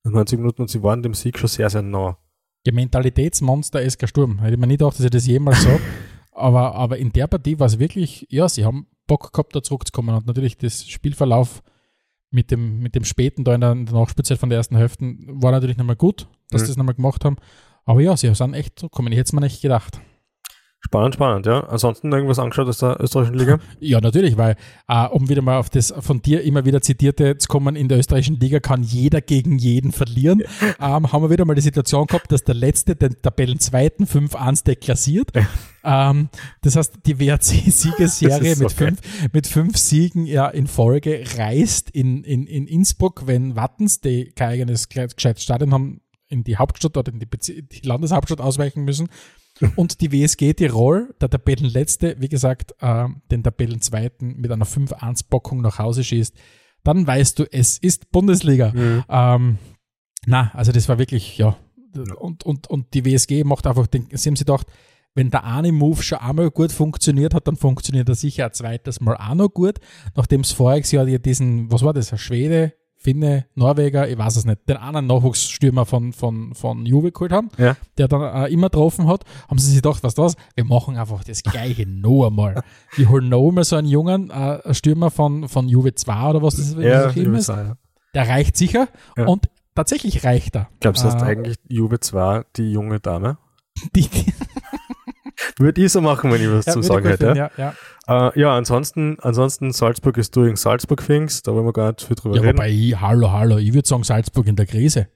nach 0.05 0.13
90 0.13 0.39
Minuten 0.39 0.63
und 0.63 0.69
sie 0.69 0.83
waren 0.83 1.03
dem 1.03 1.15
Sieg 1.15 1.39
schon 1.39 1.49
sehr, 1.49 1.71
sehr 1.71 1.83
nah. 1.83 2.19
Ja, 2.67 2.73
Mentalitätsmonster 2.73 3.89
SK 3.91 4.09
Sturm. 4.09 4.39
Hätte 4.39 4.55
ich 4.55 4.61
mir 4.61 4.67
nicht 4.67 4.79
gedacht, 4.79 4.97
dass 4.97 5.05
ich 5.05 5.11
das 5.11 5.27
jemals 5.27 5.63
sage. 5.63 5.81
aber, 6.33 6.75
aber 6.75 6.99
in 6.99 7.13
der 7.13 7.27
Partie 7.27 7.59
war 7.59 7.67
es 7.67 7.79
wirklich, 7.79 8.27
ja, 8.31 8.49
sie 8.49 8.65
haben 8.65 8.87
Bock 9.07 9.33
gehabt, 9.33 9.57
da 9.57 9.63
zurückzukommen 9.63 10.15
und 10.15 10.27
natürlich 10.27 10.57
das 10.57 10.87
Spielverlauf 10.87 11.63
mit 12.35 12.51
dem, 12.51 12.81
mit 12.81 12.95
dem 12.95 13.05
späten 13.05 13.45
da 13.45 13.55
in 13.55 13.61
der, 13.61 13.73
in 13.73 13.87
der 13.87 13.95
Nachspielzeit 13.95 14.39
von 14.39 14.51
der 14.51 14.59
ersten 14.59 14.77
Hälfte 14.77 15.15
war 15.27 15.53
natürlich 15.53 15.77
nochmal 15.77 15.97
gut, 15.97 16.27
dass 16.51 16.63
mhm. 16.63 16.67
sie 16.67 16.71
das 16.73 16.77
nochmal 16.77 16.95
gemacht 16.95 17.25
haben. 17.25 17.37
Aber 17.85 18.01
ja, 18.01 18.17
sie 18.17 18.35
sind 18.35 18.55
echt 18.55 18.79
zurückgekommen. 18.79 19.13
Ich 19.13 19.19
hätte 19.19 19.29
es 19.29 19.33
mir 19.33 19.41
nicht 19.41 19.63
gedacht. 19.63 20.01
Spannend, 20.85 21.15
spannend, 21.15 21.47
ja. 21.47 21.61
Ansonsten 21.61 22.13
irgendwas 22.13 22.39
angeschaut 22.39 22.69
aus 22.69 22.79
der 22.79 23.01
österreichischen 23.01 23.39
Liga? 23.39 23.59
Ja, 23.81 24.01
natürlich, 24.01 24.37
weil, 24.37 24.55
äh, 24.87 25.07
um 25.07 25.31
wieder 25.31 25.41
mal 25.41 25.59
auf 25.59 25.71
das 25.71 25.95
von 25.99 26.21
dir 26.21 26.43
immer 26.43 26.67
wieder 26.67 26.83
zitierte 26.83 27.39
zu 27.39 27.49
kommen, 27.49 27.75
in 27.75 27.89
der 27.89 27.99
österreichischen 27.99 28.39
Liga 28.39 28.61
kann 28.61 28.83
jeder 28.83 29.23
gegen 29.23 29.59
jeden 29.59 29.93
verlieren. 29.93 30.43
ähm, 30.81 31.11
haben 31.11 31.23
wir 31.23 31.31
wieder 31.31 31.47
mal 31.47 31.55
die 31.55 31.63
Situation 31.63 32.07
gehabt, 32.07 32.31
dass 32.31 32.45
der 32.45 32.55
Letzte 32.55 32.97
den 32.97 33.17
Tabellenzweiten 33.23 34.07
5-1 34.07 34.65
deklassiert. 34.65 35.33
ähm, 35.85 36.29
das 36.61 36.77
heißt, 36.77 36.99
die 37.07 37.19
WRC-Siegesserie 37.19 38.57
mit, 38.57 38.73
fünf, 38.73 39.01
mit 39.33 39.47
fünf 39.47 39.79
Siegen 39.79 40.27
ja, 40.27 40.49
in 40.49 40.67
Folge 40.67 41.25
reist 41.39 41.89
in, 41.91 42.25
in, 42.25 42.47
in 42.47 42.67
Innsbruck, 42.67 43.23
wenn 43.27 43.57
Wattens, 43.57 44.03
die 44.03 44.33
kein 44.37 44.51
eigenes 44.51 44.91
gescheites 44.91 45.43
Stadion 45.43 45.73
haben, 45.73 46.03
in 46.29 46.45
die 46.45 46.59
Hauptstadt 46.59 46.97
oder 46.97 47.11
in 47.13 47.21
die, 47.21 47.27
Bezi 47.27 47.63
die 47.63 47.87
Landeshauptstadt 47.87 48.41
ausweichen 48.41 48.85
müssen. 48.85 49.09
Und 49.77 50.01
die 50.01 50.13
WSG 50.13 50.55
Tirol, 50.55 51.15
der 51.21 51.31
Tabellenletzte, 51.31 52.17
wie 52.19 52.29
gesagt, 52.29 52.75
äh, 52.81 53.07
den 53.31 53.43
Tabellenzweiten 53.43 54.37
mit 54.37 54.51
einer 54.51 54.67
5-1-Bockung 54.67 55.61
nach 55.61 55.79
Hause 55.79 56.03
schießt, 56.03 56.35
dann 56.83 57.07
weißt 57.07 57.39
du, 57.39 57.45
es 57.51 57.79
ist 57.79 58.11
Bundesliga. 58.11 58.73
Mhm. 58.75 59.05
Ähm, 59.09 59.59
na, 60.27 60.51
also 60.55 60.73
das 60.73 60.89
war 60.89 60.99
wirklich, 60.99 61.39
ja. 61.39 61.57
Und, 62.19 62.45
und, 62.45 62.67
und 62.69 62.93
die 62.95 63.05
WSG 63.05 63.45
macht 63.45 63.67
einfach, 63.67 63.87
den, 63.87 64.09
sie 64.11 64.29
haben 64.29 64.37
sich 64.37 64.47
gedacht, 64.47 64.67
wenn 65.15 65.31
der 65.31 65.45
eine 65.45 65.71
Move 65.71 66.03
schon 66.03 66.19
einmal 66.19 66.51
gut 66.51 66.73
funktioniert 66.73 67.35
hat, 67.35 67.47
dann 67.47 67.57
funktioniert 67.57 68.09
er 68.09 68.17
sicher 68.17 68.47
ein 68.47 68.53
zweites 68.53 69.01
Mal 69.01 69.17
auch 69.17 69.35
noch 69.35 69.49
gut. 69.49 69.79
Nachdem 70.17 70.41
es 70.41 70.51
voriges 70.51 70.91
Jahr 70.91 71.07
ja 71.07 71.19
diesen, 71.19 71.71
was 71.71 71.83
war 71.83 71.93
das, 71.93 72.13
ein 72.13 72.19
Schwede, 72.19 72.75
Finne, 73.05 73.45
Norweger, 73.55 74.09
ich 74.09 74.17
weiß 74.17 74.37
es 74.37 74.47
nicht, 74.47 74.67
den 74.69 74.79
anderen 74.79 75.07
Nachwuchsstürmer 75.07 75.85
von, 75.85 76.13
von, 76.15 76.55
von 76.55 76.87
Juve 76.87 77.13
geholt 77.13 77.33
haben, 77.33 77.51
Ja. 77.59 77.77
der 77.99 78.09
dann 78.09 78.23
äh, 78.23 78.49
immer 78.51 78.71
getroffen 78.71 79.07
hat, 79.09 79.25
haben 79.49 79.59
sie 79.59 79.67
sich 79.71 79.83
gedacht, 79.83 80.03
was 80.03 80.15
das? 80.15 80.37
Wir 80.55 80.65
machen 80.65 80.97
einfach 80.97 81.23
das 81.23 81.43
Gleiche 81.43 81.87
noch 81.87 82.27
einmal. 82.29 82.63
Wir 82.97 83.11
holen 83.11 83.29
noch 83.29 83.47
einmal 83.47 83.65
so 83.65 83.77
einen 83.77 83.89
jungen 83.89 84.31
äh, 84.31 84.73
Stürmer 84.73 85.11
von, 85.11 85.49
von 85.49 85.69
Juve 85.69 85.95
2 85.95 86.31
oder 86.31 86.43
was 86.43 86.57
das 86.57 86.75
Ja, 86.75 87.07
was 87.07 87.17
immer 87.17 87.39
ist. 87.39 87.49
ja. 87.49 87.77
Der 88.15 88.29
reicht 88.29 88.57
sicher 88.57 88.89
Ja. 89.19 89.27
und 89.27 89.51
tatsächlich 89.75 90.25
reicht 90.25 90.57
er. 90.57 90.69
Glaubst 90.81 91.05
du, 91.05 91.09
hast 91.09 91.21
Äh, 91.21 91.27
eigentlich 91.27 91.57
Juve 91.69 92.01
2 92.01 92.45
die 92.57 92.73
junge 92.73 93.01
Dame? 93.01 93.37
die, 93.95 94.09
die, 94.09 94.33
Würde 95.59 95.85
ich 95.85 95.93
so 95.93 96.01
machen, 96.01 96.33
wenn 96.33 96.41
ich 96.41 96.51
was 96.51 96.65
zu 96.65 96.77
würde 96.77 96.87
sagen 96.87 97.09
hätte. 97.09 97.35
ja, 97.37 97.51
ja. 97.59 97.75
Äh, 98.07 98.39
ja, 98.39 98.57
ansonsten, 98.57 99.17
ansonsten 99.21 99.73
Salzburg 99.73 100.17
ist 100.19 100.37
doing 100.37 100.57
Salzburg 100.57 101.05
Things, 101.05 101.43
da 101.43 101.55
wollen 101.55 101.65
wir 101.67 101.73
gar 101.73 101.89
nicht 101.93 102.03
viel 102.03 102.17
drüber 102.17 102.37
Ja, 102.37 102.43
reden. 102.43 102.59
wobei, 102.59 102.71
ich, 102.71 103.01
hallo, 103.01 103.33
hallo, 103.33 103.57
ich 103.59 103.73
würde 103.73 103.89
sagen, 103.89 104.03
Salzburg 104.05 104.47
in 104.47 104.57
der 104.57 104.67
Krise. 104.67 105.09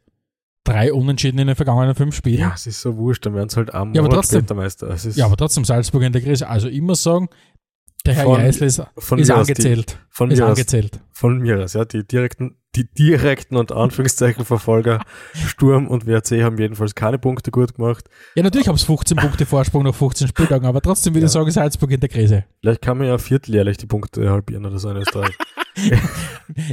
Drei 0.65 0.93
Unentschieden 0.93 1.39
in 1.39 1.47
den 1.47 1.57
vergangenen 1.57 1.95
fünf 1.95 2.15
Spielen. 2.15 2.41
ja, 2.41 2.53
es 2.55 2.67
ist 2.67 2.81
so 2.81 2.97
wurscht, 2.97 3.25
dann 3.27 3.35
werden 3.35 3.49
sie 3.49 3.57
halt 3.57 3.73
am 3.75 3.95
Ja, 3.95 4.01
aber 4.01 4.09
Monat 4.09 4.23
trotzdem. 4.25 4.41
später 4.41 4.55
Meister. 4.55 4.89
Es 4.91 5.05
ist 5.07 5.17
Ja, 5.17 5.27
aber 5.27 5.37
trotzdem 5.37 5.65
Salzburg 5.65 6.03
in 6.03 6.13
der 6.13 6.21
Krise. 6.23 6.49
Also 6.49 6.69
muss 6.83 7.03
sagen, 7.03 7.29
der 8.07 8.15
Herr 8.15 8.25
Von- 8.25 8.41
Jeißl 8.41 8.65
ist, 8.65 8.83
von 8.97 9.19
ist 9.19 9.31
aus 9.31 9.47
die- 9.47 9.53
angezählt. 9.53 9.99
von 10.11 10.31
ist 10.31 10.39
mir 10.39 10.45
aus 10.47 10.51
angezählt. 10.51 11.01
von 11.13 11.39
mir 11.39 11.63
aus, 11.63 11.75
ja, 11.75 11.85
die 11.85 12.07
direkten, 12.07 12.57
die 12.77 12.85
direkten 12.93 13.57
und 13.57 13.73
Anführungszeichen 13.73 14.45
Verfolger 14.45 15.01
Sturm 15.35 15.89
und 15.89 16.07
WRC 16.07 16.43
haben 16.43 16.59
jedenfalls 16.59 16.95
keine 16.95 17.19
Punkte 17.19 17.51
gut 17.51 17.75
gemacht. 17.75 18.09
Ja, 18.35 18.43
natürlich 18.43 18.69
haben 18.69 18.77
es 18.77 18.85
15 18.85 19.17
Punkte 19.17 19.47
Vorsprung 19.47 19.83
nach 19.85 19.95
15 19.95 20.29
Spieltagen, 20.29 20.67
aber 20.67 20.81
trotzdem 20.81 21.13
würde 21.15 21.27
ich 21.27 21.33
Ja. 21.35 21.41
sagen, 21.41 21.51
Salzburg 21.51 21.91
in 21.91 22.01
der 22.01 22.09
Krise. 22.09 22.45
Vielleicht 22.61 22.83
kann 22.83 22.99
man 22.99 23.07
ja 23.09 23.19
vierteljährlich 23.19 23.77
die 23.79 23.87
Punkte 23.87 24.31
halbieren 24.31 24.65
oder 24.67 24.79
so 24.79 24.91
in 24.91 24.97
Österreich. 24.99 25.35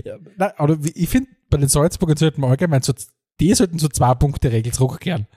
Ja, 0.04 0.16
nein, 0.38 0.52
aber 0.58 0.78
ich 0.96 1.10
finde, 1.10 1.30
bei 1.50 1.58
den 1.58 1.68
Salzburgern 1.68 2.18
sollten 2.18 2.42
wir 2.42 2.48
allgemein 2.48 2.82
so, 2.82 2.94
die 3.40 3.54
sollten 3.54 3.78
so 3.78 3.88
zwei 3.88 4.14
Punkte 4.16 4.52
Regel 4.52 4.74
zurückkehren. 4.74 5.28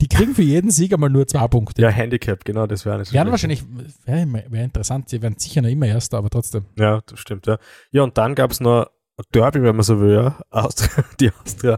Die 0.00 0.08
kriegen 0.08 0.34
für 0.34 0.42
jeden 0.42 0.70
Sieg 0.70 0.92
einmal 0.92 1.08
nur 1.10 1.26
zwei 1.26 1.46
Punkte. 1.48 1.80
ja, 1.80 1.88
Handicap, 1.88 2.44
genau, 2.44 2.66
das 2.66 2.84
wäre 2.84 2.98
nicht 2.98 3.08
so 3.08 3.12
schlecht. 3.12 3.30
wahrscheinlich, 3.30 3.64
wäre 4.04 4.44
wär 4.50 4.64
interessant, 4.64 5.08
sie 5.08 5.22
werden 5.22 5.38
sicher 5.38 5.62
noch 5.62 5.68
immer 5.70 5.86
Erster, 5.86 6.18
aber 6.18 6.30
trotzdem. 6.30 6.64
Ja, 6.78 7.00
das 7.06 7.20
stimmt, 7.20 7.46
ja. 7.46 7.58
Ja, 7.92 8.02
und 8.02 8.18
dann 8.18 8.34
gab 8.34 8.50
es 8.50 8.60
noch 8.60 8.86
ein 9.16 9.24
Derby, 9.32 9.62
wenn 9.62 9.76
man 9.76 9.84
so 9.84 10.00
will, 10.00 10.14
ja. 10.14 10.40
Austria, 10.50 11.04
die 11.20 11.30
Austria 11.42 11.76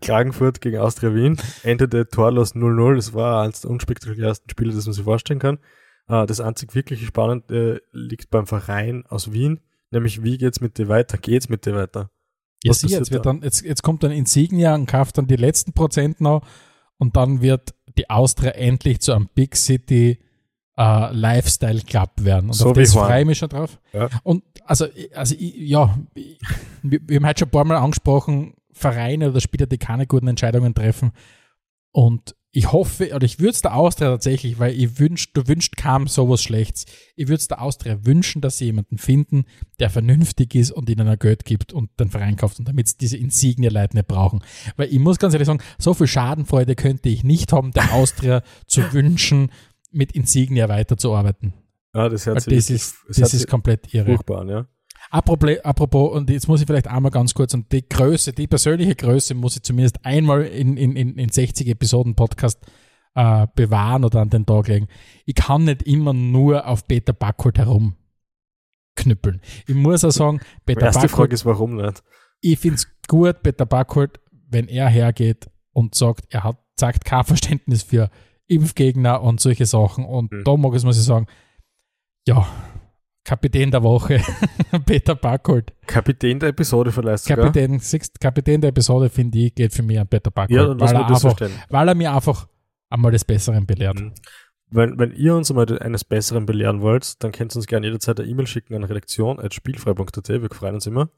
Klagenfurt 0.00 0.60
gegen 0.60 0.78
Austria 0.78 1.12
Wien. 1.14 1.36
Endete 1.64 2.06
torlos 2.08 2.54
0-0. 2.54 2.94
Das 2.94 3.12
war 3.12 3.42
eines 3.42 3.62
der 3.62 3.70
unspektakulärsten 3.72 4.48
Spiele, 4.48 4.72
das 4.72 4.86
man 4.86 4.92
sich 4.92 5.04
vorstellen 5.04 5.40
kann. 5.40 5.58
Äh, 6.08 6.24
Das 6.26 6.40
einzig 6.40 6.74
wirklich 6.76 7.04
Spannende 7.04 7.82
liegt 7.92 8.30
beim 8.30 8.46
Verein 8.46 9.04
aus 9.08 9.32
Wien, 9.32 9.58
nämlich 9.90 10.22
wie 10.22 10.38
geht's 10.38 10.60
mit 10.60 10.78
dir 10.78 10.86
weiter? 10.88 11.18
Geht's 11.18 11.48
mit 11.48 11.66
dir 11.66 11.74
weiter? 11.74 12.10
Ja, 12.62 12.72
sieh, 12.72 12.86
jetzt, 12.86 13.10
wird 13.10 13.26
da? 13.26 13.32
dann, 13.32 13.42
jetzt, 13.42 13.62
jetzt 13.62 13.82
kommt 13.82 14.02
dann 14.02 14.12
Insignia 14.12 14.74
und 14.74 14.86
kauft 14.86 15.18
dann 15.18 15.26
die 15.26 15.36
letzten 15.36 15.72
Prozent 15.72 16.20
noch 16.20 16.42
und 16.98 17.16
dann 17.16 17.40
wird 17.40 17.74
die 17.98 18.10
Austria 18.10 18.50
endlich 18.52 19.00
zu 19.00 19.12
einem 19.12 19.28
Big 19.34 19.56
City 19.56 20.18
äh, 20.76 21.12
Lifestyle 21.12 21.80
Club 21.80 22.10
werden. 22.18 22.50
Und 22.50 22.54
So 22.54 22.70
auf 22.70 22.76
das 22.76 22.92
freue 22.92 23.20
ich 23.20 23.26
mich 23.26 23.38
schon 23.38 23.48
drauf. 23.48 23.78
Ja. 23.92 24.08
Und 24.22 24.44
also, 24.64 24.86
also 25.14 25.34
ja, 25.38 25.98
wir, 26.82 27.00
wir 27.02 27.16
haben 27.16 27.26
heute 27.26 27.40
schon 27.40 27.48
ein 27.48 27.52
paar 27.52 27.64
Mal 27.64 27.76
angesprochen, 27.76 28.54
Vereine 28.72 29.30
oder 29.30 29.40
Spieler, 29.40 29.66
die 29.66 29.78
keine 29.78 30.06
guten 30.06 30.28
Entscheidungen 30.28 30.74
treffen. 30.74 31.12
Und 31.92 32.34
ich 32.56 32.72
hoffe, 32.72 33.14
oder 33.14 33.26
ich 33.26 33.38
würde 33.38 33.50
es 33.50 33.60
der 33.60 33.76
Austria 33.76 34.08
tatsächlich, 34.08 34.58
weil 34.58 34.72
ich 34.72 34.98
wünsch, 34.98 35.30
du 35.34 35.46
wünscht 35.46 35.76
kaum 35.76 36.08
sowas 36.08 36.42
Schlechtes. 36.42 36.86
Ich 37.14 37.28
würde 37.28 37.40
es 37.40 37.48
der 37.48 37.60
Austria 37.60 38.06
wünschen, 38.06 38.40
dass 38.40 38.56
sie 38.56 38.64
jemanden 38.64 38.96
finden, 38.96 39.44
der 39.78 39.90
vernünftig 39.90 40.54
ist 40.54 40.70
und 40.70 40.88
ihnen 40.88 41.06
ein 41.06 41.18
Geld 41.18 41.44
gibt 41.44 41.74
und 41.74 41.90
den 42.00 42.08
Verein 42.08 42.36
kauft 42.36 42.58
und 42.58 42.66
damit 42.66 42.88
sie 42.88 42.96
diese 42.96 43.18
Insignia-Leute 43.18 43.94
nicht 43.98 44.08
brauchen. 44.08 44.42
Weil 44.76 44.90
ich 44.90 44.98
muss 44.98 45.18
ganz 45.18 45.34
ehrlich 45.34 45.48
sagen, 45.48 45.60
so 45.76 45.92
viel 45.92 46.06
Schadenfreude 46.06 46.76
könnte 46.76 47.10
ich 47.10 47.24
nicht 47.24 47.52
haben, 47.52 47.72
der 47.72 47.92
Austria 47.92 48.42
zu 48.66 48.90
wünschen, 48.94 49.50
mit 49.92 50.12
Insignia 50.12 50.70
weiterzuarbeiten. 50.70 51.52
Ja, 51.94 52.08
das 52.08 52.24
hört 52.24 52.40
sich 52.40 52.56
das 52.56 52.70
ist, 52.70 52.96
das 53.06 53.34
ist 53.34 53.48
komplett 53.48 53.92
irre. 53.92 54.06
furchtbar 54.06 54.48
ja. 54.48 54.66
Apropos, 55.10 55.58
apropos, 55.62 56.14
und 56.14 56.28
jetzt 56.30 56.48
muss 56.48 56.60
ich 56.60 56.66
vielleicht 56.66 56.88
einmal 56.88 57.10
ganz 57.12 57.32
kurz, 57.34 57.54
und 57.54 57.70
die 57.72 57.88
Größe, 57.88 58.32
die 58.32 58.46
persönliche 58.46 58.94
Größe 58.96 59.34
muss 59.34 59.56
ich 59.56 59.62
zumindest 59.62 60.04
einmal 60.04 60.42
in, 60.42 60.76
in, 60.76 60.96
in, 60.96 61.16
in 61.16 61.28
60 61.28 61.68
Episoden 61.68 62.14
Podcast 62.16 62.60
äh, 63.14 63.46
bewahren 63.54 64.04
oder 64.04 64.20
an 64.20 64.30
den 64.30 64.44
Tag 64.46 64.68
legen. 64.68 64.88
Ich 65.24 65.34
kann 65.36 65.64
nicht 65.64 65.82
immer 65.84 66.12
nur 66.12 66.66
auf 66.66 66.86
Peter 66.86 67.12
Backholt 67.12 67.56
herumknüppeln. 67.58 69.40
Ich 69.66 69.74
muss 69.74 70.04
auch 70.04 70.10
sagen, 70.10 70.40
Die 70.68 70.74
Peter 70.74 70.86
erste 70.86 71.00
Frage 71.00 71.12
Backholt, 71.12 71.32
ist, 71.32 71.46
warum 71.46 71.76
nicht? 71.76 72.02
ich 72.40 72.58
finde 72.58 72.76
es 72.76 72.86
gut, 73.08 73.42
Peter 73.42 73.64
Backholt, 73.66 74.20
wenn 74.48 74.68
er 74.68 74.88
hergeht 74.88 75.48
und 75.72 75.94
sagt, 75.94 76.24
er 76.30 76.44
hat, 76.44 76.58
sagt 76.78 77.04
kein 77.04 77.24
Verständnis 77.24 77.82
für 77.82 78.10
Impfgegner 78.48 79.22
und 79.22 79.40
solche 79.40 79.66
Sachen. 79.66 80.04
Und 80.04 80.30
Mhm. 80.32 80.44
da 80.44 80.56
mag 80.56 80.74
ich, 80.74 80.84
muss 80.84 80.98
ich 80.98 81.04
sagen, 81.04 81.26
ja, 82.26 82.46
Kapitän 83.26 83.72
der 83.72 83.82
Woche, 83.82 84.20
Peter 84.86 85.16
Backholt. 85.16 85.72
Kapitän 85.88 86.38
der 86.38 86.50
Episode 86.50 86.92
vielleicht 86.92 87.24
sogar. 87.24 87.46
Kapitän, 87.46 87.80
Kapitän 88.20 88.60
der 88.60 88.70
Episode, 88.70 89.10
finde 89.10 89.38
ich, 89.38 89.52
geht 89.52 89.74
für 89.74 89.82
mich 89.82 89.98
an 89.98 90.06
Peter 90.06 90.30
Backholt. 90.30 90.56
Ja, 90.56 90.80
weil, 90.80 90.94
er 90.94 91.08
einfach, 91.08 91.40
weil 91.68 91.88
er 91.88 91.94
mir 91.96 92.14
einfach 92.14 92.46
einmal 92.88 93.10
des 93.10 93.24
Besseren 93.24 93.66
belehrt. 93.66 93.98
Mhm. 93.98 94.12
Wenn, 94.70 94.96
wenn 95.00 95.10
ihr 95.10 95.34
uns 95.34 95.52
mal 95.52 95.66
eines 95.80 96.04
Besseren 96.04 96.46
belehren 96.46 96.80
wollt, 96.82 97.20
dann 97.24 97.32
könnt 97.32 97.52
ihr 97.52 97.56
uns 97.56 97.66
gerne 97.66 97.88
jederzeit 97.88 98.20
eine 98.20 98.28
E-Mail 98.28 98.46
schicken 98.46 98.76
an 98.76 98.84
redaktion.spielfrei.at. 98.84 100.28
Wir 100.28 100.48
freuen 100.48 100.76
uns 100.76 100.86
immer. 100.86 101.08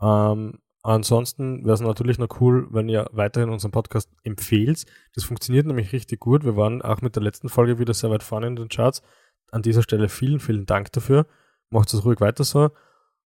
Ähm, 0.00 0.60
ansonsten 0.82 1.62
wäre 1.66 1.74
es 1.74 1.80
natürlich 1.82 2.18
noch 2.18 2.40
cool, 2.40 2.68
wenn 2.70 2.88
ihr 2.88 3.06
weiterhin 3.12 3.50
unseren 3.50 3.70
Podcast 3.70 4.10
empfehlt. 4.22 4.86
Das 5.14 5.24
funktioniert 5.24 5.66
nämlich 5.66 5.92
richtig 5.92 6.20
gut. 6.20 6.42
Wir 6.42 6.56
waren 6.56 6.80
auch 6.80 7.02
mit 7.02 7.16
der 7.16 7.22
letzten 7.22 7.50
Folge 7.50 7.78
wieder 7.78 7.92
sehr 7.92 8.08
weit 8.08 8.22
vorne 8.22 8.46
in 8.46 8.56
den 8.56 8.68
Charts 8.70 9.02
an 9.50 9.62
dieser 9.62 9.82
Stelle 9.82 10.08
vielen, 10.08 10.40
vielen 10.40 10.66
Dank 10.66 10.92
dafür. 10.92 11.26
Macht 11.70 11.92
es 11.92 12.04
ruhig 12.04 12.20
weiter 12.20 12.44
so. 12.44 12.70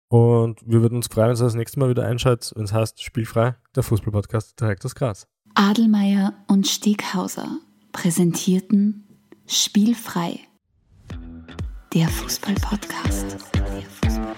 Und 0.09 0.61
wir 0.65 0.81
würden 0.81 0.95
uns 0.95 1.07
freuen, 1.07 1.29
wenn 1.29 1.35
ihr 1.37 1.43
das 1.43 1.55
nächste 1.55 1.79
Mal 1.79 1.89
wieder 1.89 2.05
einschaltet, 2.05 2.53
wenn 2.55 2.63
es 2.63 2.73
heißt 2.73 3.03
Spielfrei, 3.03 3.55
der 3.75 3.83
Fußballpodcast 3.83 4.59
direkt 4.59 4.85
aus 4.85 4.95
Graz. 4.95 5.27
Adelmeier 5.55 6.33
und 6.47 6.67
Steghauser 6.67 7.59
präsentierten 7.91 9.07
Spielfrei, 9.47 10.39
der 11.93 12.07
Fußballpodcast. 12.07 13.37
Fußball 13.39 14.37